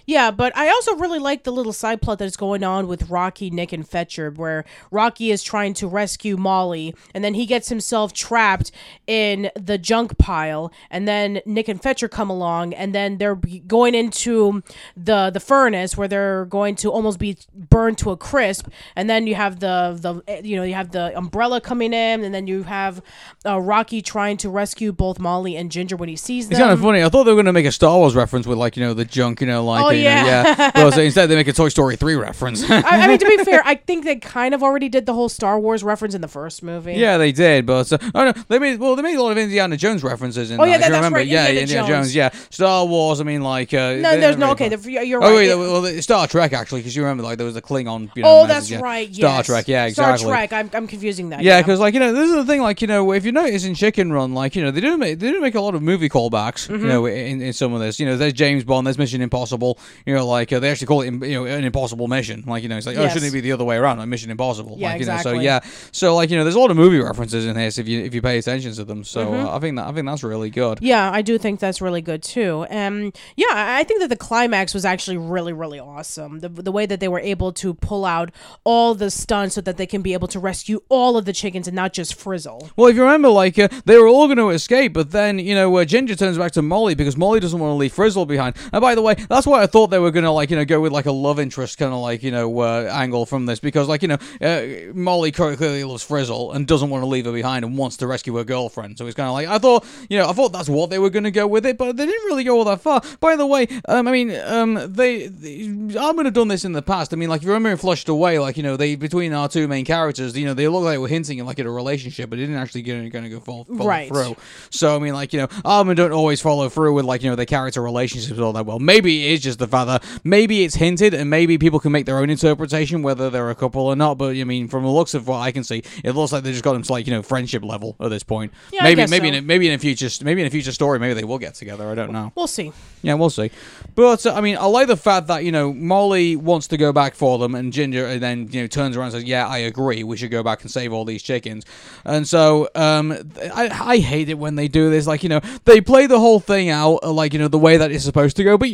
Yeah. 0.06 0.32
but 0.32 0.56
I 0.56 0.70
also 0.70 0.96
really 0.96 1.20
like 1.20 1.44
the 1.44 1.52
little 1.52 1.74
side 1.74 2.02
plot 2.02 2.20
that's 2.20 2.38
going 2.38 2.64
on 2.64 2.88
with 2.88 3.10
Rocky, 3.10 3.50
Nick, 3.50 3.72
and 3.74 3.88
Fetcher, 3.88 4.32
where 4.32 4.66
Rocky 4.92 5.32
is 5.32 5.44
trying 5.44 5.74
to 5.76 5.88
rescue 5.88 6.38
Molly, 6.38 6.94
and 7.14 7.24
then 7.24 7.34
he 7.34 7.46
gets 7.46 7.70
himself 7.70 8.14
trapped 8.14 8.72
in 9.08 9.50
the 9.56 9.78
junk 9.78 10.18
pile, 10.18 10.72
and 10.90 11.08
then 11.08 11.42
Nick 11.46 11.68
and 11.68 11.82
Fetcher 11.82 12.08
come 12.08 12.30
along, 12.30 12.74
and 12.74 12.94
then 12.94 13.18
they're 13.18 13.36
going 13.68 13.96
into 13.96 14.62
the 14.96 15.30
the 15.30 15.40
furnace 15.40 15.98
where 15.98 16.08
they're 16.08 16.46
going 16.46 16.76
to 16.76 16.92
almost 16.92 17.20
be 17.20 17.38
burned 17.54 17.98
to 18.00 18.12
a 18.12 18.18
crisp, 18.18 18.68
and 18.96 19.10
then 19.10 19.28
you 19.28 19.36
have 19.36 19.60
the 19.60 19.98
the 20.02 20.22
eh, 20.28 20.42
you 20.44 20.56
know 20.56 20.64
you 20.64 20.74
have 20.74 20.92
the 20.92 21.16
umbrella 21.18 21.62
coming 21.62 21.94
in, 21.94 22.24
and 22.24 22.34
then 22.34 22.48
you 22.48 22.64
have 22.64 23.02
uh, 23.46 23.60
Rocky 23.60 24.02
trying 24.02 24.38
to 24.38 24.50
rescue 24.50 24.92
both 24.92 25.20
Molly 25.20 25.56
and 25.56 25.72
Ginger 25.72 25.96
when 25.96 26.10
he 26.10 26.16
sees 26.16 26.48
them. 26.50 26.54
It's 26.54 26.60
kind 26.62 26.72
of 26.72 26.82
funny. 26.82 27.04
I 27.04 27.10
thought 27.10 27.24
they 27.24 27.32
were 27.32 27.36
going 27.36 27.46
to 27.46 27.54
make 27.54 27.66
a 27.66 27.72
Star 27.72 27.98
Wars 27.98 28.16
reference 28.16 28.46
with 28.48 28.58
like 28.58 28.78
you 28.78 28.84
know 28.84 28.94
the 28.94 29.06
junk, 29.06 29.42
you 29.42 29.48
know, 29.48 29.64
like 29.64 29.86
Oh, 29.86 29.90
yeah. 29.96 30.26
yeah. 30.26 30.72
Well, 30.76 30.92
so 30.92 31.02
instead 31.02 31.28
they 31.28 31.36
make 31.36 31.48
a 31.48 31.54
Toy 31.54 31.70
Story 31.70 31.96
three 31.96 32.16
reference. 32.16 32.70
I, 32.70 32.82
I 32.82 33.08
mean, 33.08 33.18
to 33.18 33.26
be 33.26 33.44
fair, 33.44 33.62
I 33.66 33.76
think 33.76 34.04
they 34.04 34.18
kind 34.18 34.54
of 34.54 34.62
already 34.62 34.90
did 34.90 35.06
the 35.06 35.14
whole 35.14 35.30
Star 35.30 35.60
Wars 35.60 35.84
reference 35.84 36.14
in 36.14 36.22
the 36.22 36.28
first 36.28 36.62
movie. 36.64 36.94
Yeah, 36.94 37.18
they 37.18 37.32
did, 37.32 37.66
but 37.66 37.92
uh, 37.92 37.98
oh 38.14 38.26
no, 38.26 38.32
they 38.48 38.60
made 38.60 38.80
well, 38.80 38.96
they 38.96 39.02
made 39.02 39.16
a 39.16 39.24
lot 39.24 39.32
of 39.32 39.38
Indiana 39.38 39.78
Jones 39.78 40.04
references 40.04 40.52
in. 40.52 40.60
Oh, 40.60 40.64
yeah, 40.64 40.78
that, 40.78 40.90
that's 40.90 40.96
remember. 40.96 41.18
right, 41.18 41.28
Yeah, 41.28 41.48
Indiana 41.48 41.62
Indiana 41.62 41.88
Jones. 41.88 42.14
Jones. 42.14 42.16
Yeah, 42.16 42.30
Star 42.50 42.86
Wars. 42.86 43.20
I 43.22 43.24
mean, 43.24 43.42
like 43.42 43.74
uh, 43.74 43.96
No, 43.96 44.20
there's 44.20 44.38
no. 44.38 44.48
really 44.48 44.66
Okay, 44.66 44.70
the, 44.76 45.06
you're 45.06 45.24
Oh 45.24 45.28
right. 45.30 45.36
wait, 45.36 45.50
It- 45.50 45.58
well, 45.58 46.02
Star 46.02 46.28
Trek 46.28 46.54
actually, 46.54 46.82
because 46.82 46.96
you 46.96 47.04
remember 47.04 47.24
like 47.24 47.38
there 47.38 47.48
was 47.48 47.56
a 47.56 47.62
Klingon. 47.62 48.10
You 48.16 48.24
know, 48.24 48.30
oh, 48.30 48.48
message, 48.48 48.56
that's 48.56 48.70
yeah. 48.72 48.80
right. 48.80 49.16
Star. 49.16 49.44
Trek. 49.44 49.68
Yeah, 49.68 49.86
exactly. 49.86 50.18
Star 50.20 50.30
Trek. 50.32 50.54
I'm, 50.54 50.70
I'm 50.74 50.88
confusing 50.88 51.30
that. 51.30 51.42
Yeah, 51.42 51.62
because 51.62 51.80
like 51.80 51.94
you 51.94 52.00
know, 52.00 52.14
this 52.14 52.30
is 52.30 52.36
the 52.36 52.46
thing. 52.46 52.62
Like 52.62 52.82
you 52.82 52.88
know, 52.88 53.12
if 53.12 53.26
you 53.26 53.32
notice 53.32 53.66
in 53.66 53.76
Chicken 53.76 54.12
Run, 54.12 54.34
like 54.34 54.56
you 54.56 54.64
know, 54.64 54.72
they 54.72 54.82
do 54.82 54.98
make 54.98 55.20
they 55.20 55.32
do 55.32 55.42
make 55.42 55.56
a 55.56 55.62
lot 55.62 55.76
of 55.76 55.82
movie 55.82 56.10
callbacks. 56.10 56.68
Mm-hmm. 56.68 56.82
You 56.82 56.88
know, 56.88 57.06
in, 57.06 57.42
in 57.42 57.54
some 57.54 57.74
of 57.74 57.80
this, 57.80 58.00
you 58.00 58.06
know, 58.06 58.18
there's 58.18 58.34
James 58.34 58.64
Bond, 58.64 58.88
there's 58.88 58.98
Mission 58.98 59.22
Impossible. 59.22 59.78
You 60.06 60.16
know, 60.16 60.28
like 60.28 60.52
uh, 60.54 60.60
they 60.60 60.70
actually 60.72 60.88
call 60.88 61.02
it 61.02 61.12
you 61.12 61.34
know 61.34 61.46
an 61.46 61.64
impossible 61.64 62.08
mission. 62.08 62.44
Like 62.46 62.64
you 62.64 62.70
know, 62.70 62.78
it's 62.78 62.86
like 62.88 62.98
oh, 62.98 63.08
shouldn't 63.08 63.30
it 63.30 63.34
be 63.34 63.42
the 63.42 63.52
other 63.52 63.66
way 63.66 63.76
around? 63.78 63.98
Like 63.98 64.08
Mission 64.08 64.32
Impossible. 64.32 64.76
Yeah, 64.78 64.90
like, 64.92 65.00
you 65.00 65.06
know, 65.06 65.14
exactly. 65.14 65.38
So 65.38 65.42
yeah, 65.42 65.60
so 65.92 66.16
like 66.16 66.30
you 66.30 66.38
know, 66.38 66.44
there's 66.44 66.56
a 66.56 66.60
lot 66.60 66.72
of 66.72 66.78
movie 66.78 67.00
references 67.00 67.46
in 67.46 67.56
this 67.56 67.78
if 67.78 67.88
you 67.88 68.02
if 68.02 68.14
you 68.14 68.22
pay 68.22 68.38
attention 68.38 68.74
to 68.74 68.84
them. 68.86 69.04
So 69.04 69.26
Mm-hmm. 69.26 69.46
uh, 69.48 69.56
I 69.56 69.60
think 69.60 69.76
that 69.78 69.88
I 69.88 69.92
think 69.92 70.06
that's 70.06 70.24
really 70.24 70.50
good. 70.50 70.80
Yeah, 70.82 71.10
I 71.12 71.22
do 71.22 71.38
think 71.38 71.60
that's 71.60 71.82
really 71.82 72.02
good 72.02 72.22
too. 72.22 72.66
Um, 72.70 73.12
yeah, 73.36 73.48
I 73.52 73.80
I 73.80 73.84
think 73.84 74.00
that 74.02 74.10
the 74.10 74.16
climax 74.16 74.74
was 74.74 74.86
actually 74.86 75.18
really, 75.18 75.54
really 75.54 75.80
awesome. 75.80 76.40
The, 76.40 76.50
the 76.50 76.72
way 76.72 76.86
that 76.86 77.00
they 77.00 77.08
were 77.08 77.20
able 77.20 77.52
to 77.54 77.74
pull 77.74 78.06
out 78.06 78.32
all 78.64 78.94
the 78.96 79.10
stunts 79.12 79.56
so 79.56 79.62
that 79.62 79.78
they 79.78 79.86
can 79.88 80.02
be 80.02 80.14
able 80.14 80.28
to 80.30 80.40
rescue 80.40 80.82
all 80.90 81.18
of 81.18 81.26
the 81.26 81.34
chickens 81.34 81.68
and 81.68 81.76
not 81.76 81.94
just 81.94 82.16
Frizzle. 82.16 82.70
Well, 82.76 82.88
if 82.88 82.96
you 82.96 83.04
remember, 83.04 83.30
like 83.30 83.58
uh, 83.60 83.68
they 83.86 83.98
were 83.98 84.08
all 84.08 84.28
going 84.28 84.38
to 84.38 84.50
escape, 84.50 84.94
but 84.94 85.12
then 85.12 85.40
you 85.40 85.56
know 85.56 85.76
uh, 85.78 85.86
Ginger 85.86 86.16
turns 86.16 86.38
back 86.38 86.52
to 86.54 86.62
Molly 86.62 86.96
because 86.96 87.18
Molly 87.18 87.40
doesn't 87.40 87.60
want 87.60 87.72
to 87.72 87.76
leave 87.76 87.94
Frizzle 87.94 88.26
behind. 88.26 88.56
And 88.72 88.82
by 88.82 88.96
the 88.96 89.02
way, 89.02 89.16
that's 89.30 89.48
why 89.48 89.64
I 89.64 89.68
thought 89.76 89.88
they 89.88 90.00
were 90.00 90.10
going 90.12 90.24
to 90.24 90.32
like 90.32 90.50
you 90.52 90.56
know 90.56 90.64
go 90.64 90.80
with 90.80 90.94
like 90.94 91.06
a 91.06 91.12
love 91.12 91.38
interest 91.38 91.78
kind 91.78 91.92
of 91.92 92.00
like 92.00 92.24
you 92.24 92.32
know 92.32 92.62
uh, 92.62 92.88
angle 92.94 93.26
from 93.26 93.46
this 93.46 93.60
because 93.60 93.90
like 93.90 94.02
you 94.04 94.08
know 94.08 94.18
uh, 94.40 94.94
Molly 94.94 95.34
clearly 95.34 95.84
loves 95.84 96.02
Frizzle 96.02 96.54
and 96.54 96.66
doesn't 96.66 96.90
want 96.90 97.02
to 97.02 97.08
leave 97.08 97.26
her 97.26 97.34
behind 97.34 97.66
and 97.66 97.78
wants 97.78 97.98
to 97.98 98.08
rescue 98.08 98.38
her 98.38 98.46
girlfriend. 98.46 98.98
So 98.98 99.06
it's 99.06 99.18
kind 99.18 99.28
of 99.28 99.34
like 99.34 99.50
I 99.50 99.58
thought 99.58 99.86
you 100.10 100.18
know 100.18 100.30
I 100.30 100.32
thought 100.32 100.54
that's 100.54 100.70
what 100.70 100.90
they 100.92 100.98
were 100.98 101.10
going 101.10 101.26
to 101.26 101.32
go 101.32 101.46
with 101.46 101.66
it, 101.66 101.78
but 101.78 101.98
they 101.98 102.06
didn't 102.06 102.24
really 102.26 102.46
go 102.46 102.58
all 102.58 102.64
that 102.64 102.80
far. 102.80 103.02
By 103.20 103.36
the 103.36 103.46
way, 103.46 103.68
um, 103.90 104.08
I 104.08 104.12
mean 104.14 104.32
um, 104.46 104.76
they, 104.94 105.28
they 105.28 105.64
I'm 106.00 106.16
going 106.16 106.24
to 106.24 106.32
done 106.32 106.48
this 106.48 106.64
in 106.64 106.72
the 106.72 106.82
past. 106.82 107.12
I 107.12 107.18
mean 107.18 107.28
like 107.28 107.42
if 107.42 107.46
you 107.46 107.50
remember 107.52 107.72
in 107.72 107.78
Flushed 107.78 108.08
Away, 108.08 108.40
like 108.40 108.56
you 108.56 108.64
know 108.64 108.78
they 108.78 108.96
between 108.96 109.34
our 109.34 109.50
two 109.50 109.68
main 109.68 109.84
characters, 109.84 110.38
you 110.38 110.46
know 110.46 110.54
they 110.54 110.70
look 110.70 110.86
like 110.86 110.94
they 110.94 111.00
were 111.00 111.10
hinting 111.10 111.42
at 111.42 111.46
like 111.46 111.60
at 111.60 111.66
a 111.66 111.70
relationship, 111.70 112.30
but 112.30 112.40
it 112.40 112.44
didn't 112.44 112.56
actually 112.56 112.82
get 112.82 113.12
going 113.12 113.26
to 113.26 113.30
go 113.30 113.42
follow, 113.42 113.66
follow 113.66 113.86
Right. 113.90 114.08
through. 114.08 114.38
So 114.70 114.96
I 114.96 115.00
mean, 115.00 115.14
like 115.14 115.34
you 115.34 115.40
know, 115.42 115.48
Aardman 115.48 115.98
don't 115.98 116.14
always 116.14 116.40
follow 116.40 116.70
through 116.70 116.94
with 116.94 117.04
like 117.04 117.24
you 117.24 117.30
know 117.30 117.36
the 117.36 117.46
character 117.46 117.82
relationships 117.82 118.40
all 118.40 118.54
that 118.54 118.66
well. 118.66 118.80
Maybe 118.80 119.28
it 119.28 119.32
is 119.34 119.42
just 119.42 119.60
the 119.60 119.65
fact 119.68 119.88
that 119.88 120.22
maybe 120.24 120.64
it's 120.64 120.76
hinted, 120.76 121.14
and 121.14 121.30
maybe 121.30 121.58
people 121.58 121.80
can 121.80 121.92
make 121.92 122.06
their 122.06 122.18
own 122.18 122.30
interpretation 122.30 123.02
whether 123.02 123.30
they're 123.30 123.50
a 123.50 123.56
couple 123.56 123.82
or 123.82 123.96
not. 123.96 124.18
But 124.18 124.36
I 124.36 124.44
mean, 124.44 124.68
from 124.68 124.84
the 124.84 124.90
looks 124.90 125.14
of 125.14 125.28
what 125.28 125.40
I 125.40 125.52
can 125.52 125.64
see, 125.64 125.84
it 126.04 126.12
looks 126.12 126.32
like 126.32 126.44
they 126.44 126.52
just 126.52 126.64
got 126.64 126.74
them 126.74 126.84
to 126.84 126.92
like 126.92 127.08
you 127.08 127.14
know 127.14 127.22
friendship 127.22 127.64
level 127.64 127.96
at 128.00 128.10
this 128.10 128.24
point. 128.24 128.54
Yeah, 128.72 128.84
maybe 128.84 129.06
maybe 129.08 129.30
so. 129.30 129.34
in 129.34 129.36
a, 129.36 129.42
maybe 129.42 129.68
in 129.68 129.74
a 129.74 129.80
future 129.80 130.10
maybe 130.24 130.42
in 130.42 130.48
a 130.48 130.52
future 130.52 130.72
story 130.72 131.00
maybe 131.00 131.14
they 131.14 131.24
will 131.24 131.40
get 131.40 131.56
together. 131.56 131.90
I 131.90 131.96
don't 131.96 132.12
know. 132.12 132.32
We'll 132.36 132.48
see. 132.48 132.72
Yeah, 133.02 133.14
we'll 133.14 133.30
see. 133.30 133.52
But 133.94 134.26
uh, 134.26 134.34
I 134.34 134.42
mean, 134.42 134.58
I 134.58 134.66
like 134.66 134.88
the 134.88 134.98
fact 134.98 135.28
that 135.28 135.44
you 135.44 135.52
know 135.52 135.74
Molly 135.74 136.36
wants 136.36 136.68
to 136.70 136.78
go 136.78 136.92
back 136.92 137.16
for 137.16 137.38
them, 137.38 137.56
and 137.56 137.72
Ginger 137.72 138.06
and 138.06 138.22
then 138.22 138.48
you 138.52 138.62
know 138.62 138.68
turns 138.68 138.98
around 138.98 139.08
and 139.08 139.14
says, 139.14 139.24
"Yeah, 139.24 139.48
I 139.48 139.60
agree. 139.60 140.04
We 140.04 140.18
should 140.18 140.32
go 140.32 140.44
back 140.44 140.62
and 140.62 140.72
save 140.72 140.92
all 140.92 141.06
these 141.06 141.22
chickens." 141.22 141.66
And 142.04 142.28
so 142.28 142.70
um, 142.76 143.12
I 143.54 143.70
I 143.72 143.98
hate 143.98 144.30
it 144.30 144.38
when 144.38 144.56
they 144.56 144.68
do 144.68 144.90
this. 144.90 145.08
Like 145.08 145.24
you 145.24 145.30
know 145.30 145.42
they 145.66 145.82
play 145.82 146.08
the 146.08 146.20
whole 146.20 146.40
thing 146.40 146.70
out 146.70 147.00
uh, 147.04 147.12
like 147.12 147.34
you 147.34 147.40
know 147.40 147.48
the 147.48 147.60
way 147.60 147.78
that 147.78 147.92
it's 147.92 148.04
supposed 148.04 148.38
to 148.38 148.44
go, 148.44 148.58
but. 148.58 148.70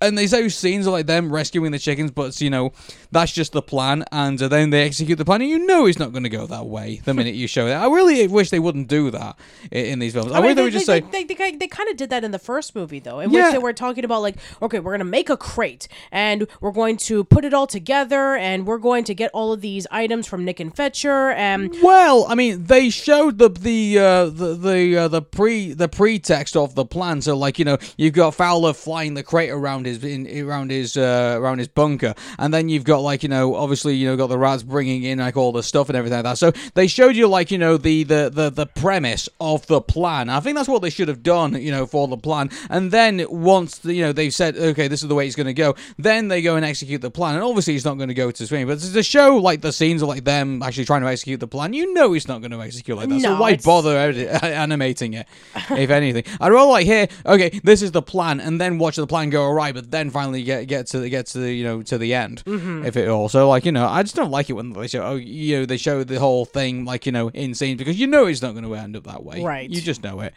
And 0.00 0.18
they 0.18 0.26
show 0.26 0.48
scenes 0.48 0.86
of 0.86 0.92
like 0.92 1.06
them 1.06 1.32
rescuing 1.32 1.72
the 1.72 1.78
chickens, 1.78 2.10
but 2.10 2.40
you 2.40 2.50
know 2.50 2.72
that's 3.10 3.32
just 3.32 3.52
the 3.52 3.62
plan, 3.62 4.04
and 4.12 4.40
uh, 4.42 4.48
then 4.48 4.70
they 4.70 4.82
execute 4.84 5.18
the 5.18 5.24
plan, 5.24 5.40
and 5.40 5.50
you 5.50 5.66
know 5.66 5.86
it's 5.86 5.98
not 5.98 6.12
going 6.12 6.24
to 6.24 6.28
go 6.28 6.46
that 6.46 6.66
way 6.66 7.00
the 7.04 7.14
minute 7.14 7.34
you 7.34 7.46
show 7.46 7.66
it. 7.66 7.72
I 7.72 7.86
really 7.86 8.26
wish 8.26 8.50
they 8.50 8.58
wouldn't 8.58 8.88
do 8.88 9.10
that 9.10 9.38
in, 9.70 9.86
in 9.86 9.98
these 9.98 10.12
films. 10.12 10.32
I, 10.32 10.38
I 10.38 10.40
mean, 10.40 10.48
wish 10.48 10.50
they 10.50 10.54
they, 10.54 10.62
would 10.64 10.72
just 10.72 10.86
they, 10.86 11.00
say. 11.00 11.06
they, 11.10 11.24
they, 11.24 11.52
they, 11.52 11.68
kind 11.68 11.88
of 11.88 11.96
did 11.96 12.10
that 12.10 12.24
in 12.24 12.30
the 12.30 12.38
first 12.38 12.74
movie, 12.74 12.98
though, 12.98 13.20
in 13.20 13.30
Yeah. 13.30 13.46
which 13.46 13.52
they 13.52 13.58
were 13.58 13.72
talking 13.72 14.04
about 14.04 14.22
like, 14.22 14.36
okay, 14.60 14.80
we're 14.80 14.92
gonna 14.92 15.04
make 15.04 15.30
a 15.30 15.36
crate 15.36 15.88
and 16.12 16.46
we're 16.60 16.72
going 16.72 16.96
to 16.98 17.24
put 17.24 17.44
it 17.44 17.54
all 17.54 17.66
together 17.66 18.34
and 18.36 18.66
we're 18.66 18.78
going 18.78 19.04
to 19.04 19.14
get 19.14 19.30
all 19.32 19.52
of 19.52 19.60
these 19.60 19.86
items 19.90 20.26
from 20.26 20.44
Nick 20.44 20.60
and 20.60 20.74
Fetcher 20.74 21.30
and 21.30 21.74
Well, 21.82 22.26
I 22.28 22.34
mean, 22.34 22.64
they 22.64 22.90
showed 22.90 23.38
the 23.38 23.48
the 23.48 23.98
uh, 23.98 24.24
the 24.26 24.54
the 24.54 24.96
uh, 24.96 25.08
the 25.08 25.22
pre 25.22 25.72
the 25.72 25.88
pretext 25.88 26.56
of 26.56 26.74
the 26.74 26.84
plan. 26.84 27.22
So, 27.22 27.36
like 27.36 27.58
you 27.58 27.64
know, 27.64 27.78
you've 27.96 28.14
got 28.14 28.34
Fowler 28.34 28.72
flying 28.72 29.14
the 29.14 29.22
crate 29.22 29.50
around 29.50 29.83
his 29.86 30.02
in, 30.04 30.26
around 30.46 30.70
his 30.70 30.96
uh, 30.96 31.36
around 31.38 31.58
his 31.58 31.68
bunker, 31.68 32.14
and 32.38 32.52
then 32.52 32.68
you've 32.68 32.84
got 32.84 32.98
like 32.98 33.22
you 33.22 33.28
know, 33.28 33.54
obviously 33.54 33.94
you 33.94 34.06
know, 34.06 34.16
got 34.16 34.28
the 34.28 34.38
rats 34.38 34.62
bringing 34.62 35.02
in 35.04 35.18
like 35.18 35.36
all 35.36 35.52
the 35.52 35.62
stuff 35.62 35.88
and 35.88 35.96
everything 35.96 36.16
like 36.18 36.24
that. 36.24 36.38
So 36.38 36.52
they 36.74 36.86
showed 36.86 37.16
you 37.16 37.28
like 37.28 37.50
you 37.50 37.58
know 37.58 37.76
the 37.76 38.04
the 38.04 38.30
the, 38.32 38.50
the 38.50 38.66
premise 38.66 39.28
of 39.40 39.66
the 39.66 39.80
plan. 39.80 40.28
I 40.28 40.40
think 40.40 40.56
that's 40.56 40.68
what 40.68 40.82
they 40.82 40.90
should 40.90 41.08
have 41.08 41.22
done, 41.22 41.60
you 41.60 41.70
know, 41.70 41.86
for 41.86 42.08
the 42.08 42.16
plan. 42.16 42.50
And 42.70 42.90
then 42.90 43.24
once 43.28 43.78
the, 43.78 43.94
you 43.94 44.02
know 44.02 44.12
they've 44.12 44.32
said, 44.34 44.56
okay, 44.56 44.88
this 44.88 45.02
is 45.02 45.08
the 45.08 45.14
way 45.14 45.26
it's 45.26 45.36
going 45.36 45.46
to 45.46 45.52
go, 45.54 45.74
then 45.98 46.28
they 46.28 46.42
go 46.42 46.56
and 46.56 46.64
execute 46.64 47.00
the 47.00 47.10
plan. 47.10 47.34
And 47.34 47.44
obviously, 47.44 47.74
it's 47.74 47.84
not 47.84 47.96
going 47.96 48.08
to 48.08 48.14
go 48.14 48.30
to 48.30 48.46
screen, 48.46 48.66
but 48.66 48.78
to 48.80 49.02
show 49.02 49.36
like 49.36 49.60
the 49.60 49.72
scenes 49.72 50.02
of 50.02 50.08
like 50.08 50.24
them 50.24 50.62
actually 50.62 50.84
trying 50.84 51.02
to 51.02 51.08
execute 51.08 51.40
the 51.40 51.48
plan, 51.48 51.72
you 51.72 51.92
know, 51.94 52.14
it's 52.14 52.28
not 52.28 52.40
going 52.40 52.50
to 52.52 52.60
execute 52.62 52.96
like 52.96 53.08
that. 53.08 53.20
so 53.20 53.34
No, 53.34 53.40
why 53.40 53.50
it's- 53.50 53.64
bother 53.64 53.96
animating 54.42 55.14
it, 55.14 55.26
if 55.70 55.90
anything? 55.90 56.24
I'd 56.40 56.52
rather 56.52 56.70
like 56.70 56.86
here, 56.86 57.08
okay, 57.26 57.60
this 57.62 57.82
is 57.82 57.92
the 57.92 58.02
plan, 58.02 58.40
and 58.40 58.60
then 58.60 58.78
watch 58.78 58.96
the 58.96 59.06
plan 59.06 59.30
go 59.30 59.44
but 59.74 59.90
then 59.90 60.08
finally 60.10 60.42
get 60.42 60.66
get 60.66 60.86
to 60.88 61.00
the 61.00 61.10
get 61.10 61.26
to 61.26 61.38
the 61.38 61.52
you 61.52 61.64
know 61.64 61.82
to 61.82 61.98
the 61.98 62.14
end. 62.14 62.42
Mm-hmm. 62.44 62.86
If 62.86 62.96
it 62.96 63.08
also 63.08 63.48
like 63.48 63.66
you 63.66 63.72
know, 63.72 63.86
I 63.86 64.02
just 64.02 64.16
don't 64.16 64.30
like 64.30 64.48
it 64.48 64.54
when 64.54 64.72
they 64.72 64.86
show 64.86 65.02
oh 65.04 65.16
you 65.16 65.58
know 65.58 65.66
they 65.66 65.76
show 65.76 66.04
the 66.04 66.18
whole 66.18 66.44
thing 66.46 66.84
like 66.84 67.04
you 67.04 67.12
know 67.12 67.28
in 67.30 67.54
scenes 67.54 67.78
because 67.78 67.98
you 67.98 68.06
know 68.06 68.26
it's 68.26 68.40
not 68.40 68.52
going 68.52 68.64
to 68.64 68.74
end 68.74 68.96
up 68.96 69.04
that 69.04 69.24
way. 69.24 69.42
Right. 69.42 69.68
You 69.68 69.80
just 69.80 70.02
know 70.02 70.20
it. 70.20 70.32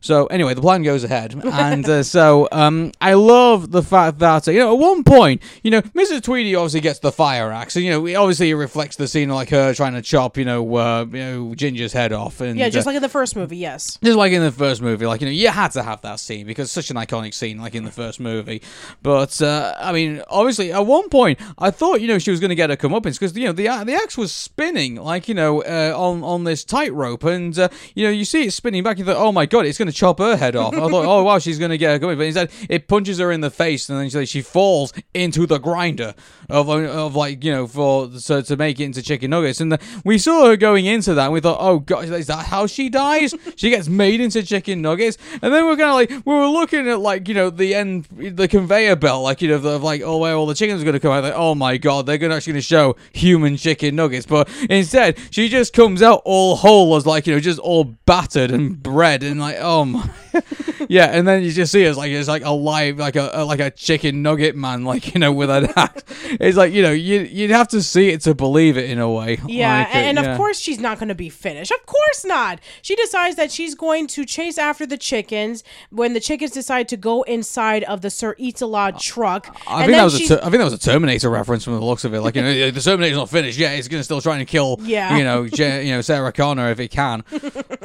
So 0.00 0.26
anyway, 0.26 0.54
the 0.54 0.60
plan 0.60 0.82
goes 0.82 1.04
ahead, 1.04 1.34
and 1.44 1.86
uh, 1.88 2.02
so 2.02 2.48
um, 2.52 2.92
I 3.00 3.14
love 3.14 3.70
the 3.70 3.82
fact 3.82 4.18
that 4.20 4.48
uh, 4.48 4.50
you 4.50 4.58
know 4.58 4.74
at 4.74 4.78
one 4.78 5.04
point, 5.04 5.42
you 5.62 5.70
know, 5.70 5.82
Mrs. 5.82 6.22
Tweedy 6.22 6.54
obviously 6.54 6.80
gets 6.80 6.98
the 6.98 7.12
fire 7.12 7.52
axe, 7.52 7.76
and 7.76 7.84
you 7.84 7.90
know, 7.90 8.20
obviously 8.20 8.50
it 8.50 8.54
reflects 8.54 8.96
the 8.96 9.06
scene 9.06 9.30
of 9.30 9.36
like 9.36 9.50
her 9.50 9.74
trying 9.74 9.94
to 9.94 10.02
chop, 10.02 10.36
you 10.36 10.44
know, 10.44 10.76
uh, 10.76 11.04
you 11.04 11.18
know, 11.18 11.54
Ginger's 11.54 11.92
head 11.92 12.12
off, 12.12 12.40
and 12.40 12.58
yeah, 12.58 12.68
just 12.68 12.86
uh, 12.86 12.90
like 12.90 12.96
in 12.96 13.02
the 13.02 13.08
first 13.08 13.36
movie, 13.36 13.58
yes. 13.58 13.98
just 14.02 14.16
like 14.16 14.32
in 14.32 14.42
the 14.42 14.52
first 14.52 14.80
movie, 14.80 15.06
like 15.06 15.20
you 15.20 15.26
know, 15.26 15.32
you 15.32 15.48
had 15.48 15.72
to 15.72 15.82
have 15.82 16.00
that 16.02 16.18
scene 16.18 16.46
because 16.46 16.66
it's 16.66 16.72
such 16.72 16.90
an 16.90 16.96
iconic 16.96 17.34
scene, 17.34 17.58
like 17.58 17.74
in 17.74 17.84
the 17.84 17.90
first 17.90 18.20
movie. 18.20 18.62
But 19.02 19.40
uh, 19.42 19.74
I 19.78 19.92
mean, 19.92 20.22
obviously, 20.28 20.72
at 20.72 20.86
one 20.86 21.08
point, 21.10 21.38
I 21.58 21.70
thought 21.70 22.00
you 22.00 22.08
know 22.08 22.18
she 22.18 22.30
was 22.30 22.40
going 22.40 22.50
to 22.50 22.54
get 22.54 22.70
her 22.70 22.76
comeuppance 22.76 23.14
because 23.20 23.36
you 23.36 23.46
know 23.46 23.52
the 23.52 23.68
the 23.84 23.94
axe 23.94 24.16
was 24.16 24.32
spinning, 24.32 24.96
like 24.96 25.28
you 25.28 25.34
know, 25.34 25.62
uh, 25.62 25.92
on 25.94 26.22
on 26.22 26.44
this 26.44 26.64
tightrope, 26.64 27.24
and 27.24 27.58
uh, 27.58 27.68
you 27.94 28.04
know, 28.04 28.10
you 28.10 28.24
see 28.24 28.46
it 28.46 28.52
spinning 28.52 28.82
back. 28.82 28.98
You 28.98 29.04
thought, 29.04 29.16
oh 29.16 29.32
my 29.32 29.46
god, 29.46 29.66
it's 29.66 29.78
going 29.78 29.89
to 29.89 29.89
chop 29.92 30.18
her 30.18 30.36
head 30.36 30.56
off. 30.56 30.74
I 30.74 30.78
thought, 30.78 31.04
oh 31.04 31.22
wow, 31.22 31.38
she's 31.38 31.58
going 31.58 31.70
to 31.70 31.78
get 31.78 31.92
her 31.92 32.06
comeuppance, 32.06 32.16
but 32.16 32.26
instead 32.26 32.50
it 32.68 32.88
punches 32.88 33.18
her 33.18 33.32
in 33.32 33.40
the 33.40 33.50
face, 33.50 33.88
and 33.88 33.98
then 33.98 34.10
she, 34.10 34.26
she 34.26 34.42
falls 34.42 34.92
into 35.14 35.46
the 35.46 35.58
grinder 35.58 36.14
of 36.48 36.68
uh, 36.68 36.78
of 36.78 37.14
like 37.14 37.44
you 37.44 37.52
know 37.52 37.66
for 37.66 38.10
so 38.18 38.40
to 38.42 38.56
make 38.56 38.80
it 38.80 38.84
into 38.84 39.02
chicken 39.02 39.30
nuggets. 39.30 39.60
And 39.60 39.72
the, 39.72 39.80
we 40.04 40.18
saw 40.18 40.46
her 40.46 40.56
going 40.56 40.86
into 40.86 41.14
that, 41.14 41.24
and 41.24 41.32
we 41.32 41.40
thought, 41.40 41.58
oh 41.60 41.78
god, 41.78 42.04
is 42.04 42.26
that 42.26 42.46
how 42.46 42.66
she 42.66 42.88
dies? 42.88 43.34
she 43.56 43.70
gets 43.70 43.88
made 43.88 44.20
into 44.20 44.42
chicken 44.42 44.82
nuggets, 44.82 45.18
and 45.42 45.52
then 45.52 45.64
we're 45.66 45.76
kind 45.76 45.90
of 45.90 45.94
like 45.94 46.26
we 46.26 46.34
were 46.34 46.48
looking 46.48 46.88
at 46.88 47.00
like 47.00 47.28
you 47.28 47.34
know 47.34 47.50
the 47.50 47.74
end, 47.74 48.06
the 48.10 48.48
conveyor 48.48 48.96
belt, 48.96 49.22
like 49.22 49.42
you 49.42 49.48
know 49.48 49.56
of 49.56 49.82
like 49.82 50.02
oh 50.02 50.18
where 50.18 50.34
all 50.34 50.46
the 50.46 50.54
chickens 50.54 50.80
are 50.80 50.84
going 50.84 50.94
to 50.94 51.00
come 51.00 51.12
out. 51.12 51.24
Like 51.24 51.34
oh 51.36 51.54
my 51.54 51.76
god, 51.76 52.06
they're 52.06 52.18
going 52.18 52.30
to 52.30 52.36
actually 52.36 52.54
going 52.54 52.62
to 52.62 52.66
show 52.66 52.96
human 53.12 53.56
chicken 53.56 53.96
nuggets, 53.96 54.26
but 54.26 54.48
instead 54.68 55.18
she 55.30 55.48
just 55.48 55.72
comes 55.72 56.02
out 56.02 56.22
all 56.24 56.56
whole 56.56 56.94
as 56.96 57.06
like 57.06 57.26
you 57.26 57.34
know 57.34 57.40
just 57.40 57.58
all 57.58 57.84
battered 57.84 58.50
and 58.50 58.82
bread 58.82 59.22
and 59.22 59.40
like 59.40 59.56
oh 59.60 59.79
my. 59.84 60.08
Yeah, 60.88 61.04
and 61.04 61.28
then 61.28 61.44
you 61.44 61.52
just 61.52 61.70
see 61.70 61.82
it's 61.82 61.96
like 61.98 62.10
it's 62.10 62.26
like 62.26 62.44
a 62.44 62.50
live, 62.50 62.98
like 62.98 63.14
a, 63.14 63.30
a 63.34 63.44
like 63.44 63.60
a 63.60 63.70
chicken 63.70 64.22
nugget 64.22 64.56
man, 64.56 64.84
like 64.84 65.14
you 65.14 65.20
know, 65.20 65.30
with 65.30 65.48
an 65.50 65.68
axe. 65.76 66.02
It's 66.40 66.56
like 66.56 66.72
you 66.72 66.82
know, 66.82 66.90
you 66.90 67.20
you'd 67.20 67.50
have 67.50 67.68
to 67.68 67.82
see 67.82 68.08
it 68.08 68.22
to 68.22 68.34
believe 68.34 68.76
it 68.76 68.90
in 68.90 68.98
a 68.98 69.08
way. 69.08 69.38
Yeah, 69.46 69.78
Like, 69.78 69.94
and, 69.94 70.18
and 70.18 70.24
yeah. 70.26 70.32
of 70.32 70.36
course 70.36 70.58
she's 70.58 70.80
not 70.80 70.98
going 70.98 71.10
to 71.10 71.14
be 71.14 71.28
finished. 71.28 71.70
Of 71.70 71.86
course 71.86 72.24
not. 72.24 72.60
She 72.82 72.96
decides 72.96 73.36
that 73.36 73.52
she's 73.52 73.74
going 73.76 74.06
to 74.08 74.24
chase 74.24 74.58
after 74.58 74.84
the 74.84 74.96
chickens 74.96 75.62
when 75.90 76.12
the 76.14 76.18
chickens 76.18 76.50
decide 76.50 76.88
to 76.88 76.96
go 76.96 77.22
inside 77.22 77.84
of 77.84 78.00
the 78.00 78.10
Sir 78.10 78.34
Eat-a-Lot 78.38 78.98
truck. 79.00 79.54
I 79.68 79.84
and 79.84 79.86
think 79.86 79.96
that 79.98 80.04
was 80.04 80.14
a 80.20 80.26
ter- 80.28 80.38
I 80.38 80.44
think 80.50 80.58
that 80.58 80.64
was 80.64 80.72
a 80.72 80.78
Terminator 80.78 81.30
reference 81.30 81.62
from 81.62 81.74
the 81.74 81.84
looks 81.84 82.04
of 82.04 82.14
it. 82.14 82.20
Like 82.22 82.34
you 82.34 82.42
know, 82.42 82.70
the 82.72 82.80
Terminator's 82.80 83.18
not 83.18 83.30
finished 83.30 83.58
yet. 83.58 83.78
It's 83.78 83.86
gonna 83.86 84.02
still 84.02 84.20
try 84.20 84.38
and 84.38 84.48
kill. 84.48 84.78
Yeah. 84.82 85.16
You 85.16 85.24
know, 85.24 85.46
Je- 85.46 85.86
you 85.86 85.92
know 85.92 86.00
Sarah 86.00 86.32
Connor 86.32 86.70
if 86.70 86.80
it 86.80 86.88
can. 86.88 87.22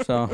So 0.05 0.29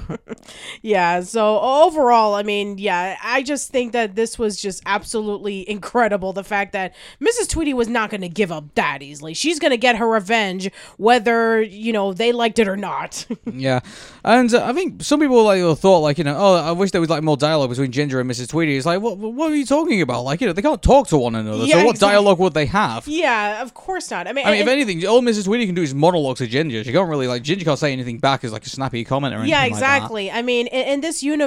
Yeah, 0.82 1.22
so 1.22 1.51
overall, 1.60 2.36
I 2.36 2.44
mean, 2.44 2.78
yeah, 2.78 3.18
I 3.24 3.44
just 3.44 3.72
think 3.72 3.92
that 3.94 4.16
this 4.16 4.40
was 4.40 4.62
just 4.62 4.82
absolutely 4.86 5.70
incredible. 5.70 6.34
The 6.34 6.44
fact 6.44 6.74
that 6.74 6.96
Mrs. 7.20 7.50
Tweedy 7.50 7.74
was 7.74 7.88
not 7.88 8.10
going 8.10 8.22
to 8.22 8.30
give 8.30 8.52
up 8.52 8.74
that 8.76 9.02
easily. 9.02 9.34
She's 9.34 9.60
going 9.60 9.72
to 9.72 9.78
get 9.78 9.98
her 9.98 10.08
revenge, 10.08 10.70
whether, 10.98 11.62
you 11.62 11.92
know, 11.92 12.14
they 12.14 12.32
liked 12.32 12.60
it 12.60 12.68
or 12.68 12.78
not. 12.78 13.26
Yeah, 13.54 13.82
and 14.24 14.54
uh, 14.54 14.66
I 14.66 14.74
think 14.74 15.04
some 15.04 15.20
people 15.20 15.44
like 15.44 15.78
thought 15.78 16.00
like 16.00 16.18
you 16.18 16.24
know 16.24 16.38
oh 16.38 16.56
I 16.56 16.72
wish 16.72 16.92
there 16.92 17.02
was 17.02 17.10
like 17.10 17.22
more 17.22 17.36
dialogue 17.36 17.70
between 17.70 17.92
Ginger 17.92 18.20
and 18.20 18.30
Mrs. 18.30 18.50
Tweedy. 18.50 18.78
It's 18.78 18.86
like 18.86 19.02
what 19.02 19.18
what 19.18 19.52
are 19.52 19.56
you 19.56 19.66
talking 19.66 20.02
about? 20.02 20.24
Like 20.24 20.42
you 20.42 20.48
know 20.48 20.54
they 20.54 20.62
can't 20.62 20.82
talk 20.82 21.08
to 21.08 21.18
one 21.18 21.36
another. 21.36 21.66
Yeah, 21.66 21.80
so 21.80 21.86
what 21.86 21.96
exactly. 21.96 22.14
dialogue 22.14 22.40
would 22.40 22.54
they 22.54 22.68
have? 22.68 23.08
yeah, 23.08 23.62
of 23.62 23.74
course 23.74 24.10
not. 24.10 24.28
I 24.28 24.34
mean, 24.34 24.48
I 24.48 24.52
mean, 24.52 24.62
if 24.62 24.68
anything, 24.68 25.06
all 25.06 25.22
Mrs. 25.22 25.46
Tweedy 25.46 25.66
can 25.66 25.76
do 25.76 25.82
is 25.82 25.94
monologue 25.94 26.38
to 26.38 26.48
Ginger. 26.48 26.84
She 26.84 26.92
can't 26.92 27.10
really 27.10 27.28
like 27.28 27.44
Ginger 27.44 27.66
can't 27.66 27.80
say 27.80 27.92
anything 27.92 28.20
back 28.20 28.44
as 28.44 28.52
like 28.52 28.66
a 28.66 28.70
snappy 28.70 29.04
comment 29.04 29.34
or 29.34 29.38
anything. 29.38 29.52
yeah, 29.52 29.62
like 29.62 29.72
that. 29.72 29.78
exactly. 29.78 30.32
I 30.32 30.42
mean, 30.42 30.68
in, 30.68 30.88
in 30.88 31.02
this 31.02 31.24
universe, 31.24 31.41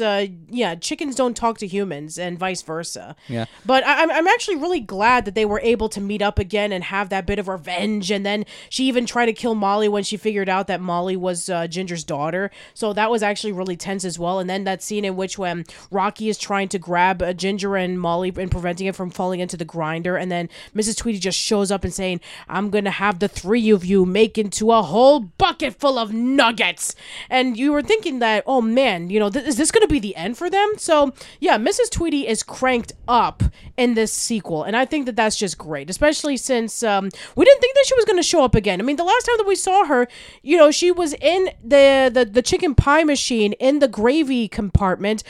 uh, 0.00 0.26
yeah, 0.48 0.74
chickens 0.74 1.14
don't 1.16 1.36
talk 1.36 1.58
to 1.58 1.66
humans, 1.66 2.18
and 2.18 2.38
vice 2.38 2.62
versa. 2.62 3.16
Yeah. 3.28 3.46
But 3.64 3.84
I, 3.84 4.02
I'm 4.02 4.10
I'm 4.10 4.26
actually 4.28 4.56
really 4.56 4.80
glad 4.80 5.24
that 5.24 5.34
they 5.34 5.44
were 5.44 5.60
able 5.60 5.88
to 5.90 6.00
meet 6.00 6.22
up 6.22 6.38
again 6.38 6.72
and 6.72 6.84
have 6.84 7.08
that 7.10 7.26
bit 7.26 7.38
of 7.38 7.48
revenge. 7.48 8.10
And 8.10 8.24
then 8.24 8.44
she 8.68 8.84
even 8.84 9.06
tried 9.06 9.26
to 9.26 9.32
kill 9.32 9.54
Molly 9.54 9.88
when 9.88 10.02
she 10.02 10.16
figured 10.16 10.48
out 10.48 10.66
that 10.66 10.80
Molly 10.80 11.16
was 11.16 11.48
uh, 11.48 11.66
Ginger's 11.66 12.04
daughter. 12.04 12.50
So 12.74 12.92
that 12.92 13.10
was 13.10 13.22
actually 13.22 13.52
really 13.52 13.76
tense 13.76 14.04
as 14.04 14.18
well. 14.18 14.38
And 14.38 14.48
then 14.48 14.64
that 14.64 14.82
scene 14.82 15.04
in 15.04 15.16
which 15.16 15.38
when 15.38 15.64
Rocky 15.90 16.28
is 16.28 16.38
trying 16.38 16.68
to 16.68 16.78
grab 16.78 17.22
uh, 17.22 17.32
Ginger 17.32 17.76
and 17.76 18.00
Molly 18.00 18.32
and 18.36 18.50
preventing 18.50 18.86
it 18.86 18.96
from 18.96 19.10
falling 19.10 19.40
into 19.40 19.56
the 19.56 19.64
grinder, 19.64 20.16
and 20.16 20.30
then 20.30 20.48
Mrs. 20.74 20.96
Tweedy 20.96 21.18
just 21.18 21.38
shows 21.38 21.70
up 21.70 21.84
and 21.84 21.92
saying, 21.92 22.20
"I'm 22.48 22.70
gonna 22.70 22.90
have 22.90 23.18
the 23.18 23.28
three 23.28 23.70
of 23.70 23.84
you 23.84 24.04
make 24.06 24.38
into 24.38 24.72
a 24.72 24.82
whole 24.82 25.20
bucket 25.20 25.78
full 25.78 25.98
of 25.98 26.12
nuggets." 26.12 26.94
And 27.30 27.56
you 27.56 27.72
were 27.72 27.82
thinking 27.82 28.18
that, 28.20 28.44
oh 28.46 28.60
man, 28.60 29.10
you 29.10 29.18
know, 29.18 29.30
th- 29.36 29.46
is 29.46 29.56
this 29.56 29.70
gonna 29.70 29.86
be 29.86 29.98
the 29.98 30.16
end 30.16 30.38
for 30.38 30.48
them? 30.50 30.72
So 30.78 31.12
yeah, 31.40 31.58
Mrs. 31.58 31.90
Tweedy 31.90 32.26
is 32.26 32.42
cranked 32.42 32.92
up 33.06 33.42
in 33.76 33.94
this 33.94 34.12
sequel, 34.12 34.62
and 34.62 34.76
I 34.76 34.84
think 34.84 35.06
that 35.06 35.16
that's 35.16 35.36
just 35.36 35.58
great, 35.58 35.90
especially 35.90 36.36
since 36.36 36.82
um, 36.82 37.10
we 37.36 37.44
didn't 37.44 37.60
think 37.60 37.74
that 37.74 37.86
she 37.86 37.94
was 37.94 38.04
gonna 38.04 38.22
show 38.22 38.44
up 38.44 38.54
again. 38.54 38.80
I 38.80 38.84
mean, 38.84 38.96
the 38.96 39.04
last 39.04 39.24
time 39.24 39.36
that 39.36 39.46
we 39.46 39.56
saw 39.56 39.84
her, 39.86 40.08
you 40.42 40.56
know, 40.56 40.70
she 40.70 40.90
was 40.90 41.14
in 41.14 41.50
the 41.62 42.10
the, 42.12 42.24
the 42.24 42.42
chicken 42.42 42.74
pie 42.74 43.04
machine 43.04 43.52
in 43.54 43.78
the 43.80 43.88
gravy 43.88 44.48
compartment. 44.48 45.22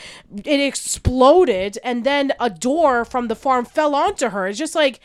It 0.43 0.59
exploded, 0.59 1.77
and 1.83 2.03
then 2.03 2.33
a 2.39 2.49
door 2.49 3.05
from 3.05 3.27
the 3.27 3.35
farm 3.35 3.65
fell 3.65 3.95
onto 3.95 4.29
her. 4.29 4.47
It's 4.47 4.59
just 4.59 4.75
like. 4.75 4.99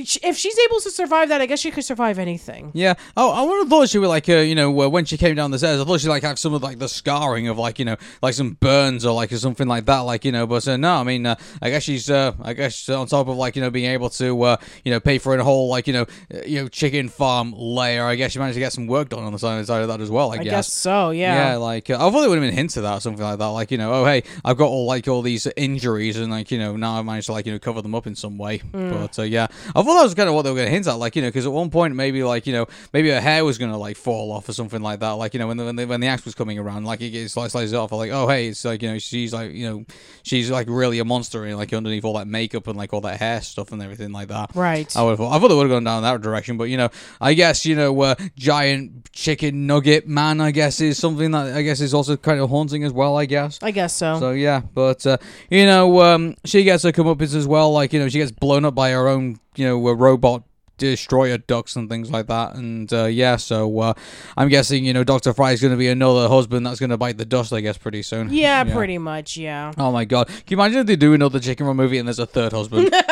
If 0.00 0.36
she's 0.36 0.58
able 0.66 0.80
to 0.80 0.90
survive 0.90 1.28
that, 1.28 1.40
I 1.40 1.46
guess 1.46 1.60
she 1.60 1.70
could 1.70 1.84
survive 1.84 2.18
anything. 2.18 2.70
Yeah. 2.74 2.94
Oh, 3.16 3.30
I 3.30 3.42
would 3.42 3.58
have 3.58 3.68
thought 3.68 3.88
she 3.88 3.98
would 3.98 4.08
like, 4.08 4.28
uh, 4.28 4.36
you 4.36 4.54
know, 4.54 4.68
uh, 4.80 4.88
when 4.88 5.04
she 5.04 5.16
came 5.16 5.34
down 5.34 5.50
the 5.50 5.58
stairs, 5.58 5.80
I 5.80 5.84
thought 5.84 6.00
she'd 6.00 6.08
like 6.08 6.22
have 6.22 6.38
some 6.38 6.54
of 6.54 6.62
like 6.62 6.78
the 6.78 6.88
scarring 6.88 7.48
of 7.48 7.58
like, 7.58 7.78
you 7.78 7.84
know, 7.84 7.96
like 8.22 8.34
some 8.34 8.52
burns 8.60 9.04
or 9.04 9.14
like 9.14 9.30
something 9.30 9.68
like 9.68 9.84
that, 9.86 10.00
like 10.00 10.24
you 10.24 10.32
know. 10.32 10.46
But 10.46 10.66
uh, 10.66 10.76
no, 10.76 10.94
I 10.94 11.02
mean, 11.02 11.26
uh, 11.26 11.36
I 11.60 11.70
guess 11.70 11.82
she's, 11.82 12.10
uh, 12.10 12.32
I 12.42 12.52
guess 12.54 12.88
on 12.88 13.06
top 13.06 13.28
of 13.28 13.36
like 13.36 13.56
you 13.56 13.62
know 13.62 13.70
being 13.70 13.90
able 13.90 14.10
to, 14.10 14.42
uh, 14.42 14.56
you 14.84 14.90
know, 14.90 15.00
pay 15.00 15.18
for 15.18 15.36
a 15.36 15.44
whole 15.44 15.68
like 15.68 15.86
you 15.86 15.92
know, 15.92 16.06
uh, 16.34 16.40
you 16.46 16.60
know, 16.62 16.68
chicken 16.68 17.08
farm 17.08 17.52
layer. 17.56 18.04
I 18.04 18.14
guess 18.14 18.32
she 18.32 18.38
managed 18.38 18.54
to 18.54 18.60
get 18.60 18.72
some 18.72 18.86
work 18.86 19.10
done 19.10 19.24
on 19.24 19.32
the 19.32 19.38
side, 19.38 19.66
side 19.66 19.82
of 19.82 19.88
that 19.88 20.00
as 20.00 20.10
well. 20.10 20.30
I, 20.32 20.34
I 20.34 20.38
guess. 20.38 20.50
guess 20.50 20.72
so, 20.72 21.10
Yeah, 21.10 21.50
yeah. 21.50 21.56
like 21.56 21.90
uh, 21.90 21.94
I 21.94 21.98
thought 22.10 22.20
there 22.20 22.28
would 22.30 22.38
have 22.38 22.48
been 22.48 22.54
hints 22.54 22.76
of 22.76 22.82
that 22.84 22.94
or 22.94 23.00
something 23.00 23.24
like 23.24 23.38
that. 23.38 23.46
Like 23.46 23.70
you 23.70 23.78
know, 23.78 23.92
oh 23.92 24.04
hey, 24.04 24.22
I've 24.44 24.56
got 24.56 24.68
all 24.68 24.86
like 24.86 25.08
all 25.08 25.22
these 25.22 25.46
injuries 25.56 26.16
and 26.18 26.30
like 26.30 26.50
you 26.50 26.58
know 26.58 26.76
now 26.76 26.98
I 26.98 27.02
managed 27.02 27.26
to 27.26 27.32
like 27.32 27.46
you 27.46 27.52
know 27.52 27.58
cover 27.58 27.82
them 27.82 27.94
up 27.94 28.06
in 28.06 28.14
some 28.14 28.38
way. 28.38 28.58
Hmm. 28.58 28.90
But 28.90 29.18
uh, 29.18 29.22
yeah, 29.22 29.46
I 29.74 29.82
thought 29.90 29.98
that 29.98 30.04
was 30.04 30.14
kind 30.14 30.28
of 30.28 30.34
what 30.34 30.42
they 30.42 30.50
were 30.50 30.56
going 30.56 30.68
to 30.68 30.72
hint 30.72 30.86
at, 30.86 30.94
like 30.94 31.16
you 31.16 31.22
know, 31.22 31.28
because 31.28 31.46
at 31.46 31.52
one 31.52 31.70
point 31.70 31.94
maybe 31.94 32.22
like 32.22 32.46
you 32.46 32.52
know 32.52 32.66
maybe 32.92 33.10
her 33.10 33.20
hair 33.20 33.44
was 33.44 33.58
going 33.58 33.70
to 33.70 33.76
like 33.76 33.96
fall 33.96 34.32
off 34.32 34.48
or 34.48 34.52
something 34.52 34.82
like 34.82 35.00
that, 35.00 35.12
like 35.12 35.34
you 35.34 35.40
know 35.40 35.46
when 35.46 35.56
the 35.56 35.64
when 35.64 35.76
the, 35.76 35.86
when 35.86 36.00
the 36.00 36.06
axe 36.06 36.24
was 36.24 36.34
coming 36.34 36.58
around, 36.58 36.84
like 36.84 37.00
it 37.00 37.10
gets 37.10 37.34
slices 37.34 37.52
slices 37.52 37.74
off, 37.74 37.92
like 37.92 38.10
oh 38.10 38.28
hey, 38.28 38.48
it's 38.48 38.64
like 38.64 38.82
you 38.82 38.90
know 38.90 38.98
she's 38.98 39.32
like 39.32 39.52
you 39.52 39.68
know 39.68 39.84
she's 40.22 40.50
like 40.50 40.66
really 40.68 40.98
a 40.98 41.04
monster 41.04 41.44
and 41.44 41.56
like 41.56 41.72
underneath 41.72 42.04
all 42.04 42.14
that 42.14 42.26
makeup 42.26 42.66
and 42.66 42.76
like 42.76 42.92
all 42.92 43.00
that 43.00 43.18
hair 43.18 43.40
stuff 43.40 43.72
and 43.72 43.82
everything 43.82 44.12
like 44.12 44.28
that. 44.28 44.50
Right. 44.54 44.94
I 44.96 45.02
would 45.02 45.10
have 45.10 45.18
thought, 45.18 45.32
I 45.32 45.38
thought 45.38 45.48
they 45.48 45.54
would 45.54 45.68
have 45.68 45.70
gone 45.70 45.84
down 45.84 46.02
that 46.02 46.20
direction, 46.20 46.56
but 46.56 46.64
you 46.64 46.76
know, 46.76 46.88
I 47.20 47.34
guess 47.34 47.66
you 47.66 47.76
know, 47.76 48.00
uh, 48.00 48.14
giant 48.36 49.12
chicken 49.12 49.66
nugget 49.66 50.06
man, 50.08 50.40
I 50.40 50.50
guess 50.50 50.80
is 50.80 50.98
something 50.98 51.30
that 51.32 51.54
I 51.54 51.62
guess 51.62 51.80
is 51.80 51.94
also 51.94 52.16
kind 52.16 52.40
of 52.40 52.50
haunting 52.50 52.84
as 52.84 52.92
well. 52.92 53.16
I 53.16 53.26
guess. 53.26 53.58
I 53.62 53.70
guess 53.70 53.94
so. 53.94 54.18
So 54.18 54.30
yeah, 54.32 54.62
but 54.74 55.06
uh, 55.06 55.18
you 55.50 55.66
know, 55.66 56.00
um, 56.02 56.36
she 56.44 56.64
gets 56.64 56.84
her 56.84 56.92
comeuppance 56.92 57.34
as 57.34 57.46
well. 57.46 57.72
Like 57.72 57.92
you 57.92 58.00
know, 58.00 58.08
she 58.08 58.18
gets 58.18 58.32
blown 58.32 58.64
up 58.64 58.74
by 58.74 58.90
her 58.90 59.08
own 59.08 59.38
you 59.56 59.66
know 59.66 59.88
a 59.88 59.94
robot 59.94 60.44
destroyer 60.80 61.36
ducks 61.36 61.76
and 61.76 61.88
things 61.88 62.10
like 62.10 62.26
that. 62.26 62.54
And 62.54 62.92
uh, 62.92 63.04
yeah, 63.04 63.36
so 63.36 63.78
uh, 63.80 63.94
I'm 64.36 64.48
guessing 64.48 64.84
you 64.84 64.92
know 64.92 65.04
Doctor 65.04 65.32
Fry 65.32 65.52
is 65.52 65.60
going 65.60 65.72
to 65.72 65.76
be 65.76 65.88
another 65.88 66.28
husband 66.28 66.66
that's 66.66 66.80
going 66.80 66.90
to 66.90 66.96
bite 66.96 67.18
the 67.18 67.24
dust. 67.24 67.52
I 67.52 67.60
guess 67.60 67.78
pretty 67.78 68.02
soon. 68.02 68.32
yeah, 68.32 68.64
pretty 68.64 68.98
much. 68.98 69.36
Yeah. 69.36 69.72
Oh 69.78 69.92
my 69.92 70.04
god! 70.04 70.26
Can 70.26 70.44
you 70.48 70.56
imagine 70.56 70.78
if 70.78 70.86
they 70.86 70.96
do 70.96 71.14
another 71.14 71.38
Chicken 71.38 71.66
Run 71.66 71.76
movie 71.76 71.98
and 71.98 72.08
there's 72.08 72.18
a 72.18 72.26
third 72.26 72.52
husband? 72.52 72.92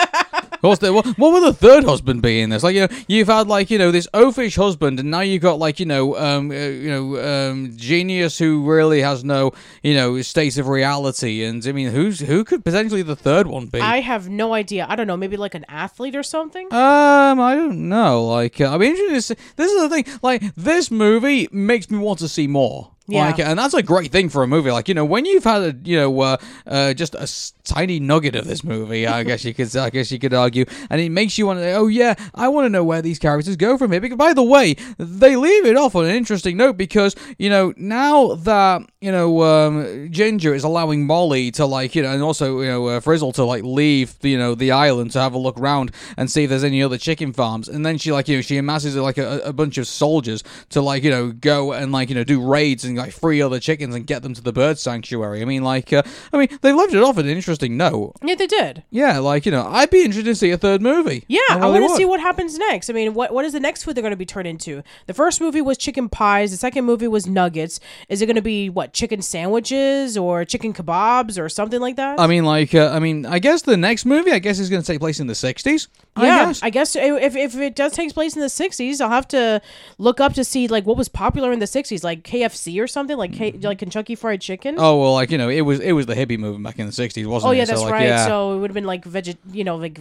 What's 0.61 0.81
the, 0.81 0.93
what, 0.93 1.07
what 1.19 1.33
would 1.33 1.45
the 1.49 1.53
third 1.53 1.85
husband 1.85 2.23
be 2.23 2.41
in 2.41 2.51
this? 2.51 2.63
Like, 2.63 2.75
you 2.75 2.87
know, 2.87 2.97
you've 3.07 3.29
had 3.29 3.47
like 3.47 3.71
you 3.71 3.79
know 3.79 3.91
this 3.91 4.09
oafish 4.13 4.57
husband, 4.57 5.01
and 5.01 5.11
now 5.11 5.21
you've 5.21 5.43
got 5.43 5.59
like 5.59 5.79
you 5.81 5.87
know, 5.87 6.17
um, 6.17 6.51
uh, 6.51 6.55
you 6.55 6.91
know, 6.91 7.51
um, 7.51 7.73
genius 7.77 8.39
who 8.39 8.65
really 8.65 9.01
has 9.03 9.25
no 9.25 9.53
you 9.83 9.95
know 9.95 10.21
state 10.23 10.57
of 10.59 10.69
reality. 10.69 11.45
And 11.45 11.65
I 11.67 11.73
mean, 11.73 11.91
who's 11.91 12.21
who 12.21 12.45
could 12.45 12.65
potentially 12.65 13.03
the 13.03 13.17
third 13.17 13.47
one 13.47 13.67
be? 13.67 13.81
I 13.81 14.01
have 14.01 14.29
no 14.29 14.53
idea. 14.53 14.87
I 14.89 14.97
don't 14.97 15.07
know. 15.07 15.17
Maybe 15.17 15.37
like 15.37 15.55
an 15.55 15.65
athlete 15.69 16.17
or 16.17 16.23
something. 16.23 16.67
Um, 16.73 17.41
I 17.41 17.55
don't 17.55 17.89
know. 17.89 18.25
Like, 18.25 18.61
uh, 18.61 18.75
I 18.75 18.79
mean, 18.79 18.95
this 18.95 19.29
this 19.29 19.73
is 19.73 19.81
the 19.83 19.89
thing. 19.89 20.05
Like, 20.23 20.43
this 20.55 20.91
movie 20.91 21.49
makes 21.53 21.91
me 21.91 21.99
want 21.99 22.19
to 22.21 22.29
see 22.29 22.47
more. 22.47 22.93
Yeah. 23.09 23.27
Like, 23.27 23.39
and 23.41 23.59
that's 23.59 23.75
a 23.75 23.83
great 23.83 24.13
thing 24.13 24.29
for 24.29 24.43
a 24.43 24.47
movie. 24.47 24.71
Like, 24.71 24.87
you 24.87 24.95
know, 24.95 25.05
when 25.05 25.25
you've 25.25 25.45
had 25.45 25.63
a, 25.63 25.75
you 25.83 25.97
know, 25.97 26.21
uh, 26.21 26.37
uh, 26.67 26.93
just 26.93 27.15
a 27.15 27.23
s- 27.23 27.55
tiny 27.65 27.99
nugget 27.99 28.37
of 28.37 28.47
this 28.47 28.63
movie, 28.63 29.07
I 29.07 29.23
guess 29.25 29.45
you 29.45 29.55
could, 29.55 29.75
I 29.75 29.89
guess 29.91 30.13
you 30.13 30.19
could 30.19 30.35
argue, 30.35 30.67
and 30.91 31.01
it 31.01 31.09
makes 31.11 31.39
you 31.39 31.47
want 31.47 31.59
to, 31.61 31.73
oh 31.73 31.87
yeah, 31.87 32.15
I 32.35 32.49
want 32.49 32.67
to 32.67 32.69
know 32.69 32.85
where 32.85 33.01
these 33.01 33.19
characters 33.19 33.57
go 33.57 33.79
from 33.79 33.93
here. 33.93 34.01
Because 34.03 34.19
by 34.19 34.35
the 34.35 34.43
way, 34.43 34.77
they 34.99 35.37
leave 35.37 35.65
it 35.65 35.77
off 35.77 35.95
on 35.97 36.05
an 36.05 36.15
interesting 36.15 36.57
note 36.59 36.77
because 36.77 37.17
you 37.39 37.49
know 37.49 37.73
now 37.79 38.35
that 38.35 38.83
you 39.01 39.11
know 39.11 39.43
um, 39.43 40.09
Ginger 40.11 40.55
is 40.55 40.65
allowing 40.65 41.07
Molly 41.07 41.51
to 41.53 41.65
like, 41.65 41.95
you 41.95 42.03
know, 42.03 42.13
and 42.13 42.23
also 42.23 42.61
you 42.61 42.67
know 42.69 42.87
uh, 42.89 43.01
Frizzle 43.01 43.33
to 43.33 43.45
like 43.45 43.65
leave, 43.65 44.17
you 44.23 44.37
know, 44.37 44.55
the 44.55 44.71
island 44.73 45.13
to 45.13 45.21
have 45.21 45.33
a 45.33 45.39
look 45.39 45.59
around 45.59 45.93
and 46.19 46.31
see 46.31 46.45
if 46.45 46.51
there's 46.51 46.65
any 46.65 46.83
other 46.83 46.99
chicken 46.99 47.33
farms, 47.33 47.69
and 47.69 47.87
then 47.87 47.97
she 47.97 48.13
like, 48.13 48.29
you 48.29 48.37
know, 48.37 48.43
she 48.43 48.59
amasses 48.59 48.97
like 48.97 49.17
a, 49.17 49.41
a 49.41 49.53
bunch 49.55 49.79
of 49.79 49.87
soldiers 49.87 50.43
to 50.71 50.83
like, 50.83 51.03
you 51.03 51.11
know, 51.11 51.33
go 51.33 51.73
and 51.73 51.91
like, 51.91 52.11
you 52.11 52.15
know, 52.15 52.25
do 52.25 52.47
raids 52.47 52.85
and 52.85 52.98
like 52.99 53.13
free 53.13 53.41
other 53.41 53.61
chickens 53.61 53.95
and 53.95 54.07
get 54.07 54.23
them 54.23 54.35
to 54.35 54.43
the 54.43 54.53
bird 54.53 54.79
sanctuary. 54.79 55.43
I 55.43 55.45
mean, 55.45 55.63
like, 55.63 55.93
uh, 55.93 56.03
I 56.33 56.39
mean, 56.39 56.49
they 56.61 56.73
left 56.73 56.93
it 56.93 57.03
off 57.03 57.19
on 57.19 57.25
an 57.25 57.31
interesting 57.31 57.77
note. 57.77 58.15
Yeah, 58.23 58.35
they 58.35 58.47
did. 58.47 58.85
Yeah, 58.91 59.19
like 59.19 59.47
you 59.47 59.53
know, 59.53 59.67
I'd 59.67 59.91
be 59.91 60.03
interested 60.03 60.31
to 60.31 60.35
see 60.35 60.51
a 60.51 60.59
third 60.59 60.83
movie. 60.83 61.25
Yeah, 61.29 61.41
I, 61.49 61.57
really 61.57 61.81
want 61.81 61.93
to 61.93 61.97
see 61.97 62.05
what 62.05 62.21
happens 62.21 62.59
next. 62.59 62.91
I 62.91 62.93
mean, 62.93 63.15
what 63.15 63.33
what 63.33 63.45
is 63.45 63.53
the 63.53 63.61
next 63.61 63.85
food 63.85 63.95
they're 63.95 64.03
going 64.03 64.11
to 64.11 64.17
be 64.17 64.27
turned 64.27 64.49
into? 64.49 64.83
The 65.07 65.15
first 65.15 65.41
movie 65.41 65.61
was 65.61 65.79
chicken 65.79 66.09
pies. 66.09 66.51
The 66.51 66.57
second 66.57 66.85
movie 66.85 67.09
was 67.09 67.27
nuggets. 67.27 67.81
Is 68.09 68.23
it 68.23 68.27
going 68.27 68.37
to 68.37 68.43
be 68.43 68.69
what 68.69 68.93
chicken 68.93 69.23
sandwiches 69.23 70.17
or 70.17 70.45
chicken 70.45 70.73
kebabs 70.73 71.41
or 71.41 71.49
something 71.49 71.81
like 71.81 71.97
that? 71.97 72.19
I 72.19 72.27
mean, 72.27 72.45
like, 72.45 72.75
uh, 72.75 72.91
I 72.93 72.99
mean, 72.99 73.27
I 73.27 73.39
guess 73.39 73.63
the 73.63 73.77
next 73.77 74.05
movie, 74.05 74.33
I 74.33 74.39
guess, 74.39 74.59
is 74.59 74.69
going 74.69 74.83
to 74.83 74.87
take 74.87 75.01
place 75.01 75.21
in 75.21 75.27
the 75.27 75.35
'60s. 75.35 75.89
I 76.17 76.27
yeah, 76.27 76.47
guess. 76.47 76.63
I 76.63 76.71
guess 76.71 76.97
if, 76.97 77.37
if 77.37 77.55
it 77.57 77.77
does 77.77 77.93
take 77.93 78.13
place 78.13 78.35
in 78.35 78.41
the 78.41 78.49
'60s, 78.49 79.01
I'll 79.01 79.11
have 79.11 79.29
to 79.29 79.63
look 79.99 80.21
up 80.21 80.35
to 80.35 80.45
see 80.45 80.67
like 80.69 80.87
what 80.87 80.97
was 80.97 81.09
popular 81.09 81.53
in 81.53 81.61
the 81.61 81.67
'60s, 81.67 82.03
like 82.03 82.25
KFC 82.25 82.83
or 82.83 82.87
something, 82.89 83.17
like 83.17 83.33
K, 83.33 83.53
like 83.53 83.79
Kentucky 83.79 84.15
Fried 84.15 84.41
Chicken. 84.41 84.77
Oh 84.79 85.01
well, 85.01 85.13
like 85.15 85.31
you 85.31 85.39
know, 85.39 85.49
it 85.49 85.61
was 85.61 85.79
it 85.81 85.93
was 85.93 86.07
the 86.07 86.15
hippie 86.15 86.39
movement 86.39 86.65
back 86.65 86.79
in 86.79 86.87
the 86.87 86.93
'60s, 86.93 87.27
wasn't 87.27 87.45
it? 87.45 87.49
Oh, 87.49 87.53
it? 87.53 87.57
yeah, 87.59 87.65
So, 87.65 87.73
that's 87.73 87.83
like, 87.83 87.93
right. 87.93 88.07
Yeah. 88.07 88.27
So 88.27 88.55
it 88.55 88.59
would 88.61 88.71
have 88.71 88.75
been 88.75 88.85
like 88.85 89.05
veget, 89.05 89.37
you 89.53 89.65
know, 89.65 89.77
like 89.77 89.99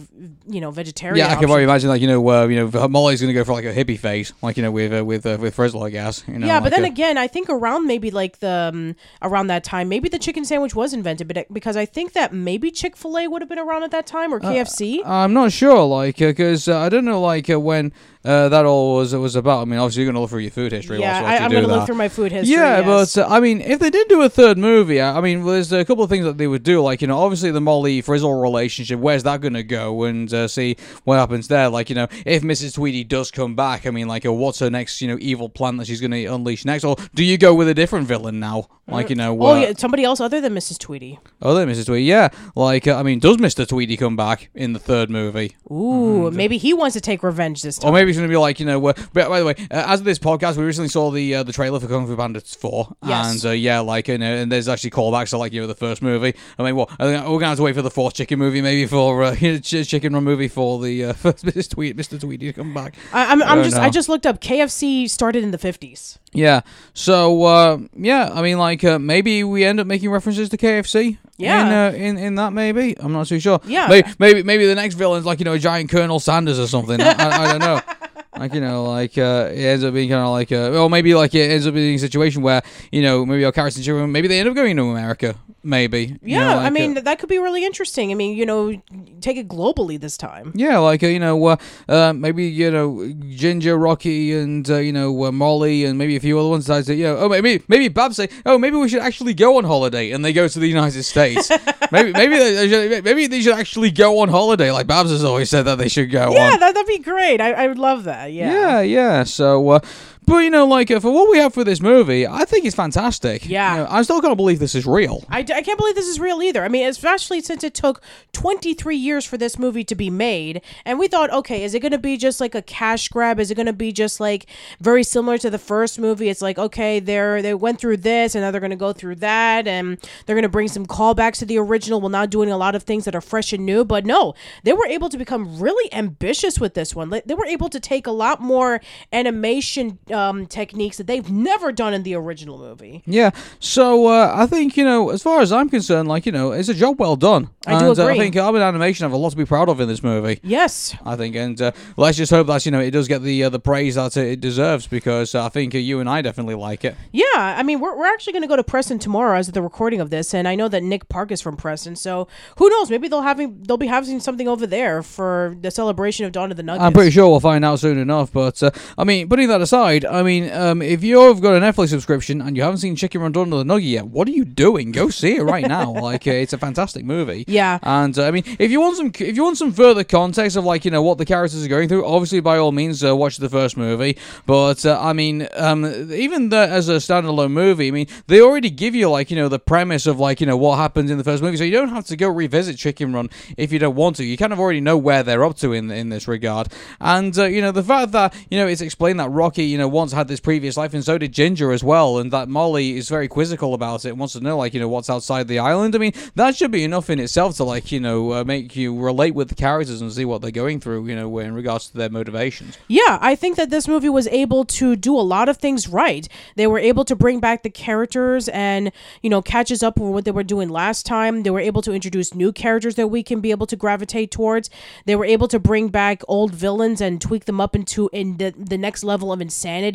you 0.48 0.60
know, 0.60 0.70
vegetarian. 0.70 1.18
yeah, 1.18 1.32
I 1.32 1.36
can 1.36 1.44
probably 1.46 1.64
imagine, 1.64 1.88
like 1.90 2.00
you 2.00 2.08
know, 2.08 2.28
uh, 2.28 2.46
you 2.46 2.56
know, 2.70 2.88
Molly's 2.88 3.20
gonna 3.20 3.32
go 3.32 3.44
for 3.44 3.52
like 3.52 3.64
a 3.64 3.72
hippie 3.74 3.98
phase, 3.98 4.32
like 4.42 4.56
you 4.56 4.62
know, 4.62 4.70
with 4.70 4.92
uh, 4.98 5.04
with 5.04 5.24
uh, 5.26 5.36
with 5.40 5.54
Frizzle, 5.54 5.82
I 5.84 5.90
guess. 5.90 6.24
You 6.26 6.38
know, 6.38 6.46
yeah, 6.46 6.60
but 6.60 6.70
then 6.70 6.84
uh, 6.84 6.88
again, 6.88 7.18
I 7.18 7.26
think 7.28 7.48
around 7.50 7.86
maybe 7.86 8.10
like 8.10 8.38
the 8.40 8.70
um, 8.72 8.96
around 9.22 9.48
that 9.48 9.64
time, 9.64 9.88
maybe 9.88 10.08
the 10.08 10.18
chicken 10.18 10.44
sandwich 10.44 10.74
was 10.74 10.92
invented, 10.94 11.28
but 11.28 11.36
it- 11.36 11.52
because 11.52 11.76
I 11.76 11.84
think 11.86 12.12
that 12.14 12.32
maybe 12.32 12.70
Chick 12.70 12.96
Fil 12.96 13.18
A 13.18 13.28
would 13.28 13.42
have 13.42 13.48
been 13.48 13.58
around 13.58 13.82
at 13.82 13.90
that 13.90 14.06
time 14.06 14.32
or 14.32 14.40
KFC. 14.40 15.00
I'm 15.04 15.32
not 15.32 15.52
sure, 15.52 15.84
like, 15.84 16.16
because 16.16 16.68
uh, 16.68 16.78
I 16.78 16.88
don't 16.88 17.04
know, 17.04 17.20
like, 17.20 17.48
uh, 17.50 17.58
when 17.60 17.92
uh, 18.24 18.48
that 18.48 18.64
all 18.64 18.96
was 18.96 19.14
was 19.14 19.36
about. 19.36 19.62
I 19.62 19.64
mean, 19.64 19.78
obviously, 19.78 20.02
you're 20.02 20.12
gonna 20.12 20.20
look 20.20 20.30
through 20.30 20.40
your 20.40 20.50
food 20.50 20.72
history. 20.72 21.00
yeah, 21.00 21.22
I, 21.24 21.36
I'm 21.38 21.50
do 21.50 21.56
gonna 21.56 21.66
that. 21.68 21.76
look 21.76 21.86
through 21.86 21.94
my 21.96 22.08
food 22.08 22.32
history. 22.32 22.54
Yeah, 22.56 22.77
but 22.82 23.18
uh, 23.18 23.26
I 23.28 23.40
mean, 23.40 23.60
if 23.60 23.78
they 23.78 23.90
did 23.90 24.08
do 24.08 24.22
a 24.22 24.28
third 24.28 24.58
movie, 24.58 25.00
I 25.00 25.18
I 25.18 25.20
mean, 25.20 25.44
there's 25.44 25.72
a 25.72 25.84
couple 25.84 26.04
of 26.04 26.10
things 26.10 26.24
that 26.24 26.38
they 26.38 26.46
would 26.46 26.62
do. 26.62 26.80
Like, 26.80 27.02
you 27.02 27.08
know, 27.08 27.18
obviously 27.18 27.50
the 27.50 27.60
Molly 27.60 28.00
Frizzle 28.00 28.40
relationship. 28.40 29.00
Where's 29.00 29.24
that 29.24 29.40
going 29.40 29.54
to 29.54 29.64
go? 29.64 30.04
And 30.04 30.32
uh, 30.32 30.46
see 30.46 30.76
what 31.02 31.16
happens 31.16 31.48
there. 31.48 31.68
Like, 31.68 31.88
you 31.88 31.96
know, 31.96 32.06
if 32.24 32.42
Mrs. 32.42 32.74
Tweedy 32.74 33.02
does 33.02 33.32
come 33.32 33.56
back, 33.56 33.84
I 33.84 33.90
mean, 33.90 34.06
like, 34.06 34.24
uh, 34.24 34.32
what's 34.32 34.60
her 34.60 34.70
next, 34.70 35.00
you 35.00 35.08
know, 35.08 35.18
evil 35.20 35.48
plan 35.48 35.76
that 35.78 35.86
she's 35.86 36.00
going 36.00 36.12
to 36.12 36.24
unleash 36.26 36.64
next? 36.64 36.84
Or 36.84 36.96
do 37.14 37.24
you 37.24 37.36
go 37.36 37.54
with 37.54 37.68
a 37.68 37.74
different 37.74 38.06
villain 38.06 38.38
now? 38.38 38.68
Like, 38.90 39.10
you 39.10 39.16
know, 39.16 39.38
oh 39.42 39.54
uh, 39.54 39.60
yeah, 39.60 39.72
somebody 39.76 40.02
else 40.02 40.18
other 40.18 40.40
than 40.40 40.54
Mrs. 40.54 40.78
Tweedy. 40.78 41.18
oh, 41.42 41.54
there, 41.54 41.66
Mrs. 41.66 41.86
Tweedy. 41.86 42.04
Yeah, 42.04 42.30
like, 42.54 42.86
uh, 42.86 42.96
I 42.96 43.02
mean, 43.02 43.18
does 43.18 43.36
Mr. 43.36 43.68
Tweedy 43.68 43.98
come 43.98 44.16
back 44.16 44.48
in 44.54 44.72
the 44.72 44.78
third 44.78 45.10
movie? 45.10 45.56
Ooh, 45.70 46.30
maybe 46.30 46.56
he 46.56 46.72
wants 46.72 46.94
to 46.94 47.00
take 47.00 47.22
revenge 47.22 47.60
this 47.62 47.76
time. 47.76 47.90
Or 47.90 47.92
maybe 47.92 48.08
he's 48.08 48.16
going 48.16 48.28
to 48.28 48.32
be 48.32 48.38
like, 48.38 48.60
you 48.60 48.66
know, 48.66 48.86
uh, 48.86 48.94
but 49.12 49.28
by 49.28 49.40
the 49.40 49.44
way, 49.44 49.54
uh, 49.70 49.84
as 49.88 50.00
of 50.00 50.06
this 50.06 50.18
podcast, 50.18 50.56
we 50.56 50.64
recently 50.64 50.88
saw 50.88 51.10
the 51.10 51.34
uh, 51.34 51.42
the 51.42 51.52
trailer 51.52 51.78
for 51.80 51.86
Kung 51.86 52.06
Fu 52.06 52.16
Panda 52.16 52.40
4. 52.58 52.96
Yes. 53.06 53.44
And 53.44 53.50
uh, 53.50 53.54
yeah, 53.54 53.80
like, 53.80 54.08
know, 54.08 54.14
and 54.20 54.50
there's 54.50 54.68
actually 54.68 54.90
callbacks 54.90 55.30
to, 55.30 55.38
like, 55.38 55.52
you 55.52 55.60
know, 55.60 55.66
the 55.66 55.74
first 55.74 56.02
movie. 56.02 56.34
I 56.58 56.62
mean, 56.62 56.76
what? 56.76 56.90
I 56.98 57.04
think 57.04 57.22
we're 57.22 57.28
going 57.28 57.40
to 57.40 57.46
have 57.48 57.56
to 57.58 57.62
wait 57.62 57.74
for 57.74 57.82
the 57.82 57.90
fourth 57.90 58.14
chicken 58.14 58.38
movie, 58.38 58.60
maybe 58.60 58.86
for, 58.86 59.22
uh, 59.22 59.34
Ch- 59.62 59.88
Chicken 59.88 60.14
Run 60.14 60.24
movie 60.24 60.48
for 60.48 60.80
the 60.80 61.06
uh, 61.06 61.12
first 61.14 61.44
Mr. 61.44 61.70
Tweed, 61.70 61.96
Mr. 61.96 62.20
Tweedy 62.20 62.46
to 62.46 62.52
come 62.52 62.74
back. 62.74 62.94
I, 63.12 63.32
I'm, 63.32 63.42
I'm 63.42 63.56
don't 63.56 63.64
just 63.64 63.76
know. 63.76 63.82
I 63.82 63.90
just 63.90 64.08
looked 64.08 64.26
up 64.26 64.40
KFC 64.40 65.08
started 65.08 65.42
in 65.44 65.50
the 65.50 65.58
50s. 65.58 66.18
Yeah. 66.32 66.60
So, 66.94 67.44
uh, 67.44 67.78
yeah, 67.96 68.30
I 68.32 68.42
mean, 68.42 68.58
like, 68.58 68.84
uh, 68.84 68.98
maybe 68.98 69.44
we 69.44 69.64
end 69.64 69.80
up 69.80 69.86
making 69.86 70.10
references 70.10 70.48
to 70.50 70.56
KFC. 70.56 71.18
Yeah. 71.38 71.88
In, 71.90 71.94
uh, 71.94 71.96
in, 71.96 72.18
in 72.18 72.34
that, 72.34 72.52
maybe? 72.52 72.96
I'm 72.98 73.12
not 73.12 73.28
too 73.28 73.38
sure. 73.38 73.60
Yeah. 73.64 73.86
Maybe, 73.88 74.08
maybe, 74.18 74.42
maybe 74.42 74.66
the 74.66 74.74
next 74.74 74.94
villain's 74.94 75.24
like, 75.24 75.38
you 75.38 75.44
know, 75.44 75.52
a 75.52 75.58
giant 75.58 75.90
Colonel 75.90 76.18
Sanders 76.20 76.58
or 76.58 76.66
something. 76.66 77.00
I, 77.00 77.12
I, 77.12 77.44
I 77.44 77.58
don't 77.58 77.60
know. 77.60 77.80
Like 78.38 78.54
you 78.54 78.60
know, 78.60 78.84
like 78.84 79.18
uh, 79.18 79.50
it 79.52 79.58
ends 79.58 79.84
up 79.84 79.94
being 79.94 80.08
kind 80.08 80.22
of 80.22 80.30
like, 80.30 80.52
uh, 80.52 80.80
or 80.80 80.88
maybe 80.88 81.14
like 81.14 81.34
it 81.34 81.50
ends 81.50 81.66
up 81.66 81.74
being 81.74 81.96
a 81.96 81.98
situation 81.98 82.40
where 82.42 82.62
you 82.92 83.02
know 83.02 83.26
maybe 83.26 83.44
our 83.44 83.52
characters, 83.52 83.86
maybe 83.88 84.28
they 84.28 84.38
end 84.38 84.48
up 84.48 84.54
going 84.54 84.76
to 84.76 84.90
America, 84.90 85.34
maybe. 85.68 86.18
you 86.22 86.36
Yeah, 86.38 86.54
know, 86.54 86.58
I 86.60 86.70
mean 86.70 86.96
uh, 86.98 87.00
that 87.02 87.18
could 87.18 87.28
be 87.28 87.38
really 87.38 87.64
interesting. 87.64 88.10
I 88.10 88.14
mean, 88.14 88.36
you 88.36 88.46
know, 88.46 88.80
take 89.20 89.36
it 89.36 89.46
globally 89.48 90.00
this 90.00 90.16
time. 90.16 90.52
yeah, 90.54 90.78
like 90.78 91.02
uh, 91.04 91.06
you 91.08 91.20
know, 91.20 91.44
uh, 91.46 91.56
uh, 91.88 92.12
maybe 92.12 92.44
you 92.46 92.70
know, 92.70 93.12
Ginger, 93.30 93.76
Rocky, 93.76 94.32
and 94.32 94.68
uh, 94.70 94.76
you 94.78 94.92
know, 94.92 95.24
uh, 95.24 95.32
Molly, 95.32 95.84
and 95.84 95.98
maybe 95.98 96.16
a 96.16 96.20
few 96.20 96.38
other 96.38 96.48
ones 96.48 96.64
decide 96.66 96.86
to, 96.86 96.94
you 96.94 97.04
know, 97.04 97.16
oh 97.18 97.28
maybe 97.28 97.62
maybe 97.68 97.88
Babs 97.88 98.16
say, 98.16 98.28
oh 98.46 98.58
maybe 98.58 98.76
we 98.76 98.88
should 98.88 99.02
actually 99.02 99.34
go 99.34 99.58
on 99.58 99.64
holiday, 99.64 100.10
and 100.12 100.24
they 100.24 100.32
go 100.32 100.48
to 100.48 100.58
the 100.58 100.68
United 100.68 101.02
States. 101.04 101.50
maybe 101.92 102.12
maybe 102.12 102.36
they, 102.38 102.68
should, 102.68 103.04
maybe 103.04 103.26
they 103.26 103.40
should 103.42 103.54
actually 103.54 103.90
go 103.90 104.18
on 104.20 104.28
holiday, 104.28 104.70
like 104.72 104.86
Babs 104.86 105.10
has 105.10 105.22
always 105.24 105.50
said 105.50 105.62
that 105.62 105.78
they 105.78 105.88
should 105.88 106.10
go 106.10 106.32
Yeah, 106.32 106.52
on. 106.54 106.60
that, 106.60 106.74
that'd 106.74 106.86
be 106.86 106.98
great. 106.98 107.40
I, 107.40 107.52
I 107.52 107.68
would 107.68 107.78
love 107.78 108.04
that. 108.04 108.32
Yeah. 108.32 108.52
Yeah, 108.52 108.80
yeah. 108.80 109.24
So, 109.24 109.68
uh, 109.70 109.80
but 110.28 110.38
you 110.38 110.50
know, 110.50 110.66
like 110.66 110.90
uh, 110.90 111.00
for 111.00 111.10
what 111.10 111.30
we 111.30 111.38
have 111.38 111.54
for 111.54 111.64
this 111.64 111.80
movie, 111.80 112.26
I 112.26 112.44
think 112.44 112.66
it's 112.66 112.76
fantastic. 112.76 113.48
Yeah. 113.48 113.72
You 113.72 113.82
know, 113.82 113.86
I 113.90 114.02
still 114.02 114.20
can't 114.20 114.36
believe 114.36 114.58
this 114.58 114.74
is 114.74 114.86
real. 114.86 115.24
I, 115.28 115.42
d- 115.42 115.54
I 115.54 115.62
can't 115.62 115.78
believe 115.78 115.94
this 115.94 116.06
is 116.06 116.20
real 116.20 116.42
either. 116.42 116.62
I 116.62 116.68
mean, 116.68 116.86
especially 116.86 117.40
since 117.40 117.64
it 117.64 117.74
took 117.74 118.02
23 118.32 118.96
years 118.96 119.24
for 119.24 119.38
this 119.38 119.58
movie 119.58 119.84
to 119.84 119.94
be 119.94 120.10
made. 120.10 120.62
And 120.84 120.98
we 120.98 121.08
thought, 121.08 121.30
okay, 121.30 121.64
is 121.64 121.74
it 121.74 121.80
going 121.80 121.92
to 121.92 121.98
be 121.98 122.16
just 122.16 122.40
like 122.40 122.54
a 122.54 122.62
cash 122.62 123.08
grab? 123.08 123.40
Is 123.40 123.50
it 123.50 123.54
going 123.54 123.66
to 123.66 123.72
be 123.72 123.90
just 123.90 124.20
like 124.20 124.46
very 124.80 125.02
similar 125.02 125.38
to 125.38 125.48
the 125.50 125.58
first 125.58 125.98
movie? 125.98 126.28
It's 126.28 126.42
like, 126.42 126.58
okay, 126.58 127.00
they're, 127.00 127.40
they 127.40 127.54
went 127.54 127.80
through 127.80 127.98
this 127.98 128.34
and 128.34 128.42
now 128.42 128.50
they're 128.50 128.60
going 128.60 128.70
to 128.70 128.76
go 128.76 128.92
through 128.92 129.16
that. 129.16 129.66
And 129.66 129.98
they're 130.26 130.36
going 130.36 130.42
to 130.42 130.48
bring 130.48 130.68
some 130.68 130.86
callbacks 130.86 131.38
to 131.38 131.46
the 131.46 131.58
original 131.58 132.00
while 132.00 132.10
not 132.10 132.30
doing 132.30 132.50
a 132.50 132.58
lot 132.58 132.74
of 132.74 132.82
things 132.82 133.06
that 133.06 133.14
are 133.14 133.20
fresh 133.20 133.52
and 133.52 133.64
new. 133.64 133.84
But 133.84 134.04
no, 134.04 134.34
they 134.62 134.72
were 134.72 134.86
able 134.86 135.08
to 135.08 135.16
become 135.16 135.58
really 135.58 135.92
ambitious 135.92 136.60
with 136.60 136.74
this 136.74 136.94
one. 136.94 137.08
They 137.24 137.34
were 137.34 137.46
able 137.46 137.68
to 137.70 137.80
take 137.80 138.06
a 138.06 138.12
lot 138.12 138.40
more 138.40 138.80
animation 139.12 139.98
um, 140.18 140.46
techniques 140.46 140.96
that 140.96 141.06
they've 141.06 141.30
never 141.30 141.72
done 141.72 141.94
in 141.94 142.02
the 142.02 142.14
original 142.14 142.58
movie. 142.58 143.02
Yeah, 143.06 143.30
so 143.60 144.08
uh, 144.08 144.32
I 144.34 144.46
think 144.46 144.76
you 144.76 144.84
know, 144.84 145.10
as 145.10 145.22
far 145.22 145.40
as 145.40 145.52
I'm 145.52 145.68
concerned, 145.68 146.08
like 146.08 146.26
you 146.26 146.32
know, 146.32 146.52
it's 146.52 146.68
a 146.68 146.74
job 146.74 146.98
well 146.98 147.16
done. 147.16 147.50
I 147.66 147.78
do 147.78 147.90
and, 147.90 147.98
uh, 147.98 148.02
I 148.02 148.12
agree. 148.12 148.18
think 148.18 148.34
Aardman 148.34 148.66
Animation 148.66 149.04
have 149.04 149.12
a 149.12 149.16
lot 149.16 149.30
to 149.30 149.36
be 149.36 149.44
proud 149.44 149.68
of 149.68 149.80
in 149.80 149.88
this 149.88 150.02
movie. 150.02 150.40
Yes. 150.42 150.96
I 151.04 151.16
think, 151.16 151.36
and 151.36 151.60
uh, 151.60 151.72
let's 151.96 152.16
just 152.16 152.30
hope 152.30 152.46
that 152.46 152.64
you 152.64 152.72
know 152.72 152.80
it 152.80 152.90
does 152.90 153.08
get 153.08 153.22
the 153.22 153.44
uh, 153.44 153.48
the 153.50 153.60
praise 153.60 153.94
that 153.96 154.16
it 154.16 154.40
deserves 154.40 154.86
because 154.86 155.34
uh, 155.34 155.44
I 155.44 155.48
think 155.48 155.74
uh, 155.74 155.78
you 155.78 156.00
and 156.00 156.08
I 156.08 156.22
definitely 156.22 156.54
like 156.54 156.84
it. 156.84 156.96
Yeah, 157.12 157.24
I 157.34 157.62
mean, 157.62 157.80
we're, 157.80 157.96
we're 157.96 158.06
actually 158.06 158.32
going 158.32 158.42
to 158.42 158.48
go 158.48 158.56
to 158.56 158.64
Preston 158.64 158.98
tomorrow 158.98 159.38
as 159.38 159.48
the 159.48 159.62
recording 159.62 160.00
of 160.00 160.10
this, 160.10 160.34
and 160.34 160.48
I 160.48 160.54
know 160.54 160.68
that 160.68 160.82
Nick 160.82 161.08
Park 161.08 161.30
is 161.30 161.40
from 161.40 161.56
Preston, 161.56 161.96
so 161.96 162.28
who 162.56 162.68
knows? 162.70 162.90
Maybe 162.90 163.08
they'll 163.08 163.22
having 163.22 163.62
they'll 163.62 163.76
be 163.76 163.86
having 163.86 164.20
something 164.20 164.48
over 164.48 164.66
there 164.66 165.02
for 165.02 165.56
the 165.60 165.70
celebration 165.70 166.26
of 166.26 166.32
Dawn 166.32 166.50
of 166.50 166.56
the 166.56 166.62
Nuggets. 166.62 166.84
I'm 166.84 166.92
pretty 166.92 167.10
sure 167.10 167.28
we'll 167.28 167.40
find 167.40 167.64
out 167.64 167.80
soon 167.80 167.98
enough. 167.98 168.32
But 168.32 168.62
uh, 168.62 168.70
I 168.96 169.04
mean, 169.04 169.28
putting 169.28 169.48
that 169.48 169.60
aside, 169.60 170.04
I 170.08 170.22
mean, 170.22 170.50
um, 170.52 170.82
if 170.82 171.02
you've 171.04 171.40
got 171.40 171.54
a 171.54 171.60
Netflix 171.60 171.90
subscription 171.90 172.40
and 172.40 172.56
you 172.56 172.62
haven't 172.62 172.78
seen 172.78 172.96
Chicken 172.96 173.20
Run 173.20 173.36
of 173.36 173.50
the 173.50 173.64
Nugget 173.64 173.88
yet, 173.88 174.06
what 174.06 174.26
are 174.28 174.32
you 174.32 174.44
doing? 174.44 174.92
Go 174.92 175.10
see 175.10 175.36
it 175.36 175.42
right 175.42 175.66
now. 175.66 175.92
like, 176.00 176.26
uh, 176.26 176.32
it's 176.32 176.52
a 176.52 176.58
fantastic 176.58 177.04
movie. 177.04 177.44
Yeah. 177.46 177.78
And 177.82 178.18
uh, 178.18 178.26
I 178.26 178.30
mean, 178.30 178.44
if 178.58 178.70
you 178.70 178.80
want 178.80 178.96
some, 178.96 179.12
if 179.14 179.36
you 179.36 179.44
want 179.44 179.58
some 179.58 179.72
further 179.72 180.04
context 180.04 180.56
of 180.56 180.64
like 180.64 180.84
you 180.84 180.90
know 180.90 181.02
what 181.02 181.18
the 181.18 181.24
characters 181.24 181.64
are 181.64 181.68
going 181.68 181.88
through, 181.88 182.06
obviously 182.06 182.40
by 182.40 182.58
all 182.58 182.72
means 182.72 183.04
uh, 183.04 183.14
watch 183.14 183.36
the 183.38 183.48
first 183.48 183.76
movie. 183.76 184.18
But 184.46 184.84
uh, 184.84 184.98
I 185.00 185.12
mean, 185.12 185.48
um, 185.54 185.84
even 186.12 186.48
the, 186.48 186.58
as 186.58 186.88
a 186.88 186.96
standalone 186.96 187.52
movie, 187.52 187.88
I 187.88 187.90
mean, 187.90 188.06
they 188.26 188.40
already 188.40 188.70
give 188.70 188.94
you 188.94 189.10
like 189.10 189.30
you 189.30 189.36
know 189.36 189.48
the 189.48 189.58
premise 189.58 190.06
of 190.06 190.18
like 190.18 190.40
you 190.40 190.46
know 190.46 190.56
what 190.56 190.76
happens 190.76 191.10
in 191.10 191.18
the 191.18 191.24
first 191.24 191.42
movie, 191.42 191.56
so 191.56 191.64
you 191.64 191.72
don't 191.72 191.88
have 191.88 192.06
to 192.06 192.16
go 192.16 192.28
revisit 192.28 192.76
Chicken 192.76 193.12
Run 193.12 193.30
if 193.56 193.72
you 193.72 193.78
don't 193.78 193.96
want 193.96 194.16
to. 194.16 194.24
You 194.24 194.36
kind 194.36 194.52
of 194.52 194.60
already 194.60 194.80
know 194.80 194.96
where 194.96 195.22
they're 195.22 195.44
up 195.44 195.56
to 195.58 195.72
in 195.72 195.90
in 195.90 196.08
this 196.08 196.28
regard. 196.28 196.68
And 197.00 197.36
uh, 197.38 197.44
you 197.44 197.60
know 197.60 197.72
the 197.72 197.82
fact 197.82 198.12
that 198.12 198.34
you 198.50 198.58
know 198.58 198.66
it's 198.66 198.80
explained 198.80 199.20
that 199.20 199.30
Rocky 199.30 199.64
you 199.64 199.78
know 199.78 199.88
once 199.98 200.12
had 200.12 200.28
this 200.28 200.40
previous 200.40 200.76
life, 200.76 200.94
and 200.94 201.04
so 201.04 201.18
did 201.18 201.32
Ginger 201.32 201.72
as 201.72 201.84
well, 201.84 202.18
and 202.18 202.32
that 202.32 202.48
Molly 202.48 202.96
is 202.96 203.08
very 203.08 203.28
quizzical 203.28 203.74
about 203.74 204.04
it 204.04 204.10
and 204.10 204.18
wants 204.18 204.34
to 204.34 204.40
know 204.40 204.56
like 204.56 204.74
you 204.74 204.80
know 204.80 204.88
what's 204.88 205.10
outside 205.10 205.48
the 205.48 205.58
island. 205.58 205.94
I 205.94 205.98
mean, 205.98 206.12
that 206.34 206.56
should 206.56 206.70
be 206.70 206.84
enough 206.84 207.10
in 207.10 207.18
itself 207.18 207.56
to 207.56 207.64
like 207.64 207.92
you 207.92 208.00
know 208.00 208.32
uh, 208.32 208.44
make 208.44 208.76
you 208.76 208.98
relate 208.98 209.34
with 209.34 209.48
the 209.48 209.54
characters 209.54 210.00
and 210.00 210.12
see 210.12 210.24
what 210.24 210.40
they're 210.40 210.50
going 210.50 210.80
through. 210.80 211.06
You 211.06 211.16
know, 211.16 211.38
in 211.38 211.54
regards 211.54 211.90
to 211.90 211.98
their 211.98 212.10
motivations. 212.10 212.78
Yeah, 212.88 213.18
I 213.20 213.34
think 213.34 213.56
that 213.56 213.70
this 213.70 213.88
movie 213.88 214.08
was 214.08 214.28
able 214.28 214.64
to 214.64 214.96
do 214.96 215.16
a 215.16 215.20
lot 215.20 215.48
of 215.48 215.56
things 215.56 215.88
right. 215.88 216.28
They 216.56 216.66
were 216.66 216.78
able 216.78 217.04
to 217.04 217.16
bring 217.16 217.40
back 217.40 217.62
the 217.62 217.70
characters 217.70 218.48
and, 218.48 218.92
you 219.22 219.30
know, 219.30 219.42
catches 219.42 219.82
up 219.82 219.98
with 219.98 220.12
what 220.12 220.24
they 220.24 220.30
were 220.30 220.44
doing 220.44 220.68
last 220.68 221.06
time. 221.06 221.42
They 221.42 221.50
were 221.50 221.60
able 221.60 221.82
to 221.82 221.92
introduce 221.92 222.34
new 222.34 222.52
characters 222.52 222.94
that 222.96 223.08
we 223.08 223.22
can 223.22 223.40
be 223.40 223.50
able 223.50 223.66
to 223.66 223.76
gravitate 223.76 224.30
towards. 224.30 224.70
They 225.06 225.16
were 225.16 225.24
able 225.24 225.48
to 225.48 225.58
bring 225.58 225.88
back 225.88 226.22
old 226.28 226.54
villains 226.54 227.00
and 227.00 227.20
tweak 227.20 227.44
them 227.46 227.60
up 227.60 227.74
into 227.74 228.08
in 228.12 228.36
the, 228.36 228.54
the 228.56 228.78
next 228.78 229.02
level 229.04 229.32
of 229.32 229.40
insanity. 229.40 229.87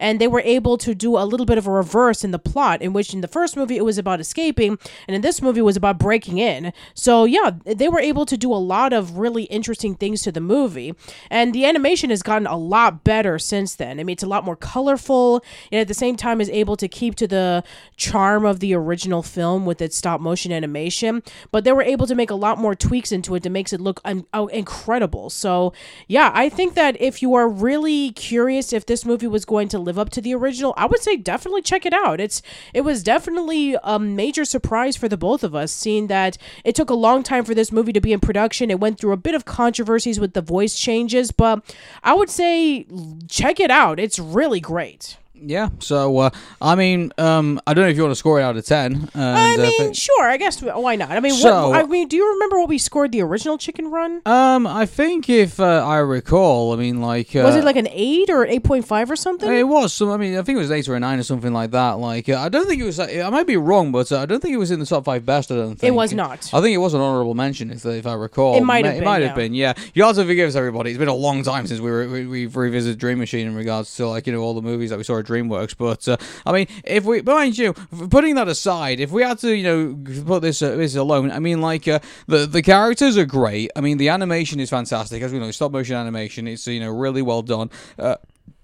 And 0.00 0.20
they 0.20 0.28
were 0.28 0.40
able 0.40 0.78
to 0.78 0.94
do 0.94 1.16
a 1.16 1.24
little 1.24 1.46
bit 1.46 1.58
of 1.58 1.66
a 1.66 1.70
reverse 1.70 2.24
in 2.24 2.30
the 2.30 2.38
plot, 2.38 2.82
in 2.82 2.92
which 2.92 3.12
in 3.12 3.20
the 3.20 3.28
first 3.28 3.56
movie 3.56 3.76
it 3.76 3.84
was 3.84 3.98
about 3.98 4.20
escaping, 4.20 4.78
and 5.06 5.14
in 5.14 5.20
this 5.22 5.42
movie 5.42 5.60
it 5.60 5.64
was 5.64 5.76
about 5.76 5.98
breaking 5.98 6.38
in. 6.38 6.72
So 6.94 7.24
yeah, 7.24 7.52
they 7.64 7.88
were 7.88 8.00
able 8.00 8.26
to 8.26 8.36
do 8.36 8.52
a 8.52 8.56
lot 8.56 8.92
of 8.92 9.18
really 9.18 9.44
interesting 9.44 9.94
things 9.94 10.22
to 10.22 10.32
the 10.32 10.40
movie. 10.40 10.94
And 11.30 11.54
the 11.54 11.64
animation 11.64 12.10
has 12.10 12.22
gotten 12.22 12.46
a 12.46 12.56
lot 12.56 13.04
better 13.04 13.38
since 13.38 13.74
then. 13.74 14.00
I 14.00 14.04
mean, 14.04 14.14
it's 14.14 14.22
a 14.22 14.28
lot 14.28 14.44
more 14.44 14.56
colorful, 14.56 15.42
and 15.70 15.80
at 15.80 15.88
the 15.88 15.94
same 15.94 16.16
time 16.16 16.40
is 16.40 16.50
able 16.50 16.76
to 16.76 16.88
keep 16.88 17.14
to 17.16 17.26
the 17.26 17.64
charm 17.96 18.44
of 18.44 18.60
the 18.60 18.74
original 18.74 19.22
film 19.22 19.66
with 19.66 19.80
its 19.80 19.96
stop 19.96 20.20
motion 20.20 20.52
animation. 20.52 21.22
But 21.50 21.64
they 21.64 21.72
were 21.72 21.82
able 21.82 22.06
to 22.06 22.14
make 22.14 22.30
a 22.30 22.34
lot 22.34 22.58
more 22.58 22.74
tweaks 22.74 23.12
into 23.12 23.34
it 23.34 23.42
that 23.42 23.50
makes 23.50 23.72
it 23.72 23.80
look 23.80 24.00
un- 24.04 24.26
oh, 24.32 24.46
incredible. 24.48 25.30
So 25.30 25.72
yeah, 26.08 26.30
I 26.34 26.48
think 26.48 26.74
that 26.74 27.00
if 27.00 27.22
you 27.22 27.34
are 27.34 27.48
really 27.48 28.12
curious 28.12 28.72
if 28.72 28.86
this 28.86 29.04
movie 29.04 29.25
was 29.26 29.44
going 29.44 29.68
to 29.68 29.78
live 29.78 29.98
up 29.98 30.10
to 30.10 30.20
the 30.20 30.34
original, 30.34 30.74
I 30.76 30.86
would 30.86 31.00
say 31.00 31.16
definitely 31.16 31.62
check 31.62 31.86
it 31.86 31.92
out. 31.92 32.20
It's 32.20 32.42
it 32.72 32.82
was 32.82 33.02
definitely 33.02 33.76
a 33.82 33.98
major 33.98 34.44
surprise 34.44 34.96
for 34.96 35.08
the 35.08 35.16
both 35.16 35.44
of 35.44 35.54
us, 35.54 35.72
seeing 35.72 36.06
that 36.08 36.38
it 36.64 36.74
took 36.74 36.90
a 36.90 36.94
long 36.94 37.22
time 37.22 37.44
for 37.44 37.54
this 37.54 37.72
movie 37.72 37.92
to 37.92 38.00
be 38.00 38.12
in 38.12 38.20
production. 38.20 38.70
It 38.70 38.80
went 38.80 38.98
through 38.98 39.12
a 39.12 39.16
bit 39.16 39.34
of 39.34 39.44
controversies 39.44 40.20
with 40.20 40.34
the 40.34 40.42
voice 40.42 40.78
changes, 40.78 41.32
but 41.32 41.74
I 42.02 42.14
would 42.14 42.30
say 42.30 42.86
check 43.28 43.60
it 43.60 43.70
out. 43.70 43.98
It's 43.98 44.18
really 44.18 44.60
great. 44.60 45.16
Yeah. 45.40 45.68
So 45.80 46.18
uh, 46.18 46.30
I 46.60 46.74
mean, 46.74 47.12
um, 47.18 47.60
I 47.66 47.74
don't 47.74 47.84
know 47.84 47.90
if 47.90 47.96
you 47.96 48.02
want 48.02 48.12
to 48.12 48.16
score 48.16 48.40
it 48.40 48.42
out 48.42 48.56
of 48.56 48.64
ten. 48.64 49.08
And, 49.14 49.22
I 49.38 49.54
uh, 49.54 49.58
mean, 49.58 49.92
sure. 49.92 50.24
I 50.28 50.36
guess 50.36 50.62
why 50.62 50.96
not? 50.96 51.10
I 51.10 51.20
mean, 51.20 51.34
So- 51.34 51.70
what, 51.70 51.84
I 51.84 51.86
mean, 51.86 52.08
do 52.08 52.16
you 52.16 52.32
remember 52.34 52.58
what 52.58 52.68
we 52.68 52.78
scored 52.78 53.12
the 53.12 53.20
original 53.22 53.58
Chicken 53.58 53.90
Run? 53.90 54.22
um, 54.26 54.66
I 54.66 54.86
think 54.86 55.28
if 55.28 55.60
uh, 55.60 55.86
I 55.86 55.98
recall, 55.98 56.72
I 56.72 56.76
mean, 56.76 57.00
like, 57.00 57.34
uh, 57.36 57.42
Was 57.42 57.56
it 57.56 57.64
like 57.64 57.76
an 57.76 57.88
eight 57.90 58.30
or 58.30 58.46
eight 58.46 58.64
point 58.64 58.86
five 58.86 59.10
or 59.10 59.16
something? 59.16 59.52
It 59.52 59.68
was. 59.68 59.92
So 59.92 60.12
I 60.12 60.16
mean, 60.16 60.36
I 60.38 60.42
think 60.42 60.56
it 60.56 60.60
was 60.60 60.70
eight 60.70 60.88
or 60.88 60.94
a 60.94 61.00
nine 61.00 61.18
or 61.18 61.22
something 61.22 61.52
like 61.52 61.70
that. 61.72 61.92
Like, 61.92 62.28
uh, 62.28 62.38
I 62.38 62.48
don't 62.48 62.66
think 62.66 62.80
it 62.80 62.84
was. 62.84 62.98
I 62.98 63.28
might 63.30 63.46
be 63.46 63.56
wrong, 63.56 63.92
but 63.92 64.10
uh, 64.12 64.20
I 64.20 64.26
don't 64.26 64.40
think 64.40 64.54
it 64.54 64.58
was 64.58 64.70
in 64.70 64.80
the 64.80 64.86
top 64.86 65.04
five 65.04 65.24
best. 65.26 65.50
I 65.50 65.56
don't 65.56 65.76
think 65.76 65.88
It 65.92 65.94
was 65.94 66.12
not. 66.12 66.50
I 66.52 66.60
think 66.60 66.74
it 66.74 66.78
was 66.78 66.94
an 66.94 67.00
honorable 67.00 67.34
mention, 67.34 67.70
if, 67.70 67.84
if 67.84 68.06
I 68.06 68.14
recall. 68.14 68.56
It 68.56 68.62
might 68.62 68.84
have 68.84 68.94
It 68.94 68.98
been, 68.98 69.04
might 69.04 69.20
yeah. 69.22 69.26
have 69.28 69.36
been. 69.36 69.54
Yeah. 69.54 69.74
You 69.94 70.04
also 70.04 70.24
forgive 70.24 70.48
us, 70.48 70.54
everybody. 70.56 70.90
It's 70.90 70.98
been 70.98 71.08
a 71.08 71.14
long 71.14 71.42
time 71.42 71.66
since 71.66 71.80
we 71.80 71.90
were 71.90 72.08
we, 72.08 72.26
we've 72.26 72.56
revisited 72.56 72.98
Dream 72.98 73.18
Machine 73.18 73.46
in 73.46 73.54
regards 73.54 73.94
to 73.96 74.08
like 74.08 74.26
you 74.26 74.32
know 74.32 74.40
all 74.40 74.54
the 74.54 74.62
movies 74.62 74.90
that 74.90 74.96
we 74.98 75.04
saw 75.04 75.18
at 75.18 75.25
DreamWorks. 75.26 75.76
But 75.76 76.08
uh, 76.08 76.16
I 76.44 76.52
mean, 76.52 76.66
if 76.84 77.04
we 77.04 77.22
mind 77.22 77.58
you, 77.58 77.72
putting 77.72 78.34
that 78.36 78.48
aside, 78.48 79.00
if 79.00 79.10
we 79.10 79.22
had 79.22 79.38
to 79.40 79.54
you 79.54 79.62
know 79.62 80.22
put 80.24 80.42
this 80.42 80.62
uh, 80.62 80.76
this 80.76 80.94
alone, 80.96 81.30
I 81.30 81.38
mean, 81.38 81.60
like 81.60 81.86
uh, 81.88 82.00
the 82.26 82.46
the 82.46 82.62
characters 82.62 83.18
are 83.18 83.26
great. 83.26 83.70
I 83.76 83.80
mean, 83.80 83.98
the 83.98 84.08
animation 84.08 84.60
is 84.60 84.70
fantastic. 84.70 85.22
As 85.22 85.32
we 85.32 85.38
know, 85.38 85.50
stop 85.50 85.72
motion 85.72 85.96
animation. 85.96 86.46
It's 86.48 86.66
you 86.66 86.80
know 86.80 86.90
really 86.90 87.22
well 87.22 87.42
done. 87.42 87.70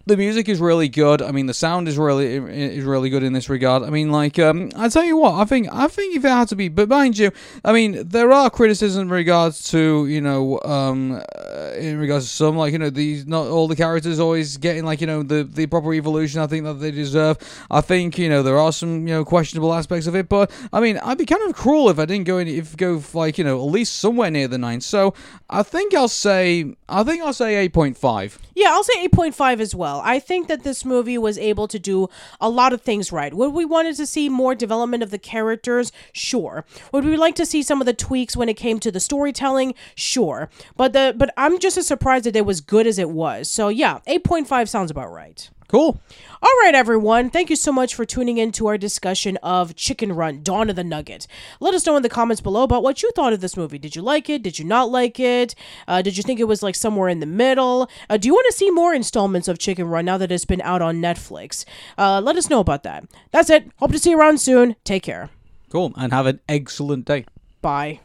The 0.04 0.16
music 0.16 0.48
is 0.48 0.60
really 0.60 0.88
good. 0.88 1.22
I 1.22 1.30
mean, 1.30 1.46
the 1.46 1.54
sound 1.54 1.86
is 1.86 1.96
really 1.96 2.34
is 2.34 2.84
really 2.84 3.08
good 3.08 3.22
in 3.22 3.32
this 3.32 3.48
regard. 3.48 3.84
I 3.84 3.90
mean, 3.90 4.10
like, 4.10 4.36
um, 4.38 4.70
I 4.76 4.88
tell 4.88 5.04
you 5.04 5.16
what, 5.16 5.34
I 5.34 5.44
think 5.44 5.68
I 5.70 5.86
think 5.86 6.16
if 6.16 6.24
it 6.24 6.28
had 6.28 6.48
to 6.48 6.56
be, 6.56 6.68
but 6.68 6.88
mind 6.88 7.16
you, 7.18 7.30
I 7.64 7.72
mean, 7.72 8.08
there 8.08 8.32
are 8.32 8.50
criticisms 8.50 9.00
in 9.00 9.08
regards 9.10 9.70
to 9.70 10.06
you 10.06 10.20
know, 10.20 10.60
um, 10.64 11.22
uh, 11.36 11.70
in 11.78 11.98
regards 11.98 12.28
to 12.28 12.34
some 12.34 12.56
like 12.56 12.72
you 12.72 12.78
know 12.80 12.90
these 12.90 13.26
not 13.26 13.46
all 13.46 13.68
the 13.68 13.76
characters 13.76 14.18
always 14.18 14.56
getting 14.56 14.84
like 14.84 15.00
you 15.00 15.06
know 15.06 15.22
the 15.22 15.44
the 15.44 15.66
proper 15.66 15.94
evolution. 15.94 16.40
I 16.40 16.48
think 16.48 16.64
that 16.64 16.74
they 16.74 16.90
deserve. 16.90 17.38
I 17.70 17.80
think 17.80 18.18
you 18.18 18.28
know 18.28 18.42
there 18.42 18.58
are 18.58 18.72
some 18.72 19.06
you 19.06 19.14
know 19.14 19.24
questionable 19.24 19.72
aspects 19.72 20.08
of 20.08 20.16
it, 20.16 20.28
but 20.28 20.50
I 20.72 20.80
mean, 20.80 20.98
I'd 20.98 21.18
be 21.18 21.26
kind 21.26 21.42
of 21.48 21.54
cruel 21.54 21.88
if 21.90 22.00
I 22.00 22.06
didn't 22.06 22.26
go 22.26 22.38
in, 22.38 22.48
if 22.48 22.76
go 22.76 23.00
like 23.14 23.38
you 23.38 23.44
know 23.44 23.56
at 23.64 23.70
least 23.70 23.98
somewhere 23.98 24.32
near 24.32 24.48
the 24.48 24.58
nine. 24.58 24.80
So 24.80 25.14
I 25.48 25.62
think 25.62 25.94
I'll 25.94 26.08
say 26.08 26.74
I 26.88 27.04
think 27.04 27.22
I'll 27.22 27.32
say 27.32 27.54
eight 27.56 27.72
point 27.72 27.96
five. 27.96 28.40
Yeah, 28.54 28.68
I'll 28.70 28.84
say 28.84 29.08
8.5 29.08 29.60
as 29.60 29.74
well. 29.92 30.02
I 30.04 30.18
think 30.18 30.48
that 30.48 30.62
this 30.62 30.84
movie 30.84 31.18
was 31.18 31.38
able 31.38 31.68
to 31.68 31.78
do 31.78 32.08
a 32.40 32.48
lot 32.48 32.72
of 32.72 32.80
things 32.80 33.12
right. 33.12 33.32
Would 33.34 33.52
we 33.52 33.64
wanted 33.64 33.96
to 33.96 34.06
see 34.06 34.28
more 34.28 34.54
development 34.54 35.02
of 35.02 35.10
the 35.10 35.18
characters? 35.18 35.92
Sure. 36.12 36.64
Would 36.92 37.04
we 37.04 37.16
like 37.16 37.34
to 37.36 37.46
see 37.46 37.62
some 37.62 37.80
of 37.80 37.86
the 37.86 37.92
tweaks 37.92 38.36
when 38.36 38.48
it 38.48 38.54
came 38.54 38.78
to 38.80 38.90
the 38.90 39.00
storytelling? 39.00 39.74
Sure. 39.94 40.48
But 40.76 40.92
the 40.92 41.14
but 41.16 41.32
I'm 41.36 41.58
just 41.58 41.76
as 41.76 41.86
surprised 41.86 42.24
that 42.24 42.36
it 42.36 42.46
was 42.46 42.60
good 42.60 42.86
as 42.86 42.98
it 42.98 43.10
was. 43.10 43.48
So 43.48 43.68
yeah, 43.68 44.00
8.5 44.06 44.68
sounds 44.68 44.90
about 44.90 45.12
right. 45.12 45.50
Cool. 45.72 45.98
All 46.42 46.58
right, 46.62 46.74
everyone. 46.74 47.30
Thank 47.30 47.48
you 47.48 47.56
so 47.56 47.72
much 47.72 47.94
for 47.94 48.04
tuning 48.04 48.36
in 48.36 48.52
to 48.52 48.66
our 48.66 48.76
discussion 48.76 49.38
of 49.38 49.74
Chicken 49.74 50.12
Run 50.12 50.42
Dawn 50.42 50.68
of 50.68 50.76
the 50.76 50.84
Nugget. 50.84 51.26
Let 51.60 51.72
us 51.72 51.86
know 51.86 51.96
in 51.96 52.02
the 52.02 52.10
comments 52.10 52.42
below 52.42 52.64
about 52.64 52.82
what 52.82 53.02
you 53.02 53.10
thought 53.12 53.32
of 53.32 53.40
this 53.40 53.56
movie. 53.56 53.78
Did 53.78 53.96
you 53.96 54.02
like 54.02 54.28
it? 54.28 54.42
Did 54.42 54.58
you 54.58 54.66
not 54.66 54.90
like 54.90 55.18
it? 55.18 55.54
Uh, 55.88 56.02
did 56.02 56.18
you 56.18 56.22
think 56.22 56.40
it 56.40 56.44
was 56.44 56.62
like 56.62 56.74
somewhere 56.74 57.08
in 57.08 57.20
the 57.20 57.26
middle? 57.26 57.88
Uh, 58.10 58.18
do 58.18 58.28
you 58.28 58.34
want 58.34 58.46
to 58.50 58.52
see 58.52 58.70
more 58.70 58.92
installments 58.92 59.48
of 59.48 59.58
Chicken 59.58 59.88
Run 59.88 60.04
now 60.04 60.18
that 60.18 60.30
it's 60.30 60.44
been 60.44 60.60
out 60.60 60.82
on 60.82 61.00
Netflix? 61.00 61.64
Uh, 61.96 62.20
let 62.20 62.36
us 62.36 62.50
know 62.50 62.60
about 62.60 62.82
that. 62.82 63.04
That's 63.30 63.48
it. 63.48 63.70
Hope 63.78 63.92
to 63.92 63.98
see 63.98 64.10
you 64.10 64.20
around 64.20 64.42
soon. 64.42 64.76
Take 64.84 65.04
care. 65.04 65.30
Cool. 65.70 65.94
And 65.96 66.12
have 66.12 66.26
an 66.26 66.40
excellent 66.50 67.06
day. 67.06 67.24
Bye. 67.62 68.00